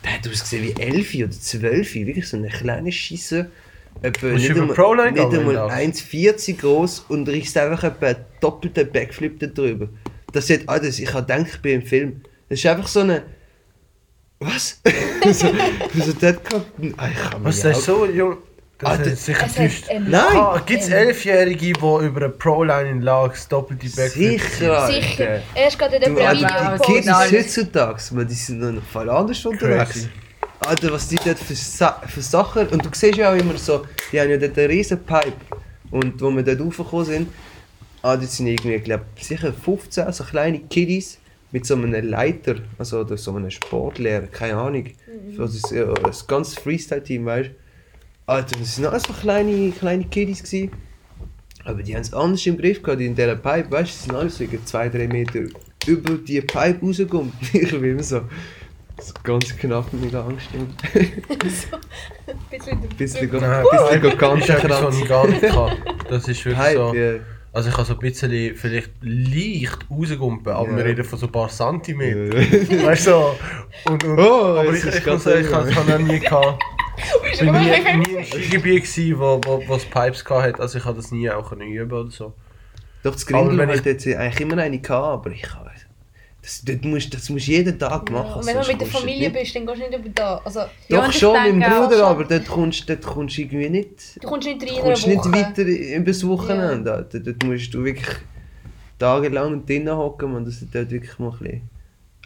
der 0.04 0.12
hat 0.12 0.28
ausgesehen 0.28 0.64
wie 0.64 0.80
11 0.80 1.14
oder 1.14 1.30
12, 1.30 1.94
wirklich 1.94 2.28
so 2.28 2.36
eine 2.36 2.48
kleine 2.48 2.92
Scheisse. 2.92 3.50
Etwa 4.02 4.26
nicht 4.28 4.50
einmal, 4.50 4.66
nicht 4.66 4.76
gegangen, 4.76 5.38
einmal 5.38 5.54
Lars? 5.54 5.72
1,40 5.72 6.58
groß 6.58 7.00
und 7.08 7.28
riechst 7.28 7.56
einfach 7.56 7.82
etwa 7.84 8.06
einen 8.06 8.24
doppelten 8.40 8.90
Backflip 8.90 9.40
da 9.40 9.46
drüber. 9.46 9.88
Das 10.32 10.46
sieht 10.46 10.68
alles, 10.68 10.98
ich 10.98 11.12
habe 11.12 11.26
gedacht, 11.26 11.54
ich 11.54 11.62
bin 11.62 11.80
im 11.80 11.86
Film. 11.86 12.20
Das 12.48 12.58
ist 12.58 12.66
einfach 12.66 12.88
so 12.88 13.00
eine. 13.00 13.22
Was? 14.38 14.80
so, 15.24 15.32
so 15.32 16.12
dort. 16.20 16.40
Ah, 16.98 17.08
ich 17.08 17.30
kann 17.30 17.44
Was, 17.44 17.60
der 17.60 17.70
ist 17.70 17.84
so 17.84 18.04
jung? 18.06 18.36
Das 18.78 18.90
Alter, 18.90 19.12
ist 19.12 19.24
sicher 19.24 19.46
Es 19.46 19.54
täuscht. 19.54 19.88
hat, 19.88 20.02
Nein! 20.02 20.36
Ah, 20.36 20.62
Gibt 20.66 20.82
es 20.82 20.88
Elfjährige, 20.90 21.58
die 21.58 21.70
über 21.72 22.02
eine 22.16 22.28
Pro-Line 22.28 22.90
in 22.90 23.00
Lags 23.00 23.48
doppelte 23.48 23.86
Backflips 23.88 24.58
Sicher. 24.58 24.86
Sicher. 24.86 25.42
Erst 25.54 25.78
gerade 25.78 25.96
in 25.96 26.02
Du, 26.02 26.20
jemand 26.20 26.44
ein 26.44 26.44
aber 26.44 26.78
Video 26.78 26.86
die 26.86 26.92
Kids 26.92 27.32
heutzutage, 27.32 28.02
man, 28.14 28.28
die 28.28 28.34
sind 28.34 28.58
noch 28.58 28.82
voll 28.82 29.08
anders 29.08 29.46
unterwegs. 29.46 29.92
Crazy. 29.92 30.08
Alter, 30.60 30.92
was 30.92 31.08
die 31.08 31.16
dort 31.16 31.38
für, 31.38 31.54
Sa 31.54 32.02
für 32.06 32.20
Sachen. 32.20 32.68
Und 32.68 32.84
du 32.84 32.90
siehst 32.92 33.16
ja 33.16 33.32
auch 33.32 33.36
immer 33.36 33.56
so, 33.56 33.86
die 34.12 34.20
haben 34.20 34.28
ja 34.30 34.36
dort 34.36 34.58
einen 34.58 34.68
riesen 34.68 35.02
Pipe. 35.02 35.32
Und 35.90 36.20
wo 36.20 36.30
wir 36.30 36.42
dort 36.42 36.60
raufgekommen 36.60 37.04
sind, 37.06 37.28
ah, 38.02 38.16
dort 38.16 38.30
sind 38.30 38.46
irgendwie, 38.46 38.74
ich 38.74 38.84
glaube 38.84 39.04
sicher 39.18 39.54
15 39.54 40.12
so 40.12 40.24
kleine 40.24 40.58
Kiddies 40.60 41.18
mit 41.50 41.64
so 41.64 41.74
einem 41.74 41.92
Leiter, 42.06 42.56
also 42.78 43.00
oder 43.00 43.16
so 43.16 43.34
einem 43.34 43.50
Sportlehrer, 43.50 44.26
keine 44.26 44.56
Ahnung. 44.56 44.84
Mhm. 44.84 45.38
Das 45.38 45.54
ist 45.54 45.70
ja 45.70 45.84
das 45.94 46.26
ganze 46.26 46.60
Freestyle-Team, 46.60 47.24
weißt 47.24 47.48
du. 47.48 47.65
Alter, 48.26 48.56
das 48.58 48.76
sind 48.76 48.86
alles 48.86 49.04
so 49.04 49.12
kleine, 49.12 49.70
kleine 49.72 50.04
Kiddies 50.04 50.42
gewesen. 50.42 50.72
Aber 51.64 51.82
die 51.82 51.94
haben 51.94 52.02
es 52.02 52.12
anders 52.12 52.44
im 52.46 52.58
Griff 52.58 52.82
gehabt 52.82 53.00
in 53.00 53.14
dieser 53.14 53.36
Pipe, 53.36 53.70
weißt 53.70 53.90
du, 53.90 53.96
sie 53.96 54.02
sind 54.04 54.14
alles 54.14 54.38
so 54.38 54.44
zwei, 54.64 54.88
drei 54.88 55.06
Meter 55.08 55.40
über 55.86 56.14
die 56.14 56.40
Pipe 56.40 56.78
rausgekommen. 56.84 57.32
Ich 57.52 57.70
bin 57.70 57.84
immer 57.84 58.02
so, 58.02 58.22
so 59.00 59.12
ganz 59.22 59.56
knapp 59.56 59.92
mit 59.92 60.12
mir 60.12 60.18
angestimmt. 60.20 60.74
Ein 60.94 61.08
bisschen 62.50 62.78
Ein 62.82 62.88
bisschen, 62.96 63.30
go- 63.30 63.38
Nein, 63.38 63.64
bisschen 63.70 64.00
go- 64.02 64.08
das 64.10 64.18
ganz 64.18 64.44
ich 64.44 65.00
nicht 65.40 65.52
kann. 65.52 65.72
Das 66.08 66.28
ist 66.28 66.44
wirklich 66.44 66.74
so... 66.74 66.90
Pipe, 66.92 66.98
ja. 67.16 67.20
Also 67.52 67.70
ich 67.70 67.76
habe 67.76 67.86
so 67.86 67.94
ein 67.94 67.98
bisschen, 68.00 68.54
vielleicht 68.54 68.90
leicht 69.00 69.78
rausgumpen, 69.90 70.52
aber 70.52 70.70
Ja. 70.72 70.76
wir 70.76 70.84
reden 70.84 71.04
von 71.04 71.18
so 71.18 71.24
ein 71.26 71.32
paar 71.32 71.48
Zentimeter. 71.48 72.36
Weißt 72.36 73.06
du? 73.06 73.10
so. 73.10 73.34
Und, 73.86 74.04
und, 74.04 74.18
Oh, 74.18 74.58
aber 74.58 74.68
es 74.72 74.80
ich, 74.80 74.84
ist 74.90 74.98
ich 74.98 75.04
ganz 75.04 75.24
muss 75.24 75.32
sagen, 75.32 75.68
ich 75.70 75.76
habe 75.76 76.12
egal. 76.12 76.58
Ich 77.32 77.46
war 77.46 77.60
nie, 77.60 78.06
nie 78.06 78.16
im 78.16 78.24
Skigebiet, 78.24 78.84
gewesen, 78.84 79.18
wo, 79.18 79.40
wo, 79.44 79.62
wo 79.66 79.74
es 79.74 79.84
Pipes 79.84 80.24
hatte, 80.28 80.60
also 80.60 80.78
ich 80.78 80.84
habe 80.84 80.96
das 80.96 81.10
nie 81.12 81.30
auch 81.30 81.52
üben 81.52 81.92
oder 81.92 82.10
so. 82.10 82.32
Doch, 83.02 83.12
das 83.12 83.26
Grindel 83.26 83.58
wenn 83.58 83.68
hat 83.68 83.84
jetzt 83.84 84.06
eigentlich 84.06 84.40
immer 84.40 84.58
eine 84.58 84.78
gehabt, 84.78 85.26
aber 85.26 85.30
ich 85.30 85.54
habe... 85.54 85.70
Das, 86.46 86.62
das, 86.64 86.76
musst, 86.82 87.12
das 87.12 87.28
musst 87.28 87.48
du 87.48 87.50
jeden 87.50 87.76
Tag 87.76 88.08
machen. 88.08 88.40
Ja, 88.40 88.46
wenn 88.46 88.62
du 88.62 88.68
mit 88.68 88.80
der 88.80 88.86
Familie 88.86 89.30
bist, 89.30 89.56
dann 89.56 89.66
gehst 89.66 89.80
du 89.80 89.88
nicht 89.88 89.98
über 89.98 90.08
da. 90.10 90.40
Also, 90.44 90.60
Ja, 90.86 91.04
Doch 91.04 91.12
schon 91.12 91.32
mit 91.42 91.54
dem 91.54 91.72
Bruder, 91.72 92.06
aber 92.06 92.22
dort 92.22 92.46
kommst, 92.46 92.88
dort 92.88 93.02
kommst 93.02 93.36
du 93.36 93.42
irgendwie 93.42 93.68
nicht... 93.68 94.22
du 94.22 94.28
kommst 94.28 94.46
nicht 94.46 94.62
rein 94.62 94.76
in 94.76 94.80
kommst 94.80 95.06
nicht 95.08 95.24
weiter 95.32 95.62
über 95.62 96.04
das 96.04 96.24
Wochenende. 96.24 96.92
Alter. 96.92 97.18
Dort 97.18 97.42
musst 97.42 97.74
du 97.74 97.82
wirklich 97.82 98.16
tagelang 98.96 99.66
drinnen 99.66 99.96
hocken 99.96 100.36
und 100.36 100.46
dass 100.46 100.60
du 100.60 100.66
dort 100.72 100.88
wirklich 100.88 101.18
mal 101.18 101.32
ein 101.32 101.38
bisschen... 101.38 101.75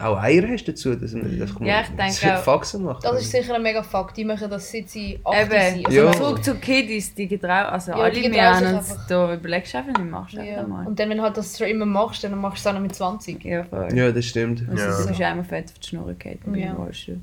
Auch 0.01 0.17
Eier 0.17 0.47
hast 0.49 0.65
dazu, 0.67 0.95
dass 0.95 1.11
man 1.13 1.37
das 1.39 1.49
Ja, 1.61 1.81
ich 1.81 1.87
denke 1.87 1.97
das 2.05 2.23
auch. 2.23 2.43
Faxen 2.43 2.83
macht. 2.83 3.03
Das 3.03 3.21
ist 3.21 3.31
sicher 3.31 3.55
ein 3.55 3.61
mega 3.63 3.83
Fakt. 3.83 4.17
Die 4.17 4.25
machen 4.25 4.49
das 4.49 4.71
seit 4.71 4.89
sie 4.89 5.19
8 5.23 5.41
Eben, 5.41 5.75
sind. 5.75 5.85
Also, 5.87 5.99
Ja. 5.99 6.11
zurück 6.11 6.43
zu 6.43 6.55
Kiddies, 6.55 7.13
die 7.13 7.27
getrauen, 7.27 7.65
also 7.67 7.91
Ja, 7.91 7.97
alle 7.97 8.11
uns 8.27 8.91
einfach. 8.91 9.07
da 9.07 9.33
überlegst 9.33 9.73
du 9.73 9.77
einfach 9.77 9.97
nicht, 9.99 10.09
machst 10.11 10.33
du 10.33 10.37
ja. 10.41 10.43
einfach 10.57 10.67
mal. 10.67 10.87
Und 10.87 10.99
dann, 10.99 11.09
wenn 11.09 11.17
du 11.17 11.23
halt 11.23 11.37
das 11.37 11.57
schon 11.57 11.67
immer 11.67 11.85
machst, 11.85 12.23
dann 12.23 12.37
machst 12.39 12.57
du 12.65 12.69
es 12.69 12.73
auch 12.73 12.73
noch 12.77 12.81
mit 12.85 12.95
20. 12.95 13.43
Ja, 13.45 13.63
voll. 13.63 13.89
Ja, 13.93 14.11
das 14.11 14.25
stimmt. 14.25 14.63
Also 14.69 14.83
Ja. 14.83 15.01
du 15.01 15.07
bist 15.07 15.21
einmal 15.21 15.45
fett 15.45 15.65
auf 15.71 15.79
die 15.79 15.87
Schnur 15.87 16.13
gehalten 16.17 16.51
beim 16.51 16.55
Ja. 16.55 16.73
Rollstuhl. 16.73 17.19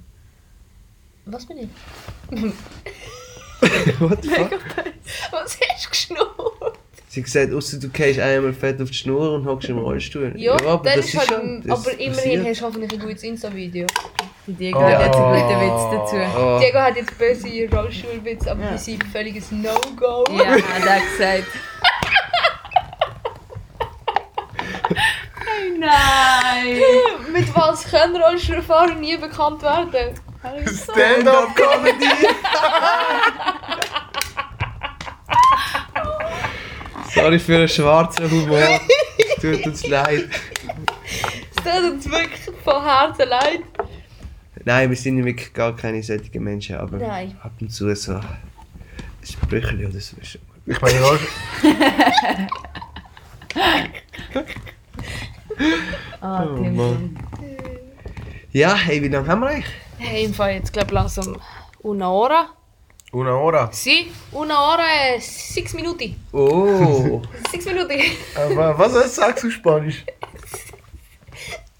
Was 1.26 1.44
bin 1.46 1.58
ich? 1.58 1.68
What 4.00 4.22
the 4.22 4.28
fuck? 4.34 4.50
Was 5.32 5.58
hast 5.60 5.84
du 5.86 5.90
geschnurrt? 5.90 6.77
Sie 7.10 7.20
hat 7.20 7.24
gesagt, 7.24 7.54
ausser 7.54 7.78
du 7.78 7.88
gehst 7.88 8.20
einmal 8.20 8.52
fett 8.52 8.82
auf 8.82 8.90
die 8.90 8.94
Schnur 8.96 9.32
und 9.32 9.46
hockst 9.46 9.70
im 9.70 9.78
Rollstuhl. 9.78 10.34
Ja, 10.36 10.52
aber 10.52 10.82
dann 10.84 10.96
das 10.96 11.06
ist 11.06 11.16
halt, 11.16 11.28
schon... 11.28 11.62
das 11.66 11.80
aber 11.80 11.92
immerhin 11.98 12.12
passiert. 12.14 12.46
hast 12.46 12.60
du 12.60 12.64
hoffentlich 12.66 12.92
ein 12.92 12.98
gutes 12.98 13.22
Insta-Video. 13.22 13.86
Die 14.46 14.52
Diego 14.52 14.78
hat 14.80 15.06
jetzt 15.06 15.16
einen 15.16 15.40
guten 15.40 15.60
Witz 15.60 15.88
dazu. 15.90 16.16
Oh. 16.38 16.58
Diego 16.60 16.78
hat 16.78 16.96
jetzt 16.96 17.16
böse 17.18 17.48
Rollstuhlwitze, 17.74 18.50
aber 18.50 18.62
Ja. 18.62 18.72
die 18.72 18.78
sind 18.78 19.02
völliges 19.04 19.50
No-Go. 19.50 20.24
Ja, 20.36 20.50
hat 20.50 20.86
er 20.86 21.00
gesagt. 21.00 21.46
hey, 25.46 25.70
nein! 25.78 26.78
Mit 27.32 27.54
was 27.56 27.84
können 27.84 28.16
Rollstuhlfahrer 28.16 28.94
nie 28.94 29.16
bekannt 29.16 29.62
werden? 29.62 30.14
Stand-up-Comedy! 30.66 32.06
Sorry 37.20 37.38
für 37.38 37.58
den 37.58 37.68
schwarzen 37.68 38.30
Humor. 38.30 38.58
Es 39.18 39.42
tut 39.42 39.66
uns 39.66 39.86
leid. 39.86 40.28
Es 41.56 41.56
tut 41.64 41.92
uns 41.92 42.04
wirklich 42.10 42.40
von 42.64 42.84
Herzen 42.84 43.28
leid. 43.28 43.60
Nein, 44.64 44.90
wir 44.90 44.96
sind 44.96 45.24
wirklich 45.24 45.52
gar 45.52 45.74
keine 45.74 46.02
solchen 46.02 46.42
Menschen, 46.42 46.76
aber 46.76 46.98
Nein. 46.98 47.36
ab 47.42 47.52
und 47.60 47.70
zu 47.72 47.94
so 47.94 48.14
ein 48.14 48.22
Sprüchli 49.24 49.86
oder 49.86 50.00
so. 50.00 50.16
ist 50.20 50.26
schon 50.32 50.40
gut. 50.42 50.74
Ich 50.76 50.80
meine, 50.80 51.00
Roll- 51.00 51.18
Ah, 56.20 56.44
Oh. 56.44 56.56
Mann. 56.62 57.16
Ja, 58.52 58.74
hey, 58.76 59.02
wie 59.02 59.08
lange 59.08 59.26
haben 59.28 59.40
wir 59.40 59.48
eigentlich? 59.48 59.66
Hey, 59.98 60.24
im 60.24 60.34
Fall 60.34 60.52
jetzt 60.54 60.72
glaube 60.72 60.94
langsam 60.94 61.36
una 61.82 62.06
hora. 62.08 62.46
Una 63.12 63.36
hora. 63.36 63.70
Si, 63.72 64.10
una 64.32 64.60
hora 64.62 65.14
e 65.14 65.20
six 65.20 65.72
minuti. 65.74 66.16
Oh, 66.32 67.22
Six 67.50 67.64
minuti. 67.66 68.16
Aber 68.34 68.78
was 68.78 68.94
heißt, 68.94 69.14
sagst 69.16 69.44
du 69.44 69.50
Spanisch? 69.50 70.04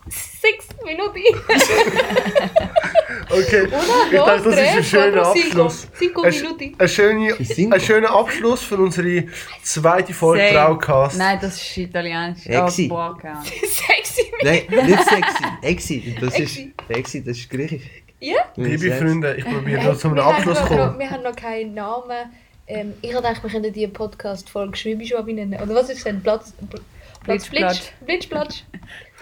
Six 0.09 0.68
minuti. 0.85 1.24
Okay, 3.31 3.64
ich 3.64 3.70
dos, 4.16 4.26
dachte, 4.26 4.51
das 4.51 4.55
ist 4.55 4.59
ein 4.59 4.72
tres, 4.74 4.87
schöner 4.89 5.22
cuatro, 5.22 5.33
cinco. 5.35 5.62
Abschluss. 5.64 5.87
Cinco 5.99 6.22
minuti. 6.22 6.74
ein, 6.79 6.89
schöne, 6.89 7.37
Cinco. 7.45 7.74
ein 7.74 7.81
schöner 7.81 8.11
Abschluss 8.11 8.62
für 8.62 8.76
unsere 8.79 9.24
zweite 9.62 10.14
Folge 10.14 10.45
Same. 10.45 10.53
Traukast. 10.55 11.18
Nein, 11.18 11.39
das 11.41 11.57
ist 11.57 11.76
italienisch. 11.76 12.47
Exi. 12.47 12.89
Oh. 12.91 13.14
Sexy. 13.45 14.33
nein, 14.43 14.62
nicht 14.87 15.05
sexy. 15.05 15.45
Exi, 15.61 16.16
das 16.18 16.39
ist, 16.39 16.41
Exi. 16.41 16.74
Exi, 16.89 17.24
das 17.24 17.37
ist 17.37 17.51
griechisch. 17.51 17.83
Ja? 18.21 18.37
Liebe 18.57 18.93
Freunde, 18.93 19.35
ich 19.37 19.45
probiere 19.45 19.97
zu 19.99 20.14
wir 20.14 20.25
haben 20.25 20.35
Abschluss 20.37 20.61
noch- 20.61 20.69
kommen. 20.69 20.99
Wir 20.99 21.11
haben 21.11 21.23
noch 21.23 21.37
keinen 21.37 21.75
Namen. 21.75 22.33
Ähm, 22.66 22.93
ich 23.01 23.12
gedacht, 23.12 23.43
wir 23.43 23.51
könnten 23.51 23.73
die 23.73 23.87
Podcast-Folge 23.87 24.77
Schwibi 24.77 25.07
schon 25.07 25.25
nennen. 25.27 25.59
Oder 25.62 25.75
was 25.75 25.89
ist 25.89 26.05
denn? 26.05 26.23
Platz, 26.23 26.53
Pl- 26.71 26.81
Platz, 27.25 27.49
Blitzplatsch. 27.49 27.79
Blitz, 27.79 27.93
Blitzplatsch. 28.27 28.62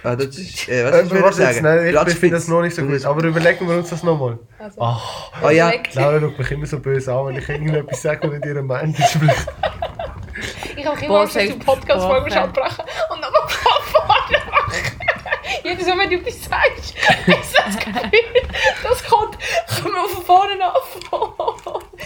Ah, 0.02 0.16
das 0.16 0.36
ist, 0.38 0.68
äh, 0.68 0.84
was 0.84 0.94
Äh, 0.94 1.02
ich 1.04 1.10
würde 1.10 1.24
warte 1.24 1.42
jetzt, 1.42 1.54
sagen? 1.54 1.62
nein, 1.64 1.86
ich 1.86 1.92
Platzspitz. 1.92 2.18
finde 2.20 2.36
das 2.36 2.48
noch 2.48 2.62
nicht 2.62 2.74
so 2.74 2.82
gut. 2.82 3.04
Aber 3.04 3.22
überlegen 3.24 3.68
wir 3.68 3.76
uns 3.76 3.90
das 3.90 4.02
nochmal. 4.02 4.38
Also, 4.58 4.80
Ach, 4.80 5.32
Ah 5.42 5.50
ja. 5.50 5.72
Laura 5.94 6.20
schaut 6.20 6.38
mich 6.38 6.50
immer 6.50 6.66
so 6.66 6.78
böse 6.80 7.12
an, 7.12 7.26
wenn 7.26 7.36
ich 7.38 7.48
irgendetwas 7.48 8.02
sage 8.02 8.26
und 8.26 8.34
nicht 8.34 8.44
ihre 8.46 8.62
Meinung 8.62 8.94
spricht. 8.96 9.46
Ich 10.76 10.84
habe 10.86 11.04
immer 11.04 11.20
Angst, 11.20 11.36
dass 11.36 11.46
du 11.48 11.58
Podcast-Folge 11.58 12.40
abbrechen 12.40 12.84
und 13.10 13.22
dann 13.22 13.32
noch 13.32 13.50
von 13.50 13.82
vorne 14.02 14.38
machen. 14.50 14.96
Mal, 15.84 15.98
wenn 15.98 16.10
du 16.10 16.16
etwas 16.16 16.44
sagst, 16.44 16.94
ist 16.96 17.54
das 17.56 17.78
Gefühl, 17.78 18.42
das 18.82 19.04
kommt, 19.04 19.36
kommt 19.82 20.10
von 20.10 20.24
vorne 20.24 20.64
an. 20.64 20.72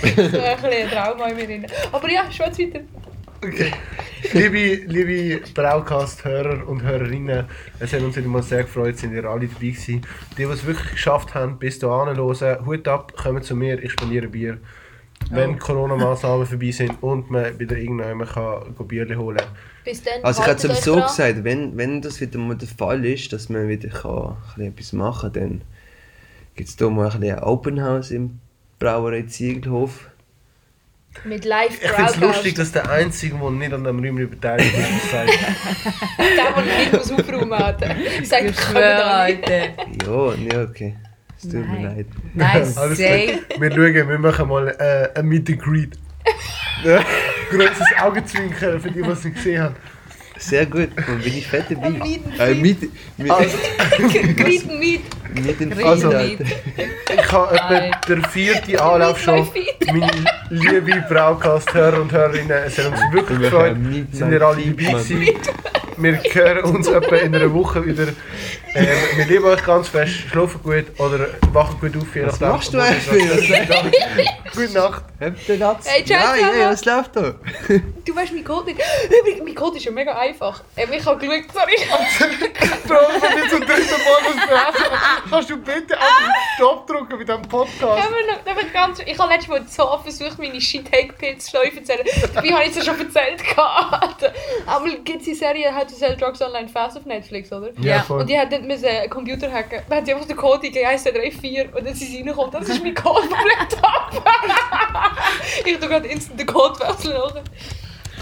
Das 0.03 0.05
ist 0.05 0.33
so 0.33 0.41
ein 0.41 0.57
bisschen 0.57 0.73
ein 0.73 0.91
Trauma 0.91 1.27
in 1.29 1.37
mir 1.37 1.47
drin. 1.47 1.67
Aber 1.93 2.11
ja, 2.11 2.31
schwarz 2.31 2.59
weiter. 2.59 2.81
Okay. 3.43 3.73
Liebe, 4.33 4.85
liebe 4.87 5.41
Braukast-Hörer 5.55 6.69
und 6.69 6.83
Hörerinnen, 6.83 7.47
es 7.79 7.93
hat 7.93 8.03
uns 8.03 8.17
wieder 8.17 8.29
mal 8.29 8.43
sehr 8.43 8.65
gefreut, 8.65 8.99
sind 8.99 9.15
ihr 9.15 9.25
alle 9.25 9.47
dabei 9.47 9.69
gewesen. 9.69 10.03
Die, 10.37 10.37
die 10.37 10.43
es 10.43 10.67
wirklich 10.67 10.91
geschafft 10.93 11.35
haben, 11.35 11.59
bis 11.59 11.81
hierhin 11.81 12.17
hören, 12.17 12.67
Hut 12.67 12.87
ab, 12.87 13.15
kommen 13.17 13.43
zu 13.43 13.57
mir, 13.57 13.83
ich 13.83 13.93
spendiere 13.93 14.29
Bier. 14.29 14.59
Wenn 15.31 15.55
Oh. 15.55 15.59
Corona-Massnahmen 15.59 16.47
vorbei 16.47 16.71
sind 16.71 17.03
und 17.03 17.31
man 17.31 17.59
wieder 17.59 17.77
irgendjemand 17.77 18.31
kann 18.31 18.75
Bierchen 18.87 19.19
holen 19.19 19.39
kann. 19.39 19.49
Bis 19.85 20.03
dann. 20.03 20.23
Also 20.23 20.43
ich 20.43 20.49
euch 20.49 20.59
sowieso 20.59 20.97
dran. 20.97 21.09
gesagt, 21.09 21.45
wenn, 21.45 21.77
wenn 21.77 22.03
das 22.03 22.21
wieder 22.21 22.39
mal 22.39 22.57
der 22.57 22.69
Fall 22.69 23.05
ist, 23.05 23.33
dass 23.33 23.49
man 23.49 23.69
wieder 23.69 23.89
kann, 23.89 24.11
ein 24.13 24.37
bisschen 24.47 24.67
etwas 24.67 24.93
machen 24.93 25.33
kann, 25.33 25.43
dann 25.43 25.61
gibt 26.55 26.69
es 26.69 26.77
hier 26.77 26.91
mal 26.91 27.11
ein 27.11 27.21
bisschen 27.21 27.37
ein 27.39 27.43
Open 27.45 27.83
House 27.83 28.11
im 28.11 28.39
Brauerei 28.79 29.23
Ziegelhof. 29.23 30.11
Mit 31.25 31.45
live 31.45 31.73
Ich 31.83 31.91
finde 31.91 32.11
es 32.11 32.17
lustig, 32.19 32.55
dass 32.55 32.71
der 32.73 32.89
Einzige, 32.89 33.37
der 33.37 33.51
nicht 33.51 33.73
an 33.73 33.83
dem 33.83 33.99
Räumchen 33.99 34.31
beteiligt 34.31 34.73
ist, 34.79 35.11
sagt. 35.11 35.31
Der, 36.19 36.63
der 36.63 36.79
nicht 36.79 36.93
muss 36.93 37.11
aufräumen 37.11 37.59
hat. 37.59 37.81
Sagt, 38.23 38.45
Ich 38.51 38.61
schwöre. 38.61 39.29
Ja, 40.07 40.35
ja, 40.35 40.63
okay. 40.63 40.97
Es 41.37 41.43
tut 41.43 41.55
mir 41.55 41.81
Nein. 41.81 41.83
leid. 41.83 42.07
Nein, 42.35 42.73
Alles 42.77 42.99
gut. 42.99 43.61
Wir 43.61 43.73
schauen, 43.73 44.09
wir 44.09 44.19
machen 44.19 44.49
mal 44.49 44.69
äh, 44.69 45.19
ein 45.19 45.27
Meet 45.27 45.51
and 45.51 45.59
Greet. 45.61 45.99
Grosses 47.51 47.87
Augenzwinkern 48.01 48.81
für 48.81 48.91
die, 48.91 49.03
die 49.03 49.09
es 49.09 49.25
nicht 49.25 49.37
gesehen 49.37 49.63
haben. 49.63 49.77
Sehr 50.39 50.65
gut, 50.65 50.89
dann 50.97 51.19
bin 51.21 51.37
ich 51.37 51.47
fett 51.47 51.67
dabei. 51.69 51.87
Am 51.87 51.99
Meet 51.99 52.25
and 52.27 52.41
Äh, 52.41 52.55
mit, 52.55 52.91
mit, 53.19 53.31
Also, 53.31 53.59
Greet 53.99 54.69
meet. 55.35 55.61
mit 55.61 55.61
den 55.61 55.85
Also, 55.85 56.11
ich 56.13 57.33
habe 57.33 57.55
etwa 57.55 57.71
Nein. 57.71 57.91
der 58.09 58.23
vierte 58.29 58.83
Anlauf 58.83 59.21
schon. 59.21 59.49
Meine 59.87 60.11
liebe 60.51 61.05
Braukast-Hörer 61.09 62.01
und 62.01 62.13
Hörerinnen, 62.13 62.51
es 62.67 62.79
hat 62.79 62.87
uns 62.87 63.01
wirklich 63.13 63.39
Wir 63.41 63.51
gefreut. 63.51 63.77
Sind 64.13 64.31
wir 64.31 64.43
alle 64.43 64.63
dabei 64.63 64.73
gewesen. 64.93 65.29
Wir 65.97 66.19
hören 66.33 66.65
uns 66.65 66.89
etwa 66.89 67.17
in 67.17 67.35
einer 67.35 67.53
Woche 67.53 67.85
wieder. 67.85 68.05
Ähm, 68.75 68.87
wir 69.17 69.27
lieben 69.27 69.45
euch 69.45 69.63
ganz 69.65 69.89
fest. 69.89 70.15
Schlafen 70.31 70.63
gut 70.63 70.85
oder 70.99 71.27
wachen 71.53 71.79
gut 71.81 71.95
auf. 72.01 72.15
je 72.15 72.25
Was 72.27 72.41
nachdem, 72.41 72.49
machst 72.57 72.73
du 72.73 72.79
ihr 72.79 72.85
eigentlich? 72.85 74.29
Gute 74.55 74.73
Nacht. 74.73 75.03
Habt 75.21 75.49
ihr 75.49 75.59
das? 75.59 75.77
Hey, 75.87 76.05
ciao 76.05 76.19
Ja, 76.21 76.25
ja, 76.25 76.37
zusammen. 76.41 76.61
ja, 76.61 76.71
was 76.71 76.85
läuft 76.87 77.17
da? 77.17 77.23
Du 77.69 77.81
du 78.07 78.17
weißt 78.17 78.33
mein 78.33 78.45
Code 78.45 78.67
nicht. 78.73 78.81
Übrigens, 79.21 79.45
mein 79.45 79.55
Code 79.55 79.77
ist 79.77 79.85
ja 79.85 79.91
mega 79.93 80.17
einfach. 80.17 80.63
Ähm, 80.77 80.89
ich 80.97 81.05
habe 81.05 81.19
geschaut, 81.19 81.45
sorry. 81.53 81.77
Bro, 82.87 82.97
wenn 83.21 83.43
wir 83.43 83.49
zum 83.51 83.61
dritten 83.61 83.91
Mal 83.91 84.21
das 84.25 84.43
sprechen, 84.43 84.91
kannst 85.29 85.51
du 85.51 85.57
bitte 85.57 85.97
einfach 85.97 86.33
Stopp 86.55 86.87
drücken 86.87 87.19
bei 87.19 87.25
diesem 87.25 87.43
Podcast? 87.43 87.81
Noch, 87.83 88.63
ich, 88.63 88.73
ganz, 88.73 88.99
ich 89.01 89.19
habe 89.19 89.33
letztes 89.33 89.49
Mal 89.49 89.67
so 89.67 89.99
versucht, 90.03 90.39
meine 90.39 90.61
Shit-Take-Pilz-Schläufe 90.61 91.83
zu 91.83 91.99
erzählen. 91.99 92.31
Dabei 92.35 92.49
habe 92.51 92.65
ich 92.65 92.71
es 92.71 92.77
ja 92.77 92.85
schon 92.85 93.01
erzählt. 93.01 93.43
gehabt. 93.57 94.33
Aber 94.67 94.89
gibt 94.89 95.21
es 95.21 95.25
die 95.25 95.35
Serie 95.35 95.75
How 95.75 95.85
to 95.85 95.95
Sell 95.95 96.17
Drugs 96.17 96.41
Online 96.43 96.69
Fast 96.69 96.97
auf 96.97 97.07
Netflix, 97.07 97.53
oder? 97.53 97.71
Ja. 97.81 98.03
voll. 98.03 98.21
Und 98.21 98.31
die 98.31 98.39
hat 98.39 98.51
nicht 98.51 98.65
müssen 98.65 98.87
einen 98.87 99.11
Computer 99.11 99.51
hacken. 99.51 99.83
Man 99.89 99.99
hat 100.03 100.09
einfach 100.09 100.27
den 100.27 100.37
Code 100.37 100.67
eingegeben, 100.67 100.89
1, 100.89 101.03
2, 101.03 101.11
3, 101.11 101.31
4 101.31 101.77
und 101.77 101.87
dann 101.87 101.95
sind 101.95 102.09
sie 102.09 102.17
reingekommen. 102.19 102.51
Das 102.53 102.69
ist 102.69 102.83
mein 102.83 102.95
Code 102.95 103.29
vom 103.29 103.39
Laptop. 103.59 104.25
ich 105.65 105.79
tue 105.79 105.89
gerade 105.89 106.09
instant 106.09 106.39
den 106.41 106.47
Code 106.47 106.79
wechseln. 106.81 107.13
nachher. 107.15 107.43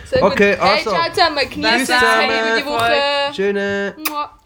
Sehr 0.05 0.21
gut. 0.21 0.33
Okay, 0.33 0.57
Hey, 0.59 0.71
also. 0.79 0.91
ciao 0.91 1.13
zusammen. 1.13 1.51
Genießt. 1.51 1.93
Hey 1.93 2.63
die 2.63 2.67
Woche. 2.67 3.35
Schöne. 3.35 3.95
Mua. 4.09 4.38